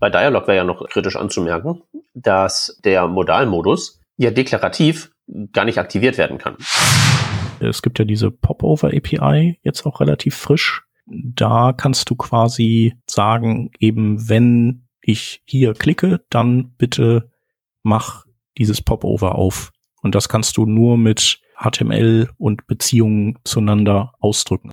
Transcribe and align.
bei 0.00 0.10
Dialog 0.10 0.48
wäre 0.48 0.56
ja 0.56 0.64
noch 0.64 0.88
kritisch 0.88 1.16
anzumerken, 1.16 1.82
dass 2.14 2.80
der 2.84 3.06
Modalmodus 3.06 4.00
ja 4.16 4.30
deklarativ 4.30 5.12
gar 5.52 5.64
nicht 5.64 5.78
aktiviert 5.78 6.18
werden 6.18 6.38
kann. 6.38 6.56
Es 7.60 7.82
gibt 7.82 7.98
ja 7.98 8.04
diese 8.04 8.30
Popover 8.30 8.88
API 8.88 9.58
jetzt 9.62 9.84
auch 9.86 10.00
relativ 10.00 10.34
frisch. 10.34 10.82
Da 11.06 11.72
kannst 11.72 12.08
du 12.08 12.16
quasi 12.16 12.94
sagen, 13.06 13.70
eben 13.78 14.28
wenn 14.28 14.86
ich 15.02 15.42
hier 15.44 15.74
klicke, 15.74 16.20
dann 16.30 16.74
bitte 16.78 17.30
mach 17.82 18.24
dieses 18.56 18.80
Popover 18.80 19.34
auf. 19.34 19.72
Und 20.02 20.14
das 20.14 20.28
kannst 20.28 20.56
du 20.56 20.66
nur 20.66 20.96
mit 20.96 21.40
HTML 21.58 22.30
und 22.38 22.66
Beziehungen 22.66 23.38
zueinander 23.44 24.14
ausdrücken. 24.18 24.72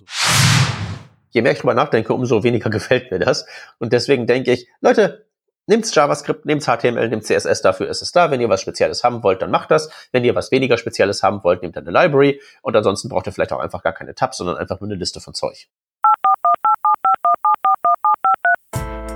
Je 1.30 1.42
mehr 1.42 1.52
ich 1.52 1.58
drüber 1.58 1.74
nachdenke, 1.74 2.12
umso 2.12 2.42
weniger 2.42 2.70
gefällt 2.78 3.10
mir 3.10 3.18
das. 3.18 3.46
Und 3.78 3.92
deswegen 3.92 4.26
denke 4.26 4.52
ich, 4.52 4.68
Leute, 4.80 5.26
Nehmt 5.68 5.94
JavaScript, 5.94 6.46
nehmt 6.46 6.64
HTML, 6.64 7.10
nehmt 7.10 7.24
CSS, 7.24 7.60
dafür 7.60 7.90
ist 7.90 8.00
es 8.00 8.10
da. 8.10 8.30
Wenn 8.30 8.40
ihr 8.40 8.48
was 8.48 8.62
Spezielles 8.62 9.04
haben 9.04 9.22
wollt, 9.22 9.42
dann 9.42 9.50
macht 9.50 9.70
das. 9.70 9.90
Wenn 10.12 10.24
ihr 10.24 10.34
was 10.34 10.50
weniger 10.50 10.78
Spezielles 10.78 11.22
haben 11.22 11.44
wollt, 11.44 11.60
nehmt 11.60 11.76
eine 11.76 11.90
Library. 11.90 12.40
Und 12.62 12.74
ansonsten 12.74 13.10
braucht 13.10 13.26
ihr 13.26 13.34
vielleicht 13.34 13.52
auch 13.52 13.60
einfach 13.60 13.82
gar 13.82 13.92
keine 13.92 14.14
Tabs, 14.14 14.38
sondern 14.38 14.56
einfach 14.56 14.80
nur 14.80 14.88
eine 14.88 14.94
Liste 14.94 15.20
von 15.20 15.34
Zeug. 15.34 15.68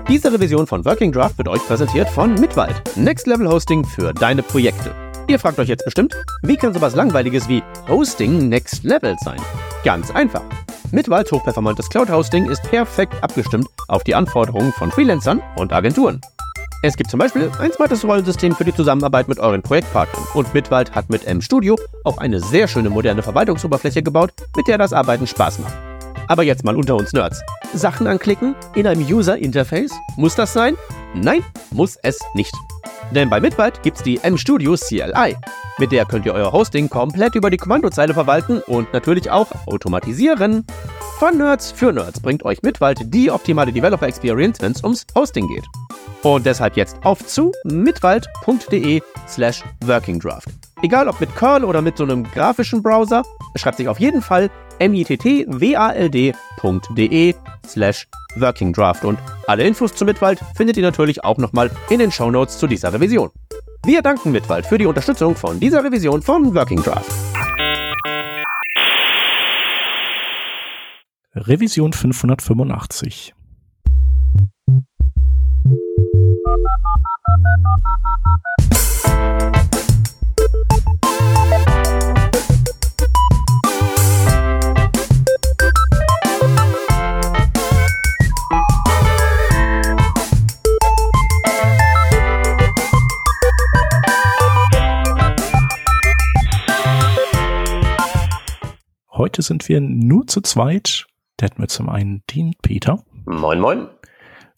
Diese 0.08 0.30
Revision 0.30 0.66
von 0.66 0.84
Working 0.84 1.10
Draft 1.10 1.38
wird 1.38 1.48
euch 1.48 1.66
präsentiert 1.66 2.10
von 2.10 2.34
Mitwald. 2.34 2.82
Next 2.96 3.26
Level 3.26 3.48
Hosting 3.48 3.82
für 3.86 4.12
deine 4.12 4.42
Projekte. 4.42 4.94
Ihr 5.28 5.38
fragt 5.38 5.58
euch 5.58 5.68
jetzt 5.68 5.86
bestimmt, 5.86 6.14
wie 6.42 6.56
kann 6.56 6.74
sowas 6.74 6.94
Langweiliges 6.94 7.48
wie 7.48 7.62
Hosting 7.88 8.50
Next 8.50 8.84
Level 8.84 9.16
sein? 9.24 9.40
Ganz 9.84 10.10
einfach. 10.10 10.44
Mitwald 10.92 11.32
hochperformantes 11.32 11.88
Cloud 11.88 12.10
Hosting 12.10 12.50
ist 12.50 12.62
perfekt 12.64 13.14
abgestimmt 13.22 13.66
auf 13.88 14.04
die 14.04 14.14
Anforderungen 14.14 14.72
von 14.72 14.92
Freelancern 14.92 15.42
und 15.56 15.72
Agenturen. 15.72 16.20
Es 16.82 16.96
gibt 16.96 17.10
zum 17.10 17.18
Beispiel 17.18 17.50
ein 17.60 17.72
smartes 17.72 18.04
Rollensystem 18.04 18.54
für 18.54 18.64
die 18.64 18.74
Zusammenarbeit 18.74 19.26
mit 19.26 19.38
euren 19.38 19.62
Projektpartnern. 19.62 20.26
Und 20.34 20.52
Mitwald 20.52 20.94
hat 20.94 21.08
mit 21.08 21.26
M-Studio 21.26 21.78
auch 22.04 22.18
eine 22.18 22.40
sehr 22.40 22.68
schöne 22.68 22.90
moderne 22.90 23.22
Verwaltungsoberfläche 23.22 24.02
gebaut, 24.02 24.32
mit 24.54 24.68
der 24.68 24.76
das 24.76 24.92
Arbeiten 24.92 25.26
Spaß 25.26 25.60
macht. 25.60 25.91
Aber 26.28 26.42
jetzt 26.42 26.64
mal 26.64 26.76
unter 26.76 26.96
uns 26.96 27.12
Nerds. 27.12 27.42
Sachen 27.74 28.06
anklicken 28.06 28.54
in 28.74 28.86
einem 28.86 29.02
User 29.02 29.36
Interface? 29.38 29.92
Muss 30.16 30.34
das 30.34 30.52
sein? 30.52 30.76
Nein, 31.14 31.44
muss 31.70 31.96
es 32.02 32.18
nicht. 32.34 32.54
Denn 33.10 33.28
bei 33.28 33.40
Mitwald 33.40 33.82
gibt's 33.82 34.02
die 34.02 34.18
M-Studio 34.22 34.74
CLI. 34.74 35.36
Mit 35.78 35.92
der 35.92 36.04
könnt 36.04 36.26
ihr 36.26 36.34
euer 36.34 36.52
Hosting 36.52 36.88
komplett 36.88 37.34
über 37.34 37.50
die 37.50 37.56
Kommandozeile 37.56 38.14
verwalten 38.14 38.60
und 38.66 38.92
natürlich 38.92 39.30
auch 39.30 39.48
automatisieren. 39.66 40.66
Von 41.18 41.38
Nerds 41.38 41.70
für 41.70 41.92
Nerds 41.92 42.20
bringt 42.20 42.44
euch 42.44 42.62
Mitwald 42.62 42.98
die 43.14 43.30
optimale 43.30 43.72
Developer 43.72 44.06
Experience, 44.06 44.60
wenn 44.60 44.72
es 44.72 44.82
ums 44.82 45.06
Hosting 45.14 45.48
geht. 45.48 45.64
Und 46.22 46.46
deshalb 46.46 46.76
jetzt 46.76 46.96
auf 47.02 47.26
zu 47.26 47.52
mitwald.de 47.64 49.02
slash 49.28 49.62
workingdraft. 49.84 50.48
Egal 50.82 51.08
ob 51.08 51.20
mit 51.20 51.34
Curl 51.36 51.64
oder 51.64 51.80
mit 51.80 51.96
so 51.96 52.04
einem 52.04 52.24
grafischen 52.24 52.82
Browser, 52.82 53.22
schreibt 53.56 53.76
sich 53.76 53.88
auf 53.88 54.00
jeden 54.00 54.22
Fall 54.22 54.50
mittwald.de 54.88 55.84
slash 57.66 58.06
workingdraft. 58.36 59.04
Und 59.04 59.18
alle 59.46 59.64
Infos 59.64 59.94
zu 59.94 60.04
Mitwald 60.04 60.40
findet 60.56 60.76
ihr 60.76 60.82
natürlich 60.82 61.24
auch 61.24 61.38
nochmal 61.38 61.70
in 61.90 61.98
den 61.98 62.10
Shownotes 62.12 62.58
zu 62.58 62.66
dieser 62.66 62.92
Revision. 62.92 63.30
Wir 63.84 64.02
danken 64.02 64.32
Mitwald 64.32 64.66
für 64.66 64.78
die 64.78 64.86
Unterstützung 64.86 65.34
von 65.34 65.58
dieser 65.58 65.82
Revision 65.82 66.22
von 66.22 66.54
Working 66.54 66.82
Draft. 66.82 67.10
Revision 71.34 71.92
585. 71.92 73.34
Heute 99.22 99.40
sind 99.40 99.68
wir 99.68 99.80
nur 99.80 100.26
zu 100.26 100.40
zweit. 100.40 101.06
Da 101.36 101.46
hätten 101.46 101.62
wir 101.62 101.68
zum 101.68 101.88
einen 101.88 102.24
den 102.34 102.54
Peter. 102.60 103.04
Moin, 103.24 103.60
moin. 103.60 103.86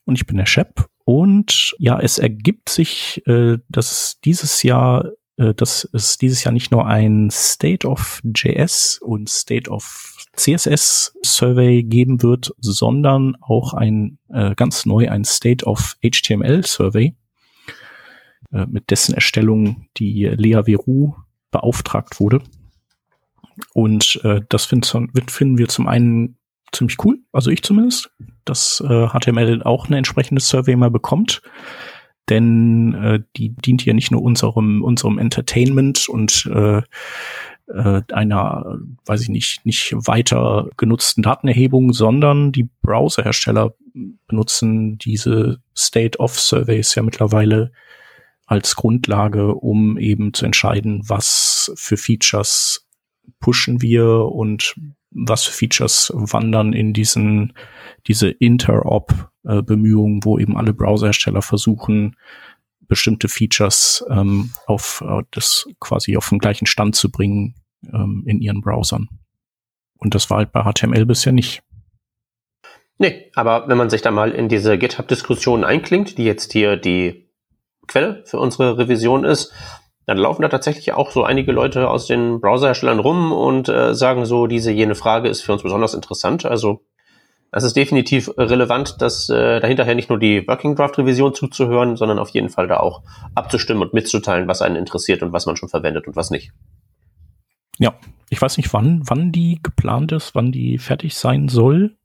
Und 0.06 0.14
ich 0.16 0.24
bin 0.26 0.38
der 0.38 0.46
Shep. 0.46 0.86
Und 1.04 1.74
ja, 1.78 2.00
es 2.00 2.16
ergibt 2.16 2.70
sich, 2.70 3.20
äh, 3.26 3.58
dass 3.68 4.20
dieses 4.24 4.62
Jahr, 4.62 5.10
äh, 5.36 5.52
dass 5.52 5.86
es 5.92 6.16
dieses 6.16 6.44
Jahr 6.44 6.52
nicht 6.52 6.72
nur 6.72 6.86
ein 6.86 7.28
State 7.30 7.86
of 7.86 8.22
JS 8.24 9.00
und 9.02 9.28
State 9.28 9.70
of 9.70 10.16
CSS 10.34 11.14
Survey 11.22 11.82
geben 11.82 12.22
wird, 12.22 12.54
sondern 12.56 13.36
auch 13.42 13.74
ein 13.74 14.18
äh, 14.30 14.54
ganz 14.54 14.86
neu 14.86 15.10
ein 15.10 15.24
State 15.24 15.66
of 15.66 15.98
HTML 16.02 16.64
Survey, 16.64 17.14
äh, 18.50 18.64
mit 18.64 18.90
dessen 18.90 19.14
Erstellung 19.14 19.88
die 19.98 20.24
Lea 20.24 20.62
Veru 20.64 21.12
beauftragt 21.50 22.18
wurde. 22.18 22.40
Und 23.72 24.20
äh, 24.24 24.40
das 24.48 24.64
find, 24.64 24.86
finden 25.28 25.58
wir 25.58 25.68
zum 25.68 25.86
einen 25.86 26.38
ziemlich 26.72 26.96
cool, 27.04 27.18
also 27.32 27.50
ich 27.50 27.62
zumindest, 27.62 28.10
dass 28.44 28.82
äh, 28.86 29.08
HTML 29.08 29.62
auch 29.62 29.86
eine 29.86 29.96
entsprechende 29.96 30.40
Survey 30.40 30.76
mal 30.76 30.90
bekommt. 30.90 31.42
Denn 32.30 32.94
äh, 32.94 33.20
die 33.36 33.50
dient 33.50 33.84
ja 33.84 33.92
nicht 33.92 34.10
nur 34.10 34.22
unserem, 34.22 34.82
unserem 34.82 35.18
Entertainment 35.18 36.08
und 36.08 36.50
äh, 36.52 36.82
äh, 37.66 38.02
einer, 38.12 38.78
weiß 39.04 39.22
ich 39.22 39.28
nicht, 39.28 39.66
nicht 39.66 39.92
weiter 39.94 40.68
genutzten 40.76 41.22
Datenerhebung, 41.22 41.92
sondern 41.92 42.50
die 42.52 42.68
Browserhersteller 42.82 43.74
benutzen 44.26 44.98
diese 44.98 45.58
State 45.76 46.18
of 46.18 46.38
Surveys 46.38 46.94
ja 46.94 47.02
mittlerweile 47.02 47.72
als 48.46 48.76
Grundlage, 48.76 49.54
um 49.54 49.96
eben 49.98 50.34
zu 50.34 50.44
entscheiden, 50.44 51.02
was 51.06 51.72
für 51.76 51.96
Features 51.96 52.83
pushen 53.40 53.82
wir 53.82 54.06
und 54.06 54.74
was 55.10 55.44
für 55.44 55.52
Features 55.52 56.12
wandern 56.14 56.72
in 56.72 56.92
diesen, 56.92 57.52
diese 58.06 58.30
Interop-Bemühungen, 58.30 60.24
wo 60.24 60.38
eben 60.38 60.56
alle 60.56 60.72
Browserhersteller 60.72 61.42
versuchen, 61.42 62.16
bestimmte 62.86 63.28
Features 63.28 64.04
ähm, 64.10 64.50
auf 64.66 65.02
äh, 65.06 65.22
das 65.30 65.66
quasi 65.80 66.16
auf 66.16 66.28
den 66.28 66.38
gleichen 66.38 66.66
Stand 66.66 66.96
zu 66.96 67.10
bringen 67.10 67.54
ähm, 67.92 68.24
in 68.26 68.40
ihren 68.40 68.60
Browsern. 68.60 69.08
Und 69.98 70.14
das 70.14 70.28
war 70.30 70.38
halt 70.38 70.52
bei 70.52 70.62
HTML 70.62 71.06
bisher 71.06 71.32
nicht. 71.32 71.62
Nee, 72.98 73.30
aber 73.34 73.68
wenn 73.68 73.78
man 73.78 73.90
sich 73.90 74.02
da 74.02 74.10
mal 74.10 74.30
in 74.30 74.48
diese 74.48 74.78
GitHub-Diskussion 74.78 75.64
einklingt, 75.64 76.18
die 76.18 76.24
jetzt 76.24 76.52
hier 76.52 76.76
die 76.76 77.28
Quelle 77.86 78.22
für 78.26 78.38
unsere 78.38 78.78
Revision 78.78 79.24
ist, 79.24 79.52
dann 80.06 80.18
laufen 80.18 80.42
da 80.42 80.48
tatsächlich 80.48 80.92
auch 80.92 81.10
so 81.10 81.24
einige 81.24 81.52
Leute 81.52 81.88
aus 81.88 82.06
den 82.06 82.40
Browserherstellern 82.40 82.98
rum 82.98 83.32
und 83.32 83.68
äh, 83.68 83.94
sagen 83.94 84.26
so, 84.26 84.46
diese 84.46 84.70
jene 84.70 84.94
Frage 84.94 85.28
ist 85.28 85.40
für 85.40 85.52
uns 85.52 85.62
besonders 85.62 85.94
interessant. 85.94 86.44
Also 86.44 86.84
das 87.50 87.64
ist 87.64 87.76
definitiv 87.76 88.30
relevant, 88.36 89.00
dass 89.00 89.28
äh, 89.28 89.60
dahinterher 89.60 89.94
nicht 89.94 90.10
nur 90.10 90.18
die 90.18 90.46
Working 90.46 90.74
Draft 90.74 90.98
Revision 90.98 91.34
zuzuhören, 91.34 91.96
sondern 91.96 92.18
auf 92.18 92.30
jeden 92.30 92.50
Fall 92.50 92.66
da 92.66 92.78
auch 92.78 93.02
abzustimmen 93.34 93.82
und 93.82 93.94
mitzuteilen, 93.94 94.48
was 94.48 94.60
einen 94.60 94.76
interessiert 94.76 95.22
und 95.22 95.32
was 95.32 95.46
man 95.46 95.56
schon 95.56 95.68
verwendet 95.68 96.06
und 96.06 96.16
was 96.16 96.30
nicht. 96.30 96.52
Ja, 97.78 97.94
ich 98.28 98.42
weiß 98.42 98.56
nicht, 98.56 98.72
wann, 98.72 99.02
wann 99.06 99.32
die 99.32 99.60
geplant 99.62 100.12
ist, 100.12 100.34
wann 100.34 100.52
die 100.52 100.78
fertig 100.78 101.14
sein 101.14 101.48
soll. 101.48 101.96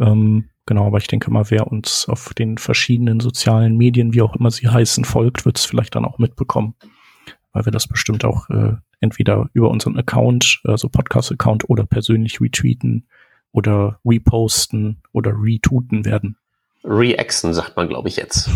Ähm, 0.00 0.50
genau, 0.66 0.86
aber 0.88 0.98
ich 0.98 1.06
denke 1.06 1.30
mal, 1.30 1.50
wer 1.50 1.68
uns 1.68 2.08
auf 2.08 2.34
den 2.34 2.58
verschiedenen 2.58 3.20
sozialen 3.20 3.76
Medien, 3.76 4.12
wie 4.12 4.22
auch 4.22 4.36
immer 4.36 4.50
sie 4.50 4.68
heißen, 4.68 5.04
folgt, 5.04 5.46
wird 5.46 5.58
es 5.58 5.64
vielleicht 5.64 5.94
dann 5.94 6.04
auch 6.04 6.18
mitbekommen 6.18 6.74
weil 7.52 7.64
wir 7.64 7.72
das 7.72 7.86
bestimmt 7.86 8.24
auch 8.24 8.48
äh, 8.50 8.74
entweder 9.00 9.48
über 9.52 9.70
unseren 9.70 9.98
Account, 9.98 10.60
also 10.64 10.88
Podcast-Account 10.88 11.68
oder 11.68 11.84
persönlich 11.84 12.40
retweeten 12.40 13.06
oder 13.52 13.98
reposten 14.04 15.02
oder 15.12 15.32
retweeten 15.32 16.04
werden. 16.04 16.36
Reaxen 16.84 17.52
sagt 17.52 17.76
man, 17.76 17.88
glaube 17.88 18.08
ich, 18.08 18.16
jetzt. 18.16 18.50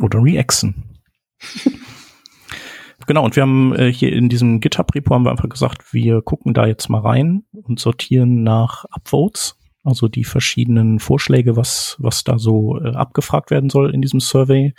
Oder 0.00 0.22
reaxen. 0.22 1.00
genau, 3.06 3.24
und 3.24 3.36
wir 3.36 3.42
haben 3.42 3.74
äh, 3.74 3.92
hier 3.92 4.12
in 4.12 4.28
diesem 4.28 4.60
GitHub-Repo 4.60 5.14
haben 5.14 5.24
wir 5.24 5.30
einfach 5.30 5.48
gesagt, 5.48 5.92
wir 5.92 6.22
gucken 6.22 6.54
da 6.54 6.66
jetzt 6.66 6.88
mal 6.88 7.00
rein 7.00 7.44
und 7.52 7.78
sortieren 7.78 8.42
nach 8.42 8.84
Upvotes, 8.90 9.56
also 9.84 10.08
die 10.08 10.24
verschiedenen 10.24 10.98
Vorschläge, 10.98 11.56
was, 11.56 11.96
was 11.98 12.24
da 12.24 12.38
so 12.38 12.80
äh, 12.80 12.94
abgefragt 12.94 13.50
werden 13.50 13.70
soll 13.70 13.94
in 13.94 14.02
diesem 14.02 14.20
Survey. 14.20 14.74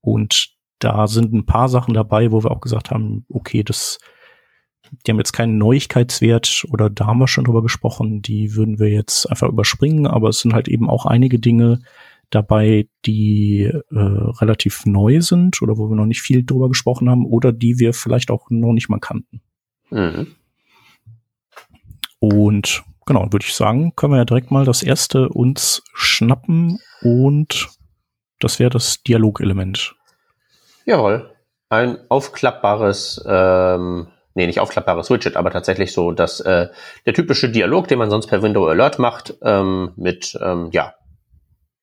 Und 0.00 0.55
da 0.78 1.06
sind 1.06 1.32
ein 1.32 1.46
paar 1.46 1.68
Sachen 1.68 1.94
dabei, 1.94 2.32
wo 2.32 2.42
wir 2.42 2.50
auch 2.50 2.60
gesagt 2.60 2.90
haben, 2.90 3.24
okay, 3.28 3.62
das, 3.62 3.98
die 5.06 5.10
haben 5.10 5.18
jetzt 5.18 5.32
keinen 5.32 5.58
Neuigkeitswert 5.58 6.66
oder 6.70 6.90
da 6.90 7.06
haben 7.06 7.18
wir 7.18 7.28
schon 7.28 7.44
drüber 7.44 7.62
gesprochen, 7.62 8.22
die 8.22 8.54
würden 8.54 8.78
wir 8.78 8.88
jetzt 8.88 9.26
einfach 9.26 9.48
überspringen, 9.48 10.06
aber 10.06 10.28
es 10.28 10.40
sind 10.40 10.52
halt 10.52 10.68
eben 10.68 10.90
auch 10.90 11.06
einige 11.06 11.38
Dinge, 11.38 11.80
dabei, 12.30 12.88
die 13.04 13.62
äh, 13.62 13.82
relativ 13.90 14.84
neu 14.84 15.20
sind 15.20 15.62
oder 15.62 15.78
wo 15.78 15.88
wir 15.88 15.96
noch 15.96 16.06
nicht 16.06 16.22
viel 16.22 16.44
drüber 16.44 16.68
gesprochen 16.68 17.08
haben 17.08 17.24
oder 17.24 17.52
die 17.52 17.78
wir 17.78 17.92
vielleicht 17.94 18.30
auch 18.30 18.50
noch 18.50 18.72
nicht 18.72 18.88
mal 18.88 18.98
kannten. 18.98 19.40
Mhm. 19.90 20.34
Und 22.18 22.84
genau, 23.04 23.32
würde 23.32 23.44
ich 23.46 23.54
sagen, 23.54 23.94
können 23.94 24.12
wir 24.12 24.18
ja 24.18 24.24
direkt 24.24 24.50
mal 24.50 24.64
das 24.64 24.82
erste 24.82 25.28
uns 25.28 25.82
schnappen 25.94 26.78
und 27.02 27.68
das 28.40 28.58
wäre 28.58 28.70
das 28.70 29.02
Dialogelement. 29.02 29.94
Jawohl. 30.86 31.30
Ein 31.68 31.98
aufklappbares, 32.08 33.22
ähm, 33.26 34.06
nee, 34.34 34.46
nicht 34.46 34.60
aufklappbares 34.60 35.10
Widget, 35.10 35.36
aber 35.36 35.50
tatsächlich 35.50 35.92
so, 35.92 36.12
dass 36.12 36.40
äh, 36.40 36.68
der 37.04 37.12
typische 37.12 37.50
Dialog, 37.50 37.88
den 37.88 37.98
man 37.98 38.08
sonst 38.08 38.28
per 38.28 38.40
Window 38.42 38.66
Alert 38.66 39.00
macht, 39.00 39.34
ähm, 39.42 39.92
mit, 39.96 40.38
ähm, 40.40 40.70
ja, 40.72 40.94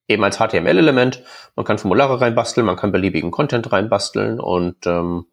eben 0.08 0.24
als 0.24 0.38
HTML-Element. 0.38 1.22
Man 1.56 1.66
kann 1.66 1.78
Formulare 1.78 2.22
reinbasteln, 2.22 2.66
man 2.66 2.78
kann 2.78 2.94
beliebigen 2.94 3.32
Content 3.32 3.72
reinbasteln 3.72 4.40
und 4.40 4.88
ähm, 4.88 5.26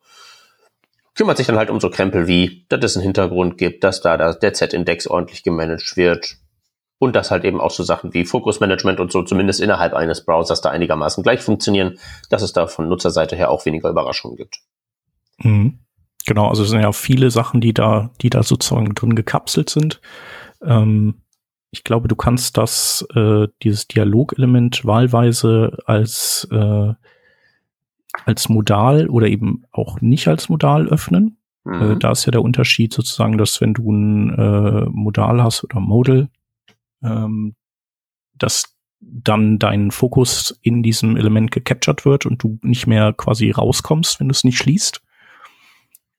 kümmert 1.14 1.36
sich 1.36 1.46
dann 1.46 1.58
halt 1.58 1.70
um 1.70 1.80
so 1.80 1.90
Krempel 1.90 2.26
wie, 2.26 2.66
dass 2.68 2.84
es 2.84 2.96
einen 2.96 3.04
Hintergrund 3.04 3.56
gibt, 3.56 3.84
dass 3.84 4.00
da 4.00 4.32
der 4.32 4.52
Z-Index 4.52 5.06
ordentlich 5.06 5.44
gemanagt 5.44 5.96
wird 5.96 6.38
und 7.00 7.16
dass 7.16 7.30
halt 7.30 7.44
eben 7.44 7.60
auch 7.60 7.70
so 7.70 7.82
Sachen 7.82 8.12
wie 8.12 8.26
Fokusmanagement 8.26 9.00
und 9.00 9.10
so 9.10 9.22
zumindest 9.22 9.60
innerhalb 9.60 9.94
eines 9.94 10.24
Browsers 10.24 10.60
da 10.60 10.70
einigermaßen 10.70 11.22
gleich 11.22 11.40
funktionieren, 11.40 11.98
dass 12.28 12.42
es 12.42 12.52
da 12.52 12.66
von 12.66 12.88
Nutzerseite 12.88 13.36
her 13.36 13.50
auch 13.50 13.64
weniger 13.64 13.88
Überraschungen 13.88 14.36
gibt. 14.36 14.60
Mhm. 15.38 15.78
Genau, 16.26 16.48
also 16.48 16.62
es 16.62 16.68
sind 16.68 16.82
ja 16.82 16.92
viele 16.92 17.30
Sachen, 17.30 17.62
die 17.62 17.72
da, 17.72 18.10
die 18.20 18.28
da 18.28 18.42
sozusagen 18.42 18.94
drin 18.94 19.14
gekapselt 19.14 19.70
sind. 19.70 20.02
Ähm, 20.62 21.22
ich 21.70 21.84
glaube, 21.84 22.06
du 22.06 22.16
kannst 22.16 22.58
das, 22.58 23.06
äh, 23.14 23.48
dieses 23.62 23.88
Dialogelement 23.88 24.84
wahlweise 24.84 25.78
als, 25.86 26.46
äh, 26.52 26.92
als 28.26 28.50
Modal 28.50 29.08
oder 29.08 29.28
eben 29.28 29.64
auch 29.72 30.02
nicht 30.02 30.28
als 30.28 30.50
Modal 30.50 30.86
öffnen. 30.88 31.38
Äh, 31.64 31.70
mhm. 31.70 31.92
Äh, 31.92 31.96
da 31.96 32.10
ist 32.10 32.26
ja 32.26 32.30
der 32.30 32.42
Unterschied 32.42 32.92
sozusagen, 32.92 33.38
dass 33.38 33.58
wenn 33.62 33.72
du 33.72 33.90
ein 33.90 34.34
äh, 34.38 34.84
Modal 34.90 35.42
hast 35.42 35.64
oder 35.64 35.80
Modal, 35.80 36.28
ähm, 37.02 37.54
dass 38.34 38.76
dann 39.00 39.58
dein 39.58 39.90
Fokus 39.90 40.58
in 40.62 40.82
diesem 40.82 41.16
Element 41.16 41.50
gecaptured 41.50 42.04
wird 42.04 42.26
und 42.26 42.42
du 42.42 42.58
nicht 42.62 42.86
mehr 42.86 43.12
quasi 43.12 43.50
rauskommst, 43.50 44.20
wenn 44.20 44.28
du 44.28 44.32
es 44.32 44.44
nicht 44.44 44.58
schließt. 44.58 45.02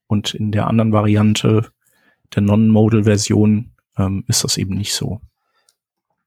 Und 0.08 0.34
in 0.34 0.52
der 0.52 0.68
anderen 0.68 0.92
Variante 0.92 1.72
der 2.36 2.42
Non-Modal-Version 2.42 3.72
ähm, 3.98 4.24
ist 4.28 4.44
das 4.44 4.58
eben 4.58 4.76
nicht 4.76 4.94
so. 4.94 5.22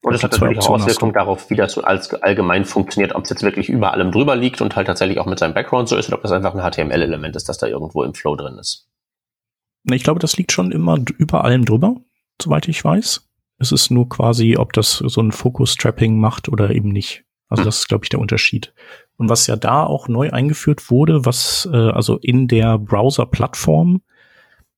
Und 0.01 0.13
das 0.13 0.23
hat 0.23 0.33
natürlich 0.33 0.59
auch 0.59 0.69
Auswirkungen 0.69 1.13
darauf, 1.13 1.49
wie 1.49 1.55
das 1.55 1.79
als 1.79 2.13
allgemein 2.13 2.63
funktioniert, 2.63 3.15
ob 3.15 3.23
es 3.23 3.31
jetzt 3.31 3.41
wirklich 3.41 3.69
über 3.69 3.91
allem 3.91 4.11
drüber 4.11 4.35
liegt 4.35 4.61
und 4.61 4.75
halt 4.75 4.85
tatsächlich 4.85 5.19
auch 5.19 5.25
mit 5.25 5.39
seinem 5.39 5.55
Background 5.55 5.89
so 5.89 5.97
ist 5.97 6.07
oder 6.09 6.17
ob 6.17 6.21
das 6.21 6.31
einfach 6.31 6.53
ein 6.53 6.71
HTML-Element 6.71 7.35
ist, 7.35 7.49
das 7.49 7.57
da 7.57 7.65
irgendwo 7.65 8.03
im 8.03 8.13
Flow 8.13 8.35
drin 8.35 8.57
ist. 8.59 8.87
Ich 9.83 10.03
glaube, 10.03 10.19
das 10.19 10.37
liegt 10.37 10.51
schon 10.51 10.71
immer 10.71 10.99
über 11.17 11.43
allem 11.43 11.65
drüber, 11.65 11.95
soweit 12.39 12.67
ich 12.67 12.83
weiß. 12.83 13.24
Es 13.57 13.71
ist 13.71 13.89
nur 13.89 14.09
quasi, 14.09 14.57
ob 14.57 14.73
das 14.73 14.97
so 14.97 15.21
ein 15.21 15.31
Focus-Trapping 15.31 16.19
macht 16.19 16.49
oder 16.49 16.71
eben 16.71 16.89
nicht. 16.89 17.23
Also 17.47 17.61
hm. 17.61 17.65
das 17.65 17.79
ist, 17.79 17.87
glaube 17.87 18.05
ich, 18.05 18.09
der 18.09 18.19
Unterschied. 18.19 18.73
Und 19.17 19.29
was 19.29 19.47
ja 19.47 19.55
da 19.55 19.83
auch 19.83 20.07
neu 20.07 20.31
eingeführt 20.31 20.89
wurde, 20.89 21.25
was 21.25 21.69
äh, 21.71 21.75
also 21.75 22.17
in 22.17 22.47
der 22.47 22.77
Browser-Plattform 22.77 24.01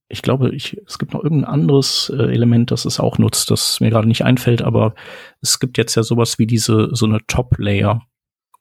ich 0.10 0.22
glaube, 0.22 0.56
ich, 0.56 0.78
es 0.88 1.00
gibt 1.00 1.14
noch 1.14 1.24
irgendein 1.24 1.52
anderes 1.52 2.12
äh, 2.16 2.32
Element, 2.32 2.72
das 2.72 2.86
es 2.86 3.00
auch 3.00 3.18
nutzt, 3.18 3.52
das 3.52 3.80
mir 3.80 3.90
gerade 3.90 4.08
nicht 4.08 4.24
einfällt, 4.24 4.62
aber 4.62 4.96
es 5.42 5.60
gibt 5.60 5.78
jetzt 5.78 5.96
ja 5.96 6.04
sowas 6.04 6.40
wie 6.40 6.48
diese, 6.48 6.90
so 6.94 7.06
eine 7.06 7.20
Top-Layer. 7.28 8.02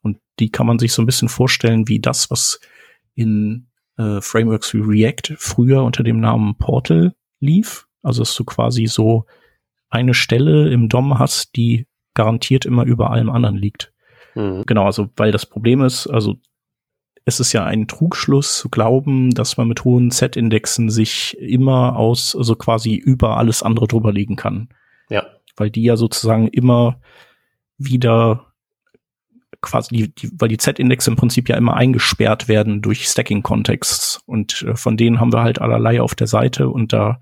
Und 0.01 0.17
die 0.39 0.51
kann 0.51 0.67
man 0.67 0.79
sich 0.79 0.91
so 0.91 1.01
ein 1.01 1.05
bisschen 1.05 1.29
vorstellen 1.29 1.87
wie 1.87 1.99
das, 1.99 2.29
was 2.29 2.59
in 3.15 3.67
äh, 3.97 4.19
Frameworks 4.19 4.73
wie 4.73 4.81
React 4.81 5.35
früher 5.37 5.83
unter 5.83 6.03
dem 6.03 6.19
Namen 6.19 6.57
Portal 6.57 7.15
lief. 7.39 7.87
Also, 8.03 8.21
dass 8.21 8.35
du 8.35 8.43
quasi 8.43 8.87
so 8.87 9.25
eine 9.89 10.13
Stelle 10.13 10.69
im 10.69 10.89
DOM 10.89 11.19
hast, 11.19 11.55
die 11.55 11.87
garantiert 12.13 12.65
immer 12.65 12.83
über 12.83 13.11
allem 13.11 13.29
anderen 13.29 13.55
liegt. 13.57 13.93
Mhm. 14.35 14.63
Genau, 14.65 14.85
also, 14.85 15.09
weil 15.15 15.31
das 15.31 15.45
Problem 15.45 15.81
ist, 15.81 16.07
also 16.07 16.37
es 17.25 17.39
ist 17.41 17.51
ja 17.51 17.65
ein 17.65 17.87
Trugschluss 17.87 18.57
zu 18.57 18.69
glauben, 18.69 19.31
dass 19.31 19.57
man 19.57 19.67
mit 19.67 19.83
hohen 19.83 20.11
Z-Indexen 20.11 20.89
sich 20.89 21.37
immer 21.39 21.97
aus, 21.97 22.35
also 22.35 22.55
quasi 22.55 22.95
über 22.95 23.37
alles 23.37 23.63
andere 23.63 23.85
drüber 23.87 24.13
legen 24.13 24.37
kann. 24.37 24.69
Ja. 25.09 25.25
Weil 25.57 25.69
die 25.69 25.83
ja 25.83 25.97
sozusagen 25.97 26.47
immer 26.47 27.01
wieder 27.77 28.45
quasi, 29.61 29.95
die, 29.95 30.15
die, 30.15 30.31
weil 30.39 30.49
die 30.49 30.57
Z-Indexe 30.57 31.09
im 31.09 31.17
Prinzip 31.17 31.49
ja 31.49 31.57
immer 31.57 31.75
eingesperrt 31.75 32.47
werden 32.47 32.81
durch 32.81 33.07
Stacking-Kontexts. 33.07 34.21
Und 34.25 34.61
äh, 34.61 34.75
von 34.75 34.95
denen 34.95 35.19
haben 35.19 35.33
wir 35.33 35.43
halt 35.43 35.59
allerlei 35.59 36.01
auf 36.01 36.15
der 36.15 36.27
Seite 36.27 36.69
und 36.69 36.93
da, 36.93 37.19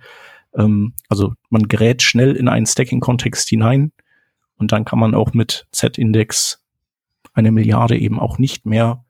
ähm, 0.55 0.93
also 1.09 1.33
man 1.49 1.67
gerät 1.67 2.01
schnell 2.01 2.35
in 2.35 2.47
einen 2.47 2.65
Stacking-Kontext 2.65 3.49
hinein 3.49 3.91
und 4.57 4.71
dann 4.71 4.85
kann 4.85 4.99
man 4.99 5.15
auch 5.15 5.33
mit 5.33 5.67
Z-Index 5.71 6.63
eine 7.33 7.51
Milliarde 7.51 7.97
eben 7.97 8.19
auch 8.19 8.37
nicht 8.37 8.65
mehr 8.65 9.03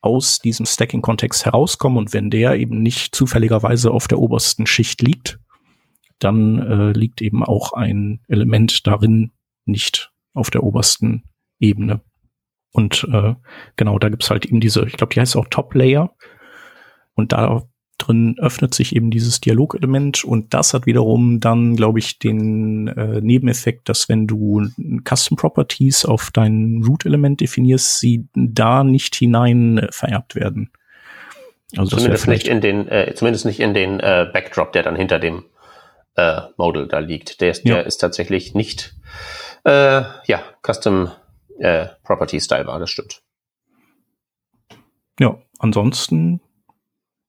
aus 0.00 0.38
diesem 0.38 0.66
Stacking-Kontext 0.66 1.44
herauskommen 1.44 1.98
und 1.98 2.12
wenn 2.12 2.30
der 2.30 2.56
eben 2.56 2.82
nicht 2.82 3.14
zufälligerweise 3.14 3.90
auf 3.90 4.08
der 4.08 4.18
obersten 4.18 4.66
Schicht 4.66 5.02
liegt, 5.02 5.40
dann 6.18 6.58
äh, 6.58 6.92
liegt 6.92 7.20
eben 7.22 7.44
auch 7.44 7.72
ein 7.72 8.20
Element 8.28 8.86
darin 8.86 9.32
nicht 9.64 10.12
auf 10.34 10.50
der 10.50 10.62
obersten 10.62 11.24
Ebene. 11.60 12.00
Und 12.72 13.06
äh, 13.12 13.34
genau, 13.76 13.98
da 13.98 14.08
gibt's 14.08 14.30
halt 14.30 14.46
eben 14.46 14.60
diese, 14.60 14.86
ich 14.86 14.94
glaube, 14.94 15.14
die 15.14 15.20
heißt 15.20 15.36
auch 15.36 15.46
Top 15.48 15.74
Layer. 15.74 16.14
Und 17.14 17.32
da 17.32 17.66
drin 17.98 18.36
öffnet 18.38 18.74
sich 18.74 18.94
eben 18.94 19.10
dieses 19.10 19.40
Dialogelement 19.40 20.24
und 20.24 20.54
das 20.54 20.72
hat 20.72 20.86
wiederum 20.86 21.40
dann, 21.40 21.76
glaube 21.76 21.98
ich, 21.98 22.18
den 22.18 22.88
äh, 22.88 23.20
Nebeneffekt, 23.20 23.88
dass 23.88 24.08
wenn 24.08 24.26
du 24.26 24.68
Custom 25.06 25.36
Properties 25.36 26.04
auf 26.04 26.30
dein 26.32 26.82
Root-Element 26.86 27.40
definierst, 27.40 27.98
sie 27.98 28.26
da 28.34 28.84
nicht 28.84 29.14
hinein 29.14 29.78
äh, 29.78 29.88
vererbt 29.90 30.34
werden. 30.34 30.70
Also 31.76 31.96
zumindest 31.96 32.28
nicht 32.28 32.48
in 32.48 32.60
den, 32.60 32.88
äh, 32.88 33.12
zumindest 33.14 33.44
nicht 33.44 33.60
in 33.60 33.74
den 33.74 34.00
äh, 34.00 34.26
Backdrop, 34.32 34.72
der 34.72 34.82
dann 34.82 34.96
hinter 34.96 35.18
dem 35.18 35.44
äh, 36.16 36.40
Model 36.56 36.88
da 36.88 36.98
liegt. 36.98 37.40
Der 37.40 37.50
ist, 37.50 37.64
der 37.64 37.84
ist 37.84 37.98
tatsächlich 37.98 38.54
nicht 38.54 38.96
äh, 39.64 40.02
ja 40.26 40.42
Custom 40.62 41.10
äh, 41.58 41.88
Property 42.04 42.40
Style 42.40 42.66
war, 42.66 42.78
das 42.78 42.90
stimmt. 42.90 43.20
Ja, 45.20 45.36
ansonsten, 45.58 46.40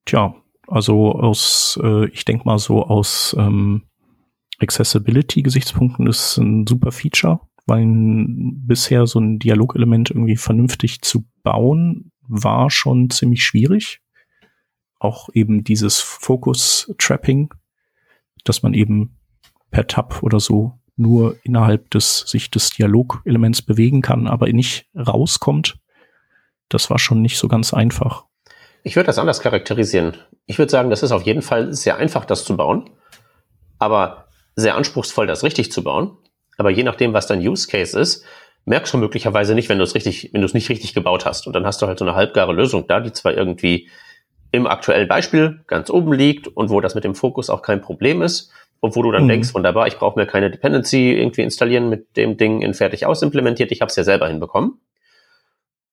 tja, 0.06 0.36
also 0.70 1.14
aus, 1.14 1.80
äh, 1.84 2.08
ich 2.10 2.26
denke 2.26 2.46
mal 2.46 2.60
so 2.60 2.86
aus 2.86 3.36
ähm, 3.38 3.84
Accessibility-Gesichtspunkten 4.60 6.08
ist 6.08 6.38
ein 6.38 6.68
super 6.68 6.92
Feature, 6.92 7.40
weil 7.66 7.86
bisher 7.88 9.08
so 9.08 9.20
ein 9.20 9.40
Dialogelement 9.40 10.12
irgendwie 10.12 10.36
vernünftig 10.36 11.02
zu 11.02 11.26
bauen 11.44 12.12
war 12.28 12.70
schon 12.70 13.10
ziemlich 13.10 13.44
schwierig. 13.44 14.02
Auch 15.00 15.30
eben 15.34 15.64
dieses 15.64 16.00
Focus-Trapping, 16.00 17.54
dass 18.44 18.64
man 18.64 18.74
eben 18.74 19.18
per 19.72 19.88
Tab 19.88 20.22
oder 20.24 20.40
so 20.40 20.80
nur 20.98 21.38
innerhalb 21.44 21.90
des 21.92 22.20
sich 22.28 22.52
des 22.52 22.72
Dialogelements 22.72 23.62
bewegen 23.62 24.02
kann, 24.02 24.28
aber 24.28 24.52
nicht 24.52 24.90
rauskommt. 24.94 25.80
Das 26.68 26.90
war 26.90 27.00
schon 27.00 27.22
nicht 27.22 27.38
so 27.38 27.48
ganz 27.48 27.74
einfach. 27.74 28.26
Ich 28.84 28.96
würde 28.96 29.08
das 29.08 29.20
anders 29.20 29.42
charakterisieren. 29.42 30.18
Ich 30.46 30.58
würde 30.58 30.72
sagen, 30.72 30.90
das 30.90 31.04
ist 31.04 31.12
auf 31.12 31.24
jeden 31.24 31.42
Fall 31.42 31.74
sehr 31.74 31.98
einfach, 31.98 32.26
das 32.26 32.46
zu 32.46 32.56
bauen, 32.56 32.90
aber 33.78 34.26
sehr 34.56 34.76
anspruchsvoll, 34.76 35.28
das 35.28 35.44
richtig 35.44 35.72
zu 35.72 35.84
bauen. 35.84 36.18
Aber 36.58 36.70
je 36.70 36.84
nachdem, 36.84 37.14
was 37.14 37.28
dein 37.28 37.40
Use 37.40 37.68
Case 37.68 37.98
ist, 38.00 38.26
merkst 38.66 38.94
du 38.94 38.98
möglicherweise 38.98 39.56
nicht, 39.56 39.70
wenn 39.70 39.78
du 39.78 39.84
es 39.84 39.96
richtig, 39.96 40.30
wenn 40.34 40.42
du 40.42 40.46
es 40.46 40.54
nicht 40.54 40.70
richtig 40.70 40.94
gebaut 40.94 41.26
hast. 41.26 41.48
Und 41.48 41.54
dann 41.54 41.66
hast 41.66 41.82
du 41.82 41.88
halt 41.88 42.00
so 42.00 42.06
eine 42.06 42.16
halbgare 42.16 42.54
Lösung 42.54 42.88
da, 42.88 43.00
die 43.00 43.14
zwar 43.14 43.34
irgendwie 43.34 43.90
im 44.52 44.68
aktuellen 44.68 45.08
Beispiel 45.08 45.62
ganz 45.68 45.90
oben 45.90 46.14
liegt 46.14 46.48
und 46.48 46.70
wo 46.70 46.82
das 46.82 46.96
mit 46.96 47.04
dem 47.04 47.16
Fokus 47.16 47.50
auch 47.50 47.62
kein 47.62 47.82
Problem 47.82 48.22
ist, 48.22 48.52
obwohl 48.82 49.04
du 49.04 49.12
dann 49.12 49.24
mhm. 49.24 49.30
denkst, 49.30 49.54
wunderbar, 49.54 49.88
ich 49.88 49.98
brauche 49.98 50.18
mir 50.18 50.26
keine 50.26 50.50
Dependency 50.50 51.12
irgendwie 51.12 51.42
installieren 51.42 51.90
mit 51.90 52.18
dem 52.18 52.38
Ding 52.38 52.62
in 52.62 52.74
fertig 52.74 53.06
ausimplementiert, 53.06 53.72
ich 53.72 53.82
habe 53.82 53.90
es 53.90 53.96
ja 53.96 54.04
selber 54.04 54.28
hinbekommen. 54.28 54.80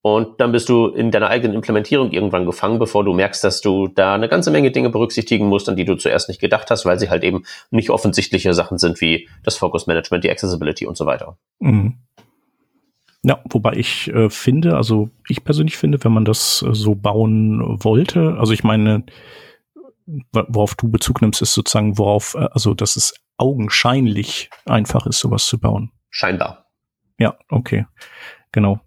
Und 0.06 0.40
dann 0.40 0.52
bist 0.52 0.68
du 0.68 0.86
in 0.86 1.10
deiner 1.10 1.30
eigenen 1.30 1.56
Implementierung 1.56 2.12
irgendwann 2.12 2.46
gefangen, 2.46 2.78
bevor 2.78 3.02
du 3.02 3.12
merkst, 3.12 3.42
dass 3.42 3.60
du 3.60 3.88
da 3.88 4.14
eine 4.14 4.28
ganze 4.28 4.52
Menge 4.52 4.70
Dinge 4.70 4.88
berücksichtigen 4.88 5.48
musst, 5.48 5.68
an 5.68 5.74
die 5.74 5.84
du 5.84 5.96
zuerst 5.96 6.28
nicht 6.28 6.40
gedacht 6.40 6.70
hast, 6.70 6.86
weil 6.86 6.96
sie 7.00 7.10
halt 7.10 7.24
eben 7.24 7.42
nicht 7.72 7.90
offensichtliche 7.90 8.54
Sachen 8.54 8.78
sind 8.78 9.00
wie 9.00 9.28
das 9.42 9.56
Focus 9.56 9.88
Management, 9.88 10.22
die 10.22 10.30
Accessibility 10.30 10.86
und 10.86 10.96
so 10.96 11.06
weiter. 11.06 11.38
Mhm. 11.58 11.94
Ja, 13.24 13.40
wobei 13.50 13.72
ich 13.72 14.06
äh, 14.14 14.30
finde, 14.30 14.76
also 14.76 15.10
ich 15.28 15.42
persönlich 15.42 15.76
finde, 15.76 15.98
wenn 16.04 16.12
man 16.12 16.24
das 16.24 16.62
äh, 16.62 16.72
so 16.72 16.94
bauen 16.94 17.82
wollte, 17.82 18.36
also 18.38 18.52
ich 18.52 18.62
meine, 18.62 19.02
worauf 20.30 20.76
du 20.76 20.88
Bezug 20.88 21.20
nimmst, 21.20 21.42
ist 21.42 21.52
sozusagen, 21.52 21.98
worauf, 21.98 22.36
äh, 22.36 22.46
also 22.52 22.74
dass 22.74 22.94
es 22.94 23.12
augenscheinlich 23.38 24.50
einfach 24.66 25.04
ist, 25.08 25.18
sowas 25.18 25.46
zu 25.46 25.58
bauen. 25.58 25.90
Scheinbar. 26.10 26.66
Ja, 27.18 27.36
okay. 27.48 27.86
Genau. 28.52 28.85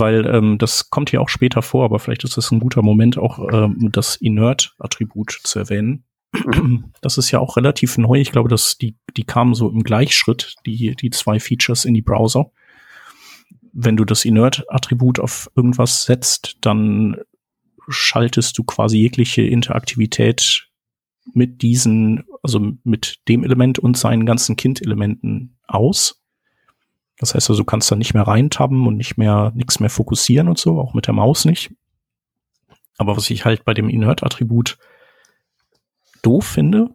Weil 0.00 0.26
ähm, 0.26 0.58
das 0.58 0.90
kommt 0.90 1.10
hier 1.10 1.20
auch 1.20 1.28
später 1.28 1.62
vor, 1.62 1.84
aber 1.84 1.98
vielleicht 1.98 2.24
ist 2.24 2.36
es 2.36 2.50
ein 2.50 2.60
guter 2.60 2.82
Moment, 2.82 3.18
auch 3.18 3.38
ähm, 3.52 3.90
das 3.92 4.16
Inert-Attribut 4.16 5.40
zu 5.44 5.58
erwähnen. 5.58 6.04
Das 7.00 7.18
ist 7.18 7.30
ja 7.30 7.40
auch 7.40 7.56
relativ 7.56 7.98
neu. 7.98 8.20
Ich 8.20 8.30
glaube, 8.30 8.48
dass 8.48 8.78
die, 8.78 8.96
die 9.16 9.24
kamen 9.24 9.54
so 9.54 9.68
im 9.68 9.82
Gleichschritt, 9.82 10.54
die, 10.64 10.94
die 10.94 11.10
zwei 11.10 11.40
Features 11.40 11.84
in 11.84 11.94
die 11.94 12.02
Browser. 12.02 12.52
Wenn 13.72 13.96
du 13.96 14.04
das 14.04 14.24
Inert-Attribut 14.24 15.18
auf 15.18 15.50
irgendwas 15.56 16.04
setzt, 16.04 16.58
dann 16.60 17.16
schaltest 17.88 18.58
du 18.58 18.64
quasi 18.64 18.98
jegliche 18.98 19.42
Interaktivität 19.42 20.68
mit 21.34 21.62
diesen, 21.62 22.24
also 22.42 22.72
mit 22.84 23.18
dem 23.28 23.44
Element 23.44 23.78
und 23.78 23.96
seinen 23.96 24.26
ganzen 24.26 24.56
Kind-Elementen 24.56 25.58
aus. 25.66 26.19
Das 27.20 27.34
heißt 27.34 27.50
also, 27.50 27.62
du 27.62 27.66
kannst 27.66 27.90
da 27.92 27.96
nicht 27.96 28.14
mehr 28.14 28.26
reintabben 28.26 28.86
und 28.86 28.96
nicht 28.96 29.18
mehr, 29.18 29.52
nichts 29.54 29.78
mehr 29.78 29.90
fokussieren 29.90 30.48
und 30.48 30.58
so, 30.58 30.80
auch 30.80 30.94
mit 30.94 31.06
der 31.06 31.14
Maus 31.14 31.44
nicht. 31.44 31.70
Aber 32.96 33.16
was 33.16 33.28
ich 33.28 33.44
halt 33.44 33.64
bei 33.64 33.74
dem 33.74 33.90
Inert-Attribut 33.90 34.78
doof 36.22 36.46
finde, 36.46 36.88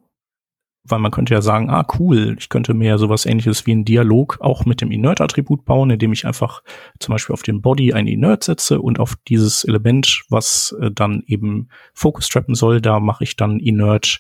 weil 0.84 1.00
man 1.00 1.12
könnte 1.12 1.34
ja 1.34 1.42
sagen, 1.42 1.70
ah 1.70 1.86
cool, 2.00 2.36
ich 2.40 2.50
könnte 2.50 2.74
mir 2.74 2.98
sowas 2.98 3.28
ähnliches 3.28 3.68
wie 3.68 3.74
ein 3.74 3.86
Dialog 3.86 4.38
auch 4.42 4.66
mit 4.66 4.82
dem 4.82 4.92
Inert-Attribut 4.92 5.64
bauen, 5.64 5.92
indem 5.92 6.12
ich 6.12 6.26
einfach 6.26 6.64
zum 7.00 7.14
Beispiel 7.14 7.34
auf 7.34 7.44
den 7.44 7.62
Body 7.62 7.94
ein 7.94 8.08
Inert 8.08 8.44
setze 8.44 8.82
und 8.82 9.00
auf 9.00 9.16
dieses 9.28 9.64
Element, 9.64 10.24
was 10.30 10.76
äh, 10.80 10.90
dann 10.92 11.24
eben 11.28 11.70
Focus 11.94 12.30
trappen 12.30 12.56
soll, 12.56 12.82
da 12.82 13.00
mache 13.00 13.24
ich 13.24 13.36
dann 13.36 13.60
Inert 13.60 14.20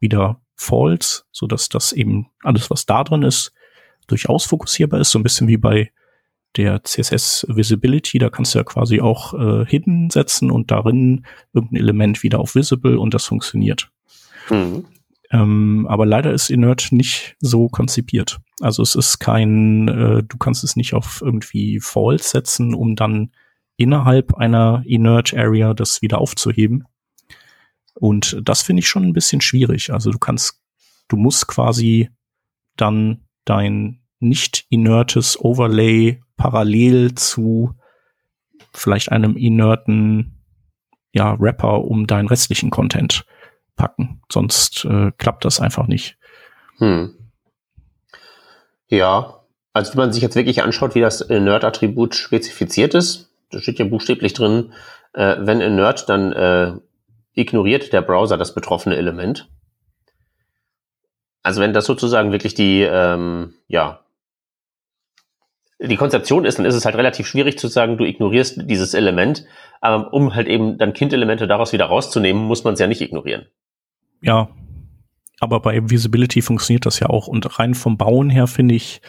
wieder 0.00 0.40
false, 0.54 1.24
so 1.30 1.46
dass 1.46 1.68
das 1.68 1.92
eben 1.92 2.28
alles, 2.42 2.70
was 2.70 2.86
da 2.86 3.04
drin 3.04 3.22
ist, 3.22 3.52
durchaus 4.06 4.44
fokussierbar 4.44 5.00
ist, 5.00 5.10
so 5.10 5.18
ein 5.18 5.22
bisschen 5.22 5.48
wie 5.48 5.56
bei 5.56 5.90
der 6.56 6.84
CSS 6.84 7.46
Visibility, 7.48 8.18
da 8.18 8.28
kannst 8.28 8.54
du 8.54 8.58
ja 8.58 8.64
quasi 8.64 9.00
auch 9.00 9.34
äh, 9.34 9.64
Hidden 9.66 10.10
setzen 10.10 10.50
und 10.50 10.70
darin 10.70 11.24
irgendein 11.54 11.80
Element 11.80 12.22
wieder 12.22 12.40
auf 12.40 12.54
Visible 12.54 12.98
und 12.98 13.14
das 13.14 13.24
funktioniert. 13.24 13.90
Mhm. 14.50 14.84
Ähm, 15.30 15.86
aber 15.88 16.04
leider 16.04 16.32
ist 16.32 16.50
Inert 16.50 16.92
nicht 16.92 17.36
so 17.40 17.68
konzipiert. 17.68 18.38
Also 18.60 18.82
es 18.82 18.94
ist 18.94 19.18
kein, 19.18 19.88
äh, 19.88 20.22
du 20.22 20.36
kannst 20.36 20.62
es 20.62 20.76
nicht 20.76 20.92
auf 20.92 21.22
irgendwie 21.24 21.80
False 21.80 22.28
setzen, 22.28 22.74
um 22.74 22.96
dann 22.96 23.32
innerhalb 23.76 24.34
einer 24.34 24.82
Inert 24.84 25.32
Area 25.34 25.72
das 25.72 26.02
wieder 26.02 26.18
aufzuheben. 26.18 26.84
Und 27.94 28.40
das 28.44 28.62
finde 28.62 28.80
ich 28.80 28.88
schon 28.88 29.04
ein 29.04 29.14
bisschen 29.14 29.40
schwierig. 29.40 29.92
Also 29.92 30.10
du 30.10 30.18
kannst, 30.18 30.60
du 31.08 31.16
musst 31.16 31.46
quasi 31.46 32.10
dann 32.76 33.24
dein 33.44 34.00
nicht 34.20 34.66
inertes 34.68 35.38
Overlay 35.38 36.22
parallel 36.36 37.14
zu 37.14 37.74
vielleicht 38.72 39.12
einem 39.12 39.36
inerten 39.36 40.38
ja, 41.12 41.38
Wrapper 41.38 41.84
um 41.84 42.06
deinen 42.06 42.28
restlichen 42.28 42.70
Content 42.70 43.24
packen. 43.76 44.22
Sonst 44.30 44.84
äh, 44.84 45.10
klappt 45.18 45.44
das 45.44 45.60
einfach 45.60 45.86
nicht. 45.86 46.16
Hm. 46.78 47.14
Ja, 48.88 49.42
also 49.72 49.92
wenn 49.92 49.98
man 49.98 50.12
sich 50.12 50.22
jetzt 50.22 50.36
wirklich 50.36 50.62
anschaut, 50.62 50.94
wie 50.94 51.00
das 51.00 51.28
Nerd-Attribut 51.28 52.14
spezifiziert 52.14 52.94
ist, 52.94 53.30
da 53.50 53.58
steht 53.58 53.78
ja 53.78 53.84
buchstäblich 53.84 54.32
drin, 54.32 54.72
äh, 55.14 55.36
wenn 55.40 55.62
ein 55.62 55.76
Nerd, 55.76 56.08
dann 56.08 56.32
äh, 56.32 56.72
ignoriert 57.34 57.92
der 57.92 58.02
Browser 58.02 58.36
das 58.36 58.54
betroffene 58.54 58.96
Element. 58.96 59.48
Also 61.42 61.60
wenn 61.60 61.72
das 61.72 61.86
sozusagen 61.86 62.32
wirklich 62.32 62.54
die, 62.54 62.82
ähm, 62.82 63.54
ja, 63.68 64.00
die 65.80 65.96
Konzeption 65.96 66.44
ist, 66.44 66.58
dann 66.58 66.66
ist 66.66 66.76
es 66.76 66.84
halt 66.84 66.94
relativ 66.96 67.26
schwierig 67.26 67.58
zu 67.58 67.66
sagen, 67.66 67.98
du 67.98 68.04
ignorierst 68.04 68.70
dieses 68.70 68.94
Element. 68.94 69.44
Aber 69.80 70.12
um 70.12 70.34
halt 70.34 70.46
eben 70.46 70.78
dann 70.78 70.92
Kindelemente 70.92 71.48
daraus 71.48 71.72
wieder 71.72 71.86
rauszunehmen, 71.86 72.44
muss 72.44 72.62
man 72.62 72.74
es 72.74 72.80
ja 72.80 72.86
nicht 72.86 73.00
ignorieren. 73.00 73.46
Ja, 74.22 74.48
aber 75.40 75.58
bei 75.58 75.90
Visibility 75.90 76.40
funktioniert 76.40 76.86
das 76.86 77.00
ja 77.00 77.08
auch. 77.08 77.26
Und 77.26 77.58
rein 77.58 77.74
vom 77.74 77.96
Bauen 77.96 78.30
her 78.30 78.46
finde 78.46 78.76
ich, 78.76 79.02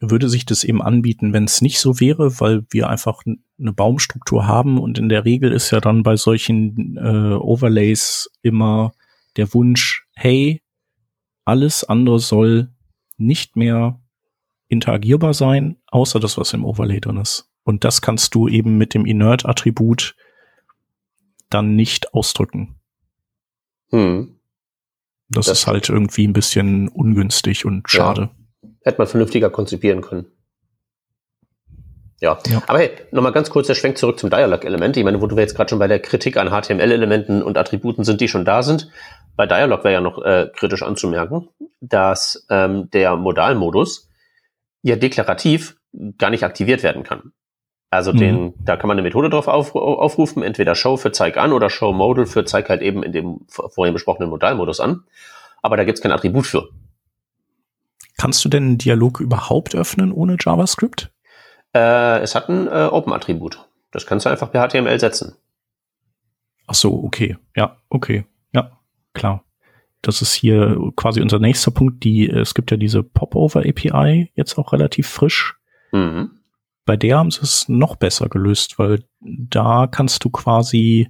würde 0.00 0.30
sich 0.30 0.46
das 0.46 0.64
eben 0.64 0.80
anbieten, 0.80 1.34
wenn 1.34 1.44
es 1.44 1.60
nicht 1.60 1.78
so 1.78 2.00
wäre, 2.00 2.40
weil 2.40 2.64
wir 2.70 2.88
einfach 2.88 3.22
eine 3.58 3.72
Baumstruktur 3.72 4.46
haben 4.46 4.78
und 4.78 4.98
in 4.98 5.10
der 5.10 5.24
Regel 5.24 5.52
ist 5.52 5.70
ja 5.70 5.80
dann 5.80 6.02
bei 6.02 6.16
solchen 6.16 6.96
äh, 6.96 7.34
Overlays 7.34 8.30
immer 8.42 8.92
der 9.36 9.52
Wunsch, 9.52 10.06
hey, 10.14 10.62
alles 11.46 11.84
andere 11.84 12.18
soll 12.18 12.68
nicht 13.16 13.56
mehr 13.56 14.00
interagierbar 14.68 15.32
sein, 15.32 15.76
außer 15.86 16.20
das, 16.20 16.36
was 16.36 16.52
im 16.52 16.64
Overlay 16.64 17.00
drin 17.00 17.16
ist. 17.16 17.48
Und 17.62 17.84
das 17.84 18.02
kannst 18.02 18.34
du 18.34 18.48
eben 18.48 18.76
mit 18.76 18.94
dem 18.94 19.06
Inert-Attribut 19.06 20.14
dann 21.48 21.76
nicht 21.76 22.12
ausdrücken. 22.14 22.76
Hm. 23.90 24.38
Das, 25.28 25.46
das, 25.46 25.60
ist 25.60 25.66
halt 25.66 25.88
irgendwie 25.88 26.26
ein 26.26 26.32
bisschen 26.32 26.88
ungünstig 26.88 27.64
und 27.64 27.88
schade. 27.88 28.30
Ja. 28.62 28.70
Hätte 28.84 28.98
man 28.98 29.06
vernünftiger 29.06 29.50
konzipieren 29.50 30.00
können. 30.00 30.26
Ja. 32.20 32.38
ja. 32.46 32.62
Aber 32.66 32.78
hey, 32.78 32.90
nochmal 33.10 33.32
ganz 33.32 33.50
kurz 33.50 33.66
der 33.66 33.74
Schwenk 33.74 33.98
zurück 33.98 34.18
zum 34.18 34.30
Dialog-Element. 34.30 34.96
Ich 34.96 35.04
meine, 35.04 35.20
wo 35.20 35.26
du 35.26 35.36
jetzt 35.36 35.54
gerade 35.54 35.68
schon 35.68 35.78
bei 35.78 35.88
der 35.88 36.00
Kritik 36.00 36.36
an 36.36 36.48
HTML-Elementen 36.48 37.42
und 37.42 37.58
Attributen 37.58 38.04
sind, 38.04 38.20
die 38.20 38.28
schon 38.28 38.44
da 38.44 38.62
sind. 38.62 38.90
Bei 39.36 39.46
Dialog 39.46 39.84
wäre 39.84 39.94
ja 39.94 40.00
noch 40.00 40.22
äh, 40.22 40.48
kritisch 40.54 40.82
anzumerken, 40.82 41.48
dass 41.80 42.46
ähm, 42.50 42.90
der 42.90 43.16
Modalmodus 43.16 44.08
ja 44.82 44.96
deklarativ 44.96 45.76
gar 46.18 46.30
nicht 46.30 46.44
aktiviert 46.44 46.82
werden 46.82 47.02
kann. 47.02 47.32
Also 47.90 48.12
mhm. 48.12 48.18
den, 48.18 48.54
da 48.58 48.76
kann 48.76 48.88
man 48.88 48.96
eine 48.96 49.02
Methode 49.02 49.30
drauf 49.30 49.48
auf, 49.48 49.74
aufrufen, 49.74 50.42
entweder 50.42 50.74
Show 50.74 50.96
für 50.96 51.12
Zeig 51.12 51.36
an 51.36 51.52
oder 51.52 51.70
Show 51.70 51.92
Modal 51.92 52.26
für 52.26 52.44
Zeig 52.44 52.68
halt 52.68 52.82
eben 52.82 53.02
in 53.02 53.12
dem 53.12 53.40
vorhin 53.48 53.94
besprochenen 53.94 54.30
Modalmodus 54.30 54.80
an. 54.80 55.04
Aber 55.62 55.76
da 55.76 55.84
gibt's 55.84 56.00
kein 56.00 56.12
Attribut 56.12 56.46
für. 56.46 56.68
Kannst 58.18 58.44
du 58.44 58.48
denn 58.48 58.64
einen 58.64 58.78
Dialog 58.78 59.20
überhaupt 59.20 59.74
öffnen 59.74 60.12
ohne 60.12 60.36
JavaScript? 60.40 61.10
Äh, 61.74 62.20
es 62.20 62.34
hat 62.34 62.48
ein 62.48 62.66
äh, 62.66 62.88
Open-Attribut. 62.90 63.66
Das 63.90 64.06
kannst 64.06 64.26
du 64.26 64.30
einfach 64.30 64.50
per 64.50 64.66
HTML 64.68 64.98
setzen. 64.98 65.36
Ach 66.66 66.74
so, 66.74 67.02
okay. 67.04 67.36
Ja, 67.54 67.76
okay. 67.88 68.24
Klar. 69.16 69.44
Das 70.02 70.22
ist 70.22 70.34
hier 70.34 70.78
quasi 70.94 71.20
unser 71.20 71.38
nächster 71.38 71.70
Punkt. 71.70 72.04
Die, 72.04 72.28
es 72.28 72.54
gibt 72.54 72.70
ja 72.70 72.76
diese 72.76 73.02
Popover 73.02 73.60
API 73.60 74.30
jetzt 74.34 74.58
auch 74.58 74.72
relativ 74.72 75.08
frisch. 75.08 75.56
Mhm. 75.92 76.30
Bei 76.84 76.96
der 76.96 77.18
haben 77.18 77.30
sie 77.30 77.42
es 77.42 77.68
noch 77.68 77.96
besser 77.96 78.28
gelöst, 78.28 78.78
weil 78.78 79.04
da 79.20 79.88
kannst 79.88 80.24
du 80.24 80.30
quasi 80.30 81.08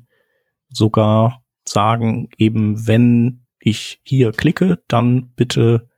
sogar 0.68 1.42
sagen, 1.68 2.30
eben 2.38 2.86
wenn 2.86 3.44
ich 3.60 4.00
hier 4.04 4.32
klicke, 4.32 4.82
dann 4.88 5.32
bitte 5.34 5.90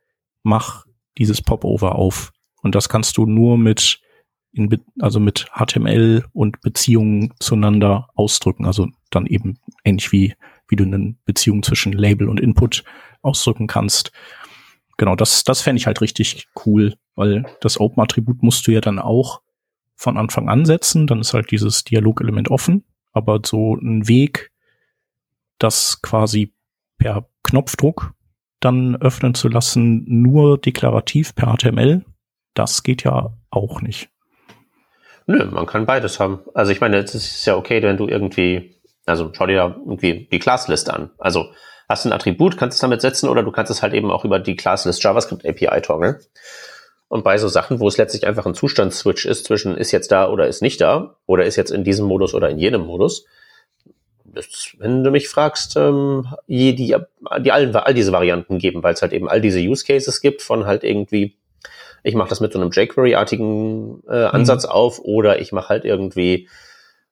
mach 0.43 0.85
dieses 1.19 1.43
Popover 1.43 1.95
auf. 1.95 2.33
Und 2.63 2.75
das 2.75 2.89
kannst 2.89 3.17
du 3.19 3.27
nur 3.27 3.59
mit 3.59 4.01
in, 4.53 4.83
also 5.01 5.21
mit 5.21 5.47
HTML 5.55 6.25
und 6.33 6.61
Beziehungen 6.63 7.35
zueinander 7.39 8.09
ausdrücken. 8.15 8.65
Also 8.65 8.89
dann 9.11 9.27
eben 9.27 9.59
ähnlich 9.85 10.11
wie, 10.11 10.35
wie 10.69 10.77
du 10.77 10.85
eine 10.85 11.15
Beziehung 11.25 11.63
zwischen 11.63 11.93
Label 11.93 12.29
und 12.29 12.41
Input 12.41 12.85
ausdrücken 13.23 13.67
kannst. 13.67 14.13
Genau, 14.97 15.15
das, 15.15 15.45
das 15.45 15.63
fände 15.63 15.79
ich 15.79 15.87
halt 15.87 16.01
richtig 16.01 16.49
cool, 16.67 16.95
weil 17.15 17.47
das 17.61 17.79
Open-Attribut 17.79 18.43
musst 18.43 18.67
du 18.67 18.73
ja 18.73 18.81
dann 18.81 18.99
auch 18.99 19.41
von 19.95 20.17
Anfang 20.17 20.49
an 20.49 20.65
setzen, 20.65 21.07
dann 21.07 21.21
ist 21.21 21.35
halt 21.35 21.51
dieses 21.51 21.85
Dialogelement 21.85 22.51
offen, 22.51 22.85
aber 23.13 23.41
so 23.45 23.75
ein 23.75 24.07
Weg, 24.07 24.53
das 25.59 26.03
quasi 26.03 26.55
per 26.99 27.29
Knopfdruck 27.43 28.15
dann 28.61 28.97
öffnen 28.97 29.35
zu 29.35 29.49
lassen, 29.49 30.05
nur 30.07 30.59
deklarativ 30.59 31.35
per 31.35 31.57
HTML, 31.57 32.05
das 32.55 32.83
geht 32.83 33.05
ja 33.05 33.37
auch 33.51 33.81
nicht. 33.83 34.11
Nö, 35.27 35.45
man 35.45 35.67
kann 35.67 35.87
beides 35.87 36.21
haben. 36.21 36.41
Also 36.55 36.73
ich 36.73 36.81
meine, 36.81 36.97
es 36.97 37.15
ist 37.15 37.45
ja 37.45 37.57
okay, 37.57 37.83
wenn 37.83 37.97
du 37.97 38.09
irgendwie, 38.09 38.78
also 39.09 39.31
schau 39.33 39.47
dir 39.47 39.55
ja 39.55 39.77
irgendwie 39.79 40.29
die 40.31 40.39
Classlist 40.39 40.91
an. 40.91 41.11
Also 41.19 41.47
hast 41.89 42.05
du 42.05 42.11
ein 42.11 42.13
Attribut, 42.13 42.57
kannst 42.57 42.77
es 42.77 42.81
damit 42.81 43.01
setzen 43.01 43.29
oder 43.29 43.43
du 43.43 43.51
kannst 43.51 43.71
es 43.71 43.83
halt 43.83 43.95
eben 43.95 44.11
auch 44.11 44.25
über 44.25 44.39
die 44.39 44.57
Classlist 44.57 45.03
JavaScript 45.03 45.47
API 45.47 45.81
toggeln. 45.81 46.17
Und 47.09 47.25
bei 47.25 47.39
so 47.39 47.49
Sachen, 47.49 47.81
wo 47.81 47.89
es 47.89 47.97
letztlich 47.97 48.27
einfach 48.27 48.45
ein 48.45 48.55
Zustandsswitch 48.55 49.25
ist 49.25 49.47
zwischen 49.47 49.77
ist 49.77 49.93
jetzt 49.93 50.13
da 50.13 50.29
oder 50.29 50.47
ist 50.47 50.61
nicht 50.61 50.81
da 50.81 51.17
oder 51.25 51.47
ist 51.47 51.57
jetzt 51.57 51.71
in 51.71 51.83
diesem 51.83 52.07
Modus 52.07 52.35
oder 52.35 52.51
in 52.51 52.59
jenem 52.59 52.83
Modus, 52.83 53.25
ist, 54.35 54.77
wenn 54.79 55.03
du 55.03 55.11
mich 55.11 55.29
fragst, 55.29 55.77
ähm, 55.77 56.27
die, 56.47 56.75
die, 56.75 56.95
die 57.41 57.53
allen, 57.53 57.75
all 57.75 57.95
diese 57.95 58.13
Varianten 58.13 58.59
geben, 58.59 58.83
weil 58.83 58.93
es 58.93 59.01
halt 59.01 59.15
eben 59.15 59.29
all 59.29 59.41
diese 59.41 59.59
Use 59.59 59.87
Cases 59.87 60.21
gibt 60.21 60.43
von 60.43 60.67
halt 60.67 60.85
irgendwie, 60.85 61.39
ich 62.03 62.15
mache 62.15 62.29
das 62.29 62.41
mit 62.41 62.53
so 62.53 62.61
einem 62.61 62.71
jQuery-artigen 62.71 64.03
äh, 64.07 64.27
mhm. 64.27 64.31
Ansatz 64.33 64.65
mhm. 64.65 64.71
auf 64.71 65.01
oder 65.01 65.41
ich 65.41 65.53
mache 65.53 65.71
halt 65.71 65.85
irgendwie 65.87 66.49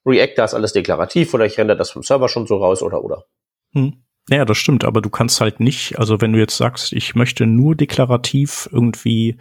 React, 0.06 0.34
das 0.36 0.54
alles 0.54 0.72
deklarativ 0.72 1.34
oder 1.34 1.46
ich 1.46 1.58
render 1.58 1.74
das 1.76 1.90
vom 1.90 2.02
Server 2.02 2.28
schon 2.28 2.46
so 2.46 2.56
raus 2.56 2.82
oder 2.82 3.02
oder. 3.02 3.24
Mhm. 3.72 4.04
Ja, 4.28 4.44
das 4.44 4.58
stimmt, 4.58 4.84
aber 4.84 5.00
du 5.02 5.10
kannst 5.10 5.40
halt 5.40 5.60
nicht, 5.60 5.98
also 5.98 6.20
wenn 6.20 6.32
du 6.32 6.38
jetzt 6.38 6.56
sagst, 6.56 6.92
ich 6.92 7.14
möchte 7.14 7.46
nur 7.46 7.76
deklarativ 7.76 8.68
irgendwie 8.72 9.38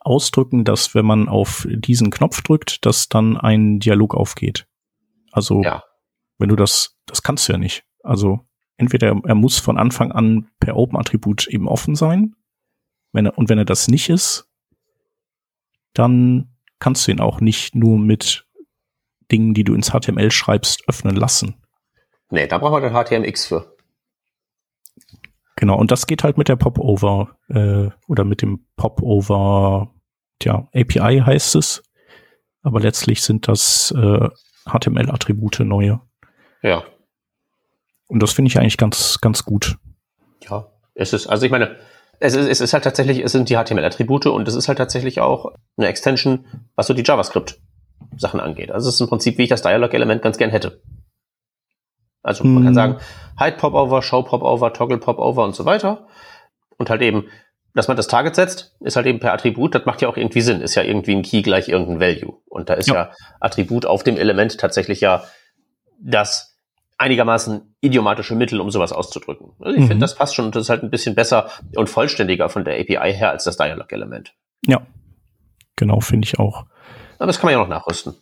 ausdrücken, 0.00 0.64
dass 0.64 0.94
wenn 0.94 1.04
man 1.06 1.28
auf 1.28 1.66
diesen 1.68 2.10
Knopf 2.10 2.42
drückt, 2.42 2.86
dass 2.86 3.08
dann 3.08 3.36
ein 3.36 3.80
Dialog 3.80 4.14
aufgeht. 4.14 4.66
Also 5.32 5.62
Ja. 5.62 5.82
wenn 6.38 6.48
du 6.48 6.56
das, 6.56 6.96
das 7.06 7.22
kannst 7.22 7.48
du 7.48 7.52
ja 7.52 7.58
nicht. 7.58 7.84
Also 8.04 8.40
entweder 8.76 9.20
er 9.24 9.34
muss 9.34 9.58
von 9.58 9.76
Anfang 9.76 10.12
an 10.12 10.48
per 10.60 10.76
Open-Attribut 10.76 11.48
eben 11.48 11.66
offen 11.66 11.96
sein, 11.96 12.36
wenn 13.12 13.26
er, 13.26 13.36
und 13.36 13.48
wenn 13.48 13.58
er 13.58 13.64
das 13.64 13.88
nicht 13.88 14.08
ist, 14.08 14.48
dann 15.94 16.54
kannst 16.78 17.06
du 17.06 17.10
ihn 17.10 17.20
auch 17.20 17.40
nicht 17.40 17.74
nur 17.74 17.98
mit 17.98 18.46
Dingen, 19.30 19.54
die 19.54 19.64
du 19.64 19.74
ins 19.74 19.90
HTML 19.90 20.30
schreibst, 20.30 20.88
öffnen 20.88 21.16
lassen. 21.16 21.56
Nee, 22.30 22.46
da 22.46 22.58
brauchen 22.58 22.82
wir 22.82 22.90
den 22.90 23.24
HTMX 23.24 23.46
für. 23.46 23.76
Genau, 25.56 25.76
und 25.76 25.90
das 25.90 26.06
geht 26.06 26.22
halt 26.22 26.38
mit 26.38 26.48
der 26.48 26.56
Popover 26.56 27.36
äh, 27.48 27.88
oder 28.06 28.24
mit 28.24 28.42
dem 28.42 28.66
Popover, 28.76 29.92
tja, 30.38 30.68
API 30.72 31.22
heißt 31.24 31.56
es. 31.56 31.82
Aber 32.62 32.80
letztlich 32.80 33.22
sind 33.22 33.48
das 33.48 33.92
äh, 33.96 34.28
HTML-Attribute 34.66 35.60
neue. 35.60 36.00
Ja. 36.62 36.84
Und 38.06 38.22
das 38.22 38.32
finde 38.32 38.50
ich 38.50 38.58
eigentlich 38.58 38.76
ganz, 38.76 39.20
ganz 39.20 39.44
gut. 39.44 39.78
Ja. 40.48 40.70
Es 40.94 41.12
ist, 41.12 41.28
also 41.28 41.46
ich 41.46 41.52
meine, 41.52 41.76
es 42.20 42.34
ist, 42.34 42.48
es 42.48 42.60
ist 42.60 42.72
halt 42.72 42.84
tatsächlich, 42.84 43.20
es 43.20 43.32
sind 43.32 43.48
die 43.48 43.56
HTML-Attribute 43.56 44.26
und 44.26 44.48
es 44.48 44.54
ist 44.54 44.68
halt 44.68 44.78
tatsächlich 44.78 45.20
auch 45.20 45.52
eine 45.76 45.86
Extension, 45.86 46.44
was 46.74 46.86
so 46.88 46.94
die 46.94 47.04
JavaScript-Sachen 48.00 48.40
angeht. 48.40 48.70
Also 48.70 48.88
es 48.88 48.96
ist 48.96 49.00
im 49.00 49.08
Prinzip, 49.08 49.38
wie 49.38 49.44
ich 49.44 49.48
das 49.48 49.62
Dialog-Element 49.62 50.22
ganz 50.22 50.38
gern 50.38 50.50
hätte. 50.50 50.82
Also 52.22 52.44
man 52.44 52.56
Hm. 52.58 52.64
kann 52.64 52.74
sagen, 52.74 52.96
Hide 53.38 53.56
Popover, 53.56 54.02
Show 54.02 54.22
Popover, 54.22 54.72
Toggle 54.72 54.98
Popover 54.98 55.44
und 55.44 55.54
so 55.54 55.64
weiter. 55.64 56.06
Und 56.76 56.90
halt 56.90 57.02
eben, 57.02 57.24
dass 57.74 57.88
man 57.88 57.96
das 57.96 58.08
Target 58.08 58.34
setzt, 58.34 58.76
ist 58.80 58.96
halt 58.96 59.06
eben 59.06 59.20
per 59.20 59.32
Attribut, 59.32 59.74
das 59.74 59.84
macht 59.86 60.02
ja 60.02 60.08
auch 60.08 60.16
irgendwie 60.16 60.40
Sinn, 60.40 60.60
ist 60.60 60.74
ja 60.74 60.82
irgendwie 60.82 61.14
ein 61.14 61.22
Key 61.22 61.42
gleich 61.42 61.68
irgendein 61.68 62.00
Value. 62.00 62.36
Und 62.46 62.68
da 62.68 62.74
ist 62.74 62.88
Ja. 62.88 62.94
ja, 62.94 63.10
Attribut 63.40 63.86
auf 63.86 64.02
dem 64.02 64.16
Element 64.16 64.58
tatsächlich 64.58 65.00
ja 65.00 65.22
das 66.00 66.56
einigermaßen 66.98 67.74
idiomatische 67.80 68.34
Mittel, 68.34 68.60
um 68.60 68.70
sowas 68.70 68.92
auszudrücken. 68.92 69.52
Also 69.60 69.74
ich 69.76 69.82
Mhm. 69.82 69.88
finde, 69.88 70.00
das 70.04 70.16
passt 70.16 70.34
schon 70.34 70.46
und 70.46 70.56
das 70.56 70.62
ist 70.64 70.70
halt 70.70 70.82
ein 70.82 70.90
bisschen 70.90 71.14
besser 71.14 71.48
und 71.76 71.88
vollständiger 71.88 72.48
von 72.48 72.64
der 72.64 72.74
API 72.80 73.14
her 73.14 73.30
als 73.30 73.44
das 73.44 73.56
Dialog-Element. 73.56 74.34
Ja, 74.66 74.80
genau, 75.76 76.00
finde 76.00 76.26
ich 76.26 76.38
auch. 76.40 76.66
Aber 77.18 77.26
das 77.26 77.38
kann 77.38 77.48
man 77.48 77.52
ja 77.52 77.58
noch 77.58 77.68
nachrüsten. 77.68 78.14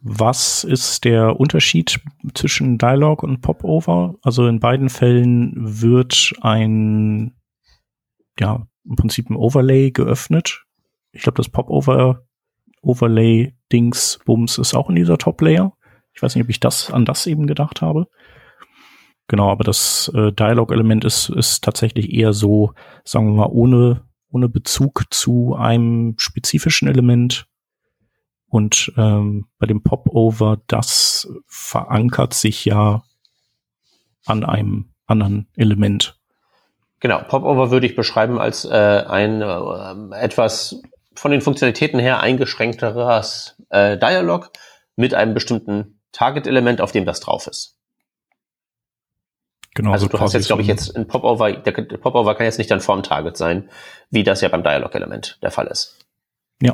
Was 0.00 0.62
ist 0.64 1.04
der 1.04 1.40
Unterschied 1.40 2.00
zwischen 2.34 2.78
Dialog 2.78 3.22
und 3.22 3.40
Popover? 3.40 4.14
Also 4.22 4.46
in 4.46 4.60
beiden 4.60 4.90
Fällen 4.90 5.54
wird 5.56 6.34
ein, 6.40 7.36
ja, 8.38 8.66
im 8.84 8.96
Prinzip 8.96 9.28
ein 9.28 9.36
Overlay 9.36 9.90
geöffnet. 9.90 10.64
Ich 11.12 11.22
glaube, 11.22 11.36
das 11.36 11.48
Popover 11.48 12.22
Overlay 12.82 13.54
Dings 13.72 14.20
Bums 14.24 14.58
ist 14.58 14.74
auch 14.74 14.88
in 14.88 14.94
dieser 14.94 15.18
Top 15.18 15.40
Layer. 15.40 15.72
Ich 16.14 16.22
weiß 16.22 16.34
nicht, 16.34 16.44
ob 16.44 16.50
ich 16.50 16.60
das 16.60 16.90
an 16.90 17.04
das 17.04 17.26
eben 17.26 17.46
gedacht 17.46 17.82
habe. 17.82 18.06
Genau, 19.26 19.50
aber 19.50 19.64
das 19.64 20.10
äh, 20.14 20.32
Dialog-Element 20.32 21.04
ist, 21.04 21.28
ist 21.28 21.62
tatsächlich 21.62 22.12
eher 22.12 22.32
so, 22.32 22.72
sagen 23.04 23.26
wir 23.26 23.34
mal, 23.34 23.50
ohne, 23.50 24.02
ohne 24.30 24.48
Bezug 24.48 25.04
zu 25.10 25.54
einem 25.54 26.14
spezifischen 26.18 26.88
Element. 26.88 27.47
Und 28.48 28.92
ähm, 28.96 29.46
bei 29.58 29.66
dem 29.66 29.82
Popover, 29.82 30.58
das 30.68 31.28
verankert 31.46 32.32
sich 32.34 32.64
ja 32.64 33.02
an 34.24 34.44
einem 34.44 34.90
anderen 35.06 35.48
Element. 35.56 36.18
Genau, 37.00 37.22
Popover 37.22 37.70
würde 37.70 37.86
ich 37.86 37.94
beschreiben 37.94 38.38
als 38.38 38.64
äh, 38.64 39.04
ein 39.06 39.42
äh, 39.42 40.16
etwas 40.18 40.80
von 41.14 41.30
den 41.30 41.40
Funktionalitäten 41.42 42.00
her 42.00 42.20
eingeschränkteres 42.20 43.56
äh, 43.70 43.96
Dialog 43.98 44.50
mit 44.96 45.14
einem 45.14 45.34
bestimmten 45.34 46.00
Target-Element, 46.12 46.80
auf 46.80 46.92
dem 46.92 47.04
das 47.04 47.20
drauf 47.20 47.46
ist. 47.46 47.76
Genau. 49.74 49.92
Also 49.92 50.08
du 50.08 50.18
hast 50.18 50.32
jetzt, 50.32 50.46
glaube 50.48 50.62
ich, 50.62 50.68
ein- 50.68 50.76
jetzt 50.76 50.96
ein 50.96 51.06
Popover, 51.06 51.52
der, 51.52 51.72
der 51.72 51.96
Popover 51.98 52.34
kann 52.34 52.46
jetzt 52.46 52.58
nicht 52.58 52.70
dann 52.70 52.80
vorm 52.80 53.02
Target 53.02 53.36
sein, 53.36 53.68
wie 54.10 54.24
das 54.24 54.40
ja 54.40 54.48
beim 54.48 54.62
Dialog-Element 54.64 55.38
der 55.42 55.50
Fall 55.50 55.66
ist. 55.68 55.98
Ja. 56.60 56.72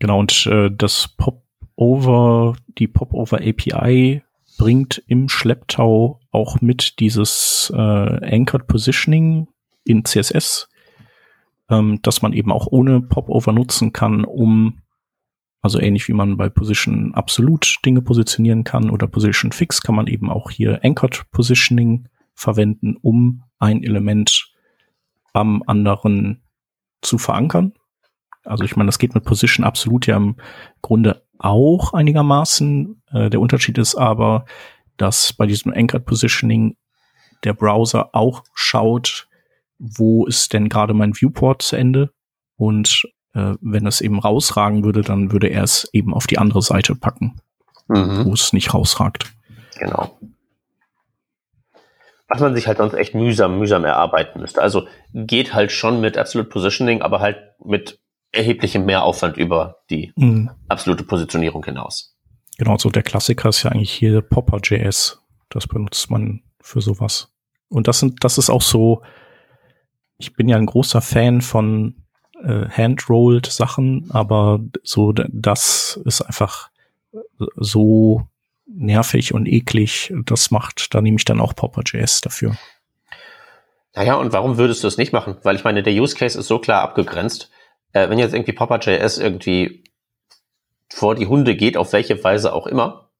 Genau, 0.00 0.18
und 0.18 0.46
äh, 0.46 0.70
das 0.70 1.08
Popover, 1.16 2.56
die 2.78 2.88
Popover 2.88 3.38
API 3.38 4.22
bringt 4.58 5.02
im 5.06 5.28
Schlepptau 5.28 6.20
auch 6.32 6.60
mit 6.60 6.98
dieses 7.00 7.72
äh, 7.74 7.76
Anchored 7.76 8.66
Positioning 8.66 9.46
in 9.84 10.04
CSS, 10.04 10.68
ähm, 11.68 12.00
dass 12.02 12.22
man 12.22 12.32
eben 12.32 12.50
auch 12.50 12.66
ohne 12.66 13.02
Popover 13.02 13.52
nutzen 13.52 13.92
kann, 13.92 14.24
um 14.24 14.80
also 15.62 15.78
ähnlich 15.78 16.08
wie 16.08 16.14
man 16.14 16.38
bei 16.38 16.48
Position 16.48 17.14
absolut 17.14 17.76
Dinge 17.84 18.00
positionieren 18.00 18.64
kann 18.64 18.88
oder 18.88 19.06
Position 19.06 19.52
Fix, 19.52 19.82
kann 19.82 19.94
man 19.94 20.06
eben 20.06 20.30
auch 20.30 20.50
hier 20.50 20.80
Anchored 20.82 21.30
Positioning 21.30 22.08
verwenden, 22.34 22.96
um 23.02 23.42
ein 23.58 23.82
Element 23.82 24.50
am 25.34 25.62
anderen 25.66 26.42
zu 27.02 27.18
verankern. 27.18 27.74
Also 28.50 28.64
ich 28.64 28.76
meine, 28.76 28.88
das 28.88 28.98
geht 28.98 29.14
mit 29.14 29.24
Position 29.24 29.64
absolut 29.64 30.06
ja 30.06 30.16
im 30.16 30.36
Grunde 30.82 31.22
auch 31.38 31.94
einigermaßen. 31.94 33.02
Äh, 33.12 33.30
der 33.30 33.40
Unterschied 33.40 33.78
ist 33.78 33.94
aber, 33.94 34.44
dass 34.96 35.32
bei 35.32 35.46
diesem 35.46 35.72
Anchored 35.72 36.04
Positioning 36.04 36.76
der 37.44 37.54
Browser 37.54 38.10
auch 38.12 38.44
schaut, 38.52 39.28
wo 39.78 40.26
ist 40.26 40.52
denn 40.52 40.68
gerade 40.68 40.92
mein 40.92 41.14
Viewport 41.14 41.62
zu 41.62 41.76
Ende 41.76 42.10
und 42.56 43.04
äh, 43.32 43.54
wenn 43.60 43.86
es 43.86 44.00
eben 44.00 44.18
rausragen 44.18 44.84
würde, 44.84 45.02
dann 45.02 45.32
würde 45.32 45.46
er 45.46 45.62
es 45.62 45.88
eben 45.92 46.12
auf 46.12 46.26
die 46.26 46.38
andere 46.38 46.60
Seite 46.60 46.94
packen, 46.94 47.40
wo 47.86 48.32
es 48.32 48.52
nicht 48.52 48.74
rausragt. 48.74 49.32
Genau. 49.78 50.18
Was 52.28 52.40
man 52.40 52.54
sich 52.54 52.66
halt 52.66 52.78
sonst 52.78 52.94
echt 52.94 53.14
mühsam, 53.14 53.58
mühsam 53.58 53.84
erarbeiten 53.84 54.40
müsste. 54.40 54.60
Also 54.60 54.86
geht 55.14 55.54
halt 55.54 55.72
schon 55.72 56.00
mit 56.00 56.18
Absolute 56.18 56.48
Positioning, 56.48 57.02
aber 57.02 57.20
halt 57.20 57.38
mit 57.64 57.99
erheblichem 58.32 58.84
Mehraufwand 58.84 59.36
über 59.36 59.76
die 59.90 60.12
Mhm. 60.16 60.50
absolute 60.68 61.04
Positionierung 61.04 61.64
hinaus. 61.64 62.16
Genau, 62.58 62.76
so 62.78 62.90
der 62.90 63.02
Klassiker 63.02 63.48
ist 63.48 63.62
ja 63.62 63.70
eigentlich 63.72 63.92
hier 63.92 64.20
Popper.js. 64.20 65.20
Das 65.48 65.66
benutzt 65.66 66.10
man 66.10 66.42
für 66.60 66.80
sowas. 66.80 67.32
Und 67.68 67.88
das 67.88 68.00
sind, 68.00 68.22
das 68.22 68.38
ist 68.38 68.50
auch 68.50 68.62
so, 68.62 69.02
ich 70.18 70.34
bin 70.34 70.48
ja 70.48 70.56
ein 70.56 70.66
großer 70.66 71.00
Fan 71.00 71.40
von 71.40 71.96
äh, 72.42 72.66
Handrolled 72.68 73.46
Sachen, 73.46 74.10
aber 74.10 74.60
so, 74.82 75.12
das 75.12 76.00
ist 76.04 76.20
einfach 76.22 76.70
so 77.56 78.28
nervig 78.66 79.34
und 79.34 79.46
eklig. 79.46 80.12
Das 80.26 80.50
macht, 80.50 80.94
da 80.94 81.00
nehme 81.00 81.16
ich 81.16 81.24
dann 81.24 81.40
auch 81.40 81.54
Popper.js 81.54 82.20
dafür. 82.20 82.56
Naja, 83.94 84.14
und 84.14 84.32
warum 84.32 84.56
würdest 84.56 84.84
du 84.84 84.88
es 84.88 84.98
nicht 84.98 85.12
machen? 85.12 85.36
Weil 85.42 85.56
ich 85.56 85.64
meine, 85.64 85.82
der 85.82 85.92
Use 85.94 86.14
Case 86.14 86.38
ist 86.38 86.46
so 86.46 86.58
klar 86.60 86.82
abgegrenzt. 86.82 87.50
Äh, 87.92 88.08
wenn 88.08 88.18
jetzt 88.18 88.34
irgendwie 88.34 88.52
Popper.js 88.52 89.18
irgendwie 89.18 89.84
vor 90.92 91.14
die 91.14 91.26
Hunde 91.26 91.54
geht, 91.56 91.76
auf 91.76 91.92
welche 91.92 92.22
Weise 92.22 92.52
auch 92.52 92.66
immer, 92.66 93.10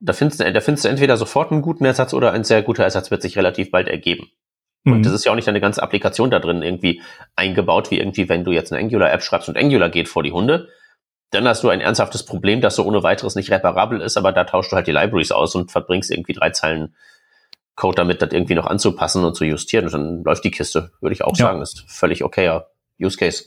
da 0.00 0.12
findest, 0.12 0.40
du, 0.40 0.52
da 0.52 0.60
findest 0.60 0.84
du 0.84 0.88
entweder 0.88 1.16
sofort 1.16 1.50
einen 1.50 1.62
guten 1.62 1.84
Ersatz 1.84 2.12
oder 2.14 2.32
ein 2.32 2.44
sehr 2.44 2.62
guter 2.62 2.84
Ersatz 2.84 3.10
wird 3.10 3.22
sich 3.22 3.36
relativ 3.38 3.70
bald 3.70 3.88
ergeben. 3.88 4.28
Und 4.84 4.98
Mhm. 4.98 5.02
das 5.02 5.12
ist 5.14 5.24
ja 5.24 5.32
auch 5.32 5.36
nicht 5.36 5.48
eine 5.48 5.60
ganze 5.62 5.82
Applikation 5.82 6.30
da 6.30 6.40
drin 6.40 6.62
irgendwie 6.62 7.00
eingebaut, 7.36 7.90
wie 7.90 7.98
irgendwie, 7.98 8.28
wenn 8.28 8.44
du 8.44 8.52
jetzt 8.52 8.70
eine 8.72 8.82
Angular-App 8.82 9.22
schreibst 9.22 9.48
und 9.48 9.56
Angular 9.56 9.88
geht 9.88 10.08
vor 10.08 10.22
die 10.22 10.32
Hunde, 10.32 10.68
dann 11.30 11.48
hast 11.48 11.62
du 11.64 11.70
ein 11.70 11.80
ernsthaftes 11.80 12.24
Problem, 12.26 12.60
das 12.60 12.76
so 12.76 12.84
ohne 12.84 13.02
weiteres 13.02 13.34
nicht 13.34 13.50
reparabel 13.50 14.00
ist, 14.02 14.16
aber 14.18 14.30
da 14.32 14.44
tauschst 14.44 14.72
du 14.72 14.76
halt 14.76 14.86
die 14.86 14.92
Libraries 14.92 15.32
aus 15.32 15.54
und 15.54 15.72
verbringst 15.72 16.10
irgendwie 16.10 16.34
drei 16.34 16.50
Zeilen 16.50 16.94
Code 17.76 17.96
damit, 17.96 18.20
das 18.22 18.30
irgendwie 18.32 18.54
noch 18.54 18.66
anzupassen 18.66 19.24
und 19.24 19.34
zu 19.34 19.44
justieren 19.44 19.86
und 19.86 19.94
dann 19.94 20.22
läuft 20.22 20.44
die 20.44 20.50
Kiste, 20.50 20.92
würde 21.00 21.14
ich 21.14 21.24
auch 21.24 21.36
Ja. 21.36 21.46
sagen, 21.46 21.62
ist 21.62 21.84
völlig 21.88 22.22
okayer 22.22 22.68
Use 23.00 23.16
Case. 23.16 23.46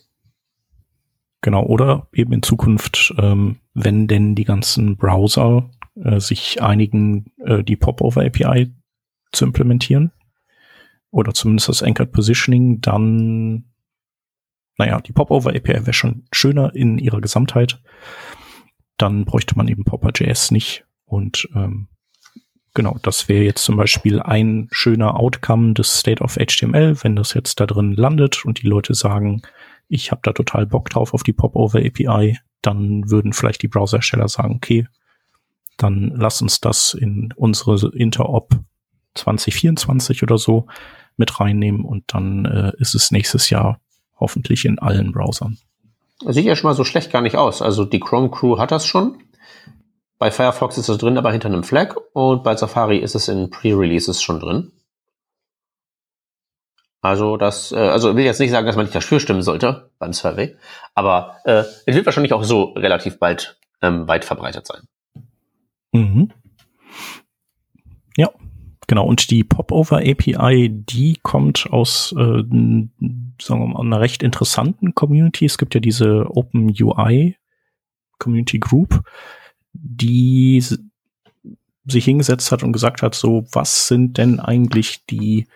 Genau, 1.41 1.63
oder 1.65 2.08
eben 2.13 2.34
in 2.34 2.43
Zukunft, 2.43 3.13
ähm, 3.19 3.58
wenn 3.73 4.08
denn 4.08 4.36
die 4.36 4.43
ganzen 4.43 4.97
Browser 4.97 5.69
äh, 5.95 6.19
sich 6.19 6.62
einigen, 6.62 7.32
äh, 7.45 7.63
die 7.63 7.76
Popover 7.76 8.26
API 8.26 8.73
zu 9.32 9.45
implementieren, 9.45 10.12
oder 11.12 11.34
zumindest 11.34 11.69
das 11.69 11.84
Anchored 11.84 12.12
Positioning, 12.12 12.82
dann, 12.82 13.65
naja, 14.78 15.00
die 15.00 15.13
Popover 15.13 15.52
API 15.52 15.86
wäre 15.86 15.93
schon 15.93 16.26
schöner 16.32 16.76
in 16.76 16.97
ihrer 16.97 17.21
Gesamtheit. 17.21 17.82
Dann 18.97 19.26
bräuchte 19.26 19.56
man 19.56 19.67
eben 19.67 19.84
Popper.js 19.84 20.52
nicht. 20.52 20.86
Und 21.06 21.47
ähm, 21.56 21.88
genau, 22.73 22.97
das 23.02 23.30
wäre 23.30 23.43
jetzt 23.43 23.63
zum 23.63 23.78
Beispiel 23.78 24.19
ein 24.19 24.67
schöner 24.71 25.19
Outcome 25.19 25.73
des 25.73 26.00
State 26.00 26.21
of 26.21 26.36
HTML, 26.36 27.02
wenn 27.04 27.15
das 27.15 27.34
jetzt 27.34 27.60
da 27.60 27.65
drin 27.65 27.93
landet 27.93 28.43
und 28.45 28.62
die 28.62 28.67
Leute 28.67 28.93
sagen, 28.93 29.41
ich 29.88 30.12
habe 30.12 30.21
da 30.23 30.34
total 30.34 30.65
Bock 30.65 30.89
drauf 30.89 31.13
auf 31.13 31.23
die 31.23 31.34
Popover 31.34 31.80
API, 31.80 32.38
dann 32.62 33.10
würden 33.10 33.34
vielleicht 33.34 33.62
die 33.62 33.67
Browserhersteller 33.67 34.28
sagen, 34.28 34.56
okay, 34.56 34.88
dann 35.78 36.12
lass 36.15 36.41
uns 36.41 36.60
das 36.60 36.93
in 36.93 37.34
unsere 37.36 37.91
Interop 37.95 38.56
2024 39.15 40.23
oder 40.23 40.38
so 40.38 40.67
mit 41.15 41.39
reinnehmen 41.39 41.86
und 41.86 42.04
dann 42.08 42.45
äh, 42.45 42.71
ist 42.78 42.95
es 42.95 43.12
nächstes 43.12 43.50
Jahr 43.50 43.80
hoffentlich 44.19 44.65
in 44.65 44.80
allen 44.80 45.12
Browsern. 45.12 45.58
sieht 46.26 46.45
ja 46.45 46.56
schon 46.56 46.69
mal 46.69 46.76
so 46.76 46.84
schlecht 46.84 47.12
gar 47.12 47.21
nicht 47.21 47.36
aus. 47.36 47.62
Also 47.62 47.86
die 47.86 48.00
Chrome 48.00 48.30
Crew 48.30 48.58
hat 48.58 48.71
das 48.71 48.86
schon. 48.86 49.17
Bei 50.19 50.32
Firefox 50.32 50.78
ist 50.78 50.89
es 50.89 50.97
drin, 50.97 51.17
aber 51.17 51.32
hinter 51.32 51.50
einem 51.50 51.63
Flag. 51.63 51.95
Und 52.13 52.43
bei 52.43 52.56
Safari 52.56 52.97
ist 52.97 53.15
es 53.15 53.28
in 53.28 53.52
Pre-Releases 53.52 54.21
schon 54.21 54.39
drin. 54.39 54.71
Also 57.02 57.38
das, 57.38 57.72
äh, 57.72 57.78
also 57.78 58.16
will 58.16 58.26
jetzt 58.26 58.40
nicht 58.40 58.52
sagen, 58.52 58.66
dass 58.66 58.76
man 58.76 58.86
nicht 58.86 58.96
dafür 58.96 59.20
stimmen 59.20 59.42
sollte 59.42 59.92
beim 60.00 60.14
Survey, 60.14 60.56
aber 60.96 61.38
äh, 61.46 61.64
es 61.86 61.96
wird 61.96 62.06
wahrscheinlich 62.06 62.34
auch 62.34 62.44
so 62.44 62.74
relativ 62.74 63.20
bald 63.20 63.60
ähm, 63.82 64.08
weit 64.08 64.26
verbreitet 64.26 64.66
sein. 64.66 64.82
Mhm. 65.94 66.32
Ja, 68.18 68.30
genau. 68.88 69.06
Und 69.06 69.30
die 69.30 69.44
Popover 69.44 69.98
API, 69.98 70.70
die 70.70 71.20
kommt 71.22 71.68
aus, 71.70 72.14
äh, 72.14 72.16
sagen 72.42 72.92
wir 73.00 73.68
mal, 73.68 73.82
einer 73.82 74.02
recht 74.02 74.24
interessanten 74.24 74.96
Community. 74.96 75.46
Es 75.46 75.58
gibt 75.58 75.76
ja 75.76 75.80
diese 75.80 76.26
Open 76.30 76.74
UI 76.80 77.38
Community 78.18 78.58
Group, 78.58 79.04
die 79.74 80.64
sich 81.86 82.06
hingesetzt 82.06 82.52
hat 82.52 82.64
und 82.64 82.74
gesagt 82.74 83.02
hat, 83.02 83.16
so, 83.16 83.46
was 83.52 83.88
sind 83.88 84.18
denn 84.18 84.40
eigentlich 84.40 85.06
die 85.06 85.48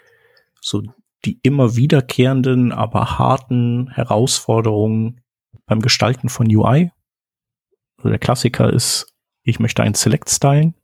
so 0.62 0.84
die 1.26 1.40
immer 1.44 1.76
wiederkehrenden, 1.76 2.72
aber 2.72 3.20
harten 3.20 3.90
Herausforderungen 3.92 5.22
beim 5.66 5.82
Gestalten 5.82 6.30
von 6.30 6.48
UI. 6.48 6.92
Also 7.98 8.10
der 8.10 8.20
Klassiker 8.20 8.72
ist, 8.72 9.14
ich 9.44 9.60
möchte 9.60 9.84
ein 9.84 9.94
Select 9.94 10.30
stylen, 10.30 10.76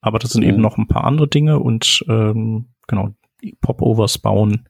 aber 0.00 0.18
das 0.18 0.30
sind 0.30 0.42
mhm. 0.42 0.50
eben 0.50 0.60
noch 0.60 0.78
ein 0.78 0.88
paar 0.88 1.04
andere 1.04 1.28
Dinge 1.28 1.58
und 1.58 2.04
ähm, 2.08 2.68
genau, 2.86 3.14
Popovers 3.60 4.18
bauen 4.18 4.68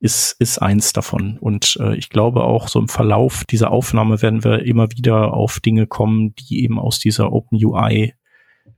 ist, 0.00 0.36
ist 0.38 0.58
eins 0.58 0.92
davon. 0.92 1.38
Und 1.38 1.76
äh, 1.80 1.96
ich 1.96 2.08
glaube 2.08 2.44
auch 2.44 2.68
so 2.68 2.78
im 2.78 2.88
Verlauf 2.88 3.44
dieser 3.44 3.70
Aufnahme 3.70 4.22
werden 4.22 4.44
wir 4.44 4.64
immer 4.64 4.90
wieder 4.92 5.34
auf 5.34 5.60
Dinge 5.60 5.86
kommen, 5.86 6.34
die 6.34 6.62
eben 6.62 6.78
aus 6.78 6.98
dieser 6.98 7.32
Open 7.32 7.58
UI 7.62 8.14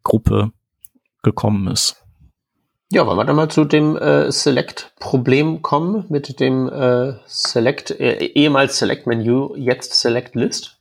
Gruppe 0.03 0.53
gekommen 1.23 1.69
ist. 1.69 2.00
Ja, 2.93 3.07
wollen 3.07 3.19
wir 3.19 3.25
dann 3.25 3.37
mal 3.37 3.49
zu 3.49 3.65
dem 3.65 3.97
äh, 3.97 4.33
Select-Problem 4.33 5.63
kommen 5.63 6.07
mit 6.09 6.41
dem 6.41 6.69
äh, 6.69 7.15
Select, 7.27 7.93
äh, 7.93 8.25
ehemals 8.35 8.79
Select-Menu, 8.79 9.55
jetzt 9.57 9.95
Select-List? 9.95 10.81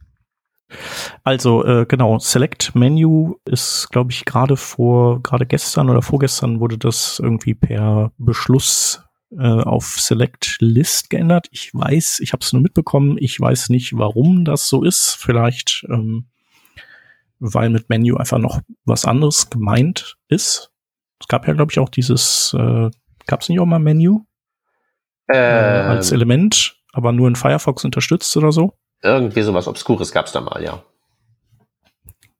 Also 1.23 1.63
äh, 1.63 1.85
genau, 1.87 2.17
Select 2.17 2.73
Menu 2.73 3.35
ist, 3.45 3.89
glaube 3.91 4.11
ich, 4.11 4.25
gerade 4.25 4.57
vor, 4.57 5.21
gerade 5.21 5.45
gestern 5.45 5.89
oder 5.89 6.01
vorgestern 6.01 6.59
wurde 6.59 6.79
das 6.79 7.19
irgendwie 7.19 7.53
per 7.53 8.11
Beschluss 8.17 9.03
äh, 9.37 9.47
auf 9.47 9.99
Select 9.99 10.57
List 10.59 11.11
geändert. 11.11 11.47
Ich 11.51 11.73
weiß, 11.73 12.21
ich 12.21 12.33
habe 12.33 12.43
es 12.43 12.53
nur 12.53 12.61
mitbekommen. 12.61 13.17
Ich 13.19 13.39
weiß 13.39 13.69
nicht, 13.69 13.97
warum 13.97 14.45
das 14.45 14.67
so 14.67 14.83
ist. 14.83 15.15
Vielleicht, 15.19 15.85
ähm, 15.89 16.25
weil 17.39 17.69
mit 17.69 17.89
Menu 17.89 18.17
einfach 18.17 18.39
noch 18.39 18.61
was 18.85 19.05
anderes 19.05 19.49
gemeint 19.51 20.17
ist. 20.27 20.68
Es 21.19 21.27
gab 21.27 21.47
ja, 21.47 21.53
glaube 21.53 21.71
ich, 21.71 21.79
auch 21.79 21.89
dieses, 21.89 22.55
äh, 22.57 22.89
gab 23.27 23.41
es 23.41 23.49
nicht 23.49 23.59
auch 23.59 23.65
mal 23.65 23.79
Menü 23.79 24.19
ähm, 25.31 25.35
äh, 25.35 25.37
als 25.37 26.11
Element, 26.11 26.75
aber 26.93 27.11
nur 27.11 27.27
in 27.27 27.35
Firefox 27.35 27.85
unterstützt 27.85 28.35
oder 28.37 28.51
so? 28.51 28.73
Irgendwie 29.01 29.41
sowas 29.41 29.67
Obskures 29.67 30.11
gab 30.11 30.25
es 30.25 30.31
da 30.31 30.41
mal, 30.41 30.61
ja. 30.63 30.83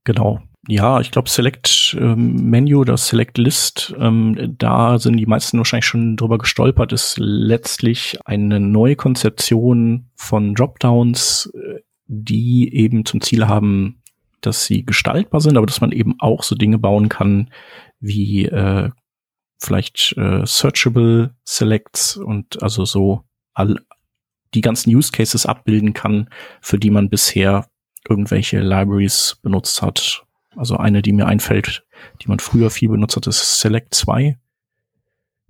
Genau. 0.04 0.42
Ja, 0.68 1.00
ich 1.00 1.12
glaube 1.12 1.30
Select 1.30 1.96
ähm, 2.00 2.50
Menu 2.50 2.82
oder 2.82 2.98
Select 2.98 3.38
List, 3.38 3.96
ähm, 3.98 4.56
da 4.58 5.00
sind 5.00 5.18
die 5.18 5.26
meisten 5.26 5.58
wahrscheinlich 5.58 5.86
schon 5.86 6.18
drüber 6.18 6.38
gestolpert, 6.38 6.92
ist 6.92 7.18
letztlich 7.18 8.20
eine 8.26 8.60
neue 8.60 8.96
Konzeption 8.96 10.10
von 10.15 10.54
Dropdowns, 10.54 11.52
äh, 11.56 11.80
die 12.08 12.74
eben 12.76 13.06
zum 13.06 13.22
Ziel 13.22 13.48
haben, 13.48 14.02
dass 14.42 14.65
sie 14.65 14.86
gestaltbar 14.86 15.42
sind, 15.42 15.58
aber 15.58 15.65
dass 15.65 15.82
man 15.82 15.92
eben 15.92 16.15
auch 16.20 16.44
so 16.44 16.56
Dinge 16.56 16.78
bauen 16.78 17.08
kann, 17.08 17.50
wie 17.99 18.45
äh, 18.45 18.89
vielleicht 19.59 20.15
äh, 20.17 20.45
Searchable 20.45 21.35
Selects 21.43 22.17
und 22.17 22.62
also 22.63 22.85
so 22.85 23.23
all 23.53 23.79
die 24.53 24.62
ganzen 24.62 24.95
Use 24.95 25.12
Cases 25.12 25.45
abbilden 25.45 25.93
kann, 25.93 26.29
für 26.62 26.79
die 26.79 26.89
man 26.89 27.09
bisher 27.09 27.67
irgendwelche 28.07 28.59
Libraries 28.59 29.38
benutzt 29.41 29.81
hat. 29.81 30.25
Also 30.55 30.77
eine, 30.77 31.01
die 31.01 31.13
mir 31.13 31.27
einfällt, 31.27 31.85
die 32.21 32.27
man 32.27 32.39
früher 32.39 32.69
viel 32.69 32.89
benutzt 32.89 33.15
hat, 33.15 33.27
ist 33.27 33.59
Select 33.59 33.93
2, 33.93 34.38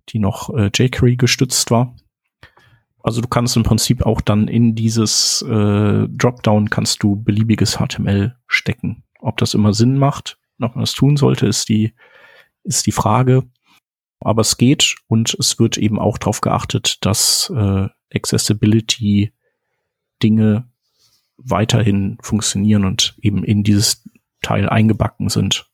die 0.10 0.20
noch 0.20 0.50
äh, 0.54 0.70
jQuery 0.74 1.16
gestützt 1.16 1.72
war. 1.72 1.96
Also 3.02 3.22
du 3.22 3.30
kannst 3.30 3.56
im 3.56 3.64
Prinzip 3.64 4.06
auch 4.06 4.20
dann 4.20 4.48
in 4.48 4.76
dieses 4.76 5.42
äh, 5.44 6.08
Dropdown 6.10 6.70
kannst 6.70 7.02
du 7.02 7.16
beliebiges 7.16 7.78
HTML 7.78 8.36
stecken. 8.48 9.04
Ob 9.20 9.38
das 9.38 9.54
immer 9.54 9.74
Sinn 9.74 9.98
macht, 9.98 10.38
ob 10.60 10.76
man 10.76 10.84
das 10.84 10.94
tun 10.94 11.16
sollte, 11.16 11.48
ist 11.48 11.70
die 11.70 11.94
ist 12.70 12.86
die 12.86 12.94
Frage. 12.94 13.44
Aber 14.22 14.42
es 14.42 14.58
geht 14.58 14.96
und 15.08 15.36
es 15.40 15.60
wird 15.60 15.78
eben 15.78 16.00
auch 16.00 16.18
darauf 16.18 16.42
geachtet, 16.42 16.98
dass 17.06 17.52
äh, 17.56 17.88
Accessibility 18.14 19.34
Dinge 20.22 20.70
weiterhin 21.38 22.18
funktionieren 22.22 22.86
und 22.86 23.16
eben 23.22 23.44
in 23.44 23.64
dieses 23.64 24.10
Teil 24.42 24.68
eingebacken 24.68 25.30
sind. 25.30 25.70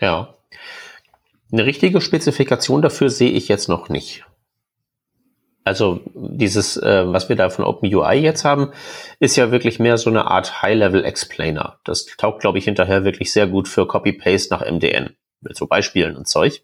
Ja. 0.00 0.36
Eine 1.52 1.66
richtige 1.66 2.00
Spezifikation 2.00 2.82
dafür 2.82 3.10
sehe 3.10 3.30
ich 3.30 3.48
jetzt 3.48 3.68
noch 3.68 3.88
nicht. 3.88 4.24
Also 5.64 6.00
dieses, 6.14 6.76
äh, 6.76 7.12
was 7.12 7.28
wir 7.28 7.36
da 7.36 7.50
von 7.50 7.64
OpenUI 7.64 8.14
jetzt 8.14 8.44
haben, 8.44 8.72
ist 9.18 9.36
ja 9.36 9.50
wirklich 9.50 9.78
mehr 9.78 9.98
so 9.98 10.08
eine 10.08 10.26
Art 10.26 10.62
High-Level-Explainer. 10.62 11.80
Das 11.84 12.06
taugt, 12.06 12.40
glaube 12.40 12.58
ich, 12.58 12.64
hinterher 12.64 13.04
wirklich 13.04 13.32
sehr 13.32 13.46
gut 13.46 13.68
für 13.68 13.86
Copy-Paste 13.86 14.54
nach 14.54 14.62
MDN 14.62 15.16
mit 15.40 15.56
so 15.56 15.66
Beispielen 15.66 16.16
und 16.16 16.28
Zeug. 16.28 16.62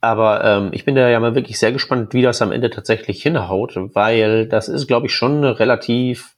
Aber 0.00 0.44
ähm, 0.44 0.70
ich 0.72 0.84
bin 0.84 0.94
da 0.94 1.08
ja 1.08 1.18
mal 1.18 1.34
wirklich 1.34 1.58
sehr 1.58 1.72
gespannt, 1.72 2.14
wie 2.14 2.22
das 2.22 2.40
am 2.40 2.52
Ende 2.52 2.70
tatsächlich 2.70 3.22
hinhaut, 3.22 3.74
weil 3.76 4.46
das 4.46 4.68
ist, 4.68 4.86
glaube 4.86 5.06
ich, 5.06 5.14
schon 5.14 5.38
eine 5.38 5.58
relativ, 5.58 6.36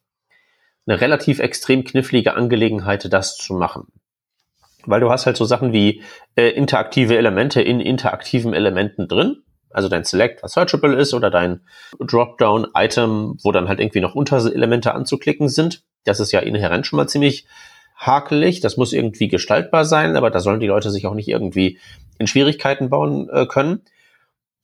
eine 0.87 1.01
relativ 1.01 1.41
extrem 1.41 1.85
knifflige 1.85 2.35
Angelegenheit, 2.35 3.13
das 3.13 3.37
zu 3.37 3.55
machen. 3.55 3.89
Weil 4.87 5.01
du 5.01 5.11
hast 5.11 5.27
halt 5.27 5.37
so 5.37 5.45
Sachen 5.45 5.75
wie 5.75 6.03
äh, 6.37 6.49
interaktive 6.49 7.19
Elemente 7.19 7.61
in 7.61 7.81
interaktiven 7.81 8.55
Elementen 8.55 9.09
drin. 9.09 9.43
Also 9.69 9.89
dein 9.89 10.05
Select, 10.05 10.43
was 10.43 10.55
searchable 10.55 10.97
ist, 10.97 11.13
oder 11.13 11.31
dein 11.31 11.61
Dropdown-Item, 12.01 13.37
wo 13.43 13.53
dann 13.53 13.69
halt 13.69 13.79
irgendwie 13.79 14.01
noch 14.01 14.15
Unterelemente 14.15 14.95
anzuklicken 14.95 15.49
sind. 15.49 15.83
Das 16.05 16.19
ist 16.19 16.33
ja 16.33 16.41
inhärent 16.41 16.87
schon 16.87 16.97
mal 16.97 17.09
ziemlich 17.09 17.47
hakelig, 18.01 18.61
das 18.61 18.79
muss 18.79 18.95
irgendwie 18.95 19.29
gestaltbar 19.29 19.85
sein, 19.85 20.17
aber 20.17 20.31
da 20.31 20.41
sollen 20.41 20.59
die 20.59 20.67
Leute 20.67 20.91
sich 20.91 21.07
auch 21.07 21.15
nicht 21.15 21.29
irgendwie 21.29 21.79
in 22.19 22.27
Schwierigkeiten 22.27 22.89
bauen 22.89 23.29
äh, 23.29 23.47
können. 23.47 23.83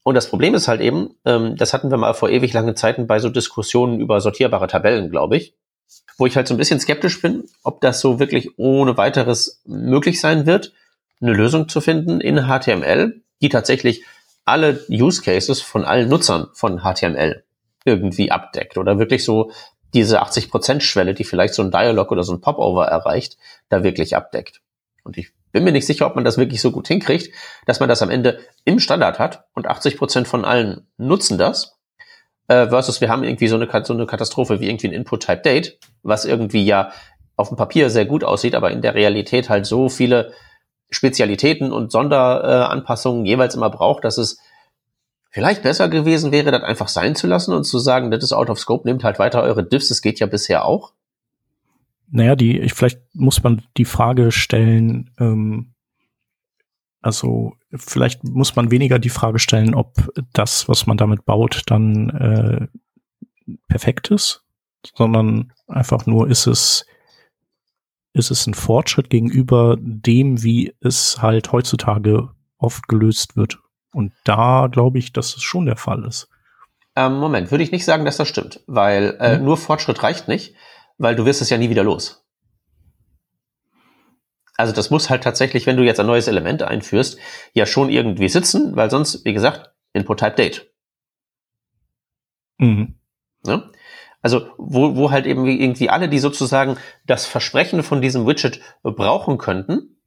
Und 0.03 0.15
das 0.15 0.31
Problem 0.31 0.55
ist 0.55 0.69
halt 0.69 0.81
eben, 0.81 1.11
ähm, 1.25 1.57
das 1.57 1.75
hatten 1.75 1.91
wir 1.91 1.99
mal 1.99 2.15
vor 2.15 2.31
ewig 2.31 2.53
langen 2.55 2.77
Zeiten 2.77 3.07
bei 3.07 3.19
so 3.19 3.29
Diskussionen 3.29 4.01
über 4.01 4.21
sortierbare 4.21 4.69
Tabellen, 4.69 5.11
glaube 5.11 5.37
ich, 5.37 5.55
wo 6.17 6.27
ich 6.27 6.37
halt 6.37 6.49
so 6.49 6.55
ein 6.55 6.57
bisschen 6.57 6.81
skeptisch 6.81 7.21
bin, 7.21 7.45
ob 7.63 7.83
das 7.83 8.01
so 8.01 8.19
wirklich 8.19 8.59
ohne 8.59 8.97
weiteres 8.97 9.61
möglich 9.67 10.21
sein 10.21 10.47
wird, 10.47 10.73
eine 11.21 11.33
Lösung 11.33 11.69
zu 11.69 11.81
finden 11.81 12.21
in 12.21 12.47
HTML, 12.47 13.21
die 13.43 13.49
tatsächlich 13.51 14.05
alle 14.47 14.81
Use 14.89 15.21
Cases 15.21 15.61
von 15.61 15.85
allen 15.85 16.09
Nutzern 16.09 16.49
von 16.55 16.81
HTML 16.81 17.45
irgendwie 17.85 18.31
abdeckt 18.31 18.79
oder 18.79 18.99
wirklich 18.99 19.25
so 19.25 19.51
diese 19.97 20.23
80%-Schwelle, 20.23 21.15
die 21.15 21.25
vielleicht 21.25 21.55
so 21.55 21.63
ein 21.63 21.71
Dialog 21.71 22.13
oder 22.13 22.23
so 22.23 22.35
ein 22.35 22.43
Popover 22.43 22.87
erreicht, 22.87 23.39
da 23.71 23.83
wirklich 23.83 24.15
abdeckt. 24.15 24.61
Und 25.05 25.17
ich 25.17 25.33
bin 25.53 25.65
mir 25.65 25.73
nicht 25.73 25.87
sicher, 25.87 26.07
ob 26.07 26.17
man 26.17 26.25
das 26.25 26.37
wirklich 26.37 26.61
so 26.61 26.71
gut 26.71 26.87
hinkriegt, 26.87 27.35
dass 27.65 27.81
man 27.81 27.89
das 27.89 28.03
am 28.03 28.11
Ende 28.11 28.41
im 28.67 28.79
Standard 28.79 29.19
hat 29.19 29.47
und 29.55 29.67
80% 29.67 30.27
von 30.27 30.45
allen 30.45 30.87
nutzen 30.99 31.39
das, 31.39 31.79
äh, 32.49 32.69
versus 32.69 33.01
wir 33.01 33.09
haben 33.09 33.25
irgendwie 33.25 33.49
so 33.49 33.57
eine, 33.57 33.69
so 33.85 33.95
eine 33.95 34.05
Katastrophe 34.05 34.61
wie 34.61 34.69
irgendwie 34.69 34.89
ein 34.89 34.93
Input-Type-Date, 34.93 35.79
was 36.03 36.27
irgendwie 36.27 36.65
ja 36.65 36.93
auf 37.37 37.49
dem 37.49 37.57
Papier 37.57 37.89
sehr 37.89 38.05
gut 38.05 38.23
aussieht, 38.23 38.55
aber 38.55 38.71
in 38.71 38.83
der 38.83 38.95
Realität 38.95 39.49
halt 39.49 39.65
so 39.65 39.89
viele 39.89 40.35
Spezialitäten 40.91 41.73
und 41.73 41.91
Sonderanpassungen 41.91 43.25
jeweils 43.25 43.55
immer 43.55 43.71
braucht, 43.71 44.05
dass 44.05 44.19
es 44.19 44.39
vielleicht 45.37 45.63
besser 45.63 45.91
gewesen 45.91 46.33
wäre, 46.33 46.51
das 46.51 46.63
einfach 46.63 46.89
sein 46.89 47.15
zu 47.15 47.27
lassen 47.27 47.53
und 47.53 47.65
zu 47.65 47.79
sagen, 47.79 48.11
das 48.11 48.25
ist 48.25 48.33
out 48.33 48.49
of 48.49 48.59
scope, 48.59 48.89
nehmt 48.89 49.05
halt 49.05 49.19
weiter 49.19 49.43
eure 49.43 49.63
Diffs, 49.63 49.89
das 49.89 50.01
geht 50.01 50.19
ja 50.19 50.27
bisher 50.27 50.65
auch? 50.65 50.95
Naja, 52.09 52.37
die, 52.37 52.59
ich, 52.59 52.73
vielleicht 52.73 53.03
muss 53.13 53.43
man 53.43 53.61
die 53.77 53.85
Frage 53.85 54.33
stellen, 54.33 55.11
ähm, 55.19 55.75
also 57.03 57.53
vielleicht 57.71 58.25
muss 58.25 58.57
man 58.57 58.71
weniger 58.71 58.99
die 58.99 59.11
Frage 59.11 59.39
stellen, 59.39 59.75
ob 59.75 60.11
das, 60.33 60.71
was 60.71 60.87
man 60.87 60.97
damit 60.97 61.27
baut, 61.27 61.65
dann 61.67 62.09
äh, 62.09 62.69
perfekt 63.69 64.11
ist, 64.11 64.43
sondern 64.95 65.53
einfach 65.67 66.07
nur 66.07 66.31
ist 66.31 66.47
es 66.47 66.87
ist 68.15 68.31
es 68.31 68.47
ein 68.47 68.55
Fortschritt 68.55 69.11
gegenüber 69.11 69.77
dem, 69.79 70.43
wie 70.43 70.73
es 70.81 71.21
halt 71.21 71.53
heutzutage 71.53 72.31
oft 72.57 72.89
gelöst 72.89 73.37
wird. 73.37 73.59
Und 73.93 74.13
da 74.25 74.69
glaube 74.71 74.99
ich, 74.99 75.13
dass 75.13 75.37
es 75.37 75.43
schon 75.43 75.67
der 75.67 75.77
Fall 75.77 76.05
ist. 76.05 76.29
Ähm, 76.97 77.19
Moment, 77.19 77.51
würde 77.51 77.65
ich 77.65 77.73
nicht 77.73 77.85
sagen, 77.85 78.05
dass 78.05 78.17
das 78.17 78.29
stimmt, 78.29 78.61
weil 78.67 79.17
äh, 79.21 79.39
mhm. 79.39 79.45
nur 79.45 79.57
Fortschritt 79.57 80.03
reicht 80.03 80.29
nicht, 80.29 80.55
weil 80.99 81.15
du 81.15 81.27
wirst 81.27 81.43
es 81.43 81.51
ja 81.51 81.59
nie 81.59 81.71
wieder 81.71 81.85
los. 81.85 82.27
Also 84.57 84.73
das 84.73 84.91
muss 84.91 85.11
halt 85.11 85.23
tatsächlich, 85.23 85.67
wenn 85.67 85.77
du 85.77 85.85
jetzt 85.85 86.01
ein 86.01 86.07
neues 86.07 86.29
Element 86.29 86.63
einführst, 86.63 87.19
ja 87.53 87.67
schon 87.67 87.91
irgendwie 87.91 88.29
sitzen, 88.31 88.75
weil 88.75 88.91
sonst, 88.91 89.25
wie 89.25 89.35
gesagt, 89.35 89.75
Input 89.93 90.21
Type 90.21 90.37
Date. 90.37 90.73
Mhm. 92.59 92.99
Ja? 93.45 93.71
Also 94.23 94.51
wo, 94.57 94.97
wo 94.97 95.11
halt 95.11 95.27
eben 95.27 95.47
irgendwie 95.47 95.91
alle, 95.91 96.09
die 96.09 96.19
sozusagen 96.19 96.79
das 97.05 97.27
Versprechen 97.27 97.83
von 97.83 98.01
diesem 98.01 98.27
Widget 98.27 98.61
brauchen 98.83 99.37
könnten, 99.37 100.01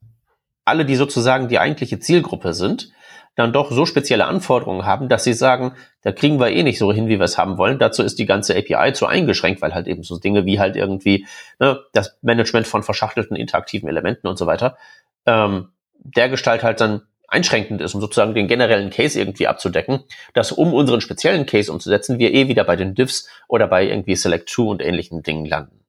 alle, 0.66 0.86
die 0.86 0.96
sozusagen 0.96 1.48
die 1.48 1.60
eigentliche 1.60 2.00
Zielgruppe 2.00 2.54
sind, 2.54 2.92
dann 3.40 3.54
doch 3.54 3.72
so 3.72 3.86
spezielle 3.86 4.26
Anforderungen 4.26 4.86
haben, 4.86 5.08
dass 5.08 5.24
sie 5.24 5.34
sagen, 5.34 5.72
da 6.02 6.12
kriegen 6.12 6.40
wir 6.42 6.50
eh 6.50 6.62
nicht 6.62 6.78
so 6.78 6.92
hin, 6.92 7.08
wie 7.08 7.20
wir 7.20 7.24
es 7.24 7.38
haben 7.38 7.58
wollen. 7.58 7.80
Dazu 7.80 8.04
ist 8.04 8.20
die 8.20 8.26
ganze 8.26 8.54
API 8.56 8.92
zu 8.92 9.06
eingeschränkt, 9.06 9.62
weil 9.62 9.74
halt 9.74 9.88
eben 9.88 10.04
so 10.04 10.20
Dinge 10.20 10.46
wie 10.46 10.60
halt 10.60 10.76
irgendwie 10.76 11.26
ne, 11.58 11.80
das 11.94 12.18
Management 12.22 12.68
von 12.68 12.84
verschachtelten 12.84 13.38
interaktiven 13.38 13.88
Elementen 13.88 14.28
und 14.28 14.38
so 14.38 14.46
weiter, 14.46 14.78
ähm, 15.26 15.70
der 15.94 16.28
Gestalt 16.28 16.64
halt 16.64 16.82
dann 16.82 17.04
einschränkend 17.30 17.80
ist, 17.80 17.96
um 17.96 18.02
sozusagen 18.02 18.34
den 18.34 18.48
generellen 18.48 18.90
Case 18.90 19.18
irgendwie 19.18 19.48
abzudecken, 19.48 20.04
dass 20.34 20.52
um 20.52 20.74
unseren 20.74 21.00
speziellen 21.00 21.46
Case 21.46 21.72
umzusetzen, 21.72 22.20
wir 22.20 22.34
eh 22.34 22.50
wieder 22.50 22.66
bei 22.66 22.76
den 22.76 22.94
Diffs 22.94 23.30
oder 23.48 23.68
bei 23.68 23.88
irgendwie 23.88 24.16
Select 24.16 24.50
2 24.50 24.64
und 24.64 24.82
ähnlichen 24.82 25.24
Dingen 25.24 25.46
landen. 25.46 25.80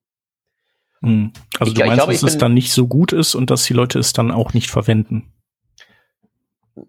Hm. 1.02 1.32
Also 1.58 1.72
ich, 1.72 1.78
du 1.78 1.84
meinst, 1.84 1.96
glaube, 1.96 2.12
dass 2.12 2.22
es 2.22 2.38
dann 2.38 2.54
nicht 2.54 2.72
so 2.72 2.86
gut 2.86 3.12
ist 3.12 3.34
und 3.34 3.50
dass 3.50 3.64
die 3.64 3.72
Leute 3.72 3.98
es 3.98 4.12
dann 4.12 4.30
auch 4.30 4.52
nicht 4.52 4.70
verwenden? 4.70 5.32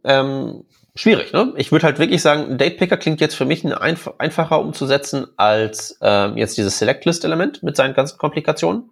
Ähm, 0.03 0.65
schwierig. 0.95 1.33
Ne? 1.33 1.53
Ich 1.57 1.71
würde 1.71 1.85
halt 1.85 1.99
wirklich 1.99 2.21
sagen, 2.21 2.57
Date 2.57 2.77
Picker 2.77 2.97
klingt 2.97 3.21
jetzt 3.21 3.35
für 3.35 3.45
mich 3.45 3.63
ein 3.63 3.73
einf 3.73 4.09
einfacher 4.17 4.59
umzusetzen 4.59 5.27
als 5.37 5.97
ähm, 6.01 6.37
jetzt 6.37 6.57
dieses 6.57 6.77
Select 6.77 7.05
List 7.05 7.25
Element 7.25 7.63
mit 7.63 7.75
seinen 7.75 7.93
ganzen 7.93 8.17
Komplikationen. 8.17 8.89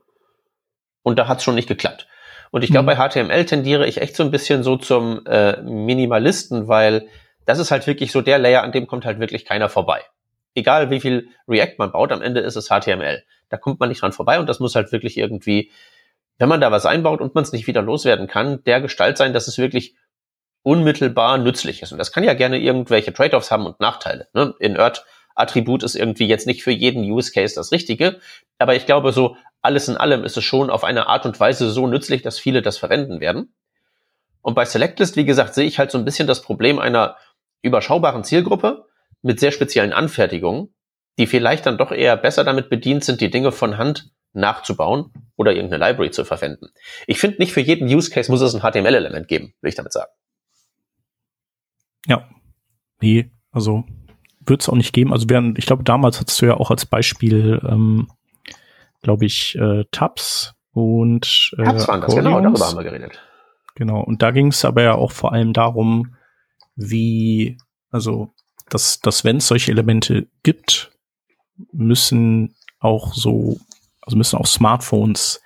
Und 1.04 1.18
da 1.18 1.28
hat 1.28 1.40
es 1.40 1.44
schon 1.44 1.56
nicht 1.56 1.68
geklappt. 1.68 2.08
Und 2.52 2.64
ich 2.64 2.72
glaube, 2.72 2.94
mhm. 2.94 2.98
bei 2.98 3.10
HTML 3.10 3.46
tendiere 3.46 3.88
ich 3.88 4.02
echt 4.02 4.16
so 4.16 4.24
ein 4.24 4.32
bisschen 4.32 4.64
so 4.64 4.76
zum 4.76 5.26
äh, 5.26 5.62
Minimalisten, 5.62 6.68
weil 6.68 7.08
das 7.46 7.60
ist 7.60 7.72
halt 7.72 7.88
wirklich 7.88 8.12
so 8.12 8.22
der 8.22 8.40
Layer, 8.40 8.64
an 8.64 8.72
dem 8.72 8.88
kommt 8.88 9.06
halt 9.06 9.20
wirklich 9.20 9.46
keiner 9.46 9.70
vorbei. 9.70 10.02
Egal 10.56 10.90
wie 10.90 11.00
viel 11.00 11.30
React 11.48 11.76
man 11.78 11.92
baut, 11.92 12.12
am 12.12 12.22
Ende 12.22 12.42
ist 12.42 12.56
es 12.56 12.70
HTML. 12.70 13.24
Da 13.50 13.58
kommt 13.58 13.80
man 13.80 13.90
nicht 13.90 14.02
dran 14.02 14.14
vorbei 14.14 14.40
und 14.40 14.48
das 14.48 14.60
muss 14.60 14.76
halt 14.76 14.92
wirklich 14.92 15.18
irgendwie, 15.18 15.72
wenn 16.38 16.50
man 16.50 16.62
da 16.62 16.72
was 16.72 16.86
einbaut 16.86 17.22
und 17.22 17.36
man 17.36 17.44
es 17.44 17.52
nicht 17.52 17.68
wieder 17.68 17.82
loswerden 17.82 18.28
kann, 18.28 18.64
der 18.64 18.82
Gestalt 18.82 19.18
sein, 19.18 19.34
dass 19.34 19.48
es 19.48 19.58
wirklich 19.58 19.96
unmittelbar 20.64 21.38
nützlich 21.38 21.82
ist. 21.82 21.92
Und 21.92 21.98
das 21.98 22.12
kann 22.12 22.24
ja 22.24 22.34
gerne 22.34 22.60
irgendwelche 22.60 23.14
Trade-offs 23.14 23.52
haben 23.52 23.66
und 23.66 23.80
Nachteile. 23.80 24.28
Ne? 24.34 24.54
In 24.60 24.78
Earth 24.78 25.06
Attribut 25.36 25.84
ist 25.84 25.96
irgendwie 25.96 26.28
jetzt 26.28 26.48
nicht 26.48 26.64
für 26.64 26.72
jeden 26.72 27.04
Use 27.04 27.32
Case 27.32 27.56
das 27.56 27.72
Richtige, 27.72 28.20
aber 28.58 28.76
ich 28.76 28.86
glaube, 28.86 29.14
so 29.14 29.38
alles 29.62 29.88
in 29.88 29.98
allem 29.98 30.24
ist 30.24 30.38
es 30.38 30.44
schon 30.44 30.70
auf 30.70 30.84
eine 30.84 31.08
Art 31.08 31.26
und 31.26 31.40
Weise 31.40 31.70
so 31.70 31.88
nützlich, 31.88 32.22
dass 32.22 32.40
viele 32.40 32.62
das 32.62 32.78
verwenden 32.78 33.20
werden. 33.20 33.54
Und 34.42 34.56
bei 34.56 34.66
Selectlist, 34.66 35.16
wie 35.16 35.26
gesagt, 35.26 35.54
sehe 35.54 35.66
ich 35.66 35.80
halt 35.80 35.92
so 35.92 35.98
ein 35.98 36.06
bisschen 36.06 36.28
das 36.28 36.42
Problem 36.42 36.80
einer 36.80 37.18
überschaubaren 37.62 38.24
Zielgruppe 38.24 38.86
mit 39.22 39.40
sehr 39.40 39.52
speziellen 39.52 39.94
Anfertigungen, 39.94 40.74
die 41.18 41.28
vielleicht 41.28 41.66
dann 41.66 41.78
doch 41.78 41.92
eher 41.92 42.16
besser 42.16 42.44
damit 42.44 42.70
bedient 42.70 43.04
sind, 43.04 43.20
die 43.20 43.30
Dinge 43.30 43.52
von 43.52 43.78
Hand 43.78 44.12
nachzubauen 44.34 45.12
oder 45.36 45.52
irgendeine 45.52 45.86
Library 45.86 46.12
zu 46.12 46.24
verwenden. 46.24 46.70
Ich 47.08 47.20
finde, 47.20 47.38
nicht 47.40 47.52
für 47.52 47.62
jeden 47.62 47.88
Use 47.94 48.12
Case 48.12 48.32
muss 48.32 48.42
es 48.42 48.54
ein 48.54 48.62
HTML-Element 48.62 49.28
geben, 49.28 49.54
will 49.62 49.70
ich 49.70 49.76
damit 49.76 49.92
sagen. 49.92 50.12
Ja. 52.06 52.28
Nee, 53.02 53.32
also 53.52 53.86
wird 54.46 54.62
es 54.62 54.70
auch 54.70 54.76
nicht 54.76 54.94
geben. 54.94 55.14
Also 55.14 55.30
während, 55.30 55.58
ich 55.58 55.66
glaube, 55.66 55.84
damals 55.84 56.20
hattest 56.20 56.42
du 56.42 56.48
ja 56.48 56.56
auch 56.56 56.72
als 56.72 56.86
Beispiel, 56.86 57.62
ähm, 57.68 58.08
glaube 59.02 59.26
ich, 59.26 59.56
äh, 59.56 59.86
Tabs 59.92 60.56
und 60.72 61.52
äh, 61.58 61.64
Tabs 61.64 61.88
waren 61.88 62.02
das, 62.02 62.16
genau, 62.16 62.42
darüber 62.42 62.68
haben 62.68 62.78
wir 62.78 62.84
geredet. 62.84 63.20
Genau, 63.76 64.02
und 64.02 64.22
da 64.22 64.32
ging 64.32 64.48
es 64.48 64.66
aber 64.66 64.84
ja 64.84 64.96
auch 64.96 65.12
vor 65.12 65.32
allem 65.32 65.54
darum, 65.54 66.16
wie, 66.76 67.58
also, 67.92 68.34
dass, 68.70 69.00
dass 69.00 69.24
wenn 69.24 69.38
es 69.38 69.48
solche 69.48 69.72
Elemente 69.72 70.28
gibt, 70.44 70.92
müssen 71.72 72.56
auch 72.80 73.14
so, 73.14 73.60
also 74.02 74.18
müssen 74.18 74.38
auch 74.38 74.48
Smartphones 74.48 75.42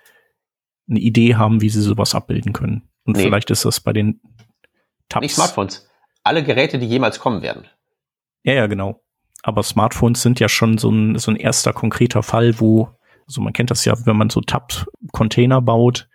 eine 0.90 1.00
Idee 1.00 1.36
haben, 1.36 1.62
wie 1.62 1.70
sie 1.70 1.82
sowas 1.82 2.16
abbilden 2.16 2.54
können. 2.54 2.90
Und 3.06 3.18
nee. 3.18 3.24
vielleicht 3.24 3.52
ist 3.52 3.66
das 3.66 3.80
bei 3.80 3.94
den 3.94 4.22
Tabs. 5.10 5.24
Nicht 5.24 5.36
Smartphones 5.36 5.88
alle 6.24 6.44
Geräte, 6.44 6.80
die 6.80 6.88
jemals 6.88 7.20
kommen 7.20 7.42
werden. 7.42 7.68
Ja, 8.44 8.54
ja, 8.54 8.68
genau. 8.68 9.02
Aber 9.44 9.64
Smartphones 9.64 10.22
sind 10.22 10.40
ja 10.40 10.48
schon 10.48 10.78
so 10.78 10.90
ein, 10.90 11.18
so 11.18 11.32
ein 11.32 11.36
erster 11.36 11.74
konkreter 11.74 12.24
Fall, 12.24 12.60
wo, 12.60 12.90
also 13.28 13.42
man 13.42 13.54
kennt 13.54 13.72
das 13.72 13.86
ja, 13.86 13.94
wenn 14.06 14.18
man 14.18 14.30
so 14.30 14.42
Tab-Container 14.42 15.62
baut. 15.62 16.08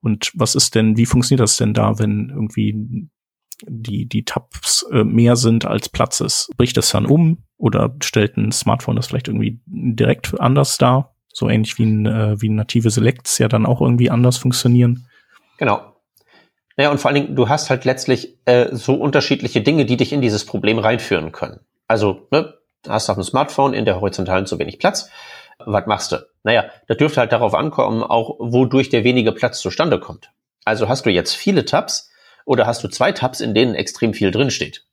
Und 0.00 0.30
was 0.34 0.54
ist 0.54 0.74
denn, 0.74 0.96
wie 0.98 1.06
funktioniert 1.06 1.40
das 1.40 1.56
denn 1.56 1.72
da, 1.72 1.98
wenn 1.98 2.28
irgendwie 2.28 3.08
die, 3.66 4.06
die 4.06 4.24
Tabs 4.24 4.84
äh, 4.92 5.02
mehr 5.02 5.36
sind 5.36 5.64
als 5.64 5.88
Platz 5.88 6.20
ist? 6.20 6.50
Bricht 6.58 6.76
das 6.76 6.90
dann 6.90 7.06
um 7.06 7.44
oder 7.56 7.94
stellt 8.02 8.36
ein 8.36 8.52
Smartphone 8.52 8.96
das 8.96 9.06
vielleicht 9.06 9.28
irgendwie 9.28 9.62
direkt 9.66 10.38
anders 10.38 10.76
dar? 10.76 11.14
So 11.32 11.48
ähnlich 11.48 11.78
wie, 11.78 11.84
ein, 11.84 12.06
äh, 12.06 12.40
wie 12.40 12.50
native 12.50 12.90
Selects 12.90 13.38
ja 13.38 13.48
dann 13.48 13.64
auch 13.64 13.80
irgendwie 13.80 14.10
anders 14.10 14.36
funktionieren. 14.36 15.06
Genau. 15.56 15.93
Naja, 16.76 16.90
und 16.90 16.98
vor 16.98 17.10
allen 17.10 17.22
Dingen, 17.22 17.36
du 17.36 17.48
hast 17.48 17.70
halt 17.70 17.84
letztlich 17.84 18.36
äh, 18.46 18.68
so 18.72 18.94
unterschiedliche 18.94 19.60
Dinge, 19.60 19.84
die 19.84 19.96
dich 19.96 20.12
in 20.12 20.20
dieses 20.20 20.44
Problem 20.44 20.78
reinführen 20.78 21.30
können. 21.32 21.60
Also, 21.86 22.26
ne, 22.30 22.54
hast 22.88 23.08
auf 23.10 23.16
dem 23.16 23.24
Smartphone 23.24 23.74
in 23.74 23.84
der 23.84 24.00
horizontalen 24.00 24.46
zu 24.46 24.58
wenig 24.58 24.78
Platz. 24.78 25.08
Was 25.58 25.86
machst 25.86 26.12
du? 26.12 26.26
Naja, 26.42 26.64
das 26.88 26.96
dürfte 26.96 27.20
halt 27.20 27.32
darauf 27.32 27.54
ankommen, 27.54 28.02
auch 28.02 28.36
wodurch 28.38 28.88
der 28.88 29.04
wenige 29.04 29.32
Platz 29.32 29.60
zustande 29.60 30.00
kommt. 30.00 30.30
Also 30.64 30.88
hast 30.88 31.06
du 31.06 31.10
jetzt 31.10 31.34
viele 31.34 31.64
Tabs 31.64 32.10
oder 32.44 32.66
hast 32.66 32.82
du 32.82 32.88
zwei 32.88 33.12
Tabs, 33.12 33.40
in 33.40 33.54
denen 33.54 33.74
extrem 33.74 34.14
viel 34.14 34.30
drinsteht? 34.30 34.84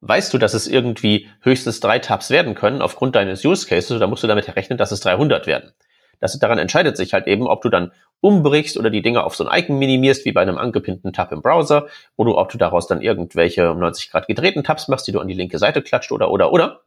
Weißt 0.00 0.34
du, 0.34 0.38
dass 0.38 0.54
es 0.54 0.66
irgendwie 0.66 1.28
höchstens 1.42 1.78
drei 1.80 1.98
Tabs 2.00 2.30
werden 2.30 2.54
können 2.54 2.82
aufgrund 2.82 3.14
deines 3.14 3.44
Use 3.44 3.68
Cases, 3.68 4.00
da 4.00 4.06
musst 4.06 4.24
du 4.24 4.26
damit 4.26 4.56
rechnen, 4.56 4.78
dass 4.78 4.90
es 4.90 5.00
300 5.00 5.46
werden. 5.46 5.72
Das 6.22 6.38
daran 6.38 6.58
entscheidet 6.58 6.96
sich 6.96 7.14
halt 7.14 7.26
eben, 7.26 7.48
ob 7.48 7.62
du 7.62 7.68
dann 7.68 7.90
umbrichst 8.20 8.76
oder 8.76 8.90
die 8.90 9.02
Dinge 9.02 9.24
auf 9.24 9.34
so 9.34 9.44
ein 9.44 9.58
Icon 9.58 9.76
minimierst, 9.80 10.24
wie 10.24 10.30
bei 10.30 10.40
einem 10.40 10.56
angepinnten 10.56 11.12
Tab 11.12 11.32
im 11.32 11.42
Browser, 11.42 11.88
oder 12.14 12.36
ob 12.36 12.48
du 12.48 12.58
daraus 12.58 12.86
dann 12.86 13.02
irgendwelche 13.02 13.72
um 13.72 13.80
90 13.80 14.12
Grad 14.12 14.28
gedrehten 14.28 14.62
Tabs 14.62 14.86
machst, 14.86 15.08
die 15.08 15.12
du 15.12 15.18
an 15.18 15.26
die 15.26 15.34
linke 15.34 15.58
Seite 15.58 15.82
klatscht 15.82 16.12
oder, 16.12 16.30
oder, 16.30 16.52
oder. 16.52 16.82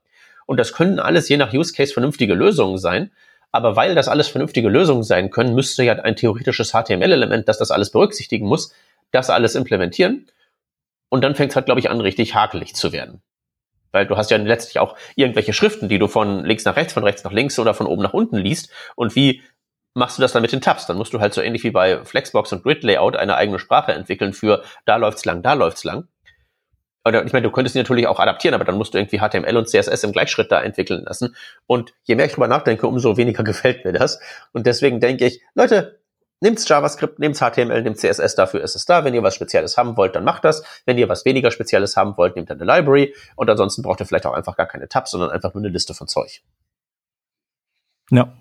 Und 0.45 0.57
das 0.57 0.71
können 0.71 0.99
alles 0.99 1.27
je 1.27 1.35
nach 1.35 1.51
Use 1.51 1.73
Case 1.73 1.91
vernünftige 1.91 2.33
Lösungen 2.33 2.77
sein. 2.77 3.11
Aber 3.51 3.75
weil 3.75 3.93
das 3.93 4.07
alles 4.07 4.29
vernünftige 4.29 4.69
Lösungen 4.69 5.03
sein 5.03 5.31
können, 5.31 5.53
müsste 5.53 5.83
ja 5.83 5.95
ein 5.95 6.15
theoretisches 6.15 6.71
HTML-Element, 6.71 7.49
das 7.49 7.57
das 7.57 7.71
alles 7.71 7.91
berücksichtigen 7.91 8.47
muss, 8.47 8.73
das 9.11 9.29
alles 9.29 9.55
implementieren. 9.55 10.27
Und 11.09 11.25
dann 11.25 11.35
fängt 11.35 11.51
es 11.51 11.57
halt, 11.57 11.65
glaube 11.65 11.81
ich, 11.81 11.89
an, 11.89 11.99
richtig 11.99 12.35
hakelig 12.35 12.73
zu 12.73 12.93
werden. 12.93 13.21
Weil 13.95 14.05
du 14.05 14.17
hast 14.17 14.29
ja 14.29 14.37
letztlich 14.37 14.79
auch 14.79 14.97
irgendwelche 15.15 15.53
Schriften, 15.53 15.87
die 15.87 15.97
du 15.97 16.07
von 16.07 16.43
links 16.43 16.65
nach 16.65 16.75
rechts, 16.75 16.93
von 16.93 17.03
rechts 17.03 17.23
nach 17.23 17.31
links 17.31 17.57
oder 17.57 17.73
von 17.73 17.87
oben 17.87 18.03
nach 18.03 18.13
unten 18.13 18.35
liest. 18.35 18.69
Und 18.95 19.15
wie 19.15 19.41
machst 19.93 20.17
du 20.17 20.21
das 20.21 20.33
dann 20.33 20.41
mit 20.41 20.51
den 20.51 20.59
Tabs? 20.59 20.85
Dann 20.85 20.97
musst 20.97 21.13
du 21.13 21.21
halt 21.21 21.33
so 21.33 21.41
ähnlich 21.41 21.63
wie 21.63 21.71
bei 21.71 22.03
Flexbox 22.03 22.51
und 22.51 22.63
Grid 22.63 22.83
Layout 22.83 23.15
eine 23.15 23.37
eigene 23.37 23.57
Sprache 23.57 23.93
entwickeln 23.93 24.33
für 24.33 24.63
da 24.85 24.97
läuft's 24.97 25.23
lang, 25.23 25.41
da 25.41 25.53
läuft's 25.53 25.85
lang. 25.85 26.09
Oder 27.07 27.23
ich 27.23 27.31
meine, 27.31 27.43
du 27.43 27.51
könntest 27.51 27.73
sie 27.73 27.79
natürlich 27.79 28.07
auch 28.07 28.19
adaptieren, 28.19 28.53
aber 28.53 28.65
dann 28.65 28.77
musst 28.77 28.93
du 28.93 28.97
irgendwie 28.97 29.19
HTML 29.19 29.55
und 29.55 29.69
CSS 29.69 30.03
im 30.03 30.11
Gleichschritt 30.11 30.51
da 30.51 30.61
entwickeln 30.61 31.03
lassen. 31.05 31.35
Und 31.67 31.93
je 32.03 32.15
mehr 32.15 32.25
ich 32.25 32.33
drüber 32.33 32.47
nachdenke, 32.47 32.87
umso 32.87 33.15
weniger 33.15 33.43
gefällt 33.45 33.85
mir 33.85 33.93
das. 33.93 34.19
Und 34.51 34.65
deswegen 34.65 34.99
denke 34.99 35.25
ich, 35.25 35.41
Leute, 35.53 35.99
Nehmt's 36.41 36.67
JavaScript, 36.67 37.17
nehmt's 37.19 37.39
HTML, 37.39 37.81
nehmt 37.81 37.97
CSS, 37.97 38.35
dafür 38.35 38.61
ist 38.61 38.75
es 38.75 38.85
da. 38.85 39.05
Wenn 39.05 39.13
ihr 39.13 39.23
was 39.23 39.35
Spezielles 39.35 39.77
haben 39.77 39.95
wollt, 39.95 40.15
dann 40.15 40.25
macht 40.25 40.43
das. 40.43 40.63
Wenn 40.85 40.97
ihr 40.97 41.07
was 41.07 41.23
weniger 41.25 41.49
Spezielles 41.49 41.95
haben 41.95 42.17
wollt, 42.17 42.35
nehmt 42.35 42.49
dann 42.49 42.61
eine 42.61 42.71
Library. 42.71 43.15
Und 43.35 43.49
ansonsten 43.49 43.81
braucht 43.81 44.01
ihr 44.01 44.05
vielleicht 44.05 44.25
auch 44.25 44.33
einfach 44.33 44.57
gar 44.57 44.67
keine 44.67 44.89
Tabs, 44.89 45.11
sondern 45.11 45.31
einfach 45.31 45.53
nur 45.53 45.63
eine 45.63 45.71
Liste 45.71 45.93
von 45.93 46.07
Zeug. 46.07 46.41
Ja. 48.11 48.33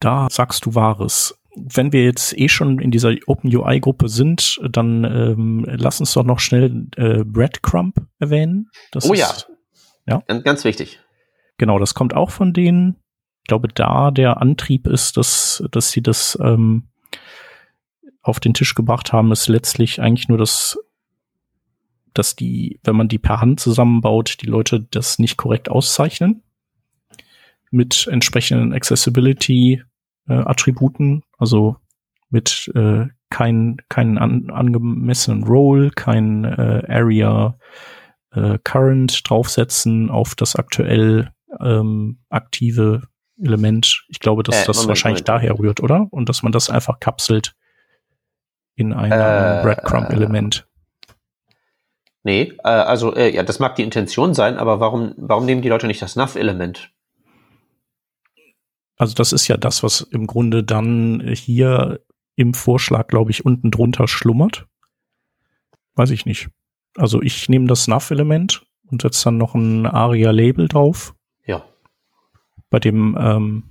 Da 0.00 0.28
sagst 0.30 0.66
du 0.66 0.74
Wahres. 0.74 1.38
Wenn 1.54 1.92
wir 1.92 2.04
jetzt 2.04 2.36
eh 2.38 2.48
schon 2.48 2.78
in 2.80 2.90
dieser 2.90 3.14
Open 3.26 3.54
UI 3.54 3.80
Gruppe 3.80 4.08
sind, 4.08 4.60
dann 4.68 5.04
ähm, 5.04 5.64
lass 5.68 6.00
uns 6.00 6.12
doch 6.12 6.24
noch 6.24 6.38
schnell 6.38 6.86
äh, 6.96 7.24
Breadcrumb 7.24 7.96
erwähnen. 8.18 8.70
Das 8.92 9.08
oh 9.08 9.14
ja. 9.14 9.32
ja. 10.06 10.22
Ganz 10.26 10.64
wichtig. 10.64 11.00
Genau, 11.58 11.78
das 11.78 11.94
kommt 11.94 12.14
auch 12.14 12.30
von 12.30 12.52
denen 12.52 12.96
glaube, 13.46 13.68
da 13.68 14.10
der 14.10 14.40
Antrieb 14.40 14.86
ist, 14.86 15.16
dass, 15.16 15.62
dass 15.70 15.90
sie 15.90 16.02
das 16.02 16.38
ähm, 16.42 16.88
auf 18.22 18.40
den 18.40 18.54
Tisch 18.54 18.74
gebracht 18.74 19.12
haben, 19.12 19.30
ist 19.32 19.48
letztlich 19.48 20.00
eigentlich 20.00 20.28
nur 20.28 20.38
das, 20.38 20.78
dass 22.12 22.36
die, 22.36 22.80
wenn 22.82 22.96
man 22.96 23.08
die 23.08 23.18
per 23.18 23.40
Hand 23.40 23.60
zusammenbaut, 23.60 24.38
die 24.42 24.46
Leute 24.46 24.86
das 24.90 25.18
nicht 25.18 25.36
korrekt 25.36 25.68
auszeichnen. 25.68 26.42
Mit 27.70 28.08
entsprechenden 28.10 28.72
Accessibility-Attributen, 28.72 31.18
äh, 31.18 31.22
also 31.38 31.76
mit 32.30 32.72
äh, 32.74 33.08
kein, 33.30 33.76
keinen 33.88 34.18
an, 34.18 34.50
angemessenen 34.50 35.44
Role, 35.44 35.90
kein 35.90 36.44
äh, 36.44 36.82
Area, 36.88 37.56
äh, 38.32 38.58
Current 38.62 39.28
draufsetzen 39.28 40.10
auf 40.10 40.34
das 40.34 40.56
aktuell 40.56 41.30
ähm, 41.60 42.18
aktive 42.28 43.08
Element. 43.42 44.04
Ich 44.08 44.20
glaube, 44.20 44.42
dass 44.42 44.62
Äh, 44.62 44.66
das 44.66 44.76
Moment, 44.76 44.88
wahrscheinlich 44.88 45.26
Moment. 45.26 45.28
daher 45.28 45.58
rührt, 45.58 45.80
oder? 45.80 46.06
Und 46.10 46.28
dass 46.28 46.42
man 46.42 46.52
das 46.52 46.70
einfach 46.70 47.00
kapselt 47.00 47.54
in 48.74 48.92
ein 48.92 49.12
Äh, 49.12 49.62
Breadcrumb-Element. 49.62 50.66
Nee, 52.22 52.52
äh, 52.64 52.68
also 52.68 53.14
äh, 53.14 53.32
ja, 53.34 53.42
das 53.42 53.58
mag 53.58 53.76
die 53.76 53.82
Intention 53.82 54.34
sein, 54.34 54.58
aber 54.58 54.80
warum, 54.80 55.14
warum 55.16 55.46
nehmen 55.46 55.62
die 55.62 55.68
Leute 55.68 55.86
nicht 55.86 56.02
das 56.02 56.16
Nav-Element? 56.16 56.90
Also 58.96 59.14
das 59.14 59.32
ist 59.32 59.46
ja 59.48 59.56
das, 59.56 59.82
was 59.82 60.00
im 60.00 60.26
Grunde 60.26 60.64
dann 60.64 61.20
hier 61.34 62.00
im 62.34 62.54
Vorschlag, 62.54 63.06
glaube 63.08 63.30
ich, 63.30 63.44
unten 63.44 63.70
drunter 63.70 64.08
schlummert. 64.08 64.66
Weiß 65.94 66.10
ich 66.10 66.26
nicht. 66.26 66.48
Also 66.96 67.22
ich 67.22 67.48
nehme 67.48 67.66
das 67.66 67.88
Nav-Element 67.88 68.66
und 68.86 69.02
setze 69.02 69.24
dann 69.24 69.38
noch 69.38 69.54
ein 69.54 69.86
ARIA-Label 69.86 70.68
drauf. 70.68 71.14
Bei 72.70 72.78
dem 72.78 73.16
ähm, 73.20 73.64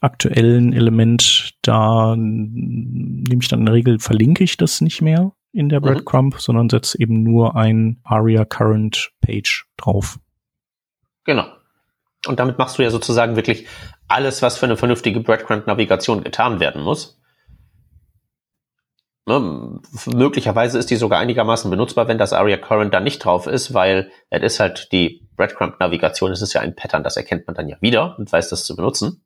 aktuellen 0.00 0.72
Element, 0.72 1.54
da 1.62 2.14
nehme 2.16 3.40
ich 3.40 3.48
dann 3.48 3.60
in 3.60 3.66
der 3.66 3.74
Regel, 3.74 3.98
verlinke 3.98 4.44
ich 4.44 4.56
das 4.56 4.80
nicht 4.80 5.02
mehr 5.02 5.32
in 5.52 5.68
der 5.68 5.80
Mhm. 5.80 5.84
Breadcrumb, 5.84 6.40
sondern 6.40 6.68
setze 6.68 7.00
eben 7.00 7.22
nur 7.22 7.56
ein 7.56 8.00
ARIA 8.04 8.44
Current 8.44 9.12
Page 9.20 9.66
drauf. 9.76 10.18
Genau. 11.24 11.46
Und 12.26 12.38
damit 12.40 12.58
machst 12.58 12.78
du 12.78 12.82
ja 12.82 12.90
sozusagen 12.90 13.36
wirklich 13.36 13.66
alles, 14.08 14.42
was 14.42 14.58
für 14.58 14.66
eine 14.66 14.76
vernünftige 14.76 15.20
Breadcrumb-Navigation 15.20 16.22
getan 16.24 16.60
werden 16.60 16.82
muss. 16.82 17.20
Ne, 19.28 19.80
möglicherweise 20.14 20.78
ist 20.78 20.90
die 20.90 20.96
sogar 20.96 21.18
einigermaßen 21.18 21.68
benutzbar, 21.70 22.06
wenn 22.06 22.18
das 22.18 22.32
ARIA 22.32 22.58
Current 22.58 22.94
da 22.94 23.00
nicht 23.00 23.24
drauf 23.24 23.48
ist, 23.48 23.74
weil 23.74 24.12
es 24.30 24.42
ist 24.42 24.60
halt 24.60 24.92
die 24.92 25.25
Breadcrumb-Navigation, 25.36 26.32
es 26.32 26.42
ist 26.42 26.52
ja 26.52 26.60
ein 26.60 26.74
Pattern, 26.74 27.02
das 27.02 27.16
erkennt 27.16 27.46
man 27.46 27.54
dann 27.54 27.68
ja 27.68 27.76
wieder 27.80 28.18
und 28.18 28.30
weiß 28.32 28.48
das 28.48 28.64
zu 28.64 28.76
benutzen. 28.76 29.22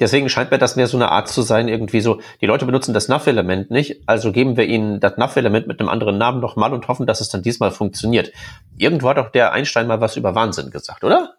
Deswegen 0.00 0.28
scheint 0.28 0.50
mir 0.50 0.58
das 0.58 0.74
mehr 0.74 0.88
so 0.88 0.96
eine 0.96 1.10
Art 1.12 1.28
zu 1.28 1.42
sein, 1.42 1.68
irgendwie 1.68 2.00
so, 2.00 2.20
die 2.40 2.46
Leute 2.46 2.66
benutzen 2.66 2.92
das 2.92 3.08
Nav-Element 3.08 3.70
nicht, 3.70 4.02
also 4.06 4.32
geben 4.32 4.56
wir 4.56 4.64
ihnen 4.64 4.98
das 4.98 5.16
Nav-Element 5.16 5.68
mit 5.68 5.78
einem 5.78 5.88
anderen 5.88 6.18
Namen 6.18 6.40
nochmal 6.40 6.72
und 6.72 6.88
hoffen, 6.88 7.06
dass 7.06 7.20
es 7.20 7.28
dann 7.28 7.42
diesmal 7.42 7.70
funktioniert. 7.70 8.32
Irgendwo 8.76 9.08
hat 9.08 9.18
doch 9.18 9.30
der 9.30 9.52
Einstein 9.52 9.86
mal 9.86 10.00
was 10.00 10.16
über 10.16 10.34
Wahnsinn 10.34 10.70
gesagt, 10.70 11.04
oder? 11.04 11.34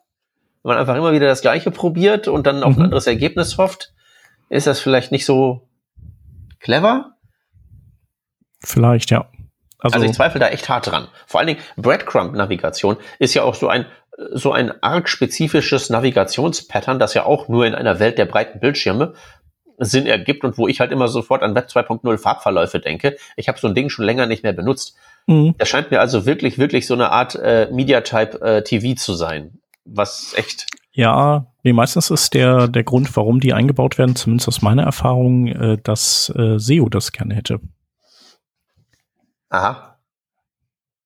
Wenn 0.62 0.69
man 0.69 0.78
einfach 0.78 0.95
immer 0.95 1.12
wieder 1.12 1.28
das 1.28 1.41
Gleiche 1.41 1.71
probiert 1.71 2.30
und 2.30 2.47
dann 2.47 2.63
auf 2.63 2.76
Mhm. 2.76 2.84
ein 2.84 2.86
anderes 2.86 3.08
Ergebnis 3.08 3.58
hofft, 3.58 3.91
ist 4.49 4.65
das 4.67 4.80
vielleicht 4.80 5.12
nicht 5.12 5.26
so 5.26 5.67
clever? 6.62 7.17
Vielleicht, 8.62 9.12
ja. 9.12 9.28
Also, 9.83 9.95
Also 9.95 10.05
ich 10.07 10.13
zweifle 10.13 10.39
da 10.39 10.47
echt 10.47 10.67
hart 10.69 10.87
dran. 10.89 11.07
Vor 11.27 11.39
allen 11.39 11.47
Dingen 11.47 11.59
Breadcrumb-Navigation 11.77 12.97
ist 13.19 13.33
ja 13.33 13.43
auch 13.43 13.55
so 13.55 13.67
ein 13.67 13.85
so 14.31 14.51
ein 14.51 14.71
arg 14.83 15.09
spezifisches 15.09 15.89
Navigationspattern, 15.89 16.99
das 16.99 17.13
ja 17.13 17.25
auch 17.25 17.47
nur 17.47 17.65
in 17.65 17.73
einer 17.75 17.99
Welt 17.99 18.17
der 18.17 18.25
breiten 18.25 18.59
Bildschirme 18.59 19.13
Sinn 19.79 20.05
ergibt 20.05 20.43
und 20.43 20.57
wo 20.57 20.67
ich 20.67 20.79
halt 20.79 20.91
immer 20.91 21.07
sofort 21.07 21.41
an 21.41 21.55
Web 21.55 21.67
2.0 21.67 22.17
Farbverläufe 22.17 22.79
denke. 22.79 23.17
Ich 23.35 23.47
habe 23.47 23.59
so 23.59 23.67
ein 23.67 23.73
Ding 23.75 23.89
schon 23.89 24.05
länger 24.05 24.27
nicht 24.27 24.43
mehr 24.43 24.53
benutzt. 24.53 24.95
mh, 25.27 25.55
Das 25.57 25.67
scheint 25.67 25.91
mir 25.91 25.99
also 25.99 26.25
wirklich, 26.25 26.57
wirklich 26.57 26.85
so 26.85 26.93
eine 26.93 27.11
Art 27.11 27.35
äh, 27.35 27.67
Media-Type 27.71 28.39
äh, 28.41 28.63
TV 28.63 28.95
zu 28.95 29.13
sein. 29.13 29.59
Was 29.85 30.33
echt. 30.37 30.67
Ja, 30.91 31.47
nee, 31.63 31.73
meistens 31.73 32.11
ist 32.11 32.35
der, 32.35 32.67
der 32.67 32.83
Grund, 32.83 33.15
warum 33.17 33.39
die 33.39 33.53
eingebaut 33.53 33.97
werden, 33.97 34.15
zumindest 34.15 34.47
aus 34.47 34.61
meiner 34.61 34.83
Erfahrung, 34.83 35.47
äh, 35.47 35.77
dass 35.83 36.31
äh, 36.37 36.59
SEO 36.59 36.87
das 36.89 37.11
gerne 37.11 37.33
hätte. 37.33 37.59
Aha. 39.53 39.99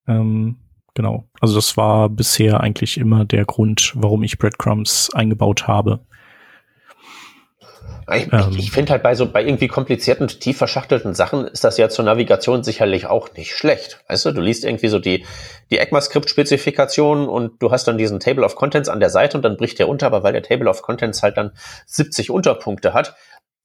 Ähm, 0.08 0.56
genau. 0.96 1.28
Also 1.42 1.56
das 1.56 1.76
war 1.76 2.08
bisher 2.08 2.62
eigentlich 2.62 2.98
immer 2.98 3.26
der 3.26 3.44
Grund, 3.44 3.92
warum 3.96 4.24
ich 4.24 4.38
Breadcrumbs 4.38 5.10
eingebaut 5.14 5.68
habe. 5.68 6.00
Ich, 8.10 8.32
Ähm. 8.32 8.56
ich, 8.58 8.72
finde 8.72 8.94
halt 8.94 9.04
bei 9.04 9.16
so 9.16 9.30
bei 9.30 9.44
irgendwie 9.44 9.68
komplizierten, 9.68 10.30
tief 10.30 10.58
verschachtelten 10.58 11.14
Sachen 11.14 11.46
ist 11.46 11.66
das 11.66 11.78
ja 11.78 11.90
zur 11.90 12.06
Navigation 12.06 12.64
sicherlich 12.64 13.08
auch 13.08 13.34
nicht 13.34 13.54
schlecht. 13.54 14.02
Weißt 14.08 14.26
du, 14.26 14.32
du 14.32 14.40
liest 14.40 14.64
irgendwie 14.64 14.88
so 14.88 15.00
die, 15.00 15.26
die 15.70 15.80
ECMAScript-Spezifikation 15.80 17.28
und 17.28 17.62
du 17.62 17.70
hast 17.72 17.86
dann 17.86 17.98
diesen 17.98 18.22
Table 18.22 18.46
of 18.46 18.56
Contents 18.56 18.88
an 18.88 19.02
der 19.02 19.10
Seite 19.10 19.38
und 19.38 19.44
dann 19.44 19.58
bricht 19.58 19.78
der 19.78 19.90
unter, 19.90 20.06
aber 20.06 20.24
weil 20.24 20.32
der 20.32 20.44
Table 20.44 20.70
of 20.70 20.84
Contents 20.84 21.22
halt 21.22 21.36
dann 21.36 21.52
70 21.86 22.32
Unterpunkte 22.32 22.94
hat, 22.94 23.14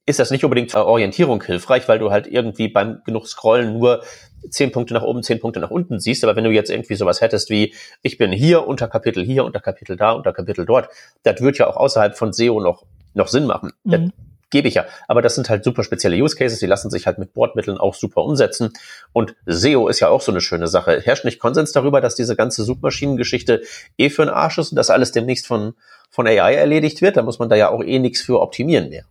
ist 0.07 0.19
das 0.19 0.33
nicht 0.33 0.43
unbedingt 0.43 0.71
zur 0.71 0.87
Orientierung 0.87 1.41
hilfreich, 1.45 1.87
weil 1.89 2.01
du 2.01 2.11
halt 2.11 2.27
irgendwie 2.27 2.67
beim 2.67 3.03
genug 3.05 3.29
Scrollen 3.29 3.79
nur 3.79 4.03
10 4.49 4.73
Punkte 4.73 4.95
nach 4.95 5.03
oben, 5.03 5.23
10 5.23 5.41
Punkte 5.41 5.61
nach 5.61 5.71
unten 5.71 6.01
siehst. 6.01 6.25
Aber 6.25 6.37
wenn 6.37 6.45
du 6.45 6.51
jetzt 6.51 6.71
irgendwie 6.71 6.95
sowas 6.95 7.21
hättest 7.21 7.51
wie, 7.51 7.75
ich 8.03 8.19
bin 8.19 8.33
hier, 8.33 8.67
unter 8.67 8.89
Kapitel 8.89 9.25
hier, 9.25 9.45
unter 9.45 9.61
Kapitel 9.61 9.97
da, 9.97 10.13
unter 10.13 10.33
Kapitel 10.33 10.67
dort, 10.67 10.89
das 11.23 11.41
wird 11.41 11.59
ja 11.59 11.67
auch 11.69 11.77
außerhalb 11.77 12.17
von 12.17 12.33
SEO 12.33 12.61
noch, 12.61 12.85
noch 13.15 13.29
Sinn 13.29 13.47
machen. 13.47 13.73
Das 13.85 14.01
Mhm. 14.01 14.13
gebe 14.51 14.69
ich 14.69 14.75
ja. 14.75 14.85
Aber 15.09 15.23
das 15.23 15.35
sind 15.35 15.49
halt 15.49 15.65
super 15.65 15.83
spezielle 15.83 16.17
Use 16.17 16.37
Cases, 16.37 16.59
die 16.59 16.67
lassen 16.67 16.91
sich 16.91 17.07
halt 17.07 17.19
mit 17.19 17.33
Bordmitteln 17.33 17.79
auch 17.79 17.95
super 17.95 18.23
umsetzen. 18.23 18.73
Und 19.13 19.35
SEO 19.47 19.89
ist 19.89 20.01
ja 20.01 20.09
auch 20.09 20.21
so 20.21 20.31
eine 20.33 20.41
schöne 20.41 20.69
Sache. 20.69 21.01
Herrscht 21.01 21.25
nicht 21.25 21.39
Konsens 21.39 21.73
darüber, 21.73 22.01
dass 22.01 22.15
diese 22.15 22.37
ganze 22.37 22.65
Suchmaschinengeschichte 22.65 23.63
eh 23.97 24.11
für 24.11 24.23
einen 24.23 24.31
Arsch 24.31 24.59
ist 24.59 24.73
und 24.73 24.77
dass 24.77 24.91
alles 24.91 25.13
demnächst 25.13 25.47
von, 25.47 25.75
von 26.11 26.27
AI 26.27 26.55
erledigt 26.55 27.01
wird? 27.01 27.17
Da 27.17 27.23
muss 27.23 27.39
man 27.39 27.49
da 27.49 27.57
ja 27.57 27.71
auch 27.71 27.83
eh 27.83 27.99
nichts 27.99 28.21
für 28.21 28.41
optimieren 28.41 28.91
mehr. 28.91 29.05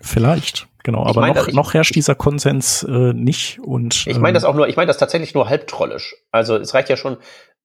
Vielleicht, 0.00 0.68
genau. 0.88 1.04
Aber 1.06 1.20
meine, 1.20 1.34
noch, 1.38 1.48
ich- 1.48 1.54
noch 1.54 1.74
herrscht 1.74 1.94
dieser 1.94 2.14
Konsens 2.14 2.82
äh, 2.82 3.12
nicht. 3.12 3.58
Und 3.60 4.06
Ich 4.06 4.18
meine 4.18 4.34
das 4.34 4.44
ähm, 4.44 4.50
auch 4.50 4.54
nur, 4.54 4.68
ich 4.68 4.76
meine 4.76 4.86
das 4.88 4.96
tatsächlich 4.98 5.34
nur 5.34 5.48
halbtrollisch. 5.48 6.16
Also 6.30 6.56
es 6.56 6.72
reicht 6.74 6.88
ja 6.88 6.96
schon, 6.96 7.18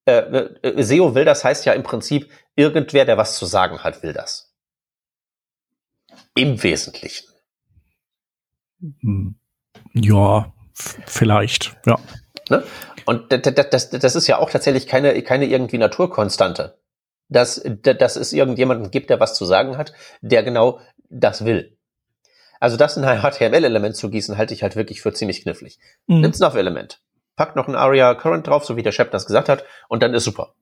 äh, 0.06 0.18
äh, 0.18 0.84
SEO 0.84 1.16
will 1.16 1.24
das 1.26 1.44
heißt 1.44 1.66
ja 1.66 1.74
im 1.74 1.84
Prinzip, 1.84 2.30
irgendwer, 2.56 3.06
der 3.06 3.18
was 3.18 3.38
zu 3.38 3.46
sagen 3.46 3.80
hat, 3.84 4.04
will 4.04 4.14
das. 4.14 4.54
Im 6.36 6.62
Wesentlichen. 6.62 7.28
hm, 9.02 9.36
ja, 9.94 10.52
vielleicht, 11.06 11.78
ja. 11.86 11.98
Ne? 12.50 12.64
Und 13.06 13.32
das, 13.32 13.42
das, 13.42 13.70
das, 13.70 13.90
das 13.90 14.16
ist 14.16 14.28
ja 14.28 14.38
auch 14.40 14.50
tatsächlich 14.50 14.88
keine, 14.88 15.22
keine 15.24 15.46
irgendwie 15.46 15.78
Naturkonstante. 15.78 16.78
Dass, 17.30 17.64
dass 17.66 18.16
es 18.18 18.34
irgendjemanden 18.34 18.92
gibt, 18.92 19.10
der 19.10 19.20
was 19.20 19.34
zu 19.36 19.46
sagen 19.46 19.78
hat, 19.78 19.94
der 20.22 20.44
genau 20.44 20.80
das 21.10 21.46
will. 21.46 21.78
Also 22.63 22.78
das 22.78 22.95
in 22.95 23.04
ein 23.04 23.19
HTML-Element 23.21 23.93
zu 23.93 24.10
gießen, 24.10 24.38
halte 24.38 24.54
ich 24.54 24.63
halt 24.63 24.78
wirklich 24.78 25.02
für 25.02 25.12
ziemlich 25.12 25.41
knifflig. 25.41 25.80
Mhm. 26.08 26.21
Nimm's 26.21 26.39
Nav-Element. 26.39 27.02
Packt 27.36 27.58
noch 27.58 27.67
ein 27.67 27.76
ARIA 27.76 28.13
Current 28.15 28.47
drauf, 28.47 28.63
so 28.63 28.78
wie 28.78 28.84
der 28.84 28.93
Chef 28.93 29.10
das 29.10 29.26
gesagt 29.26 29.49
hat, 29.49 29.65
und 29.89 30.02
dann 30.02 30.13
ist 30.13 30.23
super. 30.23 30.54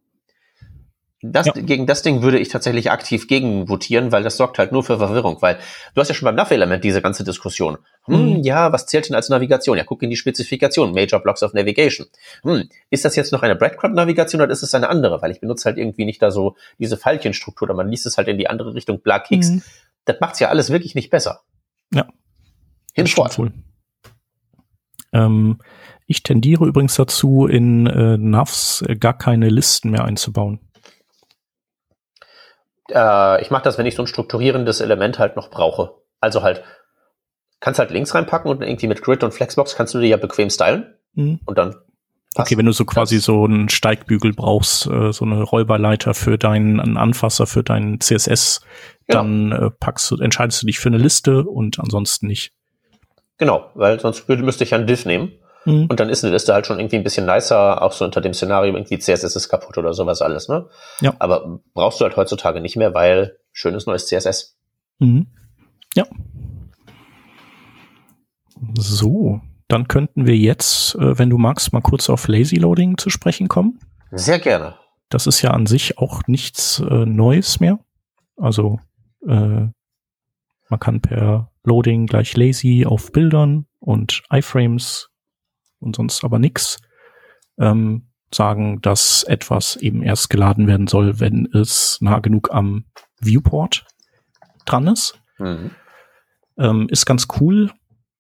Das, 1.22 1.46
Ja. 1.46 1.54
Gegen 1.54 1.86
das 1.86 2.02
Ding 2.02 2.24
würde 2.24 2.40
ich 2.40 2.50
tatsächlich 2.50 2.90
aktiv 2.90 3.28
gegen 3.28 3.70
votieren, 3.70 4.12
weil 4.12 4.24
das 4.24 4.36
sorgt 4.38 4.58
halt 4.58 4.72
nur 4.72 4.84
für 4.84 4.98
Verwirrung, 4.98 5.38
weil 5.44 5.60
du 5.94 6.02
hast 6.02 6.08
ja 6.08 6.16
schon 6.16 6.26
beim 6.26 6.34
Nav-Element 6.34 6.84
diese 6.84 7.04
ganze 7.04 7.24
Diskussion. 7.24 7.78
Hm, 8.06 8.38
Mhm. 8.38 8.42
ja, 8.42 8.74
was 8.74 8.88
zählt 8.88 9.08
denn 9.08 9.16
als 9.16 9.30
Navigation? 9.30 9.78
Ja, 9.78 9.84
guck 9.84 10.02
in 10.02 10.10
die 10.10 10.16
Spezifikation, 10.16 10.94
Major 10.94 11.20
Blocks 11.22 11.44
of 11.44 11.54
Navigation. 11.54 12.08
Hm, 12.42 12.68
ist 12.90 13.06
das 13.06 13.16
jetzt 13.16 13.32
noch 13.32 13.44
eine 13.44 13.56
Breadcrumb-Navigation 13.56 14.42
oder 14.42 14.52
ist 14.52 14.64
es 14.64 14.74
eine 14.74 14.90
andere? 14.90 15.22
Weil 15.22 15.30
ich 15.30 15.40
benutze 15.40 15.66
halt 15.66 15.78
irgendwie 15.78 16.06
nicht 16.06 16.20
da 16.24 16.32
so 16.32 16.56
diese 16.80 16.98
Pfeilchenstruktur, 16.98 17.68
oder 17.68 17.76
man 17.76 17.90
liest 17.90 18.08
es 18.08 18.18
halt 18.18 18.28
in 18.28 18.40
die 18.40 18.48
andere 18.50 18.74
Richtung, 18.74 19.02
bla 19.02 19.20
Kicks. 19.20 19.50
Mhm. 19.52 19.62
Das 20.06 20.16
macht's 20.20 20.40
ja 20.40 20.50
alles 20.50 20.72
wirklich 20.72 20.96
nicht 20.96 21.12
besser. 21.12 21.42
Ja. 21.94 22.08
Hinfort. 22.94 23.38
wohl. 23.38 23.52
Ähm, 25.14 25.60
ich 26.08 26.24
tendiere 26.24 26.66
übrigens 26.66 26.96
dazu, 26.96 27.48
in 27.48 27.88
äh, 27.88 28.18
Navs 28.18 28.82
äh, 28.88 28.96
gar 28.96 29.18
keine 29.18 29.50
Listen 29.50 29.92
mehr 29.92 30.06
einzubauen. 30.06 30.60
Äh, 32.90 33.42
ich 33.42 33.52
mache 33.52 33.64
das, 33.64 33.78
wenn 33.78 33.86
ich 33.86 33.96
so 33.96 34.04
ein 34.04 34.08
strukturierendes 34.08 34.82
Element 34.82 35.20
halt 35.20 35.36
noch 35.36 35.50
brauche. 35.50 35.96
Also 36.20 36.44
halt, 36.44 36.64
kannst 37.60 37.80
halt 37.80 37.92
Links 37.92 38.14
reinpacken 38.14 38.50
und 38.52 38.62
irgendwie 38.62 38.88
mit 38.88 39.02
Grid 39.02 39.24
und 39.24 39.34
Flexbox 39.34 39.76
kannst 39.76 39.94
du 39.94 40.00
die 40.00 40.08
ja 40.08 40.18
bequem 40.18 40.50
stylen 40.50 40.96
Mhm. 41.14 41.40
und 41.46 41.58
dann. 41.58 41.76
Passt. 42.36 42.48
Okay, 42.52 42.58
wenn 42.58 42.66
du 42.66 42.72
so 42.72 42.86
quasi 42.86 43.20
so 43.20 43.46
einen 43.46 43.70
Steigbügel 43.70 44.34
brauchst, 44.34 44.88
äh, 44.88 45.12
so 45.12 45.26
eine 45.26 45.42
Räuberleiter 45.44 46.14
für 46.14 46.38
deinen 46.38 46.80
einen 46.80 46.98
Anfasser 46.98 47.48
für 47.48 47.64
deinen 47.64 48.00
CSS, 48.00 48.62
Genau. 49.08 49.24
dann 49.24 49.52
äh, 49.52 49.70
packst 49.72 50.10
du, 50.12 50.18
entscheidest 50.18 50.62
du 50.62 50.68
dich 50.68 50.80
für 50.80 50.90
eine 50.90 50.98
Liste 50.98 51.44
und 51.44 51.80
ansonsten 51.80 52.28
nicht. 52.28 52.54
Genau, 53.38 53.70
weil 53.74 54.00
sonst 54.00 54.28
würde, 54.30 54.44
müsste 54.44 54.64
ich 54.64 54.70
ja 54.72 54.78
einen 54.78 54.88
Div 54.88 55.06
nehmen 55.06 55.34
Mhm. 55.66 55.86
und 55.90 56.00
dann 56.00 56.10
ist 56.10 56.24
eine 56.24 56.34
Liste 56.34 56.54
halt 56.54 56.66
schon 56.66 56.80
irgendwie 56.80 56.96
ein 56.96 57.04
bisschen 57.04 57.26
nicer, 57.28 57.82
auch 57.82 57.92
so 57.92 58.04
unter 58.06 58.20
dem 58.22 58.34
Szenario 58.34 58.74
irgendwie 58.74 58.98
CSS 58.98 59.36
ist 59.36 59.50
kaputt 59.50 59.78
oder 59.78 59.94
sowas 59.94 60.22
alles, 60.22 60.48
ne? 60.48 60.68
Ja. 61.02 61.14
Aber 61.20 61.60
brauchst 61.74 62.00
du 62.00 62.06
halt 62.06 62.16
heutzutage 62.18 62.62
nicht 62.62 62.78
mehr, 62.78 62.94
weil 62.96 63.38
schönes 63.52 63.86
neues 63.86 64.08
CSS. 64.08 64.58
Mhm. 65.00 65.28
Ja. 65.96 66.06
So, 68.78 69.42
dann 69.72 69.88
könnten 69.88 70.26
wir 70.26 70.38
jetzt, 70.38 70.96
äh, 70.96 71.18
wenn 71.18 71.30
du 71.30 71.38
magst, 71.38 71.74
mal 71.74 71.82
kurz 71.82 72.10
auf 72.10 72.28
Lazy 72.28 72.58
Loading 72.58 72.98
zu 72.98 73.10
sprechen 73.10 73.48
kommen. 73.48 73.80
Sehr 74.12 74.40
gerne. 74.40 74.76
Das 75.10 75.28
ist 75.28 75.42
ja 75.42 75.52
an 75.52 75.66
sich 75.66 75.98
auch 75.98 76.24
nichts 76.28 76.80
äh, 76.80 77.06
Neues 77.06 77.60
mehr. 77.60 77.80
Also 78.38 78.80
äh, 79.28 79.68
man 80.70 80.80
kann 80.80 81.02
per 81.02 81.52
Loading 81.64 82.08
gleich 82.08 82.36
Lazy 82.36 82.86
auf 82.88 83.12
Bildern 83.12 83.66
und 83.80 84.24
iFrames 84.32 85.10
und 85.80 85.96
sonst 85.96 86.24
aber 86.24 86.40
nix. 86.40 86.78
ähm, 87.60 88.08
sagen, 88.34 88.82
dass 88.82 89.24
etwas 89.24 89.76
eben 89.76 90.04
erst 90.04 90.30
geladen 90.30 90.68
werden 90.68 90.88
soll, 90.88 91.20
wenn 91.20 91.48
es 91.54 91.98
nah 92.02 92.20
genug 92.20 92.50
am 92.52 92.86
Viewport 93.20 93.86
dran 94.66 94.88
ist. 94.88 95.20
Mhm. 95.38 95.72
Ähm, 96.58 96.88
ist 96.90 97.06
ganz 97.06 97.28
cool. 97.40 97.72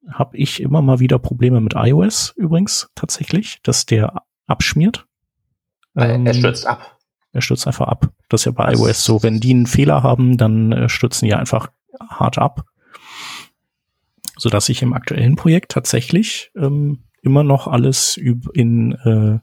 Habe 0.09 0.37
ich 0.37 0.61
immer 0.61 0.81
mal 0.81 0.99
wieder 0.99 1.19
Probleme 1.19 1.61
mit 1.61 1.73
iOS 1.75 2.33
übrigens 2.35 2.89
tatsächlich, 2.95 3.59
dass 3.63 3.85
der 3.85 4.23
abschmiert. 4.47 5.05
Ähm, 5.95 6.25
er 6.25 6.33
stürzt 6.33 6.65
ab. 6.65 6.97
Er 7.33 7.41
stürzt 7.41 7.67
einfach 7.67 7.87
ab. 7.87 8.11
Das 8.29 8.41
ist 8.41 8.45
ja 8.45 8.51
bei 8.51 8.71
das 8.71 8.79
iOS 8.79 9.03
so. 9.03 9.23
Wenn 9.23 9.39
die 9.39 9.51
einen 9.51 9.67
Fehler 9.67 10.03
haben, 10.03 10.37
dann 10.37 10.71
äh, 10.71 10.89
stürzen 10.89 11.27
die 11.27 11.33
einfach 11.33 11.69
hart 11.99 12.37
ab. 12.37 12.65
Sodass 14.37 14.69
ich 14.69 14.81
im 14.81 14.93
aktuellen 14.93 15.35
Projekt 15.35 15.71
tatsächlich 15.71 16.51
ähm, 16.55 17.03
immer 17.21 17.43
noch 17.43 17.67
alles 17.67 18.17
in, 18.17 18.93
äh, 18.93 19.39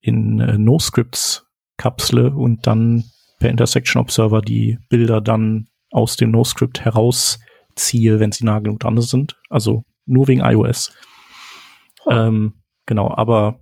in 0.00 0.40
äh, 0.40 0.56
No-Scripts 0.56 1.46
kapsle 1.76 2.30
und 2.30 2.66
dann 2.66 3.04
per 3.38 3.50
Intersection 3.50 4.00
Observer 4.00 4.40
die 4.40 4.78
Bilder 4.88 5.20
dann 5.20 5.68
aus 5.90 6.16
dem 6.16 6.30
No-Script 6.30 6.84
herausziehe, 7.74 8.20
wenn 8.20 8.32
sie 8.32 8.44
nah 8.44 8.58
genug 8.58 8.80
dran 8.80 9.00
sind. 9.00 9.36
Also 9.50 9.84
nur 10.06 10.28
wegen 10.28 10.40
iOS. 10.40 10.92
Oh. 12.04 12.10
Ähm, 12.10 12.54
genau, 12.86 13.10
aber 13.10 13.60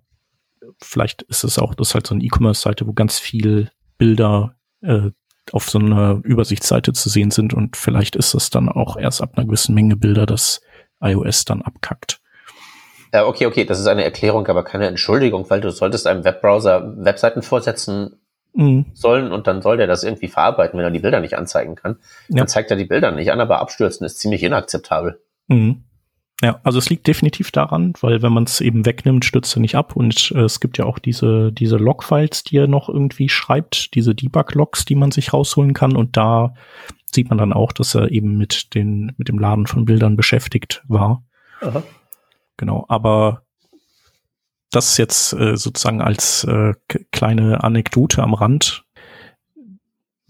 vielleicht 0.80 1.22
ist 1.22 1.44
es 1.44 1.58
auch, 1.58 1.74
das 1.74 1.88
ist 1.88 1.94
halt 1.94 2.06
so 2.06 2.14
eine 2.14 2.24
E-Commerce-Seite, 2.24 2.86
wo 2.86 2.92
ganz 2.92 3.18
viel 3.18 3.70
Bilder 3.98 4.56
äh, 4.82 5.10
auf 5.52 5.68
so 5.68 5.78
einer 5.78 6.20
Übersichtsseite 6.22 6.92
zu 6.92 7.08
sehen 7.08 7.30
sind 7.30 7.52
und 7.52 7.76
vielleicht 7.76 8.16
ist 8.16 8.34
es 8.34 8.50
dann 8.50 8.68
auch 8.68 8.96
erst 8.96 9.22
ab 9.22 9.32
einer 9.36 9.46
gewissen 9.46 9.74
Menge 9.74 9.96
Bilder, 9.96 10.24
dass 10.24 10.60
iOS 11.00 11.44
dann 11.44 11.62
abkackt. 11.62 12.20
Okay, 13.14 13.44
okay, 13.44 13.64
das 13.66 13.78
ist 13.78 13.88
eine 13.88 14.04
Erklärung, 14.04 14.46
aber 14.46 14.64
keine 14.64 14.86
Entschuldigung, 14.86 15.50
weil 15.50 15.60
du 15.60 15.70
solltest 15.70 16.06
einem 16.06 16.24
Webbrowser 16.24 16.94
Webseiten 16.96 17.42
vorsetzen 17.42 18.21
mhm. 18.54 18.86
sollen 18.92 19.32
und 19.32 19.46
dann 19.46 19.62
soll 19.62 19.76
der 19.76 19.86
das 19.86 20.04
irgendwie 20.04 20.28
verarbeiten, 20.28 20.78
wenn 20.78 20.84
er 20.84 20.90
die 20.90 21.00
Bilder 21.00 21.20
nicht 21.20 21.36
anzeigen 21.36 21.74
kann. 21.74 21.96
Ja. 22.28 22.38
Dann 22.38 22.48
zeigt 22.48 22.70
er 22.70 22.76
die 22.76 22.84
Bilder 22.84 23.10
nicht 23.10 23.32
an, 23.32 23.40
aber 23.40 23.60
abstürzen 23.60 24.04
ist 24.04 24.18
ziemlich 24.18 24.42
inakzeptabel. 24.42 25.20
Mhm. 25.48 25.84
Ja, 26.42 26.58
also 26.64 26.80
es 26.80 26.90
liegt 26.90 27.06
definitiv 27.06 27.52
daran, 27.52 27.92
weil 28.00 28.20
wenn 28.20 28.32
man 28.32 28.44
es 28.44 28.60
eben 28.60 28.84
wegnimmt, 28.84 29.24
stürzt 29.24 29.56
er 29.56 29.60
nicht 29.60 29.76
ab 29.76 29.94
und 29.94 30.32
äh, 30.34 30.40
es 30.40 30.58
gibt 30.58 30.76
ja 30.76 30.86
auch 30.86 30.98
diese, 30.98 31.52
diese 31.52 31.76
Logfiles, 31.76 32.42
die 32.42 32.56
er 32.56 32.66
noch 32.66 32.88
irgendwie 32.88 33.28
schreibt, 33.28 33.94
diese 33.94 34.12
Debug-Logs, 34.12 34.84
die 34.84 34.96
man 34.96 35.12
sich 35.12 35.32
rausholen 35.32 35.72
kann 35.72 35.94
und 35.94 36.16
da 36.16 36.54
sieht 37.14 37.28
man 37.28 37.38
dann 37.38 37.52
auch, 37.52 37.70
dass 37.72 37.94
er 37.94 38.10
eben 38.10 38.38
mit 38.38 38.74
den, 38.74 39.12
mit 39.18 39.28
dem 39.28 39.38
Laden 39.38 39.68
von 39.68 39.84
Bildern 39.84 40.16
beschäftigt 40.16 40.82
war. 40.88 41.22
Aha. 41.60 41.84
Genau, 42.56 42.86
aber 42.88 43.41
das 44.72 44.96
jetzt 44.96 45.32
äh, 45.34 45.56
sozusagen 45.56 46.00
als 46.00 46.44
äh, 46.44 46.74
kleine 47.12 47.62
Anekdote 47.62 48.22
am 48.22 48.34
Rand 48.34 48.84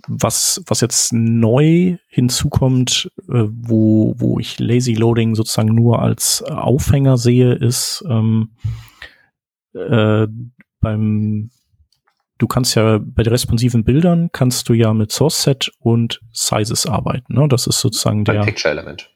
was, 0.09 0.63
was 0.67 0.81
jetzt 0.81 1.13
neu 1.13 1.97
hinzukommt, 2.09 3.11
äh, 3.29 3.45
wo, 3.49 4.15
wo 4.19 4.39
ich 4.39 4.59
Lazy 4.59 4.95
Loading 4.95 5.35
sozusagen 5.35 5.75
nur 5.75 6.03
als 6.03 6.43
Aufhänger 6.43 7.17
sehe, 7.17 7.53
ist 7.53 8.05
ähm, 8.09 8.51
äh, 9.75 10.27
beim 10.81 11.51
Du 12.39 12.49
kannst 12.49 12.75
ja 12.75 12.99
bei 12.99 13.23
responsiven 13.23 13.85
Bildern 13.85 14.31
kannst 14.33 14.69
du 14.69 14.75
ja 14.75 14.93
mit 14.95 15.13
Source 15.13 15.45
Set 15.45 15.71
und 15.79 16.21
Sizes 16.33 16.87
arbeiten. 16.87 17.35
Ne? 17.35 17.47
Das 17.47 17.69
ist 17.69 17.79
sozusagen 17.79 18.25
beim 18.25 18.39
der 18.39 18.43
Picture 18.43 18.73
Element. 18.73 19.15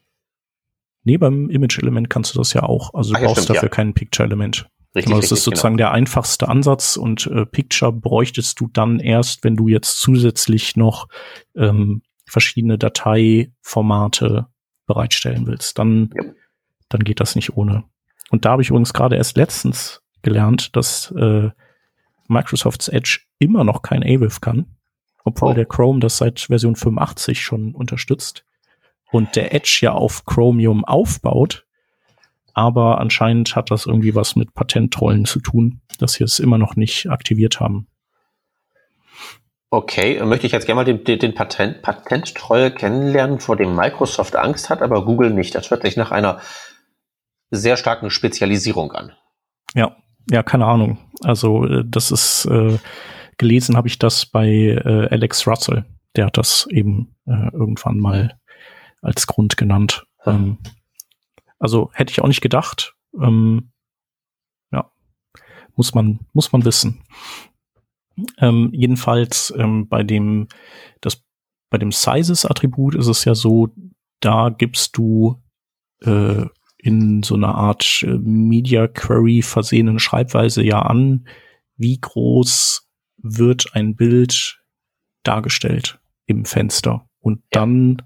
Nee, 1.03 1.17
beim 1.17 1.49
Image 1.49 1.77
Element 1.77 2.09
kannst 2.09 2.33
du 2.33 2.39
das 2.39 2.53
ja 2.53 2.63
auch. 2.63 2.93
Also 2.93 3.11
du 3.11 3.17
Ach, 3.17 3.23
brauchst 3.23 3.43
stimmt, 3.43 3.57
dafür 3.57 3.67
ja. 3.67 3.75
kein 3.75 3.93
Picture 3.93 4.25
Element. 4.25 4.69
Richtig, 4.97 5.11
genau, 5.11 5.17
das 5.17 5.25
richtig, 5.25 5.37
ist 5.37 5.43
sozusagen 5.43 5.77
genau. 5.77 5.89
der 5.89 5.95
einfachste 5.95 6.49
Ansatz 6.49 6.97
und 6.97 7.27
äh, 7.27 7.45
Picture 7.45 7.93
bräuchtest 7.93 8.59
du 8.59 8.67
dann 8.73 8.99
erst, 8.99 9.43
wenn 9.43 9.55
du 9.55 9.67
jetzt 9.67 9.99
zusätzlich 9.99 10.75
noch 10.75 11.07
ähm, 11.55 12.01
verschiedene 12.25 12.79
Dateiformate 12.79 14.47
bereitstellen 14.87 15.45
willst. 15.45 15.77
Dann, 15.77 16.09
ja. 16.15 16.23
dann 16.89 17.03
geht 17.03 17.19
das 17.19 17.35
nicht 17.35 17.55
ohne. 17.55 17.83
Und 18.31 18.45
da 18.45 18.51
habe 18.51 18.63
ich 18.63 18.69
übrigens 18.69 18.91
gerade 18.91 19.17
erst 19.17 19.37
letztens 19.37 20.01
gelernt, 20.23 20.75
dass 20.75 21.11
äh, 21.11 21.51
Microsofts 22.27 22.87
Edge 22.87 23.19
immer 23.37 23.63
noch 23.63 23.83
kein 23.83 24.01
AWIF 24.01 24.41
kann, 24.41 24.65
obwohl 25.23 25.51
oh. 25.51 25.53
der 25.53 25.65
Chrome 25.65 25.99
das 25.99 26.17
seit 26.17 26.39
Version 26.39 26.75
85 26.75 27.39
schon 27.39 27.75
unterstützt 27.75 28.45
und 29.11 29.35
der 29.35 29.53
Edge 29.53 29.77
ja 29.83 29.91
auf 29.91 30.25
Chromium 30.25 30.85
aufbaut 30.85 31.66
aber 32.57 32.99
anscheinend 32.99 33.55
hat 33.55 33.69
das 33.69 33.85
irgendwie 33.85 34.15
was 34.15 34.35
mit 34.35 34.55
Patentrollen 34.55 35.25
zu 35.25 35.39
tun, 35.39 35.81
dass 35.99 36.13
sie 36.13 36.23
es 36.23 36.39
immer 36.39 36.57
noch 36.57 36.75
nicht 36.75 37.07
aktiviert 37.07 37.59
haben. 37.59 37.87
Okay, 39.69 40.19
möchte 40.25 40.47
ich 40.47 40.53
jetzt 40.53 40.65
gerne 40.65 40.83
mal 40.83 40.85
den, 40.85 41.19
den 41.19 41.35
Patent, 41.35 41.83
Patenttroll 41.83 42.71
kennenlernen, 42.71 43.39
vor 43.39 43.57
dem 43.57 43.75
Microsoft 43.75 44.35
Angst 44.35 44.71
hat, 44.71 44.81
aber 44.81 45.05
Google 45.05 45.29
nicht. 45.29 45.53
Das 45.53 45.69
hört 45.69 45.83
sich 45.83 45.97
nach 45.97 46.11
einer 46.11 46.39
sehr 47.51 47.77
starken 47.77 48.09
Spezialisierung 48.09 48.91
an. 48.91 49.11
Ja, 49.75 49.95
ja, 50.31 50.41
keine 50.41 50.65
Ahnung. 50.65 50.97
Also 51.23 51.63
äh, 51.63 51.83
das 51.85 52.09
ist 52.09 52.45
äh, 52.45 52.79
gelesen 53.37 53.77
habe 53.77 53.87
ich 53.87 53.99
das 53.99 54.25
bei 54.25 54.47
äh, 54.47 55.09
Alex 55.11 55.45
Russell. 55.45 55.85
Der 56.15 56.25
hat 56.25 56.37
das 56.37 56.65
eben 56.71 57.15
äh, 57.27 57.51
irgendwann 57.53 57.99
mal 57.99 58.39
als 59.03 59.27
Grund 59.27 59.57
genannt. 59.57 60.07
Hm. 60.23 60.33
Ähm, 60.33 60.57
also 61.59 61.89
hätte 61.93 62.11
ich 62.11 62.21
auch 62.21 62.27
nicht 62.27 62.41
gedacht. 62.41 62.95
Ähm, 63.19 63.71
ja, 64.71 64.91
muss 65.75 65.93
man, 65.93 66.19
muss 66.33 66.51
man 66.51 66.65
wissen. 66.65 67.03
Ähm, 68.39 68.71
jedenfalls 68.73 69.53
ähm, 69.57 69.87
bei 69.87 70.03
dem, 70.03 70.47
das, 71.01 71.23
bei 71.69 71.77
dem 71.77 71.91
Sizes-Attribut 71.91 72.95
ist 72.95 73.07
es 73.07 73.25
ja 73.25 73.35
so, 73.35 73.69
da 74.19 74.49
gibst 74.49 74.97
du 74.97 75.41
äh, 76.01 76.45
in 76.77 77.23
so 77.23 77.35
einer 77.35 77.55
Art 77.55 78.03
äh, 78.03 78.17
Media 78.17 78.87
Query 78.87 79.41
versehenen 79.41 79.99
Schreibweise 79.99 80.63
ja 80.63 80.81
an, 80.81 81.27
wie 81.75 81.99
groß 81.99 82.87
wird 83.17 83.73
ein 83.73 83.95
Bild 83.95 84.61
dargestellt 85.23 85.99
im 86.25 86.45
Fenster. 86.45 87.07
Und 87.19 87.41
dann 87.51 88.03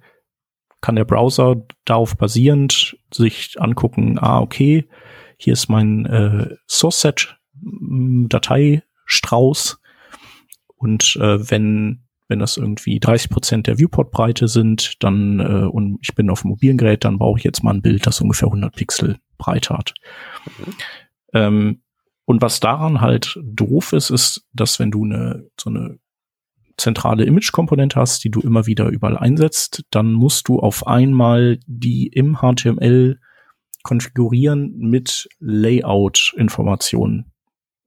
kann 0.81 0.95
der 0.95 1.05
Browser 1.05 1.55
darauf 1.85 2.17
basierend 2.17 2.97
sich 3.13 3.55
angucken, 3.59 4.17
ah, 4.19 4.39
okay, 4.41 4.87
hier 5.37 5.53
ist 5.53 5.69
mein 5.69 6.05
äh, 6.05 6.55
Source-Set 6.67 7.37
mm, 7.61 8.27
Dateistrauß 8.27 9.79
und 10.75 11.15
äh, 11.17 11.49
wenn 11.49 12.03
wenn 12.27 12.39
das 12.39 12.55
irgendwie 12.55 12.97
30 12.97 13.29
Prozent 13.29 13.67
der 13.67 13.77
Viewport-Breite 13.77 14.47
sind, 14.47 15.03
dann 15.03 15.41
äh, 15.41 15.65
und 15.65 15.99
ich 16.01 16.15
bin 16.15 16.29
auf 16.29 16.43
dem 16.43 16.51
mobilen 16.51 16.77
Gerät, 16.77 17.03
dann 17.03 17.17
brauche 17.17 17.37
ich 17.37 17.43
jetzt 17.43 17.61
mal 17.61 17.73
ein 17.73 17.81
Bild, 17.81 18.07
das 18.07 18.21
ungefähr 18.21 18.47
100 18.47 18.73
Pixel 18.73 19.19
Breite 19.37 19.77
hat. 19.77 19.93
Mhm. 20.45 20.73
Ähm, 21.33 21.81
und 22.23 22.41
was 22.41 22.61
daran 22.61 23.01
halt 23.01 23.37
doof 23.43 23.91
ist, 23.91 24.11
ist, 24.11 24.47
dass 24.53 24.79
wenn 24.79 24.91
du 24.91 25.03
eine 25.03 25.49
so 25.59 25.69
eine 25.69 25.99
zentrale 26.81 27.23
Image-Komponente 27.25 27.99
hast, 27.99 28.23
die 28.23 28.31
du 28.31 28.41
immer 28.41 28.65
wieder 28.65 28.87
überall 28.87 29.17
einsetzt, 29.17 29.83
dann 29.91 30.13
musst 30.13 30.47
du 30.47 30.59
auf 30.59 30.87
einmal 30.87 31.59
die 31.67 32.07
im 32.07 32.39
HTML 32.41 33.19
konfigurieren 33.83 34.77
mit 34.77 35.29
Layout-Informationen. 35.39 37.31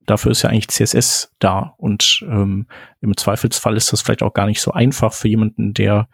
Dafür 0.06 0.32
ist 0.32 0.42
ja 0.42 0.50
eigentlich 0.50 0.68
CSS 0.68 1.32
da 1.38 1.74
und 1.78 2.24
ähm, 2.28 2.66
im 3.00 3.16
Zweifelsfall 3.16 3.76
ist 3.76 3.92
das 3.92 4.02
vielleicht 4.02 4.22
auch 4.22 4.34
gar 4.34 4.46
nicht 4.46 4.60
so 4.60 4.72
einfach 4.72 5.12
für 5.12 5.28
jemanden, 5.28 5.72
der 5.74 6.08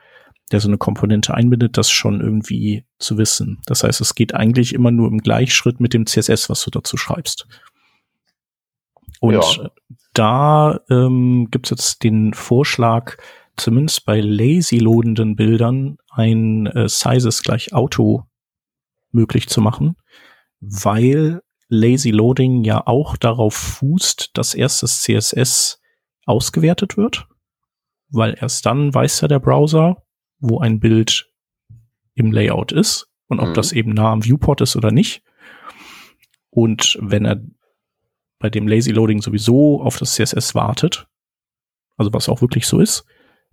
der 0.52 0.60
so 0.60 0.68
eine 0.68 0.78
Komponente 0.78 1.32
einbindet, 1.34 1.78
das 1.78 1.90
schon 1.90 2.20
irgendwie 2.20 2.84
zu 2.98 3.18
wissen. 3.18 3.60
Das 3.66 3.84
heißt, 3.84 4.00
es 4.00 4.14
geht 4.14 4.34
eigentlich 4.34 4.74
immer 4.74 4.90
nur 4.90 5.08
im 5.08 5.18
Gleichschritt 5.18 5.78
mit 5.78 5.94
dem 5.94 6.06
CSS, 6.06 6.50
was 6.50 6.64
du 6.64 6.70
dazu 6.70 6.96
schreibst. 6.96 7.46
Und 9.20 9.34
ja. 9.34 9.70
da 10.14 10.80
ähm, 10.88 11.48
gibt 11.50 11.66
es 11.66 11.70
jetzt 11.70 12.02
den 12.02 12.34
Vorschlag, 12.34 13.16
zumindest 13.56 14.06
bei 14.06 14.20
lazy 14.20 14.78
loadenden 14.78 15.36
Bildern 15.36 15.98
ein 16.10 16.66
äh, 16.66 16.88
Sizes 16.88 17.42
gleich 17.42 17.72
Auto 17.72 18.24
möglich 19.12 19.48
zu 19.48 19.60
machen, 19.60 19.96
weil 20.60 21.40
Lazy 21.68 22.10
Loading 22.10 22.64
ja 22.64 22.86
auch 22.86 23.16
darauf 23.16 23.54
fußt, 23.54 24.30
dass 24.34 24.54
erst 24.54 24.82
das 24.82 25.02
CSS 25.02 25.80
ausgewertet 26.26 26.96
wird, 26.96 27.28
weil 28.08 28.36
erst 28.40 28.66
dann 28.66 28.92
weiß 28.92 29.20
ja 29.20 29.28
der 29.28 29.38
Browser, 29.38 30.02
wo 30.38 30.58
ein 30.58 30.80
Bild 30.80 31.30
im 32.14 32.32
Layout 32.32 32.72
ist 32.72 33.08
und 33.28 33.38
ob 33.38 33.50
mhm. 33.50 33.54
das 33.54 33.72
eben 33.72 33.92
nah 33.92 34.10
am 34.10 34.24
Viewport 34.24 34.60
ist 34.62 34.74
oder 34.74 34.90
nicht. 34.90 35.22
Und 36.50 36.98
wenn 37.00 37.24
er 37.24 37.40
bei 38.40 38.50
dem 38.50 38.66
Lazy 38.66 38.90
Loading 38.90 39.22
sowieso 39.22 39.80
auf 39.80 39.98
das 39.98 40.14
CSS 40.14 40.56
wartet, 40.56 41.06
also 41.96 42.12
was 42.12 42.28
auch 42.28 42.40
wirklich 42.40 42.66
so 42.66 42.80
ist, 42.80 43.04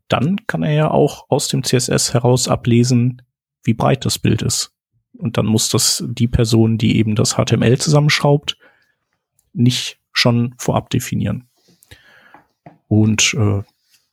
dann 0.08 0.38
kann 0.48 0.64
er 0.64 0.74
ja 0.74 0.92
auch 0.92 1.30
aus 1.30 1.50
dem 1.50 1.64
CSS 1.64 2.14
heraus 2.14 2.48
ablesen, 2.48 3.22
wie 3.64 3.74
breit 3.74 4.06
das 4.06 4.18
Bild 4.18 4.42
ist. 4.42 4.74
Und 5.18 5.38
dann 5.38 5.46
muss 5.46 5.70
das 5.70 6.04
die 6.08 6.28
Person, 6.28 6.78
die 6.78 6.98
eben 6.98 7.16
das 7.16 7.36
HTML 7.36 7.78
zusammenschraubt, 7.78 8.58
nicht 9.54 10.00
schon 10.14 10.56
vorab 10.58 10.90
definieren. 10.90 11.50
Und 12.88 13.36
äh, 13.38 13.64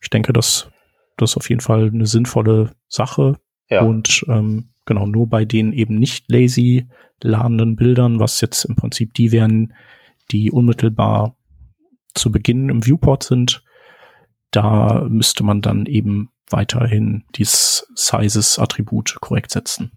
ich 0.01 0.11
denke, 0.11 0.33
dass 0.33 0.69
das 1.17 1.37
auf 1.37 1.49
jeden 1.49 1.61
Fall 1.61 1.89
eine 1.89 2.07
sinnvolle 2.07 2.75
Sache. 2.89 3.39
Ja. 3.71 3.83
Und 3.83 4.25
ähm, 4.29 4.71
genau, 4.85 5.07
nur 5.07 5.29
bei 5.29 5.45
den 5.45 5.73
eben 5.73 5.97
nicht 5.97 6.25
lazy 6.29 6.89
ladenden 7.23 7.77
Bildern, 7.77 8.19
was 8.19 8.41
jetzt 8.41 8.65
im 8.65 8.75
Prinzip 8.75 9.15
die 9.15 9.31
wären, 9.31 9.73
die 10.31 10.51
unmittelbar 10.51 11.37
zu 12.15 12.31
Beginn 12.31 12.69
im 12.69 12.87
Viewport 12.87 13.23
sind, 13.23 13.65
da 14.51 15.07
müsste 15.09 15.43
man 15.45 15.61
dann 15.61 15.87
eben 15.87 16.31
weiterhin 16.49 17.25
dieses 17.35 17.87
Sizes-Attribut 17.97 19.17
korrekt 19.21 19.51
setzen. 19.51 19.93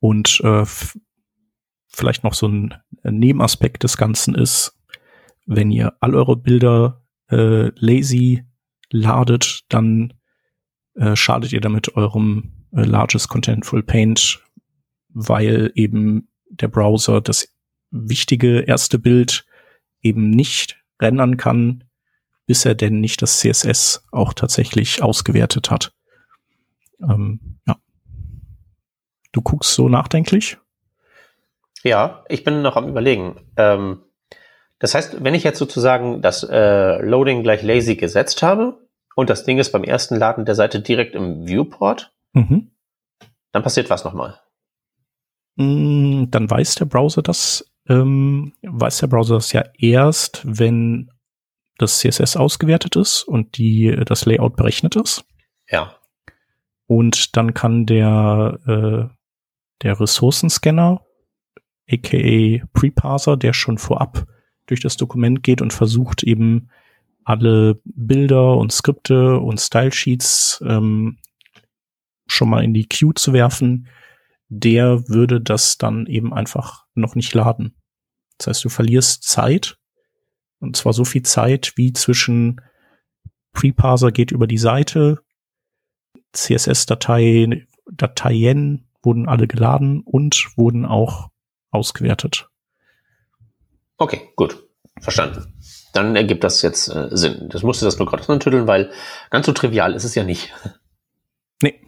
Und 0.00 0.40
äh, 0.42 0.64
vielleicht 1.88 2.24
noch 2.24 2.34
so 2.34 2.48
ein 2.48 2.74
Nebenaspekt 3.02 3.82
des 3.82 3.96
Ganzen 3.96 4.34
ist, 4.34 4.78
wenn 5.46 5.70
ihr 5.70 5.94
all 6.00 6.14
eure 6.14 6.36
Bilder 6.36 7.04
äh, 7.30 7.70
lazy 7.76 8.44
ladet, 8.90 9.64
dann 9.68 10.14
äh, 10.94 11.16
schadet 11.16 11.52
ihr 11.52 11.60
damit 11.60 11.96
eurem 11.96 12.66
äh, 12.72 12.82
Largest 12.82 13.28
Contentful 13.28 13.82
Paint, 13.82 14.42
weil 15.08 15.72
eben 15.74 16.28
der 16.48 16.68
Browser 16.68 17.20
das 17.20 17.53
wichtige 17.94 18.60
erste 18.60 18.98
Bild 18.98 19.46
eben 20.02 20.30
nicht 20.30 20.82
rendern 21.00 21.36
kann, 21.36 21.84
bis 22.46 22.64
er 22.64 22.74
denn 22.74 23.00
nicht 23.00 23.22
das 23.22 23.38
CSS 23.38 24.04
auch 24.10 24.34
tatsächlich 24.34 25.02
ausgewertet 25.02 25.70
hat. 25.70 25.94
Ähm, 27.00 27.58
ja. 27.66 27.76
Du 29.32 29.40
guckst 29.40 29.72
so 29.74 29.88
nachdenklich? 29.88 30.58
Ja, 31.82 32.24
ich 32.28 32.44
bin 32.44 32.62
noch 32.62 32.76
am 32.76 32.88
überlegen. 32.88 33.40
Ähm, 33.56 34.02
das 34.78 34.94
heißt, 34.94 35.22
wenn 35.22 35.34
ich 35.34 35.44
jetzt 35.44 35.58
sozusagen 35.58 36.20
das 36.20 36.42
äh, 36.42 37.00
Loading 37.02 37.42
gleich 37.42 37.62
lazy 37.62 37.96
gesetzt 37.96 38.42
habe 38.42 38.86
und 39.14 39.30
das 39.30 39.44
Ding 39.44 39.58
ist 39.58 39.72
beim 39.72 39.84
ersten 39.84 40.16
Laden 40.16 40.44
der 40.44 40.54
Seite 40.54 40.80
direkt 40.80 41.14
im 41.14 41.46
Viewport, 41.46 42.12
mhm. 42.32 42.72
dann 43.52 43.62
passiert 43.62 43.90
was 43.90 44.04
nochmal. 44.04 44.40
Mm, 45.56 46.24
dann 46.30 46.50
weiß 46.50 46.74
der 46.76 46.86
Browser 46.86 47.22
das, 47.22 47.70
ähm, 47.88 48.52
weiß 48.62 48.98
der 48.98 49.06
Browser 49.08 49.34
das 49.34 49.52
ja 49.52 49.64
erst, 49.78 50.42
wenn 50.44 51.10
das 51.78 51.98
CSS 51.98 52.36
ausgewertet 52.36 52.96
ist 52.96 53.24
und 53.24 53.58
die, 53.58 53.94
das 54.06 54.26
Layout 54.26 54.56
berechnet 54.56 54.96
ist. 54.96 55.24
Ja. 55.68 55.96
Und 56.86 57.36
dann 57.36 57.54
kann 57.54 57.86
der, 57.86 58.58
äh, 58.66 59.14
der 59.82 60.00
Ressourcenscanner 60.00 61.04
aka 61.90 62.64
Preparser, 62.72 63.36
der 63.36 63.52
schon 63.52 63.78
vorab 63.78 64.26
durch 64.66 64.80
das 64.80 64.96
Dokument 64.96 65.42
geht 65.42 65.60
und 65.60 65.72
versucht 65.72 66.22
eben 66.22 66.70
alle 67.24 67.80
Bilder 67.84 68.56
und 68.56 68.72
Skripte 68.72 69.38
und 69.38 69.60
Stylesheets 69.60 70.62
ähm, 70.66 71.18
schon 72.26 72.48
mal 72.48 72.64
in 72.64 72.74
die 72.74 72.88
Queue 72.88 73.14
zu 73.14 73.32
werfen, 73.32 73.88
der 74.48 75.08
würde 75.08 75.40
das 75.40 75.78
dann 75.78 76.06
eben 76.06 76.32
einfach 76.32 76.84
noch 76.94 77.14
nicht 77.14 77.34
laden. 77.34 77.76
Das 78.38 78.48
heißt, 78.48 78.64
du 78.64 78.68
verlierst 78.68 79.24
Zeit, 79.24 79.78
und 80.60 80.76
zwar 80.76 80.92
so 80.92 81.04
viel 81.04 81.22
Zeit, 81.22 81.72
wie 81.76 81.92
zwischen 81.92 82.60
Preparser 83.52 84.12
geht 84.12 84.32
über 84.32 84.46
die 84.46 84.58
Seite, 84.58 85.20
CSS-Datei, 86.32 87.66
Dateien 87.90 88.88
wurden 89.02 89.28
alle 89.28 89.46
geladen 89.46 90.02
und 90.04 90.48
wurden 90.56 90.84
auch 90.84 91.28
ausgewertet. 91.70 92.48
Okay, 93.96 94.30
gut. 94.36 94.64
Verstanden. 95.00 95.54
Dann 95.92 96.16
ergibt 96.16 96.44
das 96.44 96.62
jetzt 96.62 96.88
äh, 96.88 97.08
Sinn. 97.12 97.48
Das 97.50 97.62
musste 97.62 97.84
das 97.84 97.98
nur 97.98 98.08
gerade 98.08 98.28
antütteln, 98.28 98.66
weil 98.66 98.90
ganz 99.30 99.46
so 99.46 99.52
trivial 99.52 99.94
ist 99.94 100.04
es 100.04 100.14
ja 100.14 100.24
nicht. 100.24 100.52
Nee. 101.62 101.80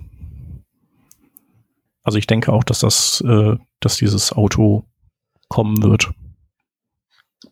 Also 2.06 2.18
ich 2.18 2.28
denke 2.28 2.52
auch, 2.52 2.62
dass 2.62 2.78
das, 2.78 3.20
äh, 3.26 3.56
dass 3.80 3.96
dieses 3.96 4.32
Auto 4.32 4.84
kommen 5.48 5.82
wird. 5.82 6.12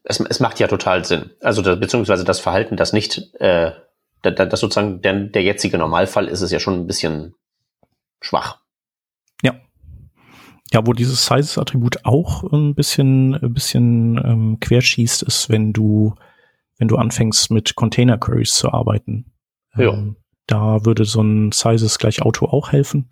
Es, 0.05 0.20
es 0.20 0.38
macht 0.38 0.61
ja 0.61 0.68
total 0.68 1.05
Sinn. 1.05 1.32
Also 1.40 1.61
das, 1.61 1.80
beziehungsweise 1.80 2.22
das 2.22 2.38
Verhalten, 2.38 2.76
das 2.76 2.92
nicht, 2.92 3.34
äh, 3.40 3.72
das, 4.22 4.48
das 4.48 4.61
sozusagen 4.61 5.02
der, 5.02 5.24
der 5.24 5.42
jetzige 5.42 5.76
Normalfall 5.76 6.28
ist, 6.28 6.40
ist 6.40 6.52
ja 6.52 6.61
schon 6.61 6.74
ein 6.74 6.86
bisschen 6.86 7.34
schwach. 8.20 8.61
Ja. 9.42 9.57
Ja, 10.72 10.86
wo 10.86 10.92
dieses 10.92 11.26
Sizes-Attribut 11.26 12.05
auch 12.05 12.44
ein 12.44 12.76
bisschen, 12.76 13.34
ein 13.34 13.52
bisschen 13.52 14.18
ähm, 14.18 14.61
querschießt, 14.61 15.24
ist, 15.24 15.50
wenn 15.50 15.72
du, 15.72 16.14
wenn 16.78 16.86
du 16.86 16.96
anfängst 16.96 17.50
mit 17.50 17.74
Container-Queries 17.74 18.55
zu 18.55 18.72
arbeiten. 18.72 19.32
Ja. 19.76 19.94
Ähm, 19.94 20.14
da 20.46 20.84
würde 20.84 21.05
so 21.07 21.22
ein 21.22 21.50
Sizes 21.50 21.98
gleich 21.98 22.22
Auto 22.22 22.46
auch 22.46 22.70
helfen. 22.70 23.09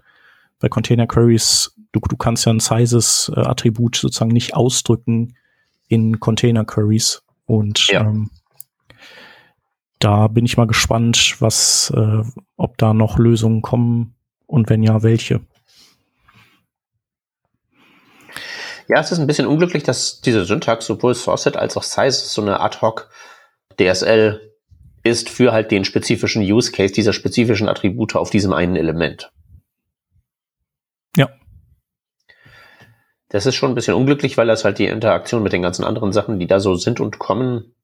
Bei 0.62 0.68
Container 0.68 1.08
Queries, 1.08 1.74
du, 1.90 1.98
du 1.98 2.16
kannst 2.16 2.46
ja 2.46 2.52
ein 2.52 2.60
Sizes-Attribut 2.60 3.96
sozusagen 3.96 4.30
nicht 4.30 4.54
ausdrücken 4.54 5.36
in 5.88 6.20
Container 6.20 6.64
Queries. 6.64 7.24
Und 7.46 7.88
ja. 7.88 8.02
ähm, 8.02 8.30
da 9.98 10.28
bin 10.28 10.44
ich 10.44 10.56
mal 10.56 10.68
gespannt, 10.68 11.36
was, 11.40 11.92
äh, 11.96 12.22
ob 12.56 12.78
da 12.78 12.94
noch 12.94 13.18
Lösungen 13.18 13.60
kommen 13.60 14.14
und 14.46 14.70
wenn 14.70 14.84
ja, 14.84 15.02
welche. 15.02 15.40
Ja, 18.88 19.00
es 19.00 19.10
ist 19.10 19.18
ein 19.18 19.26
bisschen 19.26 19.46
unglücklich, 19.46 19.82
dass 19.82 20.20
diese 20.20 20.44
Syntax 20.44 20.86
sowohl 20.86 21.16
Sourceset 21.16 21.56
als 21.56 21.76
auch 21.76 21.82
Size 21.82 22.12
so 22.12 22.40
eine 22.40 22.60
Ad-Hoc 22.60 23.10
DSL 23.80 24.52
ist 25.02 25.28
für 25.28 25.50
halt 25.50 25.72
den 25.72 25.84
spezifischen 25.84 26.42
Use 26.42 26.70
Case 26.70 26.94
dieser 26.94 27.12
spezifischen 27.12 27.68
Attribute 27.68 28.14
auf 28.14 28.30
diesem 28.30 28.52
einen 28.52 28.76
Element. 28.76 29.32
Ja. 31.16 31.28
Das 33.28 33.46
ist 33.46 33.54
schon 33.54 33.72
ein 33.72 33.74
bisschen 33.74 33.94
unglücklich, 33.94 34.36
weil 34.36 34.46
das 34.46 34.64
halt 34.64 34.78
die 34.78 34.86
Interaktion 34.86 35.42
mit 35.42 35.52
den 35.52 35.62
ganzen 35.62 35.84
anderen 35.84 36.12
Sachen, 36.12 36.38
die 36.38 36.46
da 36.46 36.60
so 36.60 36.74
sind 36.74 37.00
und 37.00 37.18
kommen, 37.18 37.74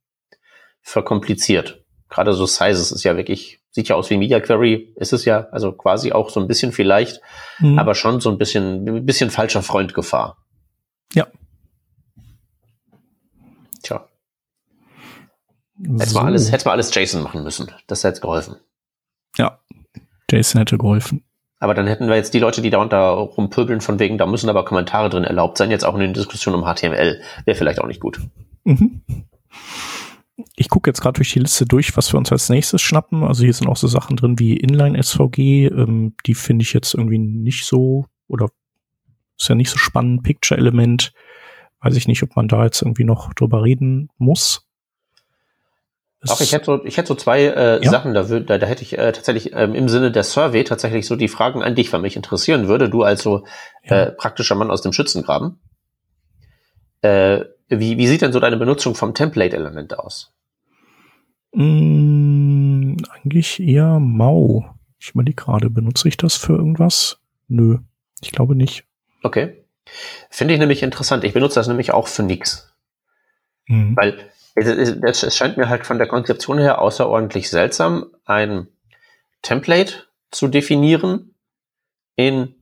verkompliziert. 0.82 1.84
Gerade 2.08 2.32
so 2.32 2.46
Sizes 2.46 2.92
ist 2.92 3.04
ja 3.04 3.16
wirklich, 3.16 3.60
sieht 3.70 3.88
ja 3.88 3.96
aus 3.96 4.10
wie 4.10 4.16
Media 4.16 4.40
Query, 4.40 4.92
ist 4.96 5.12
es 5.12 5.24
ja, 5.24 5.48
also 5.50 5.72
quasi 5.72 6.12
auch 6.12 6.30
so 6.30 6.40
ein 6.40 6.48
bisschen 6.48 6.72
vielleicht, 6.72 7.20
mhm. 7.58 7.78
aber 7.78 7.94
schon 7.94 8.20
so 8.20 8.30
ein 8.30 8.38
bisschen, 8.38 8.88
ein 8.88 9.06
bisschen 9.06 9.30
falscher 9.30 9.62
Freund 9.62 9.94
Gefahr. 9.94 10.38
Ja. 11.12 11.26
Tja. 13.82 14.08
Hätte 15.82 16.10
so. 16.10 16.18
mal 16.18 16.26
alles, 16.26 16.50
hätte 16.50 16.64
mal 16.66 16.72
alles 16.72 16.94
Jason 16.94 17.22
machen 17.22 17.42
müssen. 17.42 17.70
Das 17.86 18.04
hätte 18.04 18.20
geholfen. 18.20 18.56
Ja. 19.36 19.60
Jason 20.30 20.58
hätte 20.58 20.78
geholfen. 20.78 21.24
Aber 21.60 21.74
dann 21.74 21.86
hätten 21.86 22.08
wir 22.08 22.16
jetzt 22.16 22.34
die 22.34 22.38
Leute, 22.38 22.62
die 22.62 22.70
da 22.70 22.78
unter 22.78 22.98
rumpöbeln 22.98 23.80
von 23.80 23.98
wegen, 23.98 24.16
da 24.16 24.26
müssen 24.26 24.48
aber 24.48 24.64
Kommentare 24.64 25.10
drin 25.10 25.24
erlaubt 25.24 25.58
sein, 25.58 25.70
jetzt 25.70 25.84
auch 25.84 25.94
in 25.94 26.00
den 26.00 26.14
Diskussionen 26.14 26.62
um 26.62 26.64
HTML. 26.64 27.20
Wäre 27.44 27.56
vielleicht 27.56 27.80
auch 27.80 27.86
nicht 27.86 28.00
gut. 28.00 28.20
Mhm. 28.64 29.02
Ich 30.54 30.68
gucke 30.68 30.88
jetzt 30.88 31.00
gerade 31.00 31.16
durch 31.16 31.32
die 31.32 31.40
Liste 31.40 31.66
durch, 31.66 31.96
was 31.96 32.12
wir 32.12 32.18
uns 32.18 32.30
als 32.30 32.48
nächstes 32.48 32.80
schnappen. 32.80 33.24
Also 33.24 33.42
hier 33.42 33.52
sind 33.52 33.68
auch 33.68 33.76
so 33.76 33.88
Sachen 33.88 34.16
drin 34.16 34.38
wie 34.38 34.56
Inline-SVG. 34.56 35.66
Ähm, 35.66 36.14
die 36.26 36.34
finde 36.34 36.62
ich 36.62 36.72
jetzt 36.72 36.94
irgendwie 36.94 37.18
nicht 37.18 37.64
so 37.64 38.06
oder 38.28 38.48
ist 39.36 39.48
ja 39.48 39.56
nicht 39.56 39.70
so 39.70 39.78
spannend. 39.78 40.22
Picture-Element. 40.22 41.12
Weiß 41.80 41.96
ich 41.96 42.06
nicht, 42.06 42.22
ob 42.22 42.36
man 42.36 42.46
da 42.46 42.64
jetzt 42.64 42.82
irgendwie 42.82 43.04
noch 43.04 43.34
drüber 43.34 43.64
reden 43.64 44.10
muss. 44.18 44.67
Auch 46.26 46.40
ich 46.40 46.52
hätte 46.52 46.64
so, 46.64 46.84
ich 46.84 46.96
hätte 46.96 47.08
so 47.08 47.14
zwei 47.14 47.42
äh, 47.44 47.84
ja. 47.84 47.90
Sachen, 47.90 48.12
da, 48.12 48.24
da, 48.24 48.58
da 48.58 48.66
hätte 48.66 48.82
ich 48.82 48.98
äh, 48.98 49.12
tatsächlich 49.12 49.52
ähm, 49.54 49.74
im 49.74 49.88
Sinne 49.88 50.10
der 50.10 50.24
Survey 50.24 50.64
tatsächlich 50.64 51.06
so 51.06 51.14
die 51.14 51.28
Fragen 51.28 51.62
an 51.62 51.76
dich, 51.76 51.92
weil 51.92 52.00
mich 52.00 52.16
interessieren 52.16 52.66
würde, 52.66 52.88
du 52.88 53.04
als 53.04 53.22
so 53.22 53.44
ja. 53.84 54.02
äh, 54.02 54.12
praktischer 54.12 54.56
Mann 54.56 54.70
aus 54.70 54.82
dem 54.82 54.92
Schützengraben. 54.92 55.60
Äh, 57.02 57.44
wie, 57.68 57.98
wie 57.98 58.06
sieht 58.08 58.22
denn 58.22 58.32
so 58.32 58.40
deine 58.40 58.56
Benutzung 58.56 58.96
vom 58.96 59.14
Template-Element 59.14 59.96
aus? 59.98 60.34
Mm, 61.52 62.96
eigentlich 63.10 63.60
eher 63.60 64.00
mau. 64.00 64.74
Ich 64.98 65.14
meine 65.14 65.32
gerade, 65.32 65.70
benutze 65.70 66.08
ich 66.08 66.16
das 66.16 66.36
für 66.36 66.54
irgendwas? 66.54 67.20
Nö, 67.46 67.78
ich 68.20 68.32
glaube 68.32 68.56
nicht. 68.56 68.84
Okay. 69.22 69.64
Finde 70.30 70.54
ich 70.54 70.60
nämlich 70.60 70.82
interessant. 70.82 71.22
Ich 71.22 71.32
benutze 71.32 71.54
das 71.54 71.68
nämlich 71.68 71.92
auch 71.92 72.08
für 72.08 72.24
nix. 72.24 72.74
Mhm. 73.66 73.96
Weil 73.96 74.18
es, 74.66 75.36
scheint 75.36 75.56
mir 75.56 75.68
halt 75.68 75.86
von 75.86 75.98
der 75.98 76.08
Konzeption 76.08 76.58
her 76.58 76.80
außerordentlich 76.80 77.50
seltsam, 77.50 78.06
ein 78.24 78.68
Template 79.42 80.04
zu 80.30 80.48
definieren 80.48 81.34
in 82.16 82.54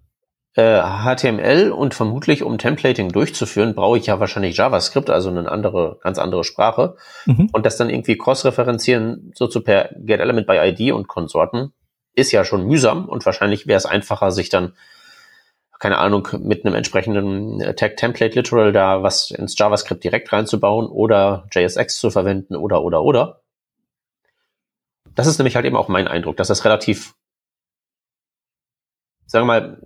äh, 0.55 0.80
HTML 0.80 1.70
und 1.70 1.94
vermutlich, 1.94 2.42
um 2.42 2.59
Templating 2.59 3.11
durchzuführen, 3.11 3.74
brauche 3.74 3.99
ich 3.99 4.07
ja 4.07 4.20
wahrscheinlich 4.20 4.57
JavaScript, 4.57 5.11
also 5.11 5.28
eine 5.28 5.51
andere, 5.51 5.99
ganz 6.03 6.18
andere 6.18 6.44
Sprache. 6.44 6.97
Mhm. 7.26 7.51
Und 7.53 7.66
das 7.66 7.76
dann 7.76 7.90
irgendwie 7.90 8.16
cross-referenzieren, 8.16 9.32
so 9.34 9.47
zu 9.47 9.62
per 9.62 9.90
GetElement 9.99 10.47
by 10.47 10.57
ID 10.57 10.92
und 10.92 11.09
Konsorten, 11.09 11.72
ist 12.14 12.32
ja 12.32 12.44
schon 12.44 12.66
mühsam 12.66 13.07
und 13.07 13.26
wahrscheinlich 13.26 13.66
wäre 13.66 13.76
es 13.76 13.86
einfacher, 13.86 14.30
sich 14.30 14.49
dann 14.49 14.72
keine 15.79 15.99
Ahnung, 15.99 16.29
mit 16.41 16.64
einem 16.64 16.74
entsprechenden 16.74 17.77
Tag 17.77 17.97
Template 17.97 18.35
Literal 18.35 18.72
da 18.72 19.03
was 19.03 19.31
ins 19.31 19.59
JavaScript 19.59 20.03
direkt 20.03 20.33
reinzubauen 20.33 20.87
oder 20.87 21.47
JSX 21.53 21.99
zu 21.99 22.11
verwenden 22.11 22.57
oder, 22.57 22.83
oder, 22.83 23.03
oder. 23.03 23.41
Das 25.14 25.27
ist 25.27 25.39
nämlich 25.39 25.57
halt 25.57 25.66
eben 25.66 25.77
auch 25.77 25.89
mein 25.89 26.09
Eindruck, 26.09 26.37
dass 26.37 26.49
das 26.49 26.64
relativ, 26.64 27.14
sagen 29.27 29.47
wir 29.47 29.61
mal, 29.61 29.83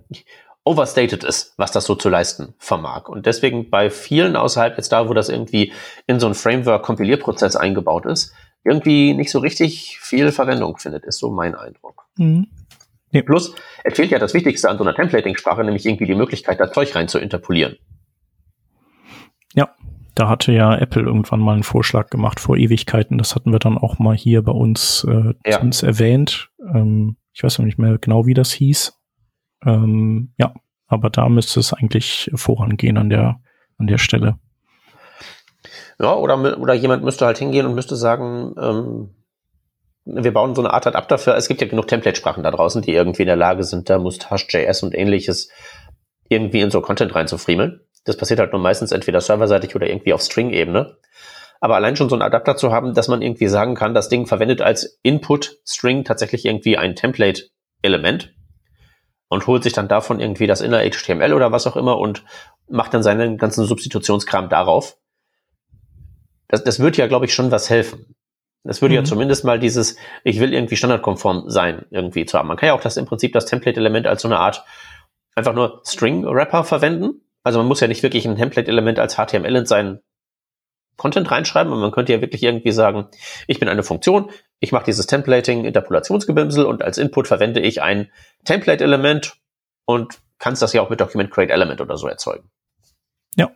overstated 0.63 1.23
ist, 1.23 1.53
was 1.57 1.71
das 1.71 1.85
so 1.85 1.95
zu 1.95 2.09
leisten 2.09 2.53
vermag. 2.57 3.07
Und 3.07 3.25
deswegen 3.25 3.69
bei 3.69 3.89
vielen 3.89 4.35
außerhalb 4.35 4.77
jetzt 4.77 4.91
da, 4.91 5.09
wo 5.09 5.13
das 5.13 5.29
irgendwie 5.29 5.73
in 6.05 6.19
so 6.19 6.27
einen 6.27 6.35
Framework-Kompilierprozess 6.35 7.55
eingebaut 7.55 8.05
ist, 8.05 8.33
irgendwie 8.63 9.13
nicht 9.13 9.31
so 9.31 9.39
richtig 9.39 9.97
viel 9.99 10.31
Verwendung 10.31 10.77
findet, 10.77 11.05
ist 11.05 11.17
so 11.17 11.31
mein 11.31 11.55
Eindruck. 11.55 12.05
Mhm. 12.17 12.47
Nee. 13.11 13.23
Plus, 13.23 13.53
es 13.83 13.95
fehlt 13.95 14.11
ja 14.11 14.19
das 14.19 14.33
Wichtigste 14.33 14.69
an 14.69 14.77
so 14.77 14.83
einer 14.83 14.95
Templating-Sprache, 14.95 15.63
nämlich 15.63 15.85
irgendwie 15.85 16.05
die 16.05 16.15
Möglichkeit, 16.15 16.59
da 16.59 16.71
Zeug 16.71 16.95
rein 16.95 17.07
zu 17.07 17.19
interpolieren. 17.19 17.77
Ja, 19.53 19.75
da 20.15 20.29
hatte 20.29 20.53
ja 20.53 20.75
Apple 20.77 21.03
irgendwann 21.03 21.41
mal 21.41 21.53
einen 21.53 21.63
Vorschlag 21.63 22.09
gemacht 22.09 22.39
vor 22.39 22.55
Ewigkeiten. 22.57 23.17
Das 23.17 23.35
hatten 23.35 23.51
wir 23.51 23.59
dann 23.59 23.77
auch 23.77 23.99
mal 23.99 24.15
hier 24.15 24.41
bei 24.43 24.53
uns 24.53 25.05
äh, 25.09 25.33
ja. 25.45 25.57
zumindest 25.57 25.83
erwähnt. 25.83 26.49
Ähm, 26.73 27.17
ich 27.33 27.43
weiß 27.43 27.59
noch 27.59 27.65
nicht 27.65 27.77
mehr 27.77 27.97
genau, 27.97 28.25
wie 28.25 28.33
das 28.33 28.51
hieß. 28.51 28.93
Ähm, 29.65 30.33
ja, 30.37 30.53
aber 30.87 31.09
da 31.09 31.27
müsste 31.29 31.59
es 31.59 31.73
eigentlich 31.73 32.31
vorangehen 32.35 32.97
an 32.97 33.09
der, 33.09 33.41
an 33.77 33.87
der 33.87 33.97
Stelle. 33.97 34.37
Ja, 35.99 36.15
oder, 36.15 36.59
oder 36.59 36.73
jemand 36.73 37.03
müsste 37.03 37.25
halt 37.25 37.37
hingehen 37.37 37.65
und 37.65 37.75
müsste 37.75 37.95
sagen, 37.95 38.55
ähm, 38.59 39.09
wir 40.05 40.33
bauen 40.33 40.55
so 40.55 40.61
eine 40.61 40.73
Art 40.73 40.87
Adapter 40.87 41.17
für, 41.17 41.35
es 41.35 41.47
gibt 41.47 41.61
ja 41.61 41.67
genug 41.67 41.87
Template-Sprachen 41.87 42.43
da 42.43 42.51
draußen, 42.51 42.81
die 42.81 42.93
irgendwie 42.93 43.23
in 43.23 43.27
der 43.27 43.35
Lage 43.35 43.63
sind, 43.63 43.89
da 43.89 43.99
Mustache.js 43.99 44.83
und 44.83 44.95
ähnliches 44.95 45.49
irgendwie 46.27 46.61
in 46.61 46.71
so 46.71 46.81
Content 46.81 47.13
reinzufriemeln. 47.13 47.81
Das 48.05 48.17
passiert 48.17 48.39
halt 48.39 48.51
nur 48.51 48.61
meistens 48.61 48.91
entweder 48.91 49.21
serverseitig 49.21 49.75
oder 49.75 49.87
irgendwie 49.87 50.13
auf 50.13 50.21
String-Ebene. 50.21 50.97
Aber 51.59 51.75
allein 51.75 51.95
schon 51.95 52.09
so 52.09 52.15
einen 52.15 52.23
Adapter 52.23 52.55
zu 52.55 52.71
haben, 52.71 52.95
dass 52.95 53.07
man 53.07 53.21
irgendwie 53.21 53.47
sagen 53.47 53.75
kann, 53.75 53.93
das 53.93 54.09
Ding 54.09 54.25
verwendet 54.25 54.61
als 54.61 54.99
Input-String 55.03 56.03
tatsächlich 56.03 56.45
irgendwie 56.45 56.77
ein 56.77 56.95
Template-Element 56.95 58.33
und 59.29 59.45
holt 59.45 59.61
sich 59.61 59.73
dann 59.73 59.87
davon 59.87 60.19
irgendwie 60.19 60.47
das 60.47 60.61
inner 60.61 60.81
HTML 60.81 61.33
oder 61.33 61.51
was 61.51 61.67
auch 61.67 61.75
immer 61.75 61.99
und 61.99 62.23
macht 62.67 62.93
dann 62.93 63.03
seinen 63.03 63.37
ganzen 63.37 63.65
Substitutionskram 63.65 64.49
darauf. 64.49 64.97
Das, 66.47 66.63
das 66.63 66.79
wird 66.79 66.97
ja, 66.97 67.05
glaube 67.05 67.25
ich, 67.25 67.33
schon 67.33 67.51
was 67.51 67.69
helfen. 67.69 68.15
Das 68.63 68.81
würde 68.81 68.93
mhm. 68.93 69.01
ja 69.01 69.03
zumindest 69.03 69.43
mal 69.43 69.59
dieses, 69.59 69.97
ich 70.23 70.39
will 70.39 70.53
irgendwie 70.53 70.75
standardkonform 70.75 71.49
sein, 71.49 71.85
irgendwie 71.89 72.25
zu 72.25 72.37
haben. 72.37 72.47
Man 72.47 72.57
kann 72.57 72.67
ja 72.67 72.73
auch 72.73 72.81
das 72.81 72.97
im 72.97 73.05
Prinzip 73.05 73.33
das 73.33 73.45
Template-Element 73.45 74.07
als 74.07 74.21
so 74.21 74.27
eine 74.27 74.39
Art 74.39 74.63
einfach 75.35 75.53
nur 75.53 75.81
String-Wrapper 75.85 76.63
verwenden. 76.63 77.21
Also 77.43 77.59
man 77.59 77.67
muss 77.67 77.79
ja 77.79 77.87
nicht 77.87 78.03
wirklich 78.03 78.27
ein 78.27 78.35
Template-Element 78.35 78.99
als 78.99 79.15
HTML 79.15 79.55
in 79.55 79.65
seinen 79.65 79.99
Content 80.97 81.31
reinschreiben, 81.31 81.71
aber 81.71 81.81
man 81.81 81.91
könnte 81.91 82.13
ja 82.13 82.21
wirklich 82.21 82.43
irgendwie 82.43 82.71
sagen, 82.71 83.07
ich 83.47 83.59
bin 83.59 83.67
eine 83.67 83.81
Funktion, 83.81 84.29
ich 84.59 84.71
mache 84.71 84.85
dieses 84.85 85.07
Templating, 85.07 85.65
Interpolationsgebimsel 85.65 86.65
und 86.65 86.83
als 86.83 86.99
Input 86.99 87.27
verwende 87.27 87.59
ich 87.59 87.81
ein 87.81 88.11
Template-Element 88.45 89.35
und 89.85 90.19
kannst 90.37 90.61
das 90.61 90.73
ja 90.73 90.81
auch 90.83 90.91
mit 90.91 91.01
Document 91.01 91.31
Create 91.31 91.49
Element 91.49 91.81
oder 91.81 91.97
so 91.97 92.07
erzeugen. 92.07 92.51
Ja. 93.35 93.49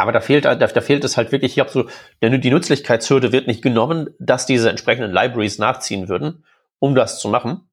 Aber 0.00 0.12
da 0.12 0.20
fehlt, 0.22 0.46
da, 0.46 0.54
da 0.54 0.80
fehlt 0.80 1.04
es 1.04 1.18
halt 1.18 1.30
wirklich, 1.30 1.52
ich 1.52 1.60
habe 1.60 1.68
so, 1.68 1.84
die 2.22 2.50
Nützlichkeitshürde 2.50 3.32
wird 3.32 3.46
nicht 3.46 3.60
genommen, 3.60 4.08
dass 4.18 4.46
diese 4.46 4.70
entsprechenden 4.70 5.12
Libraries 5.12 5.58
nachziehen 5.58 6.08
würden, 6.08 6.46
um 6.78 6.94
das 6.94 7.20
zu 7.20 7.28
machen. 7.28 7.68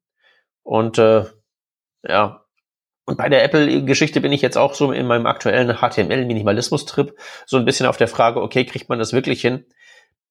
Und 0.61 0.97
äh, 0.97 1.23
ja, 2.05 2.43
und 3.05 3.17
bei 3.17 3.29
der 3.29 3.45
Apple-Geschichte 3.45 4.19
bin 4.19 4.33
ich 4.33 4.41
jetzt 4.41 4.57
auch 4.57 4.73
so 4.73 4.91
in 4.91 5.07
meinem 5.07 5.25
aktuellen 5.25 5.77
HTML-Minimalismus-Trip 5.77 7.17
so 7.45 7.55
ein 7.55 7.63
bisschen 7.63 7.85
auf 7.85 7.95
der 7.95 8.09
Frage, 8.09 8.41
okay, 8.41 8.65
kriegt 8.65 8.89
man 8.89 8.99
das 8.99 9.13
wirklich 9.13 9.39
hin, 9.39 9.63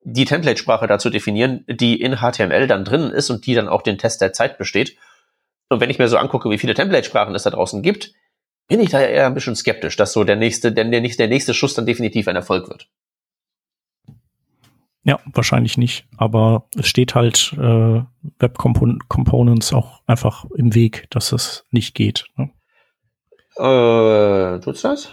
die 0.03 0.27
Template-Sprache 0.27 0.87
dazu 0.87 1.09
definieren, 1.09 1.65
die 1.67 1.99
in 1.99 2.17
HTML 2.17 2.67
dann 2.67 2.85
drin 2.85 3.11
ist 3.11 3.31
und 3.31 3.47
die 3.47 3.55
dann 3.55 3.71
auch 3.71 3.81
den 3.81 3.97
Test 3.97 4.21
der 4.21 4.35
Zeit 4.35 4.59
besteht. 4.59 4.99
Und 5.71 5.81
wenn 5.81 5.89
ich 5.89 5.99
mir 5.99 6.09
so 6.09 6.19
angucke, 6.19 6.51
wie 6.51 6.59
viele 6.59 6.75
Template-Sprachen 6.75 7.35
es 7.35 7.45
da 7.45 7.51
draußen 7.51 7.81
gibt, 7.81 8.13
bin 8.69 8.81
ich 8.81 8.91
da 8.91 9.01
eher 9.01 9.27
ein 9.27 9.35
bisschen 9.35 9.57
skeptisch, 9.57 9.97
dass 9.97 10.12
so 10.12 10.25
der 10.25 10.37
nächste, 10.37 10.73
denn 10.73 10.91
der 10.91 11.01
nächste, 11.01 11.23
der 11.23 11.29
nächste 11.29 11.55
Schuss 11.55 11.75
dann 11.75 11.87
definitiv 11.87 12.29
ein 12.29 12.37
Erfolg 12.37 12.69
wird. 12.69 12.89
Ja, 15.05 15.21
wahrscheinlich 15.27 15.79
nicht. 15.79 16.05
Aber 16.17 16.69
es 16.77 16.89
steht 16.89 17.14
halt 17.14 17.53
äh, 17.57 18.03
Web 18.41 18.59
Components 18.59 19.73
auch 19.73 20.03
einfach 20.07 20.47
im 20.57 20.75
Weg, 20.75 21.07
dass 21.11 21.31
es 21.31 21.64
nicht 21.71 21.95
geht. 21.95 22.27
Ne? 22.37 22.51
Äh, 23.57 24.59
tut's 24.61 24.83
das? 24.83 25.11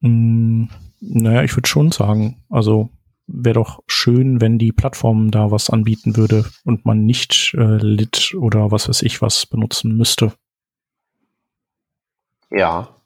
Mm, 0.00 0.64
naja, 1.00 1.44
ich 1.44 1.56
würde 1.56 1.68
schon 1.68 1.92
sagen, 1.92 2.42
also 2.50 2.90
wäre 3.28 3.54
doch 3.54 3.84
schön, 3.86 4.40
wenn 4.40 4.58
die 4.58 4.72
Plattform 4.72 5.30
da 5.30 5.52
was 5.52 5.70
anbieten 5.70 6.16
würde 6.16 6.44
und 6.64 6.86
man 6.86 7.04
nicht 7.04 7.54
äh, 7.56 7.76
Lit 7.76 8.34
oder 8.36 8.72
was 8.72 8.88
weiß 8.88 9.02
ich 9.02 9.22
was 9.22 9.46
benutzen 9.46 9.96
müsste. 9.96 10.32
Ja. 12.50 12.96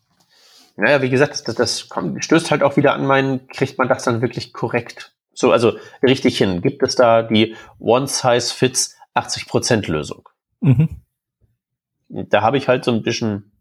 Naja, 0.77 1.03
wie 1.03 1.11
gesagt, 1.11 1.47
das, 1.47 1.55
das 1.55 1.89
kommt, 1.89 2.25
stößt 2.25 2.51
halt 2.51 2.63
auch 2.63 2.77
wieder 2.77 2.95
an 2.95 3.07
meinen, 3.07 3.49
kriegt 3.49 3.79
man 3.79 3.89
das 3.89 4.05
dann 4.05 4.23
wirklich 4.23 4.53
korrekt? 4.53 5.15
So, 5.33 5.53
also 5.53 5.79
richtig 6.03 6.39
hin. 6.39 6.63
Gibt 6.63 6.83
es 6.83 6.97
da 6.97 7.23
die 7.23 7.57
One-Size-Fits 7.79 8.97
80% 9.15 9.91
Lösung? 9.91 10.29
Mhm. 10.61 10.89
Da 12.09 12.43
habe 12.43 12.59
ich 12.59 12.69
halt 12.69 12.85
so 12.85 12.93
ein 12.93 13.03
bisschen, 13.03 13.53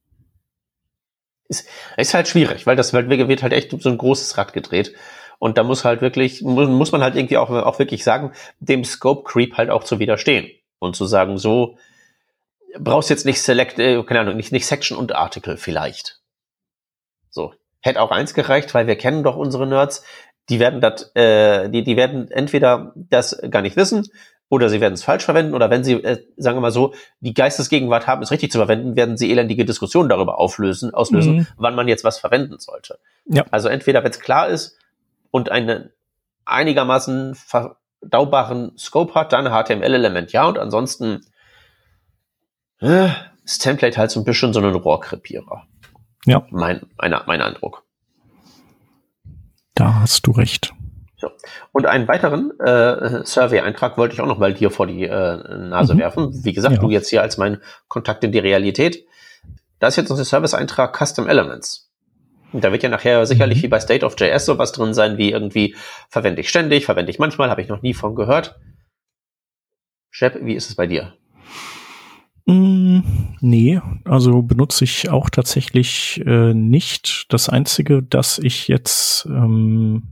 ist, 1.47 1.67
ist 1.97 2.13
halt 2.13 2.27
schwierig, 2.27 2.65
weil 2.65 2.75
das 2.75 2.93
wird, 2.93 3.09
wird 3.09 3.43
halt 3.43 3.53
echt 3.53 3.71
so 3.81 3.89
ein 3.89 3.97
großes 3.97 4.37
Rad 4.37 4.53
gedreht. 4.53 4.93
Und 5.39 5.57
da 5.57 5.63
muss 5.63 5.85
halt 5.85 6.01
wirklich, 6.01 6.41
muss, 6.41 6.67
muss 6.67 6.91
man 6.91 7.01
halt 7.01 7.15
irgendwie 7.15 7.37
auch, 7.37 7.49
auch 7.49 7.79
wirklich 7.79 8.03
sagen, 8.03 8.33
dem 8.59 8.83
Scope 8.83 9.23
Creep 9.23 9.55
halt 9.57 9.69
auch 9.69 9.83
zu 9.83 9.99
widerstehen. 9.99 10.51
Und 10.79 10.95
zu 10.95 11.05
sagen, 11.05 11.37
so, 11.37 11.77
brauchst 12.77 13.09
jetzt 13.09 13.25
nicht 13.25 13.41
Select, 13.41 13.79
äh, 13.79 14.03
keine 14.03 14.21
Ahnung, 14.21 14.37
nicht, 14.37 14.51
nicht 14.51 14.65
Section 14.65 14.97
und 14.97 15.15
Article 15.15 15.57
vielleicht. 15.57 16.19
So. 17.29 17.53
Hätte 17.81 18.01
auch 18.01 18.11
eins 18.11 18.33
gereicht, 18.33 18.73
weil 18.73 18.87
wir 18.87 18.97
kennen 18.97 19.23
doch 19.23 19.37
unsere 19.37 19.65
Nerds, 19.65 20.03
die 20.49 20.59
werden 20.59 20.81
das, 20.81 21.15
äh, 21.15 21.69
die, 21.69 21.83
die 21.83 21.95
werden 21.95 22.29
entweder 22.29 22.93
das 22.95 23.39
gar 23.49 23.61
nicht 23.61 23.77
wissen 23.77 24.07
oder 24.49 24.67
sie 24.67 24.81
werden 24.81 24.95
es 24.95 25.03
falsch 25.03 25.23
verwenden 25.23 25.53
oder 25.53 25.69
wenn 25.69 25.83
sie, 25.83 25.93
äh, 25.93 26.25
sagen 26.35 26.57
wir 26.57 26.61
mal 26.61 26.71
so, 26.71 26.93
die 27.19 27.33
Geistesgegenwart 27.33 28.07
haben, 28.07 28.21
es 28.21 28.31
richtig 28.31 28.51
zu 28.51 28.57
verwenden, 28.57 28.95
werden 28.95 29.15
sie 29.15 29.31
elendige 29.31 29.63
Diskussionen 29.63 30.09
darüber 30.09 30.39
auflösen, 30.39 30.93
auslösen, 30.93 31.37
mhm. 31.37 31.47
wann 31.55 31.75
man 31.75 31.87
jetzt 31.87 32.03
was 32.03 32.17
verwenden 32.17 32.59
sollte. 32.59 32.99
Ja. 33.25 33.45
Also 33.51 33.69
entweder, 33.69 34.03
wenn 34.03 34.11
es 34.11 34.19
klar 34.19 34.49
ist 34.49 34.77
und 35.31 35.51
einen 35.51 35.91
einigermaßen 36.45 37.35
verdaubaren 37.35 38.75
Scope 38.77 39.13
hat, 39.13 39.31
dann 39.31 39.45
HTML-Element 39.45 40.31
ja 40.31 40.47
und 40.47 40.57
ansonsten 40.57 41.21
ist 42.79 43.61
Template 43.61 43.97
halt 43.97 44.11
so 44.11 44.19
ein 44.21 44.23
bisschen 44.23 44.53
so 44.53 44.59
ein 44.59 44.75
Rohrkrepierer. 44.75 45.67
Ja. 46.25 46.45
Mein, 46.49 46.81
mein, 46.97 47.15
mein 47.25 47.41
Eindruck. 47.41 47.83
Da 49.75 50.01
hast 50.01 50.27
du 50.27 50.31
recht. 50.31 50.73
So. 51.17 51.29
Und 51.71 51.85
einen 51.85 52.07
weiteren 52.07 52.57
äh, 52.59 53.25
Survey-Eintrag 53.25 53.97
wollte 53.97 54.13
ich 54.13 54.21
auch 54.21 54.27
noch 54.27 54.37
mal 54.37 54.53
dir 54.53 54.71
vor 54.71 54.87
die 54.87 55.03
äh, 55.03 55.57
Nase 55.57 55.95
mhm. 55.95 55.99
werfen. 55.99 56.45
Wie 56.45 56.53
gesagt, 56.53 56.75
ja. 56.75 56.81
du 56.81 56.89
jetzt 56.89 57.09
hier 57.09 57.21
als 57.21 57.37
mein 57.37 57.61
Kontakt 57.87 58.23
in 58.23 58.31
die 58.31 58.39
Realität. 58.39 59.05
Da 59.79 59.87
ist 59.87 59.95
jetzt 59.95 60.09
noch 60.09 60.17
der 60.17 60.25
Service-Eintrag 60.25 60.97
Custom 60.97 61.27
Elements. 61.27 61.91
Und 62.51 62.63
da 62.63 62.71
wird 62.71 62.83
ja 62.83 62.89
nachher 62.89 63.25
sicherlich 63.25 63.59
mhm. 63.59 63.63
wie 63.63 63.67
bei 63.67 63.79
State 63.79 64.05
of 64.05 64.19
JS 64.19 64.45
sowas 64.45 64.71
drin 64.71 64.93
sein, 64.93 65.17
wie 65.17 65.31
irgendwie 65.31 65.75
verwende 66.09 66.41
ich 66.41 66.49
ständig, 66.49 66.85
verwende 66.85 67.11
ich 67.11 67.19
manchmal, 67.19 67.49
habe 67.49 67.61
ich 67.61 67.67
noch 67.67 67.81
nie 67.81 67.93
von 67.93 68.15
gehört. 68.15 68.59
Shep, 70.09 70.39
wie 70.41 70.55
ist 70.55 70.69
es 70.69 70.75
bei 70.75 70.87
dir? 70.87 71.13
Mm, 72.49 73.01
nee, 73.41 73.79
also 74.05 74.41
benutze 74.41 74.83
ich 74.83 75.09
auch 75.09 75.29
tatsächlich 75.29 76.19
äh, 76.25 76.55
nicht. 76.55 77.27
Das 77.29 77.47
Einzige, 77.47 78.01
das 78.01 78.39
ich 78.39 78.67
jetzt 78.67 79.27
ähm, 79.27 80.07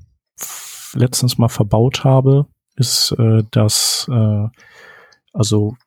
letztens 0.93 1.39
mal 1.39 1.49
verbaut 1.49 2.03
habe, 2.03 2.45
ist 2.75 3.15
äh, 3.17 3.43
das, 3.49 4.07
äh, 4.11 4.47
also 5.33 5.77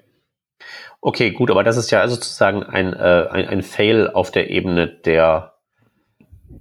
Okay, 0.99 1.29
gut, 1.29 1.51
aber 1.51 1.63
das 1.63 1.77
ist 1.77 1.91
ja 1.91 2.07
sozusagen 2.07 2.63
ein, 2.63 2.93
äh, 2.93 3.27
ein, 3.29 3.47
ein 3.47 3.61
Fail 3.61 4.09
auf 4.09 4.31
der 4.31 4.49
Ebene 4.49 4.87
der 4.87 5.53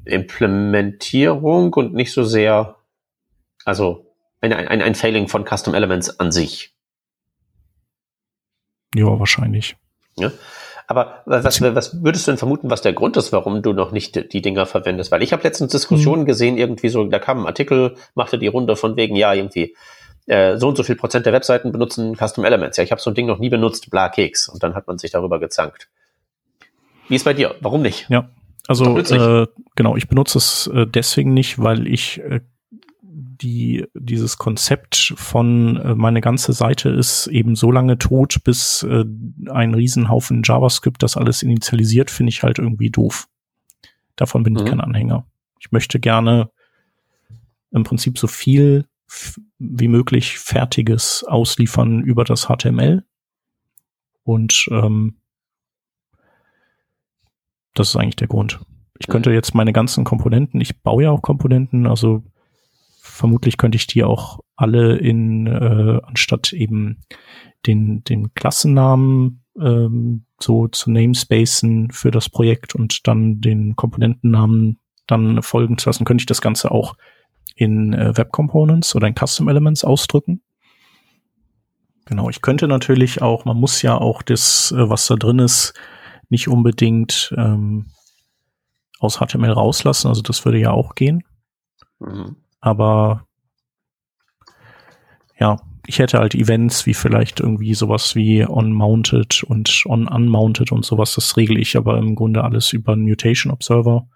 Implementierung 0.05 1.73
und 1.73 1.95
nicht 1.95 2.13
so 2.13 2.23
sehr, 2.23 2.78
also 3.69 4.07
ein, 4.41 4.53
ein, 4.53 4.83
ein 4.83 4.95
Failing 4.95 5.29
von 5.29 5.45
Custom 5.45 5.75
Elements 5.75 6.19
an 6.19 6.33
sich. 6.33 6.75
Ja, 8.95 9.19
wahrscheinlich. 9.19 9.77
Ja. 10.17 10.33
Aber 10.87 11.23
was, 11.27 11.61
was 11.61 12.03
würdest 12.03 12.27
du 12.27 12.31
denn 12.31 12.39
vermuten, 12.39 12.71
was 12.71 12.81
der 12.81 12.95
Grund 12.95 13.19
ist, 13.19 13.31
warum 13.31 13.61
du 13.61 13.75
noch 13.75 13.93
nicht 13.93 14.33
die 14.33 14.41
Dinger 14.41 14.65
verwendest? 14.65 15.13
Weil 15.13 15.23
ich 15.23 15.35
habe 15.35 15.43
letztens 15.43 15.73
Diskussionen 15.73 16.23
mhm. 16.23 16.27
gesehen, 16.27 16.57
irgendwie 16.57 16.89
so, 16.89 17.05
da 17.05 17.19
kam 17.19 17.41
ein 17.41 17.47
Artikel, 17.47 17.97
machte 18.15 18.39
die 18.39 18.47
Runde 18.47 18.75
von 18.75 18.97
wegen, 18.97 19.15
ja, 19.15 19.35
irgendwie 19.35 19.77
äh, 20.27 20.57
so 20.57 20.69
und 20.69 20.77
so 20.77 20.83
viel 20.83 20.97
Prozent 20.97 21.27
der 21.27 21.35
Webseiten 21.35 21.71
benutzen 21.71 22.17
Custom 22.17 22.47
Elements. 22.47 22.79
Ja, 22.79 22.85
ich 22.85 22.91
habe 22.91 23.03
so 23.03 23.11
ein 23.11 23.15
Ding 23.15 23.27
noch 23.27 23.39
nie 23.39 23.51
benutzt, 23.51 23.91
bla 23.91 24.09
Keks. 24.09 24.49
Und 24.49 24.63
dann 24.63 24.75
hat 24.75 24.87
man 24.87 24.97
sich 24.97 25.11
darüber 25.11 25.39
gezankt. 25.39 25.91
Wie 27.09 27.17
ist 27.17 27.25
bei 27.25 27.35
dir? 27.35 27.55
Warum 27.61 27.83
nicht? 27.83 28.09
Ja, 28.09 28.31
also 28.67 28.97
äh, 28.97 29.47
genau, 29.77 29.97
ich 29.97 30.09
benutze 30.09 30.39
es 30.39 30.71
äh, 30.73 30.87
deswegen 30.87 31.35
nicht, 31.35 31.59
weil 31.59 31.87
ich 31.87 32.21
äh, 32.21 32.41
die 33.41 33.87
dieses 33.95 34.39
Konzept 34.39 35.15
von 35.17 35.77
äh, 35.77 35.95
meine 35.95 36.21
ganze 36.21 36.53
Seite 36.53 36.91
ist 36.91 37.27
eben 37.29 37.57
so 37.57 37.71
lange 37.71 37.99
tot, 37.99 38.43
bis 38.45 38.83
äh, 38.83 39.05
ein 39.51 39.75
Riesenhaufen 39.75 40.43
JavaScript 40.45 41.03
das 41.03 41.17
alles 41.17 41.43
initialisiert, 41.43 42.11
finde 42.11 42.31
ich 42.31 42.43
halt 42.43 42.59
irgendwie 42.59 42.91
doof. 42.91 43.29
Davon 44.17 44.43
bin 44.43 44.55
mhm. 44.55 44.61
ich 44.61 44.65
kein 44.67 44.81
Anhänger. 44.81 45.27
Ich 45.61 45.73
möchte 45.73 46.01
gerne 46.01 46.51
im 47.71 47.85
Prinzip 47.85 48.19
so 48.19 48.27
viel 48.27 48.87
wie 49.59 49.89
möglich 49.89 50.39
Fertiges 50.39 51.25
ausliefern 51.25 52.03
über 52.03 52.25
das 52.25 52.47
HTML. 52.47 53.05
Und 54.23 54.69
ähm, 54.71 55.17
das 57.75 57.91
ist 57.91 57.97
eigentlich 57.97 58.17
der 58.17 58.29
Grund. 58.29 58.61
Ich 58.99 59.07
könnte 59.07 59.31
jetzt 59.31 59.55
meine 59.55 59.73
ganzen 59.73 60.05
Komponenten, 60.05 60.61
ich 60.61 60.83
baue 60.83 61.05
ja 61.05 61.11
auch 61.11 61.23
Komponenten, 61.23 61.87
also 61.87 62.25
vermutlich 63.19 63.57
könnte 63.57 63.77
ich 63.77 63.87
die 63.87 64.05
auch 64.05 64.39
alle 64.57 64.97
in, 64.97 65.47
äh, 65.47 66.01
anstatt 66.05 66.53
eben 66.53 66.99
den, 67.67 68.05
den 68.05 68.33
Klassennamen 68.35 69.43
ähm, 69.61 70.25
so 70.41 70.69
zu 70.69 70.91
namespacen 70.91 71.91
für 71.91 72.13
das 72.13 72.29
Projekt 72.29 72.77
und 72.77 73.09
dann 73.09 73.41
den 73.41 73.75
Komponentennamen 73.75 74.79
dann 75.09 75.43
folgen 75.43 75.79
zu 75.79 75.89
lassen, 75.89 76.05
könnte 76.05 76.23
ich 76.23 76.27
das 76.27 76.41
Ganze 76.41 76.71
auch 76.71 76.97
in 77.57 77.93
äh, 77.93 78.17
Web 78.17 78.31
Components 78.31 78.95
oder 78.95 79.09
in 79.09 79.15
Custom 79.17 79.49
Elements 79.49 79.83
ausdrücken. 79.83 80.43
Genau, 82.05 82.31
ich 82.31 82.41
könnte 82.41 82.69
natürlich 82.69 83.21
auch, 83.21 83.45
man 83.45 83.57
muss 83.57 83.83
ja 83.83 83.99
auch 83.99 84.23
das, 84.23 84.73
äh, 84.73 84.89
was 84.89 85.09
da 85.09 85.17
drin 85.17 85.41
ist, 85.41 85.75
nicht 86.29 86.47
unbedingt 86.47 87.35
ähm, 87.37 87.87
aus 89.01 89.19
HTML 89.19 89.51
rauslassen, 89.51 90.07
also 90.07 90.23
das 90.23 90.45
würde 90.45 90.59
ja 90.59 90.71
auch 90.71 90.95
gehen. 90.95 91.25
Mhm. 91.99 92.37
Aber 92.69 93.27
ja, 95.39 95.57
ich 95.87 95.99
hätte 95.99 96.19
halt 96.19 96.35
Events 96.35 96.85
wie 96.85 96.93
vielleicht 96.93 97.41
irgendwie 97.41 97.73
sowas 97.73 98.15
wie 98.15 98.45
on-mounted 98.45 99.43
und 99.45 99.85
on-unmounted 99.87 100.71
und 100.71 100.85
sowas, 100.85 101.15
das 101.15 101.37
regle 101.39 101.59
ich 101.59 101.79
aber 101.79 101.97
im 101.97 102.15
Grunde 102.15 102.45
alles 102.45 102.75
über 102.75 102.95
Mutation 102.95 103.51
Observer. 103.51 104.07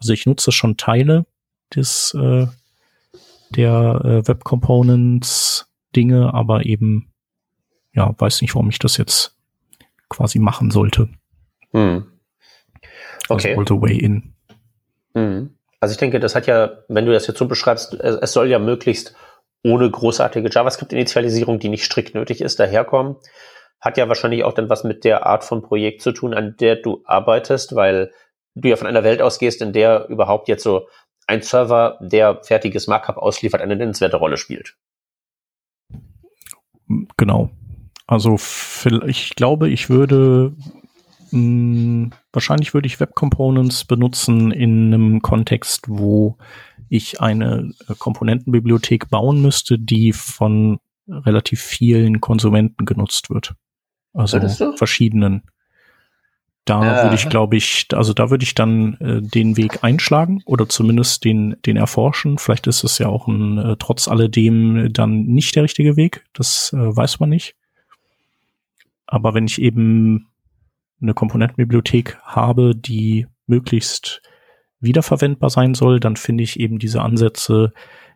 Also 0.00 0.14
ich 0.14 0.24
nutze 0.24 0.52
schon 0.52 0.78
Teile 0.78 1.26
des 1.74 2.14
äh, 2.14 2.46
der 3.50 4.00
äh, 4.04 4.26
Web 4.26 4.44
Components 4.44 5.70
Dinge, 5.94 6.32
aber 6.32 6.64
eben, 6.64 7.12
ja, 7.92 8.14
weiß 8.16 8.40
nicht, 8.40 8.54
warum 8.54 8.70
ich 8.70 8.78
das 8.78 8.96
jetzt 8.96 9.36
quasi 10.08 10.38
machen 10.38 10.70
sollte. 10.70 11.10
Hm. 11.72 12.06
Okay. 13.28 13.54
Also 13.54 13.60
all 13.60 13.66
the 13.68 13.82
way 13.82 13.98
in. 13.98 14.34
Hm. 15.14 15.57
Also 15.80 15.92
ich 15.92 15.98
denke, 15.98 16.20
das 16.20 16.34
hat 16.34 16.46
ja, 16.46 16.82
wenn 16.88 17.06
du 17.06 17.12
das 17.12 17.26
jetzt 17.26 17.38
so 17.38 17.46
beschreibst, 17.46 17.94
es 17.94 18.32
soll 18.32 18.48
ja 18.48 18.58
möglichst 18.58 19.14
ohne 19.64 19.90
großartige 19.90 20.48
JavaScript-Initialisierung, 20.50 21.58
die 21.58 21.68
nicht 21.68 21.84
strikt 21.84 22.14
nötig 22.14 22.40
ist, 22.40 22.58
daherkommen. 22.58 23.16
Hat 23.80 23.96
ja 23.96 24.08
wahrscheinlich 24.08 24.44
auch 24.44 24.54
dann 24.54 24.70
was 24.70 24.82
mit 24.82 25.04
der 25.04 25.26
Art 25.26 25.44
von 25.44 25.62
Projekt 25.62 26.02
zu 26.02 26.12
tun, 26.12 26.34
an 26.34 26.56
der 26.58 26.76
du 26.76 27.02
arbeitest, 27.04 27.74
weil 27.74 28.12
du 28.54 28.68
ja 28.68 28.76
von 28.76 28.88
einer 28.88 29.04
Welt 29.04 29.22
ausgehst, 29.22 29.62
in 29.62 29.72
der 29.72 30.08
überhaupt 30.08 30.48
jetzt 30.48 30.64
so 30.64 30.88
ein 31.28 31.42
Server, 31.42 31.98
der 32.00 32.42
fertiges 32.42 32.86
Markup 32.86 33.18
ausliefert, 33.18 33.60
eine 33.60 33.76
nennenswerte 33.76 34.16
Rolle 34.16 34.36
spielt. 34.36 34.76
Genau. 37.16 37.50
Also 38.06 38.36
ich 39.06 39.36
glaube, 39.36 39.68
ich 39.68 39.90
würde 39.90 40.54
mh, 41.30 41.38
hm, 41.38 42.10
wahrscheinlich 42.32 42.74
würde 42.74 42.86
ich 42.86 43.00
Web 43.00 43.14
Components 43.14 43.84
benutzen 43.84 44.50
in 44.50 44.92
einem 44.92 45.22
Kontext, 45.22 45.86
wo 45.88 46.36
ich 46.88 47.20
eine 47.20 47.72
äh, 47.88 47.94
Komponentenbibliothek 47.98 49.08
bauen 49.10 49.42
müsste, 49.42 49.78
die 49.78 50.12
von 50.12 50.78
relativ 51.08 51.60
vielen 51.62 52.20
Konsumenten 52.20 52.84
genutzt 52.84 53.30
wird. 53.30 53.54
Also 54.12 54.40
verschiedenen. 54.76 55.42
Da 56.64 56.84
ja. 56.84 57.02
würde 57.04 57.14
ich, 57.14 57.28
glaube 57.30 57.56
ich, 57.56 57.86
also 57.94 58.12
da 58.12 58.28
würde 58.28 58.44
ich 58.44 58.54
dann 58.54 58.94
äh, 59.00 59.22
den 59.22 59.56
Weg 59.56 59.84
einschlagen 59.84 60.42
oder 60.44 60.68
zumindest 60.68 61.24
den, 61.24 61.56
den 61.64 61.78
erforschen. 61.78 62.36
Vielleicht 62.36 62.66
ist 62.66 62.84
es 62.84 62.98
ja 62.98 63.08
auch 63.08 63.26
ein, 63.26 63.56
äh, 63.56 63.76
trotz 63.78 64.06
alledem 64.06 64.92
dann 64.92 65.22
nicht 65.22 65.56
der 65.56 65.62
richtige 65.62 65.96
Weg. 65.96 66.26
Das 66.34 66.72
äh, 66.74 66.76
weiß 66.76 67.20
man 67.20 67.30
nicht. 67.30 67.54
Aber 69.06 69.32
wenn 69.32 69.46
ich 69.46 69.62
eben 69.62 70.27
eine 71.00 71.14
Komponentenbibliothek 71.14 72.18
habe, 72.22 72.74
die 72.74 73.26
möglichst 73.46 74.22
wiederverwendbar 74.80 75.50
sein 75.50 75.74
soll, 75.74 76.00
dann 76.00 76.16
finde 76.16 76.44
ich 76.44 76.60
eben 76.60 76.78
diese 76.78 77.02
Ansätze, 77.02 77.72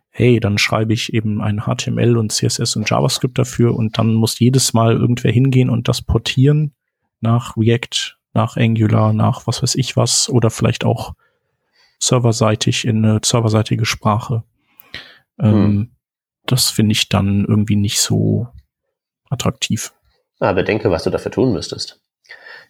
hey, 0.09 0.39
dann 0.39 0.57
schreibe 0.57 0.93
ich 0.93 1.13
eben 1.13 1.41
ein 1.41 1.61
HTML 1.61 2.17
und 2.17 2.31
CSS 2.31 2.75
und 2.75 2.89
JavaScript 2.89 3.37
dafür 3.37 3.75
und 3.75 3.97
dann 3.97 4.13
muss 4.13 4.39
jedes 4.39 4.73
Mal 4.73 4.93
irgendwer 4.93 5.31
hingehen 5.31 5.69
und 5.69 5.87
das 5.87 6.01
portieren 6.01 6.73
nach 7.19 7.57
React 7.57 8.17
nach 8.33 8.57
Angular, 8.57 9.13
nach 9.13 9.47
was 9.47 9.61
weiß 9.61 9.75
ich 9.75 9.95
was 9.95 10.29
oder 10.29 10.49
vielleicht 10.49 10.85
auch 10.85 11.13
serverseitig 11.99 12.85
in 12.85 13.05
eine 13.05 13.19
serverseitige 13.23 13.85
Sprache. 13.85 14.43
Ähm, 15.39 15.53
hm. 15.53 15.91
Das 16.45 16.69
finde 16.69 16.91
ich 16.91 17.09
dann 17.09 17.45
irgendwie 17.45 17.75
nicht 17.75 18.01
so 18.01 18.47
attraktiv. 19.29 19.93
Aber 20.39 20.63
denke, 20.63 20.91
was 20.91 21.03
du 21.03 21.09
dafür 21.09 21.31
tun 21.31 21.53
müsstest. 21.53 22.02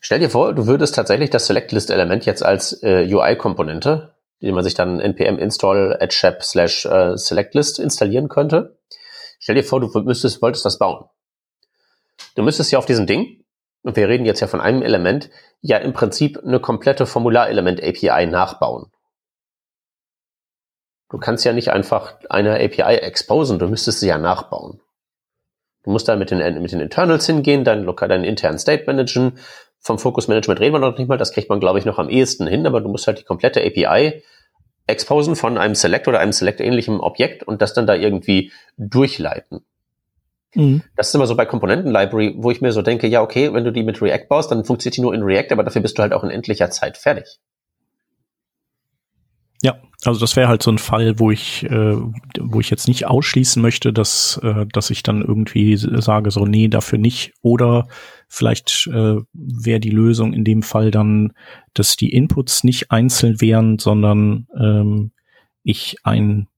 Stell 0.05 0.19
dir 0.19 0.29
vor, 0.29 0.53
du 0.53 0.67
würdest 0.67 0.95
tatsächlich 0.95 1.29
das 1.29 1.47
Select-List-Element 1.47 2.25
jetzt 2.25 2.43
als 2.43 2.83
äh, 2.83 3.07
UI-Komponente, 3.09 4.13
die 4.41 4.51
man 4.51 4.61
sich 4.61 4.73
dann 4.73 4.99
npm 4.99 5.37
install 5.37 5.97
at 5.97 6.11
shap 6.11 6.43
slash 6.43 6.85
äh, 6.85 7.15
selectlist 7.15 7.79
installieren 7.79 8.27
könnte. 8.27 8.77
Stell 9.39 9.55
dir 9.55 9.63
vor, 9.63 9.79
du 9.79 9.87
müsstest, 10.01 10.41
wolltest 10.41 10.65
das 10.65 10.77
bauen. 10.77 11.05
Du 12.35 12.43
müsstest 12.43 12.69
ja 12.73 12.79
auf 12.79 12.85
diesem 12.85 13.07
Ding 13.07 13.45
und 13.83 13.95
wir 13.95 14.09
reden 14.09 14.25
jetzt 14.25 14.41
ja 14.41 14.47
von 14.47 14.59
einem 14.59 14.81
Element, 14.81 15.29
ja 15.61 15.77
im 15.77 15.93
Prinzip 15.93 16.37
eine 16.37 16.59
komplette 16.59 17.05
Formularelement-API 17.05 18.25
nachbauen. 18.25 18.91
Du 21.11 21.17
kannst 21.17 21.45
ja 21.45 21.53
nicht 21.53 21.71
einfach 21.71 22.15
eine 22.29 22.55
API 22.55 22.97
exposen, 22.97 23.57
du 23.57 23.69
müsstest 23.69 24.01
sie 24.01 24.07
ja 24.07 24.17
nachbauen. 24.17 24.81
Du 25.83 25.91
musst 25.91 26.07
dann 26.07 26.17
mit 26.17 26.31
den, 26.31 26.61
mit 26.61 26.71
den 26.71 26.79
Internals 26.79 27.25
hingehen, 27.25 27.65
deinen, 27.65 27.85
deinen 27.95 28.23
internen 28.23 28.57
State 28.57 28.85
managen. 28.87 29.37
Vom 29.83 29.99
Focus 29.99 30.29
Management 30.29 30.61
reden 30.61 30.73
wir 30.73 30.79
noch 30.79 30.97
nicht 30.97 31.09
mal, 31.09 31.17
das 31.17 31.33
kriegt 31.33 31.49
man, 31.49 31.59
glaube 31.59 31.77
ich, 31.77 31.85
noch 31.85 31.99
am 31.99 32.09
ehesten 32.09 32.47
hin, 32.47 32.65
aber 32.65 32.79
du 32.79 32.87
musst 32.89 33.05
halt 33.05 33.19
die 33.19 33.23
komplette 33.23 33.61
API 33.61 34.23
exposen 34.87 35.35
von 35.35 35.57
einem 35.57 35.75
Select 35.75 36.07
oder 36.07 36.19
einem 36.19 36.31
Select-ähnlichen 36.31 36.99
Objekt 36.99 37.43
und 37.43 37.61
das 37.61 37.73
dann 37.73 37.85
da 37.85 37.93
irgendwie 37.93 38.51
durchleiten. 38.77 39.65
Mhm. 40.55 40.83
Das 40.95 41.09
ist 41.09 41.15
immer 41.15 41.27
so 41.27 41.35
bei 41.35 41.45
Komponenten-Library, 41.45 42.35
wo 42.37 42.51
ich 42.51 42.61
mir 42.61 42.71
so 42.71 42.81
denke, 42.81 43.07
ja, 43.07 43.21
okay, 43.21 43.53
wenn 43.53 43.63
du 43.63 43.71
die 43.71 43.83
mit 43.83 44.01
React 44.01 44.27
baust, 44.29 44.51
dann 44.51 44.65
funktioniert 44.65 44.97
die 44.97 45.01
nur 45.01 45.13
in 45.13 45.23
React, 45.23 45.51
aber 45.51 45.63
dafür 45.63 45.81
bist 45.81 45.97
du 45.97 46.01
halt 46.01 46.13
auch 46.13 46.23
in 46.23 46.29
endlicher 46.29 46.69
Zeit 46.71 46.97
fertig. 46.97 47.39
Ja, 49.61 49.75
also 50.03 50.19
das 50.19 50.35
wäre 50.35 50.49
halt 50.49 50.61
so 50.61 50.69
ein 50.71 50.77
Fall, 50.77 51.17
wo 51.19 51.31
ich, 51.31 51.63
äh, 51.63 51.95
wo 52.39 52.59
ich 52.59 52.69
jetzt 52.69 52.87
nicht 52.87 53.07
ausschließen 53.07 53.61
möchte, 53.61 53.93
dass, 53.93 54.37
äh, 54.43 54.65
dass 54.71 54.89
ich 54.89 55.03
dann 55.03 55.21
irgendwie 55.21 55.77
sage, 55.77 56.31
so 56.31 56.45
nee, 56.45 56.67
dafür 56.67 56.99
nicht. 56.99 57.31
Oder 57.41 57.87
vielleicht 58.27 58.87
äh, 58.87 59.21
wäre 59.31 59.79
die 59.79 59.89
Lösung 59.89 60.33
in 60.33 60.43
dem 60.43 60.63
Fall 60.63 60.91
dann, 60.91 61.31
dass 61.73 61.95
die 61.95 62.11
Inputs 62.11 62.65
nicht 62.65 62.91
einzeln 62.91 63.39
wären, 63.39 63.79
sondern 63.79 64.47
ähm, 64.59 65.13
ich 65.63 65.95
ein 66.03 66.49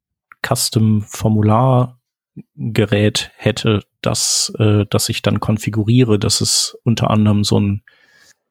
Custom-Formulargerät 0.42 3.32
hätte, 3.36 3.84
das, 4.02 4.52
äh, 4.58 4.88
das 4.90 5.10
ich 5.10 5.22
dann 5.22 5.40
konfiguriere, 5.40 6.18
dass 6.18 6.42
es 6.42 6.76
unter 6.84 7.12
anderem 7.12 7.44
so 7.44 7.60
ein 7.60 7.84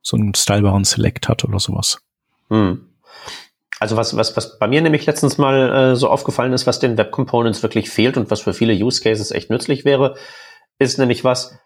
so 0.04 0.16
einen 0.16 0.34
stylebaren 0.34 0.84
Select 0.84 1.28
hat 1.28 1.44
oder 1.44 1.58
sowas. 1.58 1.98
Hm. 2.48 2.86
Also 3.80 3.96
was, 3.96 4.16
was, 4.16 4.36
was 4.36 4.58
bei 4.58 4.68
mir 4.68 4.80
nämlich 4.80 5.04
letztens 5.06 5.38
mal 5.38 5.92
äh, 5.92 5.96
so 5.96 6.08
aufgefallen 6.08 6.52
ist, 6.52 6.66
was 6.66 6.78
den 6.78 6.96
Web 6.96 7.10
Components 7.10 7.62
wirklich 7.62 7.90
fehlt 7.90 8.16
und 8.16 8.30
was 8.30 8.40
für 8.40 8.54
viele 8.54 8.72
Use 8.72 9.02
Cases 9.02 9.30
echt 9.30 9.50
nützlich 9.50 9.84
wäre, 9.84 10.16
ist 10.78 10.98
nämlich 10.98 11.24
was, 11.24 11.58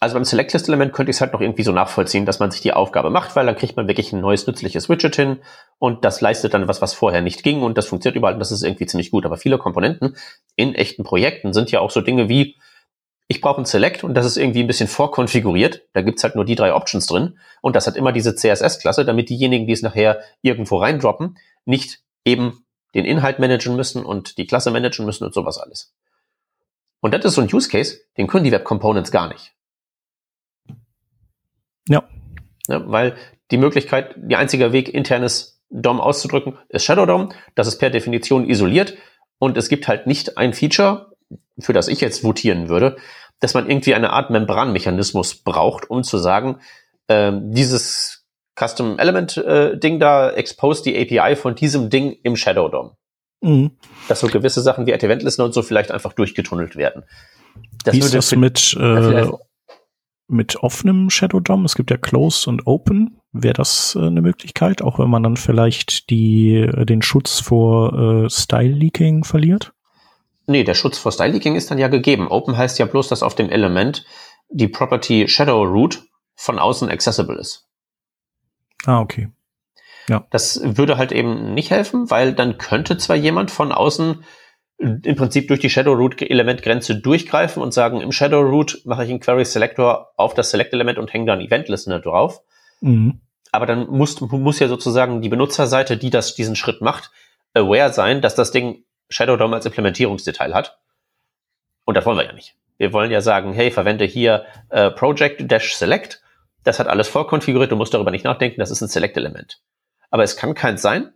also 0.00 0.14
beim 0.14 0.24
Select-List-Element 0.24 0.92
könnte 0.92 1.10
ich 1.10 1.16
es 1.16 1.20
halt 1.20 1.34
noch 1.34 1.40
irgendwie 1.40 1.62
so 1.62 1.72
nachvollziehen, 1.72 2.24
dass 2.24 2.38
man 2.40 2.50
sich 2.50 2.62
die 2.62 2.72
Aufgabe 2.72 3.10
macht, 3.10 3.36
weil 3.36 3.46
dann 3.46 3.56
kriegt 3.56 3.76
man 3.76 3.86
wirklich 3.86 4.12
ein 4.12 4.20
neues 4.20 4.46
nützliches 4.46 4.88
Widget 4.88 5.14
hin 5.14 5.38
und 5.78 6.04
das 6.04 6.20
leistet 6.20 6.54
dann 6.54 6.68
was, 6.68 6.80
was 6.80 6.94
vorher 6.94 7.20
nicht 7.20 7.42
ging 7.42 7.62
und 7.62 7.76
das 7.76 7.86
funktioniert 7.86 8.16
überall 8.16 8.32
und 8.34 8.40
das 8.40 8.50
ist 8.50 8.62
irgendwie 8.62 8.86
ziemlich 8.86 9.10
gut. 9.10 9.26
Aber 9.26 9.36
viele 9.36 9.58
Komponenten 9.58 10.16
in 10.56 10.74
echten 10.74 11.04
Projekten 11.04 11.52
sind 11.52 11.70
ja 11.70 11.80
auch 11.80 11.90
so 11.90 12.00
Dinge 12.00 12.28
wie, 12.28 12.56
ich 13.30 13.40
brauche 13.40 13.60
ein 13.60 13.64
Select 13.64 14.02
und 14.02 14.14
das 14.14 14.26
ist 14.26 14.36
irgendwie 14.36 14.58
ein 14.58 14.66
bisschen 14.66 14.88
vorkonfiguriert. 14.88 15.82
Da 15.92 16.02
gibt's 16.02 16.24
halt 16.24 16.34
nur 16.34 16.44
die 16.44 16.56
drei 16.56 16.74
Options 16.74 17.06
drin. 17.06 17.38
Und 17.62 17.76
das 17.76 17.86
hat 17.86 17.94
immer 17.94 18.10
diese 18.10 18.34
CSS-Klasse, 18.34 19.04
damit 19.04 19.28
diejenigen, 19.28 19.68
die 19.68 19.72
es 19.72 19.82
nachher 19.82 20.18
irgendwo 20.42 20.78
reindroppen, 20.78 21.38
nicht 21.64 22.02
eben 22.24 22.64
den 22.92 23.04
Inhalt 23.04 23.38
managen 23.38 23.76
müssen 23.76 24.04
und 24.04 24.36
die 24.36 24.48
Klasse 24.48 24.72
managen 24.72 25.06
müssen 25.06 25.22
und 25.22 25.32
sowas 25.32 25.58
alles. 25.58 25.94
Und 26.98 27.14
das 27.14 27.24
ist 27.24 27.34
so 27.34 27.40
ein 27.40 27.54
Use 27.54 27.68
Case, 27.68 28.00
den 28.16 28.26
können 28.26 28.42
die 28.42 28.50
Web 28.50 28.64
Components 28.64 29.12
gar 29.12 29.28
nicht. 29.28 29.54
Ja. 31.88 32.02
ja. 32.66 32.90
Weil 32.90 33.14
die 33.52 33.58
Möglichkeit, 33.58 34.16
die 34.16 34.34
einzige 34.34 34.72
Weg, 34.72 34.88
internes 34.92 35.62
DOM 35.70 36.00
auszudrücken, 36.00 36.58
ist 36.68 36.84
Shadow 36.84 37.06
DOM. 37.06 37.32
Das 37.54 37.68
ist 37.68 37.78
per 37.78 37.90
Definition 37.90 38.50
isoliert. 38.50 38.96
Und 39.38 39.56
es 39.56 39.68
gibt 39.68 39.86
halt 39.86 40.08
nicht 40.08 40.36
ein 40.36 40.52
Feature, 40.52 41.10
für 41.58 41.72
das 41.72 41.88
ich 41.88 42.00
jetzt 42.00 42.24
votieren 42.24 42.68
würde, 42.68 42.96
dass 43.40 43.54
man 43.54 43.68
irgendwie 43.68 43.94
eine 43.94 44.10
Art 44.10 44.30
Membranmechanismus 44.30 45.36
braucht, 45.36 45.90
um 45.90 46.02
zu 46.02 46.18
sagen, 46.18 46.60
äh, 47.08 47.32
dieses 47.34 48.26
Custom 48.58 48.98
Element 48.98 49.36
äh, 49.38 49.78
Ding 49.78 49.98
da 49.98 50.30
expose 50.30 50.82
die 50.82 50.96
API 50.96 51.36
von 51.36 51.54
diesem 51.54 51.90
Ding 51.90 52.16
im 52.22 52.36
Shadow 52.36 52.68
DOM. 52.68 52.92
Mhm. 53.42 53.72
Dass 54.08 54.20
so 54.20 54.28
gewisse 54.28 54.60
Sachen 54.60 54.86
wie 54.86 54.92
Event 54.92 55.22
Listener 55.22 55.46
und 55.46 55.54
so 55.54 55.62
vielleicht 55.62 55.90
einfach 55.90 56.12
durchgetunnelt 56.12 56.76
werden. 56.76 57.04
Das 57.84 57.94
wie 57.94 57.98
ist 58.00 58.14
das 58.14 58.34
mit, 58.36 58.76
äh, 58.78 59.26
mit 60.28 60.56
offenem 60.56 61.08
Shadow 61.08 61.40
DOM? 61.40 61.64
Es 61.64 61.74
gibt 61.74 61.90
ja 61.90 61.96
Closed 61.96 62.46
und 62.46 62.66
Open. 62.66 63.18
Wäre 63.32 63.54
das 63.54 63.96
äh, 63.98 64.06
eine 64.06 64.20
Möglichkeit, 64.20 64.82
auch 64.82 64.98
wenn 64.98 65.08
man 65.08 65.22
dann 65.22 65.36
vielleicht 65.36 66.10
die, 66.10 66.56
äh, 66.56 66.84
den 66.84 67.00
Schutz 67.00 67.40
vor 67.40 68.24
äh, 68.24 68.30
Style 68.30 68.74
Leaking 68.74 69.24
verliert? 69.24 69.72
Nee, 70.50 70.64
der 70.64 70.74
Schutz 70.74 70.98
vor 70.98 71.12
Style 71.12 71.30
Leaking 71.32 71.54
ist 71.54 71.70
dann 71.70 71.78
ja 71.78 71.86
gegeben. 71.86 72.26
Open 72.26 72.56
heißt 72.56 72.80
ja 72.80 72.86
bloß, 72.86 73.06
dass 73.06 73.22
auf 73.22 73.36
dem 73.36 73.50
Element 73.50 74.04
die 74.48 74.66
Property 74.66 75.28
Shadow 75.28 75.62
Root 75.62 76.02
von 76.34 76.58
außen 76.58 76.90
accessible 76.90 77.38
ist. 77.38 77.68
Ah, 78.84 79.00
okay. 79.00 79.28
Ja. 80.08 80.26
Das 80.30 80.60
würde 80.64 80.98
halt 80.98 81.12
eben 81.12 81.54
nicht 81.54 81.70
helfen, 81.70 82.10
weil 82.10 82.32
dann 82.32 82.58
könnte 82.58 82.98
zwar 82.98 83.14
jemand 83.14 83.52
von 83.52 83.70
außen 83.70 84.24
im 84.78 85.14
Prinzip 85.14 85.46
durch 85.46 85.60
die 85.60 85.70
Shadow 85.70 85.92
Root 85.92 86.20
Elementgrenze 86.20 86.96
durchgreifen 86.96 87.62
und 87.62 87.72
sagen, 87.72 88.00
im 88.00 88.10
Shadow 88.10 88.40
Root 88.40 88.82
mache 88.84 89.04
ich 89.04 89.10
einen 89.10 89.20
Query 89.20 89.44
Selector 89.44 90.08
auf 90.16 90.34
das 90.34 90.50
Select 90.50 90.72
Element 90.72 90.98
und 90.98 91.12
hänge 91.12 91.26
dann 91.26 91.40
Event 91.40 91.68
Listener 91.68 92.00
drauf. 92.00 92.40
Mhm. 92.80 93.20
Aber 93.52 93.66
dann 93.66 93.88
muss, 93.88 94.20
muss 94.20 94.58
ja 94.58 94.66
sozusagen 94.66 95.22
die 95.22 95.28
Benutzerseite, 95.28 95.96
die 95.96 96.10
das, 96.10 96.34
diesen 96.34 96.56
Schritt 96.56 96.80
macht, 96.80 97.12
aware 97.54 97.92
sein, 97.92 98.20
dass 98.20 98.34
das 98.34 98.50
Ding 98.50 98.84
Shadow 99.10 99.36
DOM 99.36 99.52
als 99.52 99.66
Implementierungsdetail 99.66 100.54
hat. 100.54 100.78
Und 101.84 101.96
das 101.96 102.06
wollen 102.06 102.18
wir 102.18 102.24
ja 102.24 102.32
nicht. 102.32 102.54
Wir 102.78 102.92
wollen 102.92 103.10
ja 103.10 103.20
sagen, 103.20 103.52
hey, 103.52 103.70
verwende 103.70 104.06
hier 104.06 104.46
äh, 104.70 104.90
Project-Select. 104.90 106.22
Das 106.64 106.78
hat 106.78 106.86
alles 106.86 107.08
vorkonfiguriert, 107.08 107.70
du 107.72 107.76
musst 107.76 107.92
darüber 107.92 108.10
nicht 108.10 108.24
nachdenken, 108.24 108.60
das 108.60 108.70
ist 108.70 108.80
ein 108.80 108.88
Select-Element. 108.88 109.60
Aber 110.10 110.22
es 110.22 110.36
kann 110.36 110.54
keins 110.54 110.80
sein. 110.80 111.12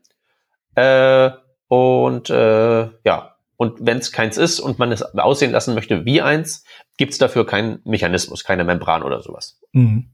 Äh, 0.74 1.30
und 1.68 2.30
äh, 2.30 2.88
ja, 3.04 3.36
und 3.56 3.86
wenn 3.86 3.98
es 3.98 4.12
keins 4.12 4.36
ist 4.36 4.60
und 4.60 4.78
man 4.78 4.92
es 4.92 5.02
aussehen 5.02 5.52
lassen 5.52 5.74
möchte 5.74 6.04
wie 6.04 6.20
eins, 6.20 6.64
gibt 6.96 7.12
es 7.12 7.18
dafür 7.18 7.46
keinen 7.46 7.80
Mechanismus, 7.84 8.44
keine 8.44 8.64
Membran 8.64 9.02
oder 9.02 9.22
sowas. 9.22 9.60
Mhm. 9.72 10.10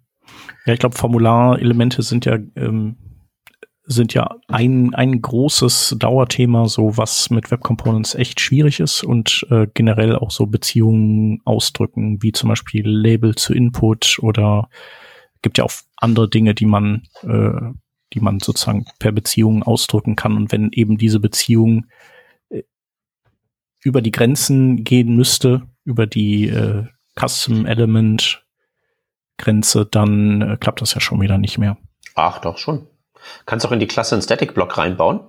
Ja, 0.66 0.74
ich 0.74 0.78
glaube, 0.78 0.96
Formularelemente 0.96 2.02
sind 2.02 2.26
ja 2.26 2.34
ähm, 2.34 2.96
sind 3.92 4.14
ja 4.14 4.36
ein, 4.46 4.94
ein 4.94 5.20
großes 5.20 5.96
Dauerthema, 5.98 6.68
so 6.68 6.96
was 6.96 7.28
mit 7.30 7.50
Web 7.50 7.62
Components 7.62 8.14
echt 8.14 8.40
schwierig 8.40 8.78
ist 8.78 9.02
und 9.02 9.44
äh, 9.50 9.66
generell 9.74 10.14
auch 10.14 10.30
so 10.30 10.46
Beziehungen 10.46 11.40
ausdrücken, 11.44 12.22
wie 12.22 12.30
zum 12.30 12.48
Beispiel 12.48 12.88
Label 12.88 13.34
zu 13.34 13.52
Input 13.52 14.18
oder 14.22 14.68
gibt 15.42 15.58
ja 15.58 15.64
auch 15.64 15.72
andere 15.96 16.28
Dinge, 16.28 16.54
die 16.54 16.66
man, 16.66 17.02
äh, 17.22 17.72
die 18.12 18.20
man 18.20 18.38
sozusagen 18.38 18.86
per 19.00 19.10
Beziehung 19.10 19.64
ausdrücken 19.64 20.14
kann. 20.14 20.36
Und 20.36 20.52
wenn 20.52 20.70
eben 20.70 20.96
diese 20.96 21.18
Beziehung 21.18 21.86
äh, 22.48 22.62
über 23.82 24.02
die 24.02 24.12
Grenzen 24.12 24.84
gehen 24.84 25.16
müsste, 25.16 25.62
über 25.84 26.06
die 26.06 26.48
äh, 26.48 26.84
Custom 27.18 27.66
Element 27.66 28.46
Grenze, 29.36 29.84
dann 29.84 30.42
äh, 30.42 30.56
klappt 30.60 30.80
das 30.80 30.94
ja 30.94 31.00
schon 31.00 31.20
wieder 31.20 31.38
nicht 31.38 31.58
mehr. 31.58 31.76
Ach, 32.14 32.40
doch 32.40 32.56
schon. 32.56 32.86
Kannst 33.46 33.66
auch 33.66 33.72
in 33.72 33.80
die 33.80 33.86
Klasse 33.86 34.14
einen 34.14 34.22
Static-Block 34.22 34.78
reinbauen. 34.78 35.20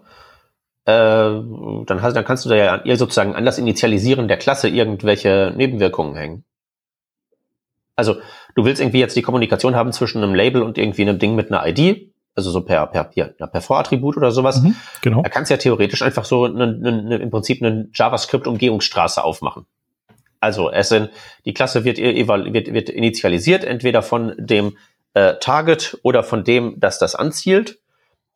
Äh, 0.86 0.92
dann, 0.92 2.02
hast, 2.02 2.16
dann 2.16 2.26
kannst 2.26 2.46
du 2.46 2.50
da 2.50 2.56
ja 2.56 2.82
ihr 2.84 2.98
sozusagen 2.98 3.36
an 3.36 3.46
das 3.46 3.58
Initialisieren 3.58 4.28
der 4.28 4.38
Klasse 4.38 4.68
irgendwelche 4.68 5.54
Nebenwirkungen 5.56 6.16
hängen. 6.16 6.44
Also 7.96 8.16
du 8.56 8.66
willst 8.66 8.82
irgendwie 8.82 9.00
jetzt 9.00 9.16
die 9.16 9.22
Kommunikation 9.22 9.76
haben 9.76 9.92
zwischen 9.92 10.24
einem 10.24 10.34
Label 10.34 10.64
und 10.64 10.78
irgendwie 10.78 11.04
einem 11.04 11.20
Ding 11.20 11.36
mit 11.36 11.52
einer 11.52 11.68
ID, 11.68 12.12
also 12.34 12.50
so 12.50 12.62
per 12.62 12.88
per 12.88 13.04
per, 13.04 13.28
per 13.28 13.62
Vorattribut 13.62 14.18
oder 14.18 14.32
sowas. 14.32 14.62
Mhm, 14.62 14.76
genau. 15.02 15.22
Da 15.22 15.30
kannst 15.30 15.52
du 15.52 15.54
ja 15.54 15.60
theoretisch 15.60 16.02
einfach 16.02 16.26
so 16.26 16.46
eine, 16.46 16.64
eine, 16.64 17.18
im 17.18 17.30
Prinzip 17.30 17.62
eine 17.62 17.90
JavaScript-Umgehungsstraße 17.94 19.24
aufmachen. 19.24 19.68
Also 20.40 20.72
es 20.72 20.90
sind, 20.90 21.12
die 21.46 21.54
Klasse 21.54 21.86
wird, 21.86 22.00
wird, 22.00 22.74
wird 22.74 22.90
initialisiert, 22.90 23.64
entweder 23.64 24.02
von 24.02 24.34
dem 24.40 24.78
äh, 25.14 25.36
Target 25.40 26.00
oder 26.02 26.24
von 26.24 26.44
dem, 26.44 26.80
das 26.80 26.98
das 26.98 27.14
anzielt. 27.14 27.81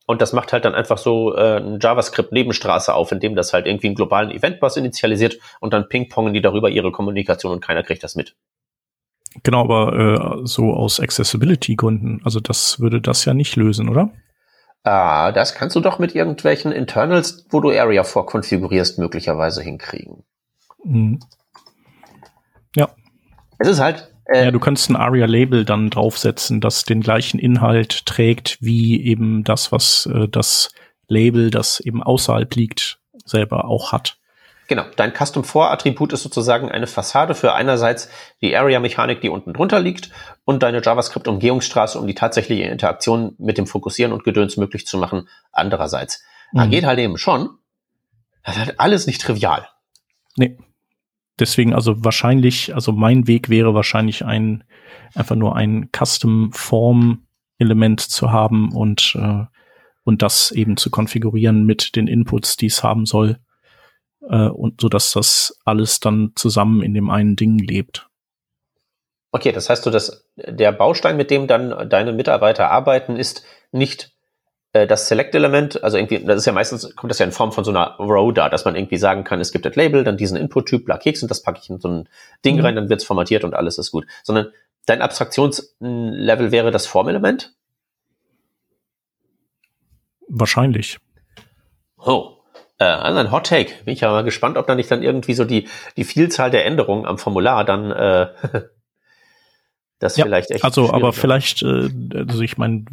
Und 0.06 0.22
das 0.22 0.34
macht 0.34 0.54
halt 0.54 0.66
dann 0.66 0.76
einfach 0.76 0.98
so 0.98 1.36
äh, 1.36 1.58
ein 1.58 1.80
JavaScript-Nebenstraße 1.80 2.94
auf, 2.94 3.12
indem 3.12 3.36
das 3.36 3.54
halt 3.54 3.66
irgendwie 3.66 3.88
einen 3.88 3.96
globalen 3.96 4.30
Event-Bus 4.30 4.78
initialisiert 4.78 5.40
und 5.60 5.74
dann 5.74 5.90
ping-pongen 5.90 6.34
die 6.34 6.42
darüber 6.42 6.70
ihre 6.70 6.92
Kommunikation 6.92 7.54
und 7.54 7.62
keiner 7.62 7.84
kriegt 7.84 8.04
das 8.04 8.16
mit. 8.16 8.36
Genau, 9.44 9.62
aber 9.62 10.42
äh, 10.44 10.46
so 10.46 10.74
aus 10.74 11.00
Accessibility-Gründen, 11.00 12.22
also 12.24 12.40
das 12.40 12.80
würde 12.80 13.02
das 13.02 13.26
ja 13.26 13.34
nicht 13.34 13.56
lösen, 13.56 13.90
oder? 13.90 14.12
Ah, 14.84 15.32
das 15.32 15.56
kannst 15.56 15.76
du 15.76 15.80
doch 15.80 15.98
mit 15.98 16.14
irgendwelchen 16.14 16.72
Internals, 16.72 17.46
wo 17.50 17.60
du 17.60 17.72
Area 17.72 18.04
vorkonfigurierst, 18.04 19.00
möglicherweise 19.00 19.64
hinkriegen. 19.64 20.24
Mhm. 20.84 21.20
Ja. 22.76 22.90
Es 23.58 23.68
ist 23.68 23.80
halt 23.80 24.15
äh, 24.26 24.46
ja, 24.46 24.52
du 24.52 24.60
kannst 24.60 24.90
ein 24.90 24.96
ARIA-Label 24.96 25.66
dann 25.66 25.90
draufsetzen, 25.90 26.62
das 26.62 26.84
den 26.84 27.02
gleichen 27.02 27.40
Inhalt 27.40 28.06
trägt 28.06 28.58
wie 28.62 29.04
eben 29.04 29.44
das, 29.44 29.72
was 29.72 30.08
äh, 30.12 30.28
das 30.28 30.70
Label, 31.08 31.52
das 31.52 31.80
eben 31.80 32.02
außerhalb 32.02 32.54
liegt, 32.56 33.00
selber 33.26 33.66
auch 33.66 33.92
hat. 33.92 34.18
Genau, 34.68 34.84
dein 34.96 35.14
Custom 35.14 35.44
For 35.44 35.70
Attribut 35.70 36.12
ist 36.12 36.24
sozusagen 36.24 36.72
eine 36.72 36.88
Fassade 36.88 37.36
für 37.36 37.54
einerseits 37.54 38.10
die 38.42 38.58
Area 38.58 38.80
Mechanik, 38.80 39.22
die 39.22 39.30
unten 39.30 39.54
drunter 39.54 39.80
liegt 39.80 40.10
und 40.44 40.64
deine 40.64 40.82
JavaScript 40.82 41.28
Umgehungsstraße, 41.28 42.00
um 42.00 42.08
die 42.08 42.16
tatsächliche 42.16 42.64
Interaktion 42.64 43.36
mit 43.38 43.60
dem 43.60 43.68
Fokussieren 43.68 44.12
und 44.12 44.24
Gedöns 44.24 44.58
möglich 44.58 44.88
zu 44.88 44.98
machen, 44.98 45.30
andererseits. 45.52 46.24
Mhm. 46.52 46.58
Da 46.58 46.66
geht 46.66 46.86
halt 46.86 46.98
eben 46.98 47.20
schon. 47.20 47.60
Das 48.44 48.56
ist 48.56 48.66
halt 48.66 48.80
alles 48.80 49.06
nicht 49.06 49.22
trivial. 49.22 49.68
Nee 50.36 50.58
deswegen 51.40 51.74
also 51.74 52.04
wahrscheinlich, 52.04 52.74
also 52.74 52.92
mein 52.92 53.28
Weg 53.28 53.50
wäre 53.50 53.74
wahrscheinlich 53.74 54.26
ein, 54.26 54.64
einfach 55.14 55.36
nur 55.36 55.56
ein 55.56 55.90
Custom 55.92 56.52
Form 56.54 57.28
Element 57.58 58.02
zu 58.02 58.32
haben 58.32 58.72
und, 58.74 59.16
äh, 59.20 59.46
und 60.04 60.22
das 60.22 60.52
eben 60.52 60.78
zu 60.78 60.90
konfigurieren 60.90 61.66
mit 61.66 61.96
den 61.96 62.08
Inputs, 62.08 62.58
die 62.58 62.68
es 62.68 62.84
haben 62.84 63.06
soll. 63.06 63.38
Äh, 64.30 64.48
und 64.48 64.82
so 64.82 64.90
dass 64.90 65.12
das 65.12 65.58
alles 65.66 66.00
dann 66.00 66.32
zusammen 66.36 66.82
in 66.82 66.94
dem 66.94 67.10
einen 67.10 67.36
Ding 67.36 67.58
lebt. 67.58 68.08
Okay, 69.32 69.52
das 69.52 69.70
heißt 69.70 69.86
du, 69.86 69.90
dass 69.90 70.30
der 70.38 70.72
Baustein, 70.72 71.18
mit 71.18 71.30
dem 71.30 71.48
dann 71.48 71.90
deine 71.90 72.14
Mitarbeiter 72.14 72.72
arbeiten, 72.72 73.18
ist 73.18 73.44
nicht 73.72 74.15
das 74.76 75.08
Select-Element, 75.08 75.84
also 75.86 75.98
irgendwie, 75.98 76.20
das 76.20 76.40
ist 76.40 76.46
ja 76.46 76.52
meistens, 76.52 76.94
kommt 76.98 77.10
das 77.10 77.20
ja 77.20 77.26
in 77.26 77.32
Form 77.32 77.54
von 77.54 77.64
so 77.64 77.72
einer 77.72 77.96
Row 77.98 78.34
da, 78.34 78.50
dass 78.50 78.66
man 78.66 78.76
irgendwie 78.76 78.98
sagen 78.98 79.24
kann, 79.24 79.40
es 79.40 79.54
gibt 79.54 79.66
das 79.66 79.78
Label, 79.78 80.04
dann 80.04 80.18
diesen 80.18 80.36
Input-Typ, 80.36 80.84
bla 80.84 80.98
Keks 80.98 81.22
und 81.22 81.32
das 81.32 81.42
packe 81.42 81.60
ich 81.64 81.70
in 81.70 81.80
so 81.80 81.88
ein 81.88 82.10
Ding 82.44 82.58
mhm. 82.58 82.66
rein, 82.66 82.76
dann 82.76 82.90
wird's 82.90 83.06
formatiert 83.06 83.46
und 83.46 83.54
alles 83.54 83.78
ist 83.78 83.92
gut. 83.92 84.06
Sondern 84.24 84.52
dein 84.86 85.02
Abstraktionslevel 85.02 86.52
wäre 86.52 86.72
das 86.72 86.88
Formelement? 86.88 87.54
Wahrscheinlich. 90.28 90.98
Oh. 91.98 92.34
Äh, 92.78 92.84
also 92.84 93.20
ein 93.20 93.32
Hot 93.32 93.48
Take. 93.48 93.72
Bin 93.86 93.94
ich 93.94 94.02
ja 94.02 94.12
mal 94.12 94.26
gespannt, 94.26 94.58
ob 94.58 94.68
da 94.68 94.76
nicht 94.76 94.92
dann 94.92 95.04
irgendwie 95.04 95.36
so 95.36 95.46
die, 95.46 95.70
die 95.96 96.04
Vielzahl 96.04 96.52
der 96.52 96.66
Änderungen 96.66 97.06
am 97.06 97.18
Formular 97.18 97.64
dann 97.64 97.92
äh, 97.92 98.28
das 100.00 100.18
ja, 100.18 100.26
vielleicht 100.26 100.52
echt. 100.52 100.66
Also, 100.66 100.92
aber 100.92 101.14
vielleicht, 101.14 101.64
äh, 101.64 101.90
also 102.28 102.42
ich 102.42 102.58
meine, 102.58 102.84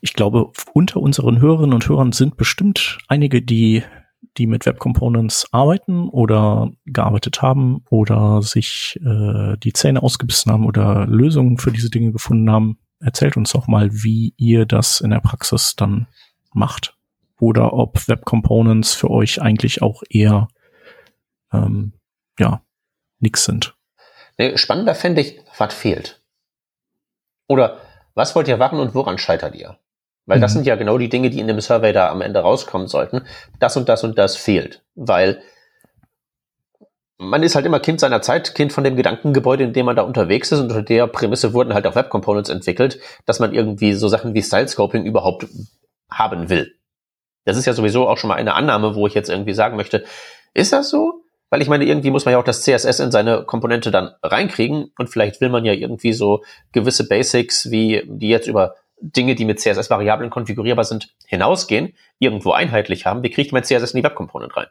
ich 0.00 0.14
glaube, 0.14 0.50
unter 0.72 1.00
unseren 1.00 1.40
Hörerinnen 1.40 1.74
und 1.74 1.88
Hörern 1.88 2.12
sind 2.12 2.36
bestimmt 2.36 2.98
einige, 3.08 3.42
die 3.42 3.82
die 4.36 4.46
mit 4.46 4.66
Web 4.66 4.78
Components 4.78 5.48
arbeiten 5.52 6.08
oder 6.08 6.70
gearbeitet 6.86 7.42
haben 7.42 7.84
oder 7.90 8.42
sich 8.42 8.98
äh, 9.04 9.56
die 9.58 9.72
Zähne 9.72 10.02
ausgebissen 10.02 10.52
haben 10.52 10.66
oder 10.66 11.06
Lösungen 11.06 11.58
für 11.58 11.72
diese 11.72 11.90
Dinge 11.90 12.12
gefunden 12.12 12.50
haben. 12.50 12.78
Erzählt 13.00 13.36
uns 13.36 13.52
doch 13.52 13.66
mal, 13.66 13.90
wie 13.92 14.34
ihr 14.36 14.66
das 14.66 15.00
in 15.00 15.10
der 15.10 15.20
Praxis 15.20 15.74
dann 15.76 16.06
macht. 16.52 16.96
Oder 17.40 17.72
ob 17.72 18.08
Web 18.08 18.24
Components 18.24 18.94
für 18.94 19.10
euch 19.10 19.40
eigentlich 19.40 19.82
auch 19.82 20.02
eher 20.08 20.48
ähm, 21.52 21.92
ja 22.38 22.62
nix 23.20 23.44
sind. 23.44 23.76
Spannender 24.54 24.94
fände 24.94 25.20
ich, 25.20 25.40
was 25.56 25.74
fehlt. 25.74 26.22
Oder 27.48 27.80
was 28.14 28.34
wollt 28.34 28.48
ihr 28.48 28.56
machen 28.56 28.78
und 28.78 28.94
woran 28.94 29.18
scheitert 29.18 29.54
ihr? 29.54 29.78
Weil 30.28 30.40
das 30.40 30.52
mhm. 30.52 30.56
sind 30.56 30.66
ja 30.66 30.76
genau 30.76 30.98
die 30.98 31.08
Dinge, 31.08 31.30
die 31.30 31.40
in 31.40 31.46
dem 31.46 31.58
Survey 31.58 31.94
da 31.94 32.10
am 32.10 32.20
Ende 32.20 32.40
rauskommen 32.40 32.86
sollten. 32.86 33.22
Das 33.58 33.78
und 33.78 33.88
das 33.88 34.04
und 34.04 34.18
das 34.18 34.36
fehlt. 34.36 34.82
Weil 34.94 35.40
man 37.16 37.42
ist 37.42 37.54
halt 37.54 37.64
immer 37.64 37.80
Kind 37.80 37.98
seiner 37.98 38.20
Zeit, 38.20 38.54
Kind 38.54 38.74
von 38.74 38.84
dem 38.84 38.94
Gedankengebäude, 38.94 39.64
in 39.64 39.72
dem 39.72 39.86
man 39.86 39.96
da 39.96 40.02
unterwegs 40.02 40.52
ist. 40.52 40.60
Und 40.60 40.66
unter 40.66 40.82
der 40.82 41.06
Prämisse 41.06 41.54
wurden 41.54 41.72
halt 41.72 41.86
auch 41.86 41.94
Web 41.94 42.10
Components 42.10 42.50
entwickelt, 42.50 43.00
dass 43.24 43.40
man 43.40 43.54
irgendwie 43.54 43.94
so 43.94 44.06
Sachen 44.08 44.34
wie 44.34 44.42
Style 44.42 44.68
Scoping 44.68 45.06
überhaupt 45.06 45.46
haben 46.10 46.50
will. 46.50 46.74
Das 47.46 47.56
ist 47.56 47.64
ja 47.64 47.72
sowieso 47.72 48.06
auch 48.06 48.18
schon 48.18 48.28
mal 48.28 48.34
eine 48.34 48.52
Annahme, 48.52 48.94
wo 48.94 49.06
ich 49.06 49.14
jetzt 49.14 49.30
irgendwie 49.30 49.54
sagen 49.54 49.76
möchte, 49.76 50.04
ist 50.52 50.74
das 50.74 50.90
so? 50.90 51.22
Weil 51.48 51.62
ich 51.62 51.68
meine, 51.68 51.86
irgendwie 51.86 52.10
muss 52.10 52.26
man 52.26 52.32
ja 52.32 52.38
auch 52.38 52.44
das 52.44 52.60
CSS 52.60 53.00
in 53.00 53.10
seine 53.10 53.44
Komponente 53.44 53.90
dann 53.90 54.10
reinkriegen 54.22 54.92
und 54.98 55.08
vielleicht 55.08 55.40
will 55.40 55.48
man 55.48 55.64
ja 55.64 55.72
irgendwie 55.72 56.12
so 56.12 56.42
gewisse 56.72 57.08
Basics, 57.08 57.70
wie 57.70 58.02
die 58.06 58.28
jetzt 58.28 58.46
über 58.46 58.74
Dinge, 59.00 59.34
die 59.34 59.44
mit 59.44 59.60
CSS-Variablen 59.60 60.30
konfigurierbar 60.30 60.84
sind, 60.84 61.14
hinausgehen, 61.26 61.94
irgendwo 62.18 62.52
einheitlich 62.52 63.06
haben, 63.06 63.22
wie 63.22 63.30
kriegt 63.30 63.52
man 63.52 63.62
CSS 63.62 63.92
in 63.92 63.98
die 63.98 64.04
Web-Component 64.04 64.56
rein? 64.56 64.66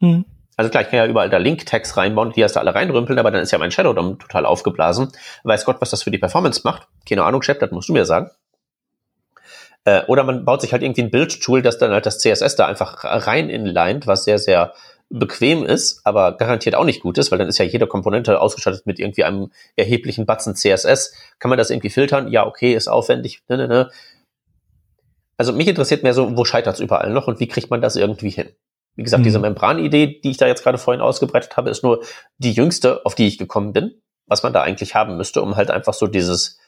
Mhm. 0.00 0.24
Also 0.56 0.70
klar, 0.70 0.82
ich 0.82 0.90
kann 0.90 0.98
ja 0.98 1.06
überall 1.06 1.30
da 1.30 1.38
Link-Tags 1.38 1.96
reinbauen, 1.96 2.32
die 2.32 2.40
erst 2.40 2.58
alle 2.58 2.74
reinrümpeln, 2.74 3.18
aber 3.18 3.30
dann 3.30 3.42
ist 3.42 3.50
ja 3.50 3.58
mein 3.58 3.70
Shadow 3.70 3.94
DOM 3.94 4.18
total 4.18 4.44
aufgeblasen. 4.44 5.10
Weiß 5.42 5.64
Gott, 5.64 5.80
was 5.80 5.90
das 5.90 6.02
für 6.02 6.10
die 6.10 6.18
Performance 6.18 6.60
macht. 6.64 6.86
Keine 7.08 7.24
Ahnung, 7.24 7.40
Chef, 7.40 7.58
das 7.58 7.70
musst 7.70 7.88
du 7.88 7.94
mir 7.94 8.04
sagen. 8.04 8.30
Äh, 9.84 10.02
oder 10.06 10.24
man 10.24 10.44
baut 10.44 10.60
sich 10.60 10.72
halt 10.72 10.82
irgendwie 10.82 11.02
ein 11.02 11.10
Build-Tool, 11.10 11.62
das 11.62 11.78
dann 11.78 11.92
halt 11.92 12.04
das 12.04 12.18
CSS 12.18 12.56
da 12.56 12.66
einfach 12.66 13.04
rein 13.04 13.48
inlined, 13.48 14.06
was 14.06 14.24
sehr, 14.24 14.38
sehr 14.38 14.74
bequem 15.10 15.64
ist, 15.64 16.00
aber 16.04 16.36
garantiert 16.36 16.76
auch 16.76 16.84
nicht 16.84 17.02
gut 17.02 17.18
ist, 17.18 17.30
weil 17.30 17.38
dann 17.38 17.48
ist 17.48 17.58
ja 17.58 17.64
jede 17.64 17.88
Komponente 17.88 18.40
ausgestattet 18.40 18.86
mit 18.86 19.00
irgendwie 19.00 19.24
einem 19.24 19.50
erheblichen 19.74 20.24
Batzen 20.24 20.54
CSS. 20.54 21.12
Kann 21.40 21.48
man 21.48 21.58
das 21.58 21.70
irgendwie 21.70 21.90
filtern? 21.90 22.28
Ja, 22.28 22.46
okay, 22.46 22.74
ist 22.74 22.88
aufwendig. 22.88 23.42
Ne, 23.48 23.56
ne, 23.56 23.68
ne. 23.68 23.90
Also 25.36 25.52
mich 25.52 25.66
interessiert 25.66 26.04
mehr 26.04 26.14
so, 26.14 26.36
wo 26.36 26.44
scheitert 26.44 26.74
es 26.74 26.80
überall 26.80 27.10
noch 27.10 27.26
und 27.26 27.40
wie 27.40 27.48
kriegt 27.48 27.70
man 27.70 27.80
das 27.80 27.96
irgendwie 27.96 28.30
hin? 28.30 28.50
Wie 28.94 29.02
gesagt, 29.02 29.20
mhm. 29.20 29.24
diese 29.24 29.38
Membran-Idee, 29.40 30.20
die 30.22 30.30
ich 30.30 30.36
da 30.36 30.46
jetzt 30.46 30.62
gerade 30.62 30.78
vorhin 30.78 31.00
ausgebreitet 31.00 31.56
habe, 31.56 31.70
ist 31.70 31.82
nur 31.82 32.04
die 32.38 32.52
jüngste, 32.52 33.04
auf 33.04 33.14
die 33.14 33.26
ich 33.26 33.38
gekommen 33.38 33.72
bin, 33.72 34.00
was 34.26 34.42
man 34.42 34.52
da 34.52 34.62
eigentlich 34.62 34.94
haben 34.94 35.16
müsste, 35.16 35.42
um 35.42 35.56
halt 35.56 35.70
einfach 35.70 35.94
so 35.94 36.06
dieses 36.06 36.58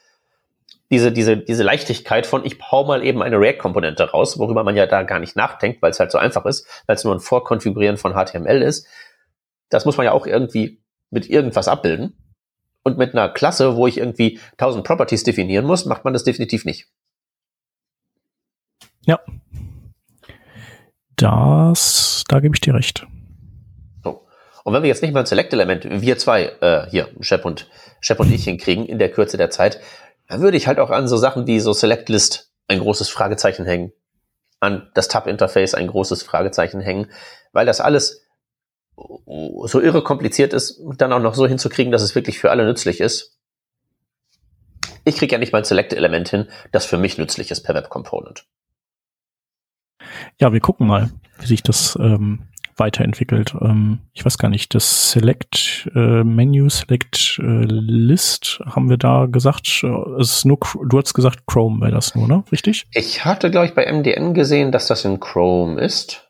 diese, 0.91 1.13
diese, 1.13 1.39
diese 1.39 1.63
Leichtigkeit 1.63 2.27
von, 2.27 2.45
ich 2.45 2.59
hau 2.71 2.85
mal 2.85 3.05
eben 3.05 3.23
eine 3.23 3.39
React-Komponente 3.39 4.11
raus, 4.11 4.39
worüber 4.39 4.63
man 4.65 4.77
ja 4.77 4.87
da 4.87 5.03
gar 5.03 5.19
nicht 5.19 5.37
nachdenkt, 5.37 5.81
weil 5.81 5.91
es 5.91 6.01
halt 6.01 6.11
so 6.11 6.19
einfach 6.19 6.45
ist, 6.45 6.67
weil 6.87 6.97
es 6.97 7.05
nur 7.05 7.15
ein 7.15 7.21
Vorkonfigurieren 7.21 7.97
von 7.97 8.13
HTML 8.13 8.61
ist. 8.63 8.87
Das 9.71 9.87
muss 9.87 9.97
man 9.97 10.05
ja 10.05 10.13
auch 10.13 10.27
irgendwie 10.27 10.83
mit 11.11 11.31
irgendwas 11.31 11.69
abbilden. 11.69 12.17
Und 12.85 12.99
mit 12.99 13.15
einer 13.15 13.29
Klasse, 13.29 13.77
wo 13.77 13.87
ich 13.87 13.99
irgendwie 13.99 14.41
1000 14.53 14.85
Properties 14.85 15.23
definieren 15.23 15.65
muss, 15.65 15.87
macht 15.87 16.05
man 16.05 16.13
das 16.13 16.25
definitiv 16.25 16.65
nicht. 16.65 16.89
Ja. 19.07 19.21
Das, 21.17 22.25
da 22.29 22.41
gebe 22.41 22.57
ich 22.57 22.61
dir 22.61 22.75
recht. 22.75 23.07
So. 24.03 24.27
Und 24.65 24.75
wenn 24.75 24.83
wir 24.83 24.89
jetzt 24.89 25.03
nicht 25.03 25.15
mal 25.15 25.21
ein 25.21 25.27
Select-Element, 25.27 25.87
wir 25.89 26.19
zwei, 26.19 26.53
äh, 26.61 26.87
hier, 26.91 27.09
Shep 27.21 27.45
und, 27.45 27.69
Shep 28.01 28.19
und 28.19 28.33
ich 28.33 28.45
hinkriegen 28.45 28.87
in 28.87 28.99
der 28.99 29.11
Kürze 29.11 29.37
der 29.37 29.51
Zeit, 29.51 29.81
da 30.33 30.41
würde 30.41 30.57
ich 30.57 30.67
halt 30.67 30.79
auch 30.79 30.89
an 30.89 31.09
so 31.09 31.19
Sachen 31.19 31.47
wie 31.47 31.61
so 31.61 31.75
Select 31.75 32.09
List 32.09 32.51
ein 32.67 32.79
großes 32.79 33.11
Fragezeichen 33.11 33.67
hängen. 33.67 33.93
An 34.61 34.91
das 34.95 35.09
Tab-Interface 35.09 35.75
ein 35.75 35.89
großes 35.89 36.23
Fragezeichen 36.23 36.81
hängen, 36.81 37.11
weil 37.53 37.67
das 37.67 37.83
alles 37.83 38.25
so 38.97 39.79
irre 39.79 40.03
kompliziert 40.03 40.55
ist, 40.55 40.81
dann 40.97 41.13
auch 41.13 41.21
noch 41.21 41.35
so 41.35 41.47
hinzukriegen, 41.47 41.93
dass 41.93 42.01
es 42.01 42.15
wirklich 42.15 42.39
für 42.39 42.51
alle 42.51 42.65
nützlich 42.65 43.01
ist. 43.01 43.37
Ich 45.05 45.17
kriege 45.17 45.33
ja 45.33 45.39
nicht 45.39 45.53
mal 45.53 45.67
Select-Element 45.67 46.31
hin, 46.31 46.49
das 46.71 46.87
für 46.87 46.97
mich 46.97 47.19
nützlich 47.19 47.51
ist 47.51 47.63
per 47.63 47.75
Web 47.75 47.91
Component. 47.91 48.47
Ja, 50.41 50.51
wir 50.51 50.61
gucken 50.61 50.87
mal, 50.87 51.11
wie 51.41 51.47
sich 51.47 51.63
das 51.63 51.95
ähm, 52.01 52.49
weiterentwickelt. 52.83 53.55
Ähm, 53.61 54.01
ich 54.13 54.25
weiß 54.25 54.39
gar 54.39 54.49
nicht, 54.49 54.75
das 54.75 55.13
Select 55.13 55.89
äh, 55.95 56.25
Menu, 56.25 56.69
Select 56.69 57.39
äh, 57.41 57.65
List, 57.65 58.61
haben 58.67 58.91
wir 58.91 58.97
da 58.97 59.27
gesagt, 59.27 59.85
äh, 59.85 60.21
es 60.21 60.39
ist 60.39 60.45
nur, 60.45 60.59
du 60.85 60.99
hast 60.99 61.15
gesagt, 61.15 61.47
Chrome 61.47 61.81
wäre 61.81 61.93
das 61.93 62.17
nur, 62.17 62.27
ne? 62.27 62.43
Richtig? 62.51 62.87
Ich 62.93 63.25
hatte, 63.25 63.51
glaube 63.51 63.67
ich, 63.67 63.75
bei 63.75 63.91
MDN 63.91 64.35
gesehen, 64.35 64.73
dass 64.73 64.89
das 64.89 65.05
in 65.05 65.21
Chrome 65.21 65.81
ist. 65.81 66.29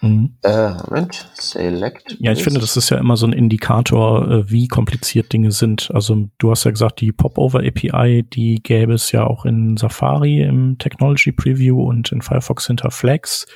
Mhm. 0.00 0.36
Äh, 0.42 0.74
Moment, 0.86 1.28
Select. 1.34 2.16
Ja, 2.20 2.30
ich 2.30 2.44
finde, 2.44 2.60
das 2.60 2.76
ist 2.76 2.90
ja 2.90 2.98
immer 2.98 3.16
so 3.16 3.26
ein 3.26 3.32
Indikator, 3.32 4.30
äh, 4.30 4.50
wie 4.50 4.68
kompliziert 4.68 5.32
Dinge 5.32 5.50
sind. 5.50 5.90
Also 5.92 6.28
du 6.38 6.52
hast 6.52 6.62
ja 6.62 6.70
gesagt, 6.70 7.00
die 7.00 7.10
Popover 7.10 7.60
API, 7.60 8.22
die 8.22 8.62
gäbe 8.62 8.94
es 8.94 9.10
ja 9.10 9.26
auch 9.26 9.44
in 9.44 9.76
Safari 9.76 10.42
im 10.42 10.78
Technology 10.78 11.32
Preview 11.32 11.82
und 11.82 12.12
in 12.12 12.22
Firefox 12.22 12.68
hinter 12.68 12.92
Flags. 12.92 13.46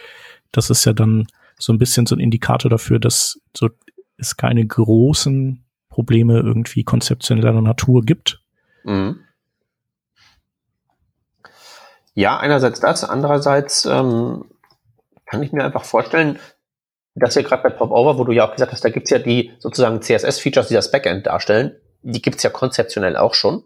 Das 0.51 0.69
ist 0.69 0.85
ja 0.85 0.93
dann 0.93 1.27
so 1.63 1.73
ein 1.73 1.79
bisschen 1.79 2.07
so 2.07 2.17
ein 2.17 2.21
Indikator 2.21 2.69
dafür, 2.69 2.99
dass 2.99 3.41
so 3.57 3.69
es 4.19 4.37
keine 4.37 4.67
großen 4.67 5.65
Probleme 5.89 6.41
irgendwie 6.41 6.83
konzeptioneller 6.83 7.61
Natur 7.61 8.03
gibt. 8.03 8.43
Mhm. 8.85 9.21
Ja, 12.15 12.39
einerseits 12.39 12.81
das, 12.81 13.05
andererseits 13.05 13.85
ähm, 13.85 14.45
kann 15.25 15.43
ich 15.43 15.53
mir 15.53 15.65
einfach 15.65 15.85
vorstellen, 15.85 16.39
dass 17.15 17.37
ja 17.37 17.43
gerade 17.43 17.63
bei 17.63 17.71
Popover, 17.71 18.19
wo 18.19 18.25
du 18.25 18.33
ja 18.33 18.47
auch 18.47 18.53
gesagt 18.53 18.73
hast, 18.73 18.85
da 18.85 18.91
gibt's 18.91 19.11
ja 19.11 19.19
die 19.19 19.53
sozusagen 19.59 20.03
CSS-Features, 20.03 20.69
die 20.69 20.75
das 20.75 20.91
Backend 20.91 21.27
darstellen, 21.27 21.77
die 22.03 22.23
gibt's 22.23 22.43
ja 22.43 22.51
konzeptionell 22.51 23.17
auch 23.17 23.35
schon, 23.35 23.63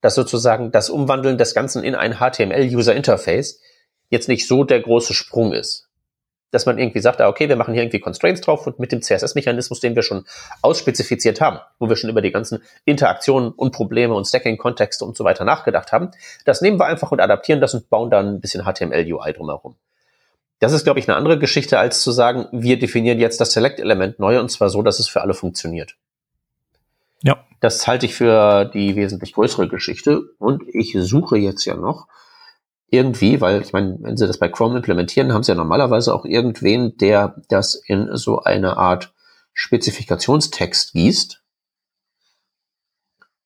dass 0.00 0.16
sozusagen 0.16 0.72
das 0.72 0.90
Umwandeln 0.90 1.38
des 1.38 1.54
Ganzen 1.54 1.84
in 1.84 1.94
ein 1.94 2.14
HTML-User-Interface 2.14 3.60
jetzt 4.10 4.28
nicht 4.28 4.48
so 4.48 4.64
der 4.64 4.80
große 4.80 5.14
Sprung 5.14 5.52
ist 5.52 5.87
dass 6.50 6.66
man 6.66 6.78
irgendwie 6.78 7.00
sagt, 7.00 7.20
ah, 7.20 7.28
okay, 7.28 7.48
wir 7.48 7.56
machen 7.56 7.74
hier 7.74 7.82
irgendwie 7.82 8.00
Constraints 8.00 8.40
drauf 8.40 8.66
und 8.66 8.78
mit 8.78 8.92
dem 8.92 9.02
CSS-Mechanismus, 9.02 9.80
den 9.80 9.94
wir 9.94 10.02
schon 10.02 10.24
ausspezifiziert 10.62 11.40
haben, 11.40 11.58
wo 11.78 11.88
wir 11.88 11.96
schon 11.96 12.10
über 12.10 12.22
die 12.22 12.30
ganzen 12.30 12.62
Interaktionen 12.84 13.50
und 13.50 13.72
Probleme 13.72 14.14
und 14.14 14.26
Stacking-Kontexte 14.26 15.04
und 15.04 15.16
so 15.16 15.24
weiter 15.24 15.44
nachgedacht 15.44 15.92
haben, 15.92 16.10
das 16.44 16.60
nehmen 16.60 16.78
wir 16.78 16.86
einfach 16.86 17.12
und 17.12 17.20
adaptieren 17.20 17.60
das 17.60 17.74
und 17.74 17.90
bauen 17.90 18.10
dann 18.10 18.34
ein 18.34 18.40
bisschen 18.40 18.64
HTML-UI 18.64 19.32
drumherum. 19.32 19.76
Das 20.60 20.72
ist, 20.72 20.84
glaube 20.84 20.98
ich, 20.98 21.08
eine 21.08 21.16
andere 21.16 21.38
Geschichte, 21.38 21.78
als 21.78 22.02
zu 22.02 22.10
sagen, 22.10 22.46
wir 22.50 22.78
definieren 22.78 23.20
jetzt 23.20 23.40
das 23.40 23.52
Select-Element 23.52 24.18
neu 24.18 24.40
und 24.40 24.50
zwar 24.50 24.70
so, 24.70 24.82
dass 24.82 24.98
es 24.98 25.08
für 25.08 25.20
alle 25.20 25.34
funktioniert. 25.34 25.96
Ja. 27.22 27.44
Das 27.60 27.86
halte 27.86 28.06
ich 28.06 28.14
für 28.14 28.64
die 28.64 28.96
wesentlich 28.96 29.34
größere 29.34 29.68
Geschichte 29.68 30.22
und 30.38 30.62
ich 30.72 30.96
suche 30.98 31.36
jetzt 31.36 31.64
ja 31.64 31.74
noch 31.74 32.06
irgendwie, 32.90 33.40
weil 33.40 33.60
ich 33.60 33.72
meine, 33.72 33.98
wenn 34.00 34.16
sie 34.16 34.26
das 34.26 34.38
bei 34.38 34.48
Chrome 34.48 34.76
implementieren, 34.76 35.32
haben 35.32 35.42
sie 35.42 35.52
ja 35.52 35.56
normalerweise 35.56 36.14
auch 36.14 36.24
irgendwen, 36.24 36.96
der 36.96 37.36
das 37.48 37.74
in 37.74 38.16
so 38.16 38.42
eine 38.42 38.76
Art 38.76 39.12
Spezifikationstext 39.52 40.92
gießt. 40.92 41.42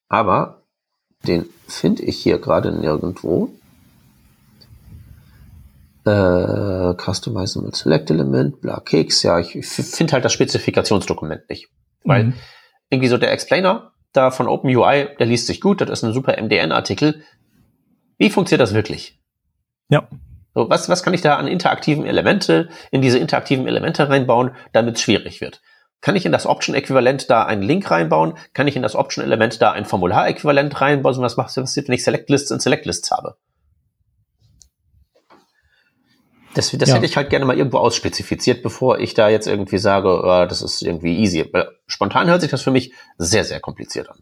Aber 0.09 0.63
den 1.27 1.47
finde 1.67 2.03
ich 2.03 2.19
hier 2.19 2.39
gerade 2.39 2.71
nirgendwo. 2.73 3.51
Äh, 6.05 6.95
Customizable 6.95 7.75
Select 7.75 8.11
Element, 8.11 8.61
bla 8.61 8.81
Keks, 8.81 9.23
ja, 9.23 9.39
ich 9.39 9.65
finde 9.65 10.13
halt 10.15 10.25
das 10.25 10.33
Spezifikationsdokument 10.33 11.49
nicht. 11.49 11.69
Weil 12.03 12.25
mhm. 12.25 12.35
irgendwie 12.91 13.09
so 13.09 13.19
der 13.19 13.33
Explainer 13.33 13.93
da 14.13 14.31
von 14.31 14.49
OpenUI, 14.49 15.09
der 15.19 15.27
liest 15.27 15.47
sich 15.47 15.61
gut, 15.61 15.81
das 15.81 15.91
ist 15.91 16.05
ein 16.05 16.13
super 16.13 16.37
MDN-Artikel. 16.41 17.23
Wie 18.19 18.31
funktioniert 18.31 18.61
das 18.61 18.75
wirklich? 18.75 19.22
Ja. 19.93 20.09
So, 20.55 20.71
was, 20.71 20.89
was 20.89 21.03
kann 21.03 21.13
ich 21.13 21.21
da 21.21 21.37
an 21.37 21.47
interaktiven 21.47 22.07
Elemente, 22.07 22.71
in 22.91 23.03
diese 23.03 23.19
interaktiven 23.19 23.67
Elemente 23.67 24.09
reinbauen, 24.09 24.53
damit 24.73 24.97
es 24.97 25.03
schwierig 25.03 25.41
wird? 25.43 25.61
Kann 26.01 26.17
ich 26.17 26.25
in 26.25 26.33
das 26.33 26.47
Option-Äquivalent 26.47 27.29
da 27.31 27.45
einen 27.45 27.63
Link 27.63 27.91
reinbauen? 27.91 28.35
Kann 28.55 28.67
ich 28.67 28.75
in 28.75 28.83
das 28.83 28.97
Option-Element 28.97 29.61
da 29.61 29.73
ein 29.73 29.85
Formular-Äquivalent 29.85 30.81
reinbauen? 30.81 31.21
Was 31.21 31.37
was 31.37 31.57
wenn 31.57 31.95
ich 31.95 32.05
Select-Lists 32.05 32.51
und 32.51 32.63
Select-Lists 32.63 33.11
habe? 33.11 33.37
Das, 36.55 36.71
das 36.71 36.89
ja. 36.89 36.97
hätte 36.97 37.07
ich 37.07 37.17
halt 37.17 37.31
gerne 37.31 37.45
mal 37.45 37.57
irgendwo 37.57 37.79
ausspezifiziert, 37.79 38.63
bevor 38.63 38.99
ich 38.99 39.15
da 39.15 39.29
jetzt 39.29 39.47
irgendwie 39.47 39.79
sage, 39.79 40.09
oh, 40.09 40.47
das 40.47 40.63
ist 40.63 40.83
irgendwie 40.83 41.19
easy. 41.19 41.51
Spontan 41.87 42.29
hört 42.29 42.41
sich 42.41 42.51
das 42.51 42.63
für 42.63 42.71
mich 42.71 42.95
sehr, 43.19 43.45
sehr 43.45 43.61
kompliziert 43.61 44.11
an. 44.11 44.19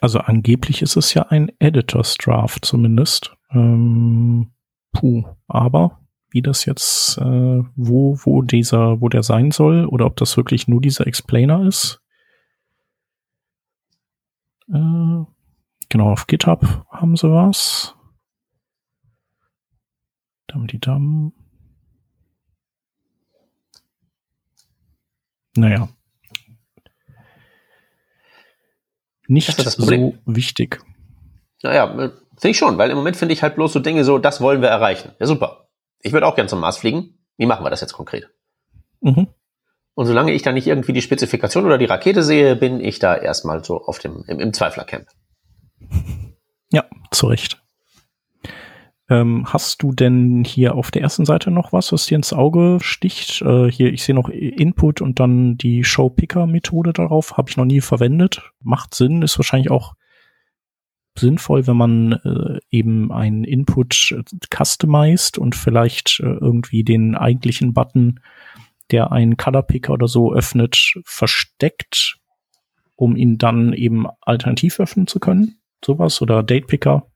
Also 0.00 0.18
angeblich 0.18 0.82
ist 0.82 0.96
es 0.96 1.14
ja 1.14 1.22
ein 1.22 1.50
Editors 1.60 2.16
Draft 2.16 2.64
zumindest. 2.64 3.32
Ähm, 3.52 4.52
puh, 4.96 5.24
aber 5.46 6.00
wie 6.30 6.42
das 6.42 6.64
jetzt, 6.64 7.18
äh, 7.18 7.62
wo, 7.76 8.18
wo 8.24 8.42
dieser, 8.42 9.00
wo 9.00 9.08
der 9.08 9.22
sein 9.22 9.50
soll 9.50 9.86
oder 9.86 10.06
ob 10.06 10.16
das 10.16 10.36
wirklich 10.36 10.68
nur 10.68 10.80
dieser 10.80 11.06
Explainer 11.06 11.66
ist. 11.66 12.02
Äh, 14.68 15.24
genau, 15.88 16.10
auf 16.10 16.26
GitHub 16.26 16.86
haben 16.90 17.16
sie 17.16 17.30
was. 17.30 17.94
Dam 20.46 20.66
die 20.66 20.80
Dam. 20.80 21.32
Naja. 25.56 25.88
Nicht 29.28 29.56
so 29.56 30.14
wichtig. 30.24 30.80
Naja, 31.62 32.12
finde 32.38 32.50
ich 32.50 32.58
schon, 32.58 32.78
weil 32.78 32.90
im 32.90 32.96
Moment 32.96 33.16
finde 33.16 33.32
ich 33.32 33.42
halt 33.42 33.56
bloß 33.56 33.72
so 33.72 33.80
Dinge 33.80 34.04
so, 34.04 34.18
das 34.18 34.40
wollen 34.40 34.62
wir 34.62 34.68
erreichen. 34.68 35.12
Ja, 35.18 35.26
super. 35.26 35.68
Ich 36.00 36.12
würde 36.12 36.26
auch 36.26 36.36
gern 36.36 36.48
zum 36.48 36.60
Mars 36.60 36.78
fliegen. 36.78 37.18
Wie 37.36 37.46
machen 37.46 37.64
wir 37.64 37.70
das 37.70 37.80
jetzt 37.80 37.92
konkret? 37.92 38.30
Mhm. 39.00 39.28
Und 39.94 40.06
solange 40.06 40.32
ich 40.32 40.42
da 40.42 40.52
nicht 40.52 40.66
irgendwie 40.66 40.92
die 40.92 41.02
Spezifikation 41.02 41.64
oder 41.64 41.78
die 41.78 41.86
Rakete 41.86 42.22
sehe, 42.22 42.54
bin 42.54 42.80
ich 42.80 42.98
da 42.98 43.16
erstmal 43.16 43.64
so 43.64 43.82
auf 43.82 43.98
dem, 43.98 44.24
im, 44.26 44.40
im 44.40 44.52
Zweiflercamp. 44.52 45.06
Ja, 46.72 46.84
zu 47.12 47.28
Recht. 47.28 47.62
Ähm, 49.08 49.44
hast 49.46 49.84
du 49.84 49.92
denn 49.92 50.42
hier 50.44 50.74
auf 50.74 50.90
der 50.90 51.02
ersten 51.02 51.24
Seite 51.24 51.52
noch 51.52 51.72
was, 51.72 51.92
was 51.92 52.06
dir 52.06 52.16
ins 52.16 52.32
Auge 52.32 52.78
sticht? 52.80 53.40
Äh, 53.42 53.70
hier, 53.70 53.92
ich 53.92 54.02
sehe 54.02 54.16
noch 54.16 54.28
Input 54.28 55.00
und 55.00 55.20
dann 55.20 55.56
die 55.56 55.84
Show-Picker-Methode 55.84 56.92
darauf. 56.92 57.36
Habe 57.36 57.48
ich 57.48 57.56
noch 57.56 57.64
nie 57.64 57.80
verwendet. 57.80 58.50
Macht 58.60 58.94
Sinn, 58.94 59.22
ist 59.22 59.38
wahrscheinlich 59.38 59.70
auch 59.70 59.94
sinnvoll, 61.18 61.66
wenn 61.66 61.76
man 61.76 62.12
äh, 62.12 62.60
eben 62.70 63.12
einen 63.12 63.44
Input 63.44 64.12
äh, 64.12 64.22
customized 64.54 65.38
und 65.38 65.54
vielleicht 65.54 66.20
äh, 66.20 66.26
irgendwie 66.26 66.84
den 66.84 67.14
eigentlichen 67.14 67.72
Button, 67.74 68.20
der 68.90 69.12
einen 69.12 69.36
Color 69.36 69.62
Picker 69.62 69.92
oder 69.92 70.08
so 70.08 70.32
öffnet, 70.32 70.94
versteckt, 71.04 72.18
um 72.94 73.16
ihn 73.16 73.38
dann 73.38 73.72
eben 73.72 74.06
alternativ 74.20 74.80
öffnen 74.80 75.06
zu 75.06 75.20
können. 75.20 75.58
Sowas 75.84 76.22
oder 76.22 76.42
Date 76.42 76.66
Picker 76.66 77.06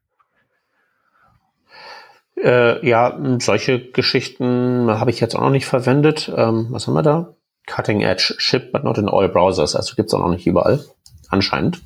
äh, 2.43 2.87
ja, 2.87 3.19
solche 3.39 3.91
Geschichten 3.91 4.91
habe 4.91 5.11
ich 5.11 5.21
jetzt 5.21 5.35
auch 5.35 5.43
noch 5.43 5.51
nicht 5.51 5.67
verwendet. 5.67 6.33
Ähm, 6.35 6.69
was 6.71 6.87
haben 6.87 6.95
wir 6.95 7.03
da? 7.03 7.35
Cutting 7.67 8.01
Edge 8.01 8.35
Ship, 8.39 8.73
but 8.73 8.85
not 8.85 8.99
in 8.99 9.09
all 9.09 9.29
browsers. 9.29 9.77
Also 9.77 9.95
gibt's 9.95 10.15
auch 10.15 10.21
noch 10.21 10.31
nicht 10.31 10.47
überall. 10.47 10.85
Anscheinend. 11.29 11.83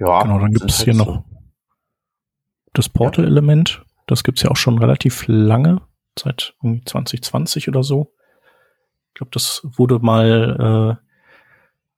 Ja. 0.00 0.22
Genau, 0.22 0.38
dann 0.38 0.52
gibt's 0.52 0.78
halt 0.78 0.84
hier 0.86 0.94
so. 0.94 1.04
noch 1.04 1.24
das 2.72 2.88
Portal-Element. 2.88 3.84
Das 4.06 4.24
gibt's 4.24 4.42
ja 4.42 4.50
auch 4.50 4.56
schon 4.56 4.78
relativ 4.78 5.24
lange, 5.28 5.82
seit 6.18 6.54
2020 6.62 7.68
oder 7.68 7.82
so. 7.82 8.12
Ich 9.08 9.14
glaube, 9.14 9.30
das 9.32 9.62
wurde 9.64 9.98
mal 9.98 10.98
äh, 10.98 11.06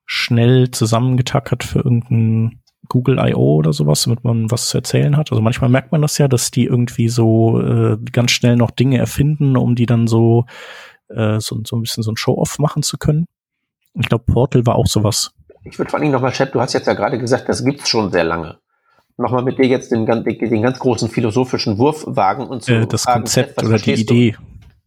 schnell 0.05 0.71
zusammengetackert 0.71 1.63
für 1.63 1.79
irgendein 1.79 2.63
Google 2.89 3.17
I.O. 3.19 3.55
oder 3.55 3.71
sowas, 3.71 4.03
damit 4.03 4.23
man 4.23 4.51
was 4.51 4.67
zu 4.67 4.77
erzählen 4.77 5.15
hat. 5.15 5.31
Also 5.31 5.41
manchmal 5.41 5.69
merkt 5.69 5.91
man 5.91 6.01
das 6.01 6.17
ja, 6.17 6.27
dass 6.27 6.51
die 6.51 6.65
irgendwie 6.65 7.07
so 7.07 7.61
äh, 7.61 7.97
ganz 8.11 8.31
schnell 8.31 8.57
noch 8.57 8.71
Dinge 8.71 8.97
erfinden, 8.97 9.55
um 9.55 9.75
die 9.75 9.85
dann 9.85 10.07
so, 10.07 10.45
äh, 11.07 11.39
so, 11.39 11.61
so 11.65 11.77
ein 11.77 11.81
bisschen 11.81 12.03
so 12.03 12.11
ein 12.11 12.17
Show-Off 12.17 12.59
machen 12.59 12.83
zu 12.83 12.97
können. 12.97 13.27
Ich 13.93 14.09
glaube, 14.09 14.25
Portal 14.25 14.65
war 14.65 14.75
auch 14.75 14.87
sowas. 14.87 15.33
Ich 15.65 15.77
würde 15.79 15.89
vor 15.89 15.99
allem 15.99 16.11
nochmal, 16.11 16.31
Chat, 16.31 16.53
du 16.53 16.61
hast 16.61 16.73
jetzt 16.73 16.87
ja 16.87 16.93
gerade 16.93 17.17
gesagt, 17.17 17.47
das 17.47 17.63
gibt's 17.63 17.89
schon 17.89 18.11
sehr 18.11 18.23
lange. 18.23 18.59
Nochmal 19.17 19.43
mit 19.43 19.59
dir 19.59 19.65
jetzt 19.65 19.91
den, 19.91 20.05
den, 20.05 20.61
ganz 20.61 20.79
großen 20.79 21.09
philosophischen 21.09 21.77
Wurf 21.77 22.03
wagen 22.07 22.47
und 22.47 22.63
so. 22.63 22.73
Äh, 22.73 22.87
das 22.87 23.03
fragen, 23.03 23.21
Konzept 23.21 23.63
oder 23.63 23.77
die 23.77 23.93
Idee. 23.93 24.31
Du? 24.31 24.37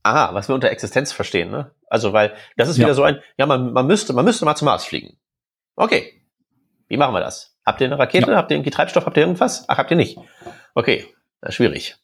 Aha, 0.02 0.34
was 0.34 0.48
wir 0.48 0.54
unter 0.54 0.70
Existenz 0.70 1.12
verstehen, 1.12 1.50
ne? 1.50 1.70
Also, 1.88 2.12
weil 2.12 2.32
das 2.56 2.68
ist 2.68 2.76
ja. 2.76 2.86
wieder 2.86 2.94
so 2.94 3.04
ein, 3.04 3.20
ja, 3.38 3.46
man, 3.46 3.72
man 3.72 3.86
müsste, 3.86 4.12
man 4.12 4.24
müsste 4.24 4.44
mal 4.44 4.56
zum 4.56 4.66
Mars 4.66 4.84
fliegen. 4.84 5.16
Okay. 5.76 6.22
Wie 6.88 6.96
machen 6.96 7.14
wir 7.14 7.20
das? 7.20 7.56
Habt 7.64 7.80
ihr 7.80 7.86
eine 7.86 7.98
Rakete? 7.98 8.30
Ja. 8.30 8.36
Habt 8.36 8.50
ihr 8.50 8.56
irgendwie 8.56 8.70
Treibstoff? 8.70 9.06
Habt 9.06 9.16
ihr 9.16 9.22
irgendwas? 9.22 9.64
Ach, 9.68 9.78
habt 9.78 9.90
ihr 9.90 9.96
nicht. 9.96 10.18
Okay, 10.74 11.06
das 11.40 11.50
ist 11.50 11.56
schwierig. 11.56 11.96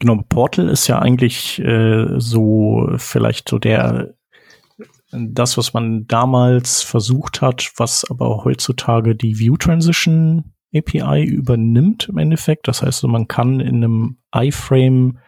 Genau, 0.00 0.22
Portal 0.28 0.68
ist 0.68 0.86
ja 0.86 1.00
eigentlich 1.00 1.58
äh, 1.60 2.06
so 2.18 2.88
vielleicht 2.96 3.48
so 3.48 3.58
der 3.58 4.14
das, 5.10 5.56
was 5.56 5.72
man 5.72 6.06
damals 6.06 6.82
versucht 6.82 7.40
hat, 7.40 7.72
was 7.76 8.04
aber 8.08 8.44
heutzutage 8.44 9.14
die 9.14 9.38
View 9.38 9.56
Transition 9.56 10.52
API 10.74 11.24
übernimmt 11.24 12.08
im 12.08 12.18
Endeffekt. 12.18 12.68
Das 12.68 12.82
heißt, 12.82 13.04
man 13.04 13.26
kann 13.26 13.60
in 13.60 13.76
einem 13.76 14.18
iFrame 14.34 15.18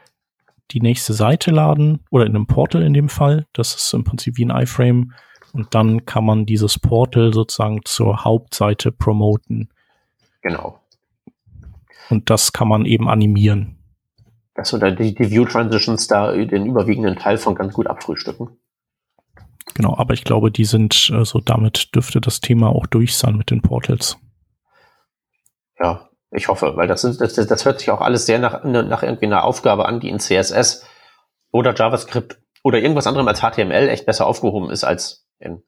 die 0.70 0.80
nächste 0.80 1.14
Seite 1.14 1.50
laden 1.50 2.00
oder 2.10 2.26
in 2.26 2.36
einem 2.36 2.46
Portal 2.46 2.82
in 2.82 2.92
dem 2.92 3.08
Fall. 3.08 3.46
Das 3.52 3.74
ist 3.74 3.92
im 3.94 4.04
Prinzip 4.04 4.36
wie 4.36 4.44
ein 4.44 4.50
iFrame 4.50 5.12
und 5.52 5.74
dann 5.74 6.04
kann 6.04 6.24
man 6.24 6.46
dieses 6.46 6.78
Portal 6.78 7.32
sozusagen 7.32 7.80
zur 7.84 8.24
Hauptseite 8.24 8.92
promoten. 8.92 9.70
Genau. 10.42 10.80
Und 12.10 12.30
das 12.30 12.52
kann 12.52 12.68
man 12.68 12.84
eben 12.84 13.08
animieren. 13.08 13.78
Das 14.54 14.74
oder 14.74 14.92
die, 14.92 15.14
die 15.14 15.30
View 15.30 15.44
Transitions 15.46 16.06
da 16.06 16.32
den 16.32 16.66
überwiegenden 16.66 17.16
Teil 17.16 17.38
von 17.38 17.54
ganz 17.54 17.72
gut 17.72 17.86
abfrühstücken. 17.86 18.50
Genau, 19.74 19.96
aber 19.96 20.14
ich 20.14 20.24
glaube, 20.24 20.50
die 20.50 20.64
sind, 20.64 21.10
also 21.14 21.40
damit 21.40 21.94
dürfte 21.94 22.20
das 22.20 22.40
Thema 22.40 22.68
auch 22.68 22.86
durch 22.86 23.16
sein 23.16 23.36
mit 23.36 23.50
den 23.50 23.62
Portals. 23.62 24.18
Ja, 25.78 26.10
ich 26.30 26.48
hoffe, 26.48 26.76
weil 26.76 26.88
das, 26.88 27.02
sind, 27.02 27.20
das, 27.20 27.34
das 27.34 27.64
hört 27.64 27.80
sich 27.80 27.90
auch 27.90 28.00
alles 28.00 28.26
sehr 28.26 28.38
nach, 28.38 28.64
nach 28.64 29.02
irgendwie 29.02 29.26
einer 29.26 29.44
Aufgabe 29.44 29.86
an, 29.86 30.00
die 30.00 30.08
in 30.08 30.18
CSS 30.18 30.84
oder 31.52 31.74
JavaScript 31.74 32.38
oder 32.62 32.78
irgendwas 32.78 33.06
anderem 33.06 33.26
als 33.28 33.40
HTML 33.40 33.88
echt 33.88 34.06
besser 34.06 34.26
aufgehoben 34.26 34.70
ist 34.70 34.84
als 34.84 35.26
in 35.38 35.62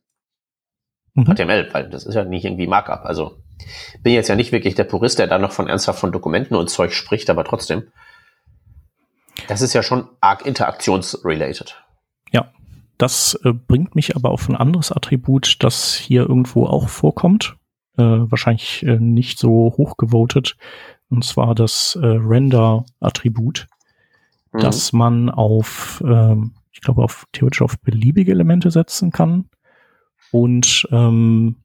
mhm. 1.15 1.25
HTML, 1.25 1.69
weil 1.73 1.89
das 1.89 2.05
ist 2.05 2.15
ja 2.15 2.25
nicht 2.25 2.45
irgendwie 2.45 2.67
Markup. 2.67 3.05
Also 3.05 3.39
bin 4.03 4.13
jetzt 4.13 4.29
ja 4.29 4.35
nicht 4.35 4.53
wirklich 4.53 4.75
der 4.75 4.85
Purist, 4.85 5.19
der 5.19 5.27
da 5.27 5.39
noch 5.39 5.53
von 5.53 5.69
ernsthaft 5.69 5.99
von 5.99 6.13
Dokumenten 6.13 6.57
und 6.57 6.69
Zeug 6.69 6.93
spricht, 6.93 7.31
aber 7.31 7.45
trotzdem. 7.45 7.91
Das 9.49 9.63
ist 9.63 9.73
ja 9.73 9.83
schon 9.83 10.09
arg 10.21 10.47
interaktionsrelated. 10.47 11.82
Das 13.03 13.35
äh, 13.43 13.53
bringt 13.53 13.97
mich 13.97 14.15
aber 14.15 14.31
auf 14.31 14.49
ein 14.49 14.55
anderes 14.55 14.93
Attribut, 14.93 15.57
das 15.59 15.93
hier 15.93 16.23
irgendwo 16.23 16.67
auch 16.67 16.89
vorkommt. 16.89 17.57
Äh, 17.97 18.05
wahrscheinlich 18.05 18.85
äh, 18.85 19.01
nicht 19.01 19.41
so 19.41 19.75
hoch 19.77 19.97
gewotet. 19.97 20.57
Und 21.11 21.25
zwar 21.25 21.57
das 21.57 21.99
äh, 22.01 22.07
Render-Attribut, 22.07 23.67
mhm. 24.53 24.61
das 24.61 24.93
man 24.93 25.31
auf, 25.31 26.01
ähm, 26.07 26.55
ich 26.71 26.81
glaube, 26.81 27.03
auf 27.03 27.27
theoretisch 27.33 27.63
auf 27.63 27.77
beliebige 27.81 28.31
Elemente 28.31 28.71
setzen 28.71 29.11
kann. 29.11 29.51
Und 30.31 30.87
ähm, 30.93 31.57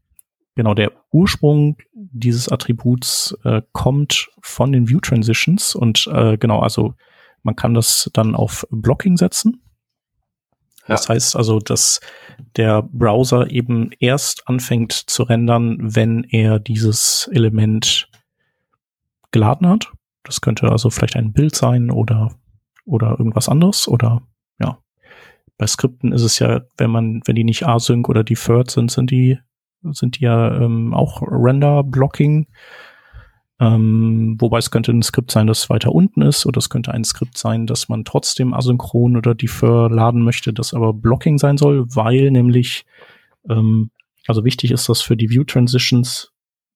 genau 0.55 0.73
der 0.73 0.91
Ursprung 1.11 1.77
dieses 1.93 2.49
Attributs 2.49 3.37
äh, 3.43 3.61
kommt 3.73 4.31
von 4.41 4.71
den 4.71 4.89
View 4.89 5.01
Transitions 5.01 5.75
und 5.75 6.09
äh, 6.11 6.39
genau, 6.39 6.61
also 6.61 6.95
man 7.43 7.55
kann 7.55 7.75
das 7.75 8.09
dann 8.11 8.33
auf 8.33 8.65
Blocking 8.71 9.17
setzen. 9.17 9.61
Ja. 10.87 10.95
Das 10.95 11.09
heißt 11.09 11.35
also, 11.35 11.59
dass 11.59 11.99
der 12.55 12.81
Browser 12.83 13.49
eben 13.49 13.91
erst 13.99 14.47
anfängt 14.47 14.91
zu 14.91 15.23
rendern, 15.23 15.77
wenn 15.79 16.23
er 16.23 16.59
dieses 16.59 17.29
Element 17.33 18.09
geladen 19.31 19.67
hat. 19.67 19.91
Das 20.23 20.41
könnte 20.41 20.69
also 20.71 20.89
vielleicht 20.89 21.15
ein 21.15 21.33
Bild 21.33 21.55
sein 21.55 21.89
oder, 21.91 22.35
oder 22.85 23.11
irgendwas 23.17 23.49
anderes 23.49 23.87
oder 23.87 24.21
bei 25.57 25.67
Skripten 25.67 26.11
ist 26.11 26.21
es 26.21 26.39
ja, 26.39 26.61
wenn 26.77 26.91
man, 26.91 27.21
wenn 27.25 27.35
die 27.35 27.43
nicht 27.43 27.65
async 27.67 28.07
oder 28.07 28.23
deferred 28.23 28.69
sind, 28.69 28.91
sind 28.91 29.11
die, 29.11 29.39
sind 29.91 30.19
die 30.19 30.25
ja 30.25 30.55
ähm, 30.55 30.93
auch 30.93 31.21
Render-Blocking. 31.21 32.47
Ähm, 33.59 34.37
wobei 34.39 34.59
es 34.59 34.69
könnte 34.69 34.91
ein 34.91 35.01
Skript 35.01 35.31
sein, 35.31 35.47
das 35.47 35.69
weiter 35.69 35.91
unten 35.91 36.21
ist, 36.21 36.45
oder 36.45 36.59
es 36.59 36.69
könnte 36.69 36.93
ein 36.93 37.03
Skript 37.03 37.37
sein, 37.37 37.65
dass 37.65 37.89
man 37.89 38.05
trotzdem 38.05 38.53
asynchron 38.53 39.17
oder 39.17 39.33
defer 39.33 39.89
laden 39.89 40.21
möchte, 40.21 40.53
das 40.53 40.73
aber 40.73 40.93
Blocking 40.93 41.39
sein 41.39 41.57
soll, 41.57 41.85
weil 41.95 42.29
nämlich, 42.29 42.85
ähm, 43.49 43.89
also 44.27 44.45
wichtig 44.45 44.71
ist 44.71 44.89
das 44.89 45.01
für 45.01 45.17
die 45.17 45.29
View 45.29 45.43
Transitions, 45.43 46.31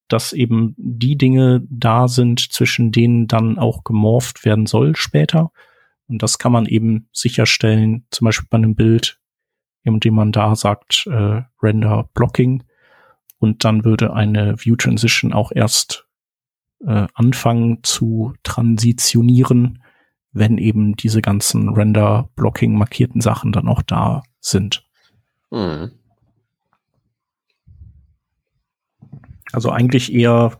dass 0.07 0.33
eben 0.33 0.73
die 0.77 1.17
Dinge 1.17 1.61
da 1.69 2.07
sind, 2.07 2.51
zwischen 2.51 2.91
denen 2.91 3.27
dann 3.27 3.59
auch 3.59 3.83
gemorpht 3.83 4.43
werden 4.43 4.65
soll 4.65 4.95
später. 4.95 5.51
Und 6.07 6.23
das 6.23 6.39
kann 6.39 6.51
man 6.51 6.65
eben 6.65 7.07
sicherstellen, 7.13 8.05
zum 8.09 8.25
Beispiel 8.25 8.47
bei 8.49 8.57
einem 8.57 8.75
Bild, 8.75 9.19
indem 9.83 10.15
man 10.15 10.31
da 10.31 10.55
sagt, 10.55 11.07
äh, 11.07 11.43
Render 11.61 12.09
Blocking. 12.13 12.63
Und 13.37 13.63
dann 13.63 13.85
würde 13.85 14.13
eine 14.13 14.55
View 14.57 14.75
Transition 14.75 15.31
auch 15.31 15.51
erst 15.53 16.07
äh, 16.85 17.07
anfangen 17.13 17.79
zu 17.83 18.33
transitionieren, 18.43 19.83
wenn 20.31 20.57
eben 20.57 20.95
diese 20.95 21.21
ganzen 21.21 21.69
Render 21.69 22.29
Blocking 22.35 22.77
markierten 22.77 23.21
Sachen 23.21 23.51
dann 23.51 23.67
auch 23.67 23.81
da 23.81 24.23
sind. 24.39 24.85
Mhm. 25.51 25.91
Also 29.51 29.69
eigentlich 29.69 30.13
eher 30.13 30.57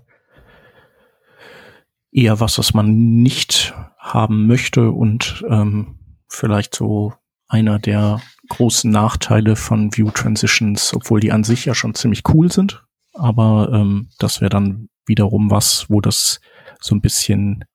eher 2.11 2.39
was, 2.39 2.57
was 2.57 2.73
man 2.73 3.21
nicht 3.23 3.73
haben 3.97 4.47
möchte 4.47 4.91
und 4.91 5.43
ähm, 5.49 5.99
vielleicht 6.27 6.75
so 6.75 7.13
einer 7.47 7.79
der 7.79 8.21
großen 8.49 8.91
Nachteile 8.91 9.55
von 9.55 9.95
View 9.95 10.11
Transitions, 10.11 10.93
obwohl 10.93 11.19
die 11.19 11.31
an 11.31 11.43
sich 11.43 11.65
ja 11.65 11.73
schon 11.73 11.95
ziemlich 11.95 12.23
cool 12.33 12.51
sind. 12.51 12.83
Aber 13.13 13.69
ähm, 13.73 14.09
das 14.19 14.41
wäre 14.41 14.49
dann 14.49 14.89
wiederum 15.05 15.51
was, 15.51 15.89
wo 15.89 16.01
das 16.01 16.39
so 16.79 16.95
ein 16.95 17.01
bisschen 17.01 17.65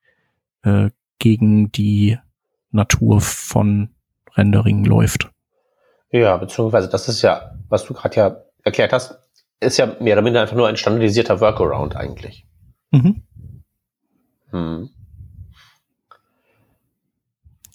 äh, 0.62 0.90
gegen 1.18 1.72
die 1.72 2.18
Natur 2.70 3.20
von 3.20 3.90
Rendering 4.34 4.84
läuft. 4.84 5.30
Ja, 6.10 6.36
beziehungsweise 6.36 6.88
das 6.88 7.08
ist 7.08 7.22
ja, 7.22 7.54
was 7.68 7.84
du 7.84 7.94
gerade 7.94 8.16
ja 8.16 8.36
erklärt 8.62 8.92
hast, 8.92 9.18
ist 9.60 9.78
ja 9.78 9.96
mehr 10.00 10.14
oder 10.14 10.22
minder 10.22 10.42
einfach 10.42 10.56
nur 10.56 10.68
ein 10.68 10.76
standardisierter 10.76 11.40
Workaround 11.40 11.96
eigentlich. 11.96 12.46
Mhm. 12.90 13.22
Hm. 14.50 14.90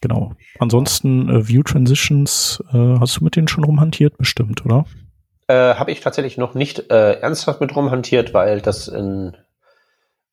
Genau. 0.01 0.33
Ansonsten 0.59 1.29
äh, 1.29 1.47
View 1.47 1.63
Transitions, 1.63 2.63
äh, 2.73 2.99
hast 2.99 3.17
du 3.17 3.23
mit 3.23 3.35
denen 3.35 3.47
schon 3.47 3.63
rumhantiert? 3.63 4.17
Bestimmt, 4.17 4.65
oder? 4.65 4.85
Äh, 5.51 5.75
Habe 5.75 5.91
ich 5.91 5.99
tatsächlich 5.99 6.37
noch 6.37 6.53
nicht 6.53 6.89
äh, 6.89 7.19
ernsthaft 7.19 7.59
mit 7.59 7.75
rumhantiert, 7.75 8.33
weil 8.33 8.61
das 8.61 8.87
in 8.87 9.35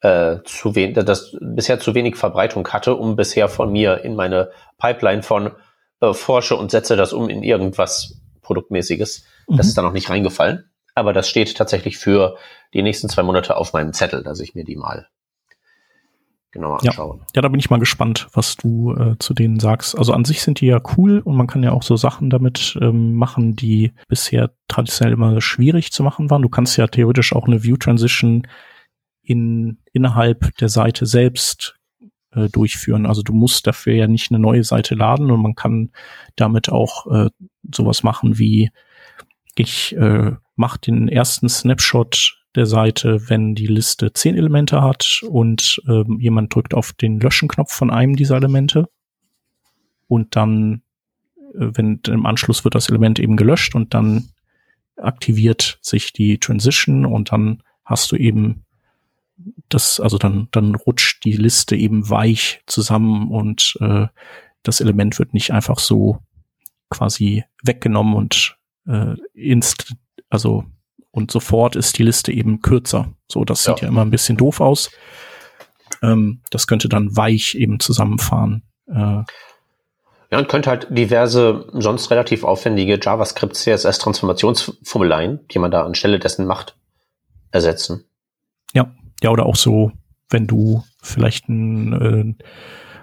äh, 0.01 0.37
zu 0.45 0.77
wenig, 0.77 1.05
das 1.05 1.37
bisher 1.41 1.81
zu 1.81 1.97
wenig 1.97 2.15
Verbreitung 2.15 2.69
hatte, 2.69 2.95
um 2.95 3.17
bisher 3.17 3.49
von 3.49 3.73
mir 3.73 4.05
in 4.05 4.15
meine 4.15 4.53
Pipeline 4.79 5.25
von 5.25 5.51
äh, 6.01 6.15
forsche 6.15 6.55
und 6.55 6.71
setze 6.71 6.95
das 6.95 7.13
um 7.13 7.29
in 7.29 7.43
irgendwas 7.43 8.21
Produktmäßiges. 8.43 9.25
Mhm. 9.49 9.57
Das 9.57 9.67
ist 9.67 9.77
da 9.77 9.83
noch 9.83 9.93
nicht 9.93 10.09
reingefallen. 10.09 10.71
Aber 10.95 11.13
das 11.13 11.29
steht 11.29 11.57
tatsächlich 11.57 11.99
für 11.99 12.37
die 12.73 12.83
nächsten 12.83 13.09
zwei 13.09 13.25
Monate 13.25 13.57
auf 13.57 13.73
meinem 13.73 13.95
Zettel, 13.95 14.23
dass 14.23 14.39
ich 14.39 14.55
mir 14.55 14.65
die 14.65 14.77
mal 14.77 15.09
genauer 16.51 16.83
anschauen. 16.83 17.19
Ja. 17.21 17.27
ja, 17.37 17.43
da 17.43 17.49
bin 17.49 17.61
ich 17.61 17.71
mal 17.71 17.79
gespannt, 17.79 18.29
was 18.33 18.57
du 18.57 18.95
äh, 18.95 19.17
zu 19.19 19.35
denen 19.35 19.61
sagst. 19.61 19.97
Also 19.99 20.13
an 20.13 20.25
sich 20.25 20.43
sind 20.43 20.61
die 20.61 20.67
ja 20.67 20.81
cool 20.97 21.21
und 21.21 21.37
man 21.37 21.47
kann 21.47 21.63
ja 21.63 21.73
auch 21.73 21.83
so 21.83 21.97
Sachen 21.97 22.31
damit 22.31 22.79
ähm, 22.81 23.15
machen, 23.15 23.55
die 23.57 23.93
bisher 24.09 24.51
traditionell 24.69 25.13
immer 25.13 25.41
schwierig 25.41 25.93
zu 25.93 26.03
machen 26.03 26.31
waren. 26.31 26.43
Du 26.43 26.49
kannst 26.49 26.77
ja 26.77 26.87
theoretisch 26.87 27.33
auch 27.33 27.47
eine 27.47 27.63
View 27.63 27.77
Transition 27.77 28.47
in, 29.23 29.79
innerhalb 29.93 30.57
der 30.57 30.69
Seite 30.69 31.07
selbst 31.07 31.79
äh, 32.33 32.49
durchführen. 32.49 33.07
Also 33.07 33.23
du 33.23 33.35
musst 33.35 33.67
dafür 33.67 33.95
ja 33.95 34.07
nicht 34.07 34.31
eine 34.31 34.39
neue 34.39 34.65
Seite 34.65 34.95
laden 34.95 35.31
und 35.31 35.43
man 35.43 35.55
kann 35.55 35.91
damit 36.37 36.71
auch 36.71 37.07
äh, 37.07 37.31
sowas 37.75 38.03
machen 38.03 38.39
wie 38.39 38.71
ich 39.55 39.97
äh, 39.97 40.33
mache 40.57 40.79
den 40.79 41.09
ersten 41.09 41.49
Snapshot 41.49 42.39
der 42.59 42.67
Seite, 42.67 43.31
wenn 43.31 43.55
die 43.55 43.67
Liste 43.67 44.13
zehn 44.13 44.37
Elemente 44.37 44.83
hat 44.83 45.23
und 45.29 45.81
ähm, 45.89 46.19
jemand 46.21 46.55
drückt 46.55 46.75
auf 46.75 46.93
den 46.93 47.19
Löschen-Knopf 47.21 47.73
von 47.73 47.91
einem 47.91 48.17
dieser 48.17 48.37
Elemente 48.37 48.89
und 50.07 50.37
dann, 50.37 50.83
äh, 51.55 51.71
wenn 51.75 52.01
im 52.07 52.27
Anschluss 52.27 52.65
wird 52.65 52.75
das 52.75 52.89
Element 52.89 53.19
eben 53.19 53.37
gelöscht 53.37 53.75
und 53.75 53.95
dann 53.95 54.29
aktiviert 54.97 55.79
sich 55.81 56.13
die 56.13 56.39
Transition 56.39 57.07
und 57.07 57.33
dann 57.33 57.63
hast 57.85 58.13
du 58.13 58.17
eben 58.17 58.65
das, 59.69 60.01
also 60.01 60.19
dann, 60.19 60.49
dann 60.51 60.75
rutscht 60.75 61.25
die 61.25 61.33
Liste 61.33 61.77
eben 61.77 62.11
weich 62.11 62.63
zusammen 62.67 63.31
und 63.31 63.77
äh, 63.81 64.09
das 64.63 64.81
Element 64.81 65.19
wird 65.19 65.35
nicht 65.35 65.53
einfach 65.53 65.79
so 65.79 66.19
quasi 66.91 67.45
weggenommen 67.63 68.15
und 68.15 68.59
äh, 68.87 69.15
inst, 69.35 69.95
also 70.29 70.65
und 71.19 71.31
sofort 71.31 71.77
ist 71.77 71.99
die 71.99 72.05
Liste 72.05 72.33
eben 72.33 72.63
kürzer. 72.63 73.13
So, 73.31 73.45
das 73.45 73.65
sieht 73.65 73.81
ja, 73.81 73.83
ja 73.83 73.89
immer 73.89 74.03
ein 74.03 74.11
bisschen 74.11 74.37
doof 74.37 74.61
aus. 74.61 74.91
Ähm, 76.01 76.41
das 76.51 76.67
könnte 76.67 76.89
dann 76.89 77.15
weich 77.17 77.57
eben 77.57 77.81
zusammenfahren. 77.81 78.63
Äh, 78.87 79.25
ja, 80.31 80.39
und 80.39 80.49
könnte 80.49 80.71
halt 80.71 80.87
diverse, 80.91 81.67
sonst 81.73 82.11
relativ 82.11 82.45
aufwendige 82.45 83.01
JavaScript, 83.03 83.57
CSS 83.57 83.99
Transformationsformuleien, 83.99 85.41
die 85.51 85.59
man 85.59 85.71
da 85.71 85.85
anstelle 85.85 86.19
dessen 86.19 86.47
macht, 86.47 86.77
ersetzen. 87.51 88.05
Ja, 88.73 88.93
ja, 89.23 89.31
oder 89.31 89.47
auch 89.47 89.57
so, 89.57 89.91
wenn 90.31 90.47
du 90.47 90.85
vielleicht 91.03 91.49
ein 91.49 92.37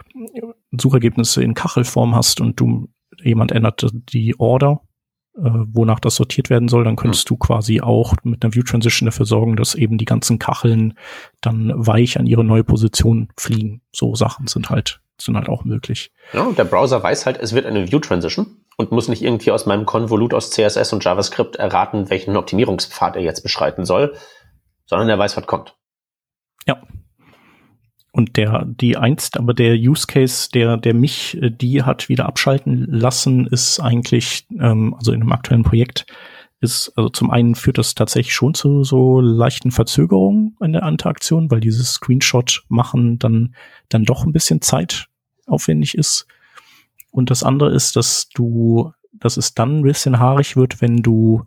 äh, 0.07 0.41
Suchergebnisse 0.79 1.43
in 1.43 1.53
Kachelform 1.53 2.15
hast 2.15 2.39
und 2.39 2.59
du 2.59 2.87
jemand 3.21 3.51
ändert 3.51 3.85
die 4.13 4.39
Order 4.39 4.81
wonach 5.37 5.99
das 5.99 6.15
sortiert 6.15 6.49
werden 6.49 6.67
soll, 6.67 6.83
dann 6.83 6.95
könntest 6.95 7.29
du 7.29 7.35
quasi 7.35 7.81
auch 7.81 8.13
mit 8.23 8.43
einer 8.43 8.53
View 8.53 8.63
Transition 8.63 9.05
dafür 9.05 9.25
sorgen, 9.25 9.55
dass 9.55 9.75
eben 9.75 9.97
die 9.97 10.05
ganzen 10.05 10.39
Kacheln 10.39 10.97
dann 11.41 11.73
weich 11.75 12.17
an 12.17 12.25
ihre 12.25 12.43
neue 12.43 12.63
Position 12.63 13.29
fliegen. 13.37 13.81
So 13.91 14.15
Sachen 14.15 14.47
sind 14.47 14.69
halt, 14.69 15.01
sind 15.19 15.35
halt 15.35 15.49
auch 15.49 15.65
möglich. 15.65 16.11
Ja, 16.33 16.43
und 16.43 16.57
der 16.57 16.63
Browser 16.63 17.03
weiß 17.03 17.25
halt, 17.25 17.37
es 17.37 17.53
wird 17.53 17.65
eine 17.65 17.91
View 17.91 17.99
Transition 17.99 18.47
und 18.77 18.91
muss 18.91 19.09
nicht 19.09 19.21
irgendwie 19.21 19.51
aus 19.51 19.65
meinem 19.65 19.85
Konvolut 19.85 20.33
aus 20.33 20.51
CSS 20.51 20.93
und 20.93 21.03
JavaScript 21.03 21.57
erraten, 21.57 22.09
welchen 22.09 22.37
Optimierungspfad 22.37 23.17
er 23.17 23.21
jetzt 23.21 23.43
beschreiten 23.43 23.85
soll, 23.85 24.15
sondern 24.85 25.09
er 25.09 25.19
weiß, 25.19 25.35
was 25.35 25.47
kommt. 25.47 25.75
Ja, 26.65 26.81
und 28.15 28.37
der, 28.37 28.63
die 28.65 28.95
einst, 28.95 29.37
aber 29.37 29.53
der 29.53 29.75
Use 29.75 30.07
Case, 30.07 30.47
der, 30.49 30.77
der 30.77 30.93
mich, 30.93 31.35
äh, 31.41 31.51
die 31.51 31.83
hat 31.83 32.07
wieder 32.07 32.25
abschalten 32.27 32.85
lassen, 32.87 33.45
ist 33.45 33.81
eigentlich, 33.81 34.47
ähm, 34.57 34.93
also 34.93 35.11
in 35.11 35.21
einem 35.21 35.33
aktuellen 35.33 35.63
Projekt, 35.63 36.05
ist, 36.61 36.93
also 36.95 37.09
zum 37.09 37.29
einen 37.29 37.55
führt 37.55 37.77
das 37.77 37.93
tatsächlich 37.93 38.33
schon 38.33 38.53
zu 38.53 38.85
so 38.85 39.19
leichten 39.19 39.69
Verzögerungen 39.69 40.55
in 40.61 40.71
der 40.71 40.83
Interaktion, 40.83 41.51
weil 41.51 41.59
dieses 41.59 41.91
Screenshot 41.91 42.63
machen 42.69 43.19
dann, 43.19 43.53
dann 43.89 44.05
doch 44.05 44.25
ein 44.25 44.31
bisschen 44.31 44.61
zeitaufwendig 44.61 45.97
ist. 45.97 46.25
Und 47.11 47.29
das 47.29 47.43
andere 47.43 47.73
ist, 47.73 47.97
dass 47.97 48.29
du, 48.29 48.93
dass 49.11 49.35
es 49.35 49.55
dann 49.55 49.79
ein 49.79 49.83
bisschen 49.83 50.19
haarig 50.19 50.55
wird, 50.55 50.79
wenn 50.81 51.03
du 51.03 51.43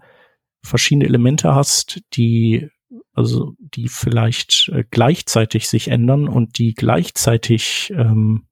verschiedene 0.62 1.06
Elemente 1.06 1.54
hast, 1.54 2.02
die 2.12 2.68
also 3.12 3.54
die 3.58 3.88
vielleicht 3.88 4.70
äh, 4.72 4.84
gleichzeitig 4.90 5.68
sich 5.68 5.88
ändern 5.88 6.28
und 6.28 6.58
die 6.58 6.74
gleichzeitig 6.74 7.92
ähm, 7.94 8.46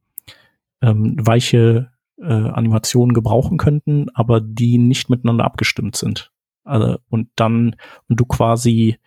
ähm, 0.83 1.17
weiche 1.19 1.93
äh, 2.19 2.25
Animationen 2.25 3.15
gebrauchen 3.15 3.59
könnten, 3.59 4.09
aber 4.15 4.41
die 4.41 4.79
nicht 4.79 5.11
miteinander 5.11 5.45
abgestimmt 5.45 5.97
sind. 5.97 6.33
Also, 6.65 6.99
und 7.09 7.29
dann, 7.37 7.77
und 8.09 8.21
du 8.21 8.25
quasi 8.25 8.99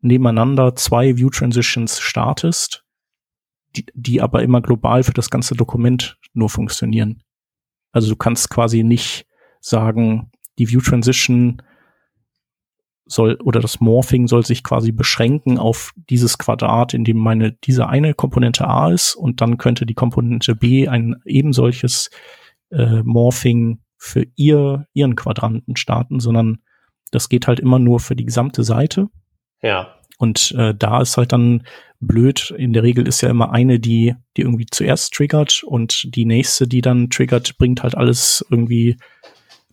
nebeneinander 0.00 0.74
zwei 0.74 1.16
View 1.16 1.30
Transitions 1.30 2.00
startest, 2.00 2.84
die, 3.76 3.86
die 3.94 4.22
aber 4.22 4.42
immer 4.42 4.60
global 4.60 5.02
für 5.02 5.12
das 5.12 5.30
ganze 5.30 5.54
Dokument 5.54 6.18
nur 6.32 6.48
funktionieren. 6.48 7.22
Also 7.92 8.08
du 8.10 8.16
kannst 8.16 8.50
quasi 8.50 8.82
nicht 8.82 9.26
sagen, 9.60 10.30
die 10.58 10.68
View 10.68 10.80
Transition 10.80 11.62
soll 13.06 13.36
oder 13.42 13.60
das 13.60 13.80
Morphing 13.80 14.26
soll 14.28 14.44
sich 14.44 14.62
quasi 14.62 14.92
beschränken 14.92 15.58
auf 15.58 15.92
dieses 16.08 16.38
Quadrat, 16.38 16.94
in 16.94 17.04
dem 17.04 17.18
meine 17.18 17.52
diese 17.52 17.88
eine 17.88 18.14
Komponente 18.14 18.66
A 18.66 18.90
ist 18.90 19.14
und 19.14 19.40
dann 19.40 19.58
könnte 19.58 19.86
die 19.86 19.94
Komponente 19.94 20.54
B 20.54 20.88
ein 20.88 21.16
ebensolches 21.24 22.10
äh, 22.70 23.02
Morphing 23.02 23.80
für 23.96 24.26
ihr 24.36 24.86
ihren 24.92 25.16
Quadranten 25.16 25.76
starten, 25.76 26.20
sondern 26.20 26.58
das 27.10 27.28
geht 27.28 27.46
halt 27.46 27.60
immer 27.60 27.78
nur 27.78 28.00
für 28.00 28.16
die 28.16 28.24
gesamte 28.24 28.64
Seite. 28.64 29.08
Ja. 29.62 29.94
Und 30.18 30.52
äh, 30.52 30.74
da 30.74 31.00
ist 31.00 31.16
halt 31.16 31.32
dann 31.32 31.64
blöd. 32.00 32.54
In 32.56 32.72
der 32.72 32.82
Regel 32.82 33.06
ist 33.06 33.20
ja 33.20 33.30
immer 33.30 33.52
eine, 33.52 33.80
die 33.80 34.14
die 34.36 34.42
irgendwie 34.42 34.66
zuerst 34.70 35.12
triggert 35.14 35.62
und 35.62 36.14
die 36.14 36.24
nächste, 36.24 36.66
die 36.66 36.80
dann 36.80 37.10
triggert, 37.10 37.56
bringt 37.58 37.82
halt 37.82 37.96
alles 37.96 38.44
irgendwie 38.50 38.96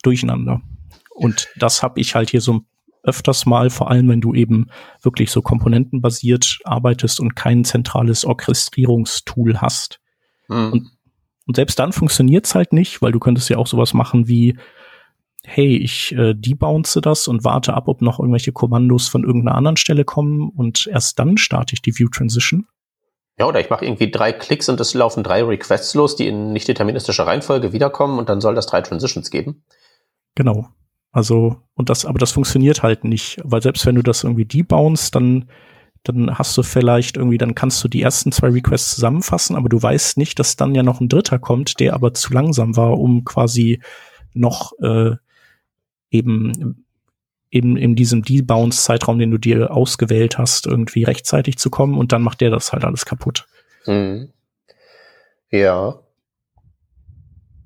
durcheinander. 0.03 0.61
Und 1.09 1.49
das 1.57 1.83
habe 1.83 1.99
ich 1.99 2.15
halt 2.15 2.29
hier 2.29 2.41
so 2.41 2.61
öfters 3.03 3.45
mal, 3.45 3.69
vor 3.69 3.89
allem 3.89 4.09
wenn 4.09 4.21
du 4.21 4.33
eben 4.33 4.67
wirklich 5.01 5.31
so 5.31 5.41
komponentenbasiert 5.41 6.59
arbeitest 6.63 7.19
und 7.19 7.35
kein 7.35 7.63
zentrales 7.63 8.25
Orchestrierungstool 8.25 9.59
hast. 9.59 9.99
Mhm. 10.47 10.71
Und, 10.71 10.91
und, 11.47 11.55
selbst 11.55 11.79
dann 11.79 11.93
funktioniert 11.93 12.45
es 12.45 12.55
halt 12.55 12.73
nicht, 12.73 13.01
weil 13.01 13.11
du 13.11 13.19
könntest 13.19 13.49
ja 13.49 13.57
auch 13.57 13.67
sowas 13.67 13.93
machen 13.93 14.27
wie, 14.27 14.57
hey, 15.43 15.75
ich 15.77 16.13
äh, 16.13 16.33
debounce 16.35 16.99
das 17.01 17.27
und 17.27 17.43
warte 17.43 17.73
ab, 17.73 17.87
ob 17.87 18.01
noch 18.01 18.19
irgendwelche 18.19 18.51
Kommandos 18.51 19.07
von 19.07 19.23
irgendeiner 19.23 19.57
anderen 19.57 19.77
Stelle 19.77 20.05
kommen 20.05 20.49
und 20.49 20.87
erst 20.87 21.17
dann 21.17 21.37
starte 21.37 21.73
ich 21.73 21.81
die 21.81 21.97
View 21.97 22.09
Transition. 22.09 22.67
Ja, 23.39 23.47
oder 23.47 23.59
ich 23.59 23.71
mache 23.71 23.85
irgendwie 23.85 24.11
drei 24.11 24.33
Klicks 24.33 24.69
und 24.69 24.79
es 24.79 24.93
laufen 24.93 25.23
drei 25.23 25.43
Requests 25.43 25.95
los, 25.95 26.15
die 26.15 26.27
in 26.27 26.53
nicht 26.53 26.67
deterministischer 26.67 27.25
Reihenfolge 27.25 27.73
wiederkommen 27.73 28.19
und 28.19 28.29
dann 28.29 28.41
soll 28.41 28.53
das 28.53 28.67
drei 28.67 28.81
Transitions 28.81 29.31
geben. 29.31 29.63
Genau. 30.35 30.67
Also, 31.11 31.57
und 31.73 31.89
das, 31.89 32.05
aber 32.05 32.19
das 32.19 32.31
funktioniert 32.31 32.83
halt 32.83 33.03
nicht, 33.03 33.39
weil 33.43 33.61
selbst 33.61 33.85
wenn 33.85 33.95
du 33.95 34.01
das 34.01 34.23
irgendwie 34.23 34.45
debounce, 34.45 35.11
dann, 35.11 35.49
dann 36.03 36.37
hast 36.37 36.57
du 36.57 36.63
vielleicht 36.63 37.17
irgendwie, 37.17 37.37
dann 37.37 37.53
kannst 37.53 37.83
du 37.83 37.87
die 37.87 38.01
ersten 38.01 38.31
zwei 38.31 38.49
Requests 38.49 38.95
zusammenfassen, 38.95 39.55
aber 39.55 39.67
du 39.67 39.81
weißt 39.81 40.17
nicht, 40.17 40.39
dass 40.39 40.55
dann 40.55 40.73
ja 40.73 40.83
noch 40.83 41.01
ein 41.01 41.09
dritter 41.09 41.37
kommt, 41.37 41.79
der 41.79 41.93
aber 41.93 42.13
zu 42.13 42.33
langsam 42.33 42.77
war, 42.77 42.97
um 42.97 43.25
quasi 43.25 43.81
noch 44.33 44.71
äh, 44.79 45.15
eben 46.09 46.85
eben 47.51 47.75
in 47.75 47.95
diesem 47.95 48.23
Debounce-Zeitraum, 48.23 49.19
den 49.19 49.31
du 49.31 49.37
dir 49.37 49.71
ausgewählt 49.71 50.37
hast, 50.37 50.65
irgendwie 50.65 51.03
rechtzeitig 51.03 51.57
zu 51.57 51.69
kommen 51.69 51.97
und 51.97 52.13
dann 52.13 52.21
macht 52.21 52.39
der 52.39 52.49
das 52.49 52.71
halt 52.71 52.85
alles 52.85 53.05
kaputt. 53.05 53.45
Mhm. 53.85 54.29
Ja. 55.49 55.99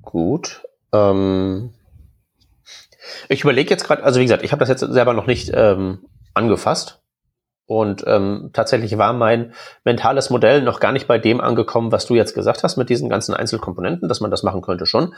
Gut. 0.02 0.64
Ähm 0.92 1.70
ich 3.30 3.42
überlege 3.42 3.70
jetzt 3.70 3.86
gerade, 3.86 4.04
also 4.04 4.20
wie 4.20 4.26
gesagt, 4.26 4.44
ich 4.44 4.52
habe 4.52 4.60
das 4.60 4.70
jetzt 4.70 4.82
selber 4.82 5.14
noch 5.14 5.28
nicht 5.28 5.52
ähm, 5.54 6.00
angefasst. 6.34 7.02
Und 7.68 8.04
ähm, 8.06 8.52
tatsächlich 8.54 8.96
war 9.00 9.12
mein 9.14 9.54
mentales 9.84 10.30
Modell 10.30 10.62
noch 10.62 10.80
gar 10.80 10.92
nicht 10.92 11.08
bei 11.08 11.18
dem 11.18 11.42
angekommen, 11.42 11.92
was 11.92 12.06
du 12.06 12.14
jetzt 12.14 12.36
gesagt 12.36 12.64
hast 12.64 12.78
mit 12.78 12.90
diesen 12.90 13.10
ganzen 13.10 13.34
Einzelkomponenten, 13.34 14.08
dass 14.08 14.22
man 14.22 14.30
das 14.30 14.44
machen 14.44 14.62
könnte 14.62 14.86
schon. 14.86 15.16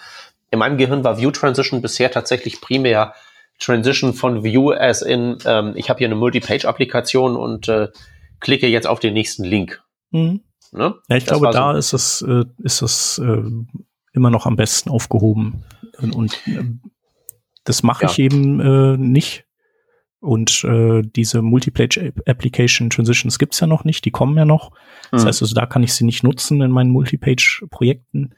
In 0.50 0.60
meinem 0.60 0.78
Gehirn 0.78 1.04
war 1.04 1.18
View 1.18 1.32
Transition 1.32 1.82
bisher 1.82 2.10
tatsächlich 2.10 2.62
primär 2.62 3.14
Transition 3.60 4.14
von 4.14 4.44
View 4.44 4.72
as 4.72 5.02
in, 5.02 5.38
ähm, 5.46 5.74
ich 5.76 5.90
habe 5.90 5.98
hier 5.98 6.08
eine 6.08 6.16
Multi-Page-Applikation 6.16 7.36
und 7.36 7.68
äh, 7.68 7.90
klicke 8.40 8.68
jetzt 8.68 8.88
auf 8.88 9.00
den 9.00 9.14
nächsten 9.14 9.44
Link. 9.44 9.82
Mhm. 10.12 10.42
Ne? 10.72 10.96
Ja, 11.10 11.16
ich 11.16 11.26
das 11.26 11.40
glaube, 11.40 11.54
da 11.54 11.74
so 11.74 11.78
ist 11.78 11.94
es, 11.94 12.22
äh, 12.22 12.46
ist 12.60 12.82
es 12.82 13.20
äh, 13.20 13.44
immer 14.14 14.30
noch 14.30 14.46
am 14.46 14.56
besten 14.56 14.90
aufgehoben. 14.90 15.64
Und, 16.00 16.16
und 16.16 16.48
äh, 16.48 16.64
das 17.68 17.84
mache 17.84 18.06
ja. 18.06 18.12
ich 18.12 18.20
eben 18.20 18.60
äh, 18.60 18.98
nicht. 18.98 19.46
Und 20.20 20.64
äh, 20.64 21.04
diese 21.04 21.42
Multipage-Application 21.42 22.90
Transitions 22.90 23.38
gibt's 23.38 23.60
ja 23.60 23.68
noch 23.68 23.84
nicht, 23.84 24.04
die 24.06 24.12
kommen 24.12 24.36
ja 24.38 24.46
noch. 24.46 24.72
Das 25.12 25.24
mhm. 25.24 25.28
heißt 25.28 25.42
also, 25.42 25.54
da 25.54 25.66
kann 25.66 25.84
ich 25.84 25.94
sie 25.94 26.06
nicht 26.06 26.24
nutzen 26.24 26.62
in 26.62 26.72
meinen 26.72 26.92
Multipage-Projekten. 26.92 28.34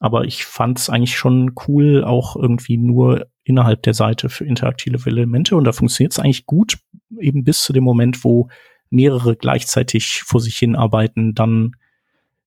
Aber 0.00 0.24
ich 0.24 0.44
fand 0.44 0.78
es 0.78 0.90
eigentlich 0.90 1.16
schon 1.16 1.52
cool, 1.66 2.04
auch 2.04 2.36
irgendwie 2.36 2.76
nur 2.76 3.26
innerhalb 3.44 3.82
der 3.84 3.94
Seite 3.94 4.28
für 4.28 4.44
interaktive 4.44 5.08
Elemente. 5.08 5.56
Und 5.56 5.64
da 5.64 5.72
funktioniert 5.72 6.12
es 6.12 6.18
eigentlich 6.18 6.46
gut, 6.46 6.78
eben 7.18 7.44
bis 7.44 7.62
zu 7.62 7.72
dem 7.72 7.84
Moment, 7.84 8.22
wo 8.24 8.48
mehrere 8.90 9.36
gleichzeitig 9.36 10.22
vor 10.24 10.40
sich 10.40 10.58
hin 10.58 10.76
arbeiten, 10.76 11.34
dann 11.34 11.72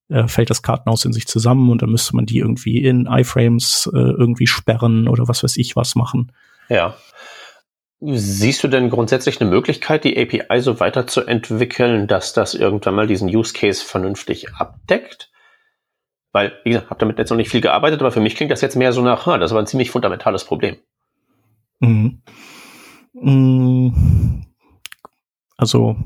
äh, 0.09 0.27
fällt 0.27 0.49
das 0.49 0.61
Kartenhaus 0.61 1.05
in 1.05 1.13
sich 1.13 1.27
zusammen 1.27 1.69
und 1.69 1.81
dann 1.81 1.89
müsste 1.89 2.15
man 2.15 2.25
die 2.25 2.39
irgendwie 2.39 2.83
in 2.83 3.05
iFrames 3.07 3.89
äh, 3.93 3.97
irgendwie 3.97 4.47
sperren 4.47 5.07
oder 5.07 5.27
was 5.27 5.43
weiß 5.43 5.57
ich 5.57 5.75
was 5.75 5.95
machen. 5.95 6.31
Ja. 6.69 6.95
Siehst 7.99 8.63
du 8.63 8.67
denn 8.67 8.89
grundsätzlich 8.89 9.41
eine 9.41 9.49
Möglichkeit, 9.49 10.03
die 10.03 10.17
API 10.17 10.61
so 10.61 10.79
weiterzuentwickeln, 10.79 12.07
dass 12.07 12.33
das 12.33 12.53
irgendwann 12.53 12.93
mal 12.93 13.07
diesen 13.07 13.27
Use 13.27 13.53
Case 13.53 13.83
vernünftig 13.83 14.53
abdeckt? 14.53 15.31
Weil, 16.31 16.53
wie 16.63 16.69
gesagt, 16.69 16.91
habe 16.91 16.99
damit 16.99 17.17
jetzt 17.17 17.31
noch 17.31 17.37
nicht 17.37 17.49
viel 17.49 17.61
gearbeitet, 17.61 17.99
aber 18.01 18.11
für 18.11 18.19
mich 18.19 18.35
klingt 18.35 18.51
das 18.51 18.61
jetzt 18.61 18.75
mehr 18.75 18.93
so 18.93 19.01
nach, 19.01 19.25
ha, 19.25 19.39
das 19.39 19.51
war 19.51 19.59
ein 19.59 19.67
ziemlich 19.67 19.89
fundamentales 19.89 20.43
Problem. 20.43 20.77
Mhm. 21.79 22.21
mhm. 23.13 24.45
Also 25.57 25.97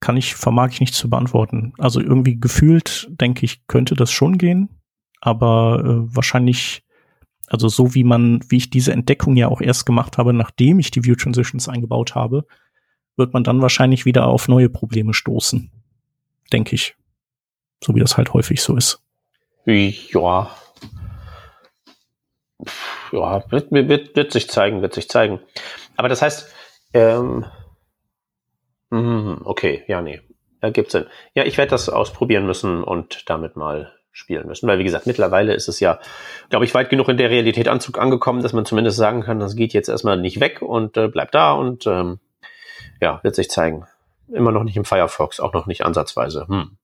kann 0.00 0.16
ich, 0.16 0.34
vermag 0.34 0.70
ich 0.72 0.80
nicht 0.80 0.94
zu 0.94 1.08
beantworten. 1.10 1.74
Also 1.78 2.00
irgendwie 2.00 2.40
gefühlt, 2.40 3.08
denke 3.10 3.44
ich, 3.44 3.66
könnte 3.66 3.94
das 3.94 4.10
schon 4.10 4.38
gehen, 4.38 4.68
aber 5.20 5.82
äh, 5.84 6.16
wahrscheinlich, 6.16 6.84
also 7.46 7.68
so 7.68 7.94
wie 7.94 8.04
man, 8.04 8.40
wie 8.48 8.56
ich 8.56 8.70
diese 8.70 8.92
Entdeckung 8.92 9.36
ja 9.36 9.48
auch 9.48 9.60
erst 9.60 9.84
gemacht 9.86 10.18
habe, 10.18 10.32
nachdem 10.32 10.78
ich 10.78 10.90
die 10.90 11.04
View 11.04 11.14
Transitions 11.14 11.68
eingebaut 11.68 12.14
habe, 12.14 12.46
wird 13.16 13.34
man 13.34 13.44
dann 13.44 13.60
wahrscheinlich 13.60 14.06
wieder 14.06 14.26
auf 14.26 14.48
neue 14.48 14.70
Probleme 14.70 15.12
stoßen. 15.12 15.70
Denke 16.52 16.74
ich. 16.74 16.96
So 17.84 17.94
wie 17.94 18.00
das 18.00 18.16
halt 18.16 18.32
häufig 18.32 18.62
so 18.62 18.76
ist. 18.76 19.02
Ja. 19.64 20.50
Ja, 23.12 23.44
wird, 23.50 23.70
wird, 23.70 24.16
wird 24.16 24.32
sich 24.32 24.48
zeigen, 24.48 24.82
wird 24.82 24.94
sich 24.94 25.08
zeigen. 25.08 25.40
Aber 25.96 26.08
das 26.08 26.22
heißt, 26.22 26.52
ähm, 26.92 27.44
okay, 28.90 29.84
ja, 29.86 30.00
nee, 30.00 30.20
ergibt 30.60 30.90
Sinn. 30.90 31.06
Ja, 31.34 31.44
ich 31.44 31.58
werde 31.58 31.70
das 31.70 31.88
ausprobieren 31.88 32.46
müssen 32.46 32.82
und 32.82 33.28
damit 33.28 33.56
mal 33.56 33.92
spielen 34.12 34.46
müssen, 34.46 34.66
weil 34.66 34.78
wie 34.78 34.84
gesagt, 34.84 35.06
mittlerweile 35.06 35.54
ist 35.54 35.68
es 35.68 35.80
ja, 35.80 35.98
glaube 36.48 36.64
ich, 36.64 36.74
weit 36.74 36.90
genug 36.90 37.08
in 37.08 37.16
der 37.16 37.30
Realität 37.30 37.68
Anzug 37.68 37.98
angekommen, 37.98 38.42
dass 38.42 38.52
man 38.52 38.64
zumindest 38.64 38.96
sagen 38.96 39.22
kann, 39.22 39.38
das 39.38 39.54
geht 39.54 39.72
jetzt 39.72 39.88
erstmal 39.88 40.20
nicht 40.20 40.40
weg 40.40 40.62
und 40.62 40.96
äh, 40.96 41.08
bleibt 41.08 41.34
da 41.34 41.52
und 41.52 41.86
ähm, 41.86 42.18
ja, 43.00 43.20
wird 43.22 43.34
sich 43.34 43.50
zeigen. 43.50 43.86
Immer 44.28 44.52
noch 44.52 44.64
nicht 44.64 44.76
im 44.76 44.84
Firefox, 44.84 45.40
auch 45.40 45.52
noch 45.52 45.66
nicht 45.66 45.84
ansatzweise. 45.84 46.46
Hm. 46.48 46.76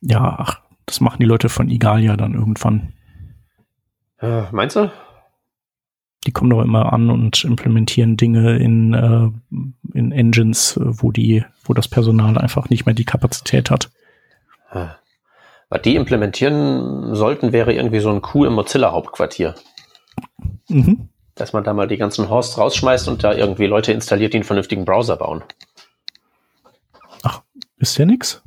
Ja, 0.00 0.36
ach, 0.38 0.60
das 0.86 1.00
machen 1.00 1.18
die 1.20 1.26
Leute 1.26 1.48
von 1.48 1.68
Igalia 1.68 2.16
dann 2.16 2.34
irgendwann. 2.34 2.92
Äh, 4.20 4.44
meinst 4.52 4.76
du? 4.76 4.90
Die 6.26 6.32
kommen 6.32 6.50
doch 6.50 6.62
immer 6.62 6.92
an 6.92 7.10
und 7.10 7.44
implementieren 7.44 8.16
Dinge 8.16 8.58
in, 8.58 8.92
äh, 8.92 9.30
in 9.94 10.12
Engines, 10.12 10.78
wo 10.80 11.12
die, 11.12 11.44
wo 11.64 11.74
das 11.74 11.88
Personal 11.88 12.36
einfach 12.38 12.70
nicht 12.70 12.86
mehr 12.86 12.94
die 12.94 13.04
Kapazität 13.04 13.70
hat. 13.70 13.90
Äh, 14.72 14.88
was 15.70 15.82
die 15.82 15.96
implementieren 15.96 17.14
sollten, 17.14 17.52
wäre 17.52 17.72
irgendwie 17.72 18.00
so 18.00 18.10
ein 18.10 18.22
Coup 18.22 18.44
im 18.46 18.54
Mozilla-Hauptquartier. 18.54 19.54
Mhm. 20.68 21.08
Dass 21.34 21.52
man 21.52 21.62
da 21.62 21.72
mal 21.72 21.86
die 21.86 21.98
ganzen 21.98 22.28
Horsts 22.28 22.58
rausschmeißt 22.58 23.08
und 23.08 23.22
da 23.22 23.32
irgendwie 23.32 23.66
Leute 23.66 23.92
installiert, 23.92 24.32
die 24.32 24.38
einen 24.38 24.44
vernünftigen 24.44 24.84
Browser 24.84 25.16
bauen. 25.16 25.44
Ach, 27.22 27.42
ist 27.76 27.96
ja 27.98 28.06
nix? 28.06 28.42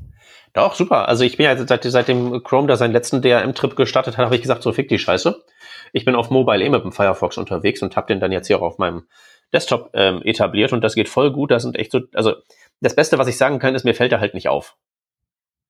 Doch, 0.53 0.75
super. 0.75 1.07
Also 1.07 1.23
ich 1.23 1.37
bin 1.37 1.45
ja 1.45 1.55
seit, 1.57 1.83
seitdem 1.83 2.43
Chrome 2.43 2.67
da 2.67 2.75
seinen 2.75 2.91
letzten 2.91 3.21
DRM-Trip 3.21 3.75
gestartet 3.75 4.17
hat, 4.17 4.25
habe 4.25 4.35
ich 4.35 4.41
gesagt, 4.41 4.63
so 4.63 4.73
fick 4.73 4.89
die 4.89 4.99
Scheiße. 4.99 5.43
Ich 5.93 6.05
bin 6.05 6.15
auf 6.15 6.29
Mobile 6.29 6.63
eh 6.63 6.69
mit 6.69 6.83
dem 6.83 6.91
Firefox 6.91 7.37
unterwegs 7.37 7.81
und 7.81 7.95
habe 7.95 8.07
den 8.07 8.19
dann 8.19 8.31
jetzt 8.31 8.47
hier 8.47 8.57
auch 8.57 8.63
auf 8.63 8.77
meinem 8.77 9.07
Desktop 9.53 9.91
ähm, 9.93 10.21
etabliert 10.23 10.73
und 10.73 10.81
das 10.81 10.95
geht 10.95 11.09
voll 11.09 11.31
gut. 11.31 11.51
Das 11.51 11.63
sind 11.63 11.77
echt 11.77 11.91
so, 11.91 12.01
also 12.13 12.35
das 12.81 12.95
Beste, 12.95 13.17
was 13.17 13.27
ich 13.27 13.37
sagen 13.37 13.59
kann, 13.59 13.75
ist, 13.75 13.83
mir 13.83 13.93
fällt 13.93 14.11
er 14.11 14.19
halt 14.19 14.33
nicht 14.33 14.49
auf. 14.49 14.77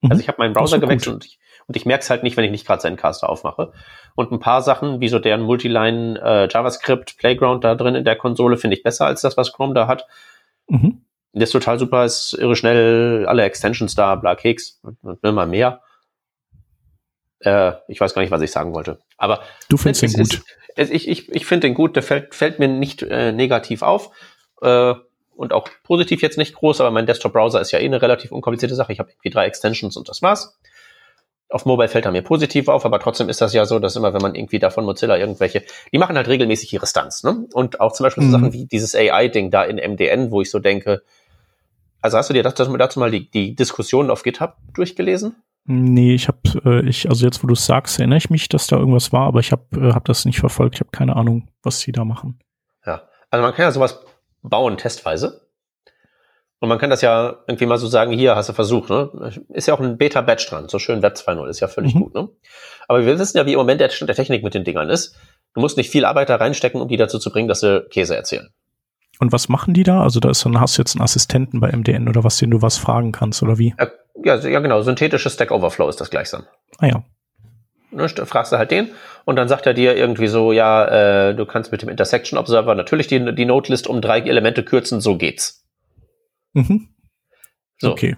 Mhm. 0.02 0.12
Also 0.12 0.22
ich 0.22 0.28
habe 0.28 0.38
meinen 0.40 0.54
Browser 0.54 0.80
gewechselt 0.80 1.16
und 1.16 1.26
ich, 1.26 1.40
und 1.68 1.78
ich 1.78 1.86
merke 1.86 2.02
es 2.02 2.10
halt 2.10 2.24
nicht, 2.24 2.38
wenn 2.38 2.44
ich 2.44 2.52
nicht 2.52 2.66
gerade 2.66 2.82
seinen 2.82 2.98
Caster 2.98 3.30
aufmache. 3.30 3.72
Und 4.16 4.32
ein 4.32 4.40
paar 4.40 4.62
Sachen, 4.62 5.00
wie 5.00 5.10
so 5.10 5.20
deren 5.20 5.42
Multiline 5.42 6.20
äh, 6.20 6.48
JavaScript 6.52 7.18
Playground 7.18 7.64
da 7.64 7.76
drin 7.76 7.96
in 7.96 8.04
der 8.04 8.16
Konsole, 8.16 8.58
finde 8.58 8.76
ich 8.76 8.84
besser 8.84 9.06
als 9.06 9.22
das, 9.22 9.38
was 9.38 9.54
Chrome 9.54 9.74
da 9.74 9.88
hat. 9.88 10.08
Mhm. 10.68 11.06
Das 11.34 11.50
ist 11.50 11.54
total 11.54 11.80
super, 11.80 12.06
ist 12.06 12.34
irre 12.34 12.56
schnell, 12.56 13.26
alle 13.28 13.44
Extensions 13.44 13.96
da, 13.96 14.16
bla 14.16 14.36
Keks, 14.36 14.82
und 14.84 15.24
immer 15.24 15.46
mehr. 15.46 15.82
Äh, 17.40 17.74
ich 17.88 18.00
weiß 18.00 18.14
gar 18.14 18.22
nicht, 18.22 18.32
was 18.32 18.42
ich 18.42 18.52
sagen 18.52 18.74
wollte. 18.74 19.00
Aber 19.18 19.42
du 19.70 19.78
findest 19.78 20.04
den 20.04 20.14
gut. 20.14 20.44
Ist, 20.76 20.92
ich 20.92 21.08
ich, 21.08 21.30
ich 21.30 21.46
finde 21.46 21.68
den 21.68 21.74
gut, 21.74 21.96
der 21.96 22.04
fällt, 22.04 22.36
fällt 22.36 22.60
mir 22.60 22.68
nicht 22.68 23.02
äh, 23.04 23.32
negativ 23.32 23.82
auf. 23.82 24.12
Äh, 24.62 24.94
und 25.36 25.54
auch 25.54 25.68
positiv 25.84 26.22
jetzt 26.22 26.38
nicht 26.38 26.54
groß, 26.54 26.82
aber 26.82 26.92
mein 26.92 27.06
Desktop-Browser 27.08 27.62
ist 27.62 27.72
ja 27.72 27.80
eh 27.80 27.86
eine 27.86 28.02
relativ 28.02 28.32
unkomplizierte 28.32 28.76
Sache. 28.76 28.94
Ich 28.94 29.00
habe 29.00 29.10
irgendwie 29.10 29.30
drei 29.32 29.46
Extensions 29.48 29.98
und 29.98 30.08
das 30.08 30.22
war's. 30.22 30.60
Auf 31.50 31.66
Mobile 31.66 31.90
fällt 31.90 32.06
er 32.06 32.12
mir 32.12 32.22
positiv 32.22 32.68
auf, 32.68 32.86
aber 32.86 33.00
trotzdem 33.00 33.28
ist 33.28 33.42
das 33.42 33.54
ja 33.54 33.66
so, 33.66 33.80
dass 33.80 33.96
immer, 33.96 34.14
wenn 34.14 34.22
man 34.22 34.36
irgendwie 34.36 34.60
da 34.60 34.70
von 34.70 34.86
Mozilla 34.86 35.18
irgendwelche, 35.18 35.64
die 35.92 35.98
machen 35.98 36.16
halt 36.16 36.28
regelmäßig 36.28 36.72
ihre 36.74 36.86
Stunts, 36.86 37.24
ne? 37.24 37.48
Und 37.54 37.82
auch 37.82 37.92
zum 37.92 38.06
Beispiel 38.06 38.24
so 38.24 38.28
mhm. 38.28 38.32
Sachen 38.32 38.54
wie 38.54 38.66
dieses 38.66 38.96
AI-Ding 38.96 39.52
da 39.52 39.64
in 39.64 39.78
MDN, 39.78 40.32
wo 40.32 40.42
ich 40.42 40.52
so 40.52 40.60
denke, 40.60 41.02
also 42.02 42.18
hast 42.18 42.30
du 42.30 42.34
dir 42.34 42.44
dazu, 42.44 42.78
dazu 42.78 43.00
mal 43.00 43.12
die, 43.12 43.30
die 43.30 43.56
Diskussionen 43.56 44.10
auf 44.10 44.24
GitHub 44.24 44.56
durchgelesen? 44.74 45.36
Nee, 45.66 46.16
ich 46.16 46.28
habe, 46.28 46.40
äh, 46.66 46.90
ich, 46.90 47.08
also 47.08 47.26
jetzt, 47.26 47.44
wo 47.44 47.48
du 47.48 47.54
es 47.54 47.66
sagst, 47.66 48.00
erinnere 48.00 48.18
ich 48.18 48.30
mich, 48.30 48.50
dass 48.50 48.68
da 48.68 48.78
irgendwas 48.78 49.14
war, 49.14 49.28
aber 49.28 49.40
ich 49.40 49.52
habe 49.52 49.64
äh, 49.76 49.94
hab 49.94 50.06
das 50.06 50.26
nicht 50.26 50.40
verfolgt. 50.40 50.76
Ich 50.76 50.82
habe 50.82 50.90
keine 50.92 51.16
Ahnung, 51.16 51.50
was 51.62 51.80
sie 51.80 51.92
da 51.92 52.04
machen. 52.04 52.40
Ja, 52.86 53.04
also 53.30 53.44
man 53.44 53.54
kann 53.54 53.66
ja 53.66 53.72
sowas 53.72 54.00
bauen, 54.42 54.78
testweise. 54.78 55.48
Und 56.60 56.70
man 56.70 56.78
kann 56.78 56.92
das 56.92 57.02
ja 57.02 57.38
irgendwie 57.48 57.66
mal 57.66 57.78
so 57.78 57.88
sagen, 57.88 58.12
hier 58.12 58.36
hast 58.36 58.50
du 58.50 58.54
versucht, 58.54 58.90
ne? 58.90 59.34
Ist 59.50 59.68
ja 59.68 59.74
auch 59.74 59.80
ein 59.80 59.98
Beta-Batch 59.98 60.48
dran, 60.48 60.70
so 60.70 60.78
schön 60.78 61.02
Web 61.02 61.16
2.0, 61.16 61.48
ist 61.48 61.60
ja 61.60 61.68
völlig 61.68 61.96
mhm. 61.96 62.00
gut, 62.02 62.14
ne? 62.14 62.30
Aber 62.88 63.04
wir 63.04 63.18
wissen 63.18 63.38
ja, 63.38 63.46
wie 63.48 63.54
im 63.54 63.58
Moment 63.58 63.82
der 63.82 63.90
Stand 63.90 64.10
der 64.10 64.16
Technik 64.16 64.44
mit 64.44 64.54
den 64.54 64.64
Dingern 64.64 64.90
ist. 64.90 65.16
Du 65.54 65.62
musst 65.62 65.78
nicht 65.78 65.90
viel 65.90 66.06
Arbeit 66.06 66.30
da 66.30 66.36
reinstecken, 66.36 66.80
um 66.80 66.88
die 66.88 66.98
dazu 66.98 67.18
zu 67.18 67.32
bringen, 67.32 67.48
dass 67.48 67.62
sie 67.62 67.82
Käse 67.90 68.16
erzählen. 68.16 68.50
Und 69.22 69.32
was 69.32 69.50
machen 69.50 69.76
die 69.76 69.84
da? 69.84 70.02
Also 70.02 70.20
da 70.20 70.32
ist 70.32 70.44
dann 70.46 70.60
hast 70.60 70.80
du 70.80 70.82
jetzt 70.82 70.96
einen 70.96 71.04
Assistenten 71.04 71.60
bei 71.60 71.72
MDN 71.72 72.10
oder 72.10 72.24
was, 72.24 72.38
den 72.38 72.50
du 72.50 72.64
was 72.64 72.80
fragen 72.80 73.12
kannst 73.12 73.44
oder 73.44 73.60
wie? 73.60 73.76
Ja, 74.24 74.36
ja, 74.36 74.60
genau. 74.60 74.82
Synthetisches 74.82 75.36
Stack 75.36 75.52
Overflow 75.52 75.88
ist 75.90 76.02
das 76.02 76.10
gleichsam. 76.10 76.48
Ah 76.80 76.88
ja. 76.88 77.04
Ne, 77.92 78.10
fragst 78.10 78.52
du 78.52 78.58
halt 78.58 78.72
den 78.72 78.90
und 79.26 79.36
dann 79.36 79.48
sagt 79.48 79.68
er 79.68 79.76
dir 79.76 79.96
irgendwie 79.96 80.26
so, 80.26 80.52
ja, 80.52 81.30
äh, 81.30 81.36
du 81.36 81.46
kannst 81.46 81.72
mit 81.72 81.84
dem 81.84 81.90
Intersection 81.90 82.40
Observer 82.40 82.74
natürlich 82.74 83.06
die, 83.06 83.36
die 83.36 83.46
Node-List 83.46 83.86
um 83.86 84.02
drei 84.02 84.22
Elemente 84.22 84.64
kürzen, 84.64 85.02
so 85.02 85.18
geht's. 85.18 85.68
Mhm. 86.54 86.90
So. 87.78 87.92
Okay. 87.92 88.16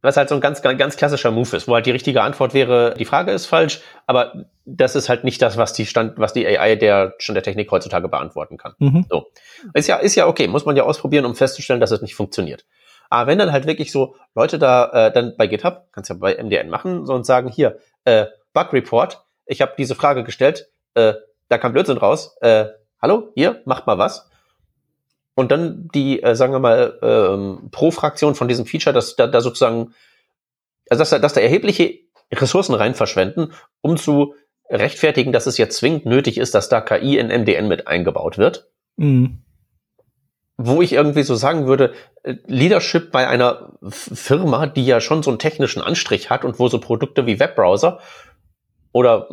Was 0.00 0.16
halt 0.16 0.28
so 0.28 0.34
ein 0.36 0.40
ganz, 0.40 0.62
ganz 0.62 0.96
klassischer 0.96 1.30
Move 1.30 1.56
ist, 1.56 1.66
wo 1.66 1.74
halt 1.74 1.86
die 1.86 1.90
richtige 1.90 2.22
Antwort 2.22 2.54
wäre, 2.54 2.94
die 2.98 3.04
Frage 3.04 3.32
ist 3.32 3.46
falsch, 3.46 3.80
aber 4.06 4.46
das 4.64 4.94
ist 4.94 5.08
halt 5.08 5.24
nicht 5.24 5.42
das, 5.42 5.56
was 5.56 5.72
die 5.72 5.86
Stand, 5.86 6.18
was 6.18 6.32
die 6.32 6.46
AI 6.46 6.76
der 6.76 7.14
Stand 7.18 7.36
der 7.36 7.42
Technik 7.42 7.70
heutzutage 7.70 8.08
beantworten 8.08 8.56
kann. 8.58 8.74
Mhm. 8.78 9.06
So. 9.10 9.26
Ist 9.74 9.88
ja, 9.88 9.96
ist 9.96 10.14
ja 10.14 10.26
okay, 10.26 10.46
muss 10.46 10.66
man 10.66 10.76
ja 10.76 10.84
ausprobieren, 10.84 11.24
um 11.24 11.34
festzustellen, 11.34 11.80
dass 11.80 11.90
es 11.90 12.02
nicht 12.02 12.14
funktioniert. 12.14 12.64
Aber 13.10 13.26
wenn 13.26 13.38
dann 13.38 13.52
halt 13.52 13.66
wirklich 13.66 13.90
so 13.90 14.16
Leute 14.34 14.58
da 14.58 15.08
äh, 15.08 15.12
dann 15.12 15.34
bei 15.36 15.46
GitHub, 15.46 15.88
kannst 15.92 16.10
ja 16.10 16.16
bei 16.16 16.36
MDN 16.36 16.68
machen, 16.68 17.06
so 17.06 17.14
und 17.14 17.24
sagen, 17.24 17.48
hier, 17.48 17.78
äh, 18.04 18.26
Bug 18.52 18.72
Report, 18.72 19.24
ich 19.46 19.60
habe 19.62 19.72
diese 19.78 19.94
Frage 19.94 20.24
gestellt, 20.24 20.68
äh, 20.94 21.14
da 21.48 21.58
kam 21.58 21.72
Blödsinn 21.72 21.98
raus, 21.98 22.36
äh, 22.42 22.66
hallo, 23.00 23.32
hier, 23.34 23.62
macht 23.64 23.86
mal 23.86 23.98
was. 23.98 24.27
Und 25.38 25.52
dann 25.52 25.88
die, 25.94 26.20
äh, 26.20 26.34
sagen 26.34 26.52
wir 26.52 26.58
mal, 26.58 26.98
ähm, 27.00 27.68
Pro-Fraktion 27.70 28.34
von 28.34 28.48
diesem 28.48 28.66
Feature, 28.66 28.92
dass 28.92 29.14
da, 29.14 29.28
da 29.28 29.40
sozusagen, 29.40 29.94
also 30.90 31.02
dass 31.02 31.10
da, 31.10 31.20
dass 31.20 31.32
da 31.32 31.40
erhebliche 31.40 32.00
Ressourcen 32.34 32.74
rein 32.74 32.96
verschwenden, 32.96 33.52
um 33.80 33.96
zu 33.96 34.34
rechtfertigen, 34.68 35.30
dass 35.30 35.46
es 35.46 35.56
jetzt 35.56 35.76
zwingend 35.76 36.06
nötig 36.06 36.38
ist, 36.38 36.56
dass 36.56 36.68
da 36.68 36.80
KI 36.80 37.18
in 37.18 37.28
MDN 37.28 37.68
mit 37.68 37.86
eingebaut 37.86 38.36
wird. 38.36 38.68
Mhm. 38.96 39.44
Wo 40.56 40.82
ich 40.82 40.92
irgendwie 40.92 41.22
so 41.22 41.36
sagen 41.36 41.68
würde, 41.68 41.92
äh, 42.24 42.34
Leadership 42.48 43.12
bei 43.12 43.28
einer 43.28 43.74
Firma, 43.88 44.66
die 44.66 44.86
ja 44.86 45.00
schon 45.00 45.22
so 45.22 45.30
einen 45.30 45.38
technischen 45.38 45.80
Anstrich 45.80 46.30
hat 46.30 46.44
und 46.44 46.58
wo 46.58 46.66
so 46.66 46.80
Produkte 46.80 47.26
wie 47.26 47.38
Webbrowser 47.38 48.00
oder 48.98 49.28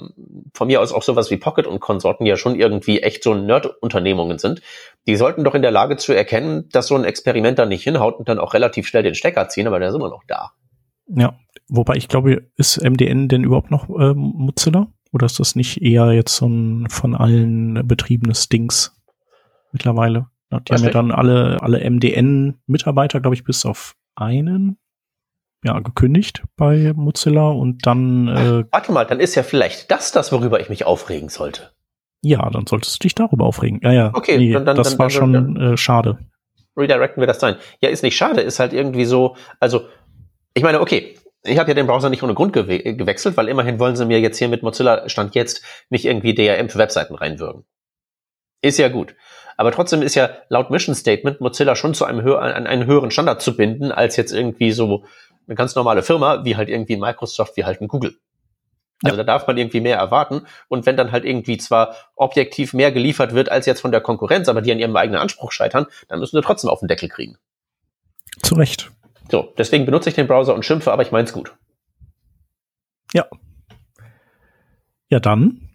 von 0.54 0.68
mir 0.68 0.80
aus 0.80 0.94
auch 0.94 1.02
sowas 1.02 1.32
wie 1.32 1.38
Pocket 1.38 1.66
und 1.66 1.80
Konsorten 1.80 2.28
ja 2.28 2.38
schon 2.38 2.56
irgendwie 2.56 3.02
echt 3.02 3.24
so 3.24 3.34
Nerd-Unternehmungen 3.34 4.38
sind, 4.38 4.62
die 5.08 5.16
sollten 5.16 5.44
doch 5.44 5.56
in 5.56 5.64
der 5.64 5.72
Lage 5.72 5.98
zu 5.98 6.14
erkennen, 6.14 6.70
dass 6.72 6.88
so 6.88 6.96
ein 6.96 7.04
Experiment 7.04 7.58
da 7.58 7.66
nicht 7.66 7.84
hinhaut 7.84 8.20
und 8.20 8.30
dann 8.30 8.38
auch 8.38 8.54
relativ 8.54 8.88
schnell 8.88 9.02
den 9.02 9.16
Stecker 9.16 9.50
ziehen, 9.50 9.66
aber 9.66 9.80
der 9.80 9.90
ist 9.90 9.96
immer 9.96 10.10
noch 10.10 10.24
da. 10.28 10.52
Ja, 11.08 11.34
wobei 11.68 11.96
ich 11.96 12.08
glaube, 12.08 12.44
ist 12.58 12.78
MDN 12.78 13.28
denn 13.28 13.44
überhaupt 13.44 13.72
noch 13.72 13.90
äh, 13.90 14.14
Mozilla? 14.14 14.88
Oder 15.12 15.26
ist 15.26 15.40
das 15.40 15.56
nicht 15.56 15.82
eher 15.82 16.12
jetzt 16.12 16.36
so 16.36 16.46
ein 16.48 16.88
von 16.90 17.16
allen 17.16 17.88
betriebenes 17.88 18.50
Dings 18.50 19.02
mittlerweile? 19.72 20.28
Die 20.52 20.72
Was 20.72 20.82
haben 20.82 20.86
ja 20.86 20.92
dann 20.92 21.12
alle, 21.12 21.62
alle 21.62 21.90
MDN-Mitarbeiter, 21.90 23.20
glaube 23.20 23.36
ich, 23.36 23.44
bis 23.44 23.66
auf 23.66 23.96
einen 24.16 24.78
ja, 25.66 25.80
gekündigt 25.80 26.44
bei 26.56 26.94
Mozilla 26.96 27.50
und 27.50 27.86
dann. 27.88 28.28
Äh, 28.28 28.64
Warte 28.72 28.92
mal, 28.92 29.06
dann 29.06 29.20
ist 29.20 29.36
ja 29.36 29.44
vielleicht 29.44 29.90
das 29.90 30.12
das, 30.12 30.32
worüber 30.32 30.60
ich 30.60 30.70
mich 30.70 30.86
aufregen 30.86 31.30
sollte. 31.30 31.72
Ja, 32.22 32.50
dann 32.50 32.68
solltest 32.68 32.96
du 32.96 33.00
dich 33.00 33.16
darüber 33.16 33.46
aufregen. 33.46 33.80
Ja, 33.84 33.92
ja. 33.92 34.12
Okay, 34.14 34.38
nee, 34.38 34.54
dann, 34.54 34.66
dann, 34.66 34.78
das 34.78 34.92
dann, 34.92 35.00
war 35.00 35.10
schon 35.10 35.58
äh, 35.58 35.78
schade. 35.78 36.20
Redirecten 36.78 37.22
wir 37.22 37.28
das 37.28 37.40
sein. 37.40 37.56
Ja, 37.82 37.90
ist 37.90 38.04
nicht 38.04 38.16
schade, 38.16 38.42
ist 38.42 38.60
halt 38.60 38.74
irgendwie 38.74 39.06
so, 39.06 39.36
also, 39.60 39.88
ich 40.54 40.64
meine, 40.64 40.82
okay, 40.82 41.18
ich 41.44 41.58
habe 41.58 41.70
ja 41.70 41.76
den 41.76 41.88
Browser 41.88 42.10
nicht 42.10 42.24
ohne 42.24 42.34
Grund 42.34 42.54
gewe 42.54 42.80
gewechselt, 42.96 43.38
weil 43.38 43.48
immerhin 43.48 43.80
wollen 43.80 43.96
sie 43.96 44.06
mir 44.06 44.20
jetzt 44.20 44.38
hier 44.38 44.50
mit 44.50 44.64
Mozilla 44.64 45.08
Stand 45.10 45.36
jetzt 45.36 45.64
nicht 45.90 46.06
irgendwie 46.06 46.34
DRM 46.34 46.70
für 46.70 46.80
Webseiten 46.80 47.16
reinwürgen. 47.16 47.64
Ist 48.62 48.80
ja 48.80 48.90
gut. 48.90 49.16
Aber 49.58 49.72
trotzdem 49.72 50.02
ist 50.02 50.16
ja 50.16 50.30
laut 50.50 50.70
Mission 50.70 50.96
Statement 50.96 51.40
Mozilla 51.40 51.76
schon 51.76 51.94
zu 51.94 52.06
einem, 52.06 52.24
hö 52.24 52.36
an 52.36 52.68
einen 52.68 52.86
höheren 52.86 53.12
Standard 53.12 53.42
zu 53.42 53.56
binden, 53.56 53.92
als 53.92 54.18
jetzt 54.18 54.34
irgendwie 54.34 54.72
so 54.72 55.06
eine 55.47 55.55
ganz 55.55 55.76
normale 55.76 56.03
Firma, 56.03 56.43
wie 56.43 56.55
halt 56.55 56.69
irgendwie 56.69 56.97
Microsoft, 56.97 57.57
wie 57.57 57.65
halt 57.65 57.81
ein 57.81 57.88
Google. 57.88 58.15
Also 59.03 59.17
ja. 59.17 59.23
da 59.23 59.34
darf 59.34 59.47
man 59.47 59.57
irgendwie 59.57 59.81
mehr 59.81 59.97
erwarten. 59.97 60.41
Und 60.67 60.85
wenn 60.85 60.95
dann 60.97 61.11
halt 61.11 61.26
irgendwie 61.26 61.57
zwar 61.57 61.95
objektiv 62.15 62.73
mehr 62.73 62.91
geliefert 62.91 63.34
wird 63.34 63.49
als 63.49 63.65
jetzt 63.65 63.81
von 63.81 63.91
der 63.91 64.01
Konkurrenz, 64.01 64.47
aber 64.47 64.61
die 64.61 64.72
an 64.72 64.80
ihrem 64.80 64.95
eigenen 64.95 65.19
Anspruch 65.19 65.51
scheitern, 65.51 65.85
dann 66.07 66.19
müssen 66.19 66.38
sie 66.38 66.41
trotzdem 66.41 66.69
auf 66.69 66.80
den 66.80 66.88
Deckel 66.88 67.09
kriegen. 67.09 67.38
Zu 68.41 68.55
Recht. 68.55 68.91
So, 69.30 69.53
deswegen 69.57 69.85
benutze 69.85 70.09
ich 70.09 70.15
den 70.15 70.27
Browser 70.27 70.55
und 70.55 70.63
schimpfe, 70.63 70.91
aber 70.91 71.01
ich 71.01 71.11
meins 71.11 71.34
gut. 71.34 71.53
Ja. 73.13 73.26
Ja, 75.09 75.19
dann. 75.19 75.69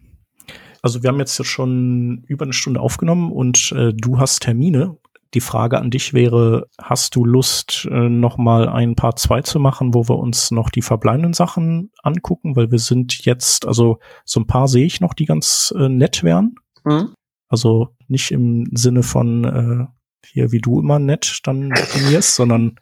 Also 0.81 1.03
wir 1.03 1.09
haben 1.09 1.19
jetzt 1.19 1.45
schon 1.45 2.23
über 2.27 2.43
eine 2.43 2.53
Stunde 2.53 2.79
aufgenommen 2.79 3.31
und 3.31 3.71
äh, 3.73 3.93
du 3.93 4.19
hast 4.19 4.41
Termine 4.41 4.97
die 5.33 5.41
Frage 5.41 5.79
an 5.79 5.91
dich 5.91 6.13
wäre, 6.13 6.67
hast 6.79 7.15
du 7.15 7.25
Lust, 7.25 7.87
äh, 7.89 8.09
noch 8.09 8.37
mal 8.37 8.67
ein 8.67 8.95
paar 8.95 9.15
zwei 9.15 9.41
zu 9.41 9.59
machen, 9.59 9.93
wo 9.93 10.07
wir 10.07 10.17
uns 10.17 10.51
noch 10.51 10.69
die 10.69 10.81
verbleibenden 10.81 11.33
Sachen 11.33 11.91
angucken? 12.03 12.55
Weil 12.55 12.71
wir 12.71 12.79
sind 12.79 13.25
jetzt, 13.25 13.65
also 13.65 13.99
so 14.25 14.39
ein 14.39 14.47
paar 14.47 14.67
sehe 14.67 14.85
ich 14.85 15.01
noch, 15.01 15.13
die 15.13 15.25
ganz 15.25 15.73
äh, 15.77 15.89
nett 15.89 16.23
wären. 16.23 16.55
Mhm. 16.83 17.13
Also 17.47 17.89
nicht 18.07 18.31
im 18.31 18.69
Sinne 18.73 19.03
von 19.03 19.43
äh, 19.43 20.27
hier, 20.27 20.51
wie 20.51 20.59
du 20.59 20.79
immer 20.79 20.99
nett 20.99 21.39
dann 21.43 21.69
definierst, 21.69 22.35
sondern 22.35 22.77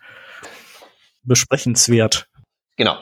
besprechenswert. 1.24 2.28
Genau. 2.78 2.96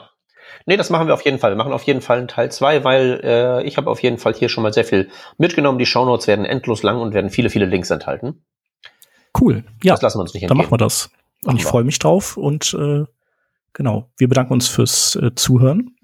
Nee, 0.66 0.76
das 0.76 0.90
machen 0.90 1.06
wir 1.06 1.14
auf 1.14 1.24
jeden 1.24 1.38
Fall. 1.38 1.52
Wir 1.52 1.56
machen 1.56 1.72
auf 1.72 1.84
jeden 1.84 2.00
Fall 2.00 2.18
einen 2.18 2.28
Teil 2.28 2.50
zwei, 2.52 2.84
weil 2.84 3.20
äh, 3.22 3.62
ich 3.64 3.76
habe 3.76 3.90
auf 3.90 4.02
jeden 4.02 4.18
Fall 4.18 4.34
hier 4.34 4.48
schon 4.48 4.62
mal 4.62 4.72
sehr 4.72 4.84
viel 4.84 5.08
mitgenommen. 5.38 5.78
Die 5.78 5.86
Shownotes 5.86 6.26
werden 6.26 6.44
endlos 6.44 6.82
lang 6.82 7.00
und 7.00 7.14
werden 7.14 7.30
viele, 7.30 7.48
viele 7.48 7.66
Links 7.66 7.90
enthalten. 7.90 8.44
Cool. 9.40 9.64
Ja, 9.82 9.94
das 9.94 10.02
lassen 10.02 10.18
wir 10.18 10.22
uns 10.22 10.34
nicht 10.34 10.42
entgehen. 10.42 10.56
Dann 10.56 10.64
machen 10.64 10.72
wir 10.72 10.78
das. 10.78 11.10
Und 11.44 11.56
ich 11.56 11.64
freue 11.64 11.84
mich 11.84 11.98
drauf 11.98 12.36
und 12.36 12.74
äh, 12.74 13.04
genau, 13.72 14.10
wir 14.16 14.28
bedanken 14.28 14.54
uns 14.54 14.68
fürs 14.68 15.14
äh, 15.16 15.34
Zuhören. 15.34 15.94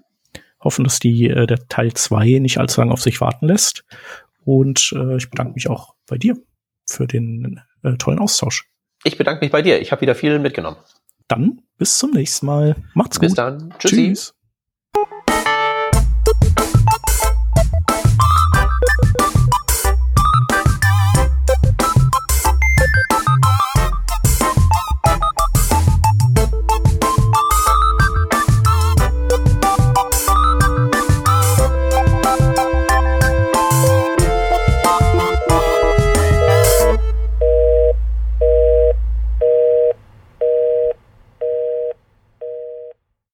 Hoffen, 0.60 0.84
dass 0.84 0.98
die 0.98 1.28
äh, 1.28 1.46
der 1.46 1.68
Teil 1.68 1.92
2 1.92 2.38
nicht 2.38 2.58
allzu 2.58 2.80
lange 2.80 2.92
auf 2.92 3.02
sich 3.02 3.20
warten 3.20 3.46
lässt. 3.46 3.84
Und 4.44 4.92
äh, 4.96 5.16
ich 5.16 5.28
bedanke 5.30 5.54
mich 5.54 5.68
auch 5.68 5.94
bei 6.06 6.16
dir 6.16 6.36
für 6.86 7.06
den 7.06 7.60
äh, 7.82 7.94
tollen 7.94 8.18
Austausch. 8.18 8.68
Ich 9.02 9.18
bedanke 9.18 9.44
mich 9.44 9.52
bei 9.52 9.62
dir. 9.62 9.80
Ich 9.80 9.92
habe 9.92 10.02
wieder 10.02 10.14
viel 10.14 10.38
mitgenommen. 10.38 10.76
Dann 11.28 11.62
bis 11.78 11.98
zum 11.98 12.12
nächsten 12.12 12.46
Mal. 12.46 12.76
Macht's 12.94 13.18
bis 13.18 13.30
gut. 13.30 13.36
Bis 13.36 13.44
dann. 13.44 13.74
Tschüssi. 13.78 13.96
Tschüss. 13.96 14.34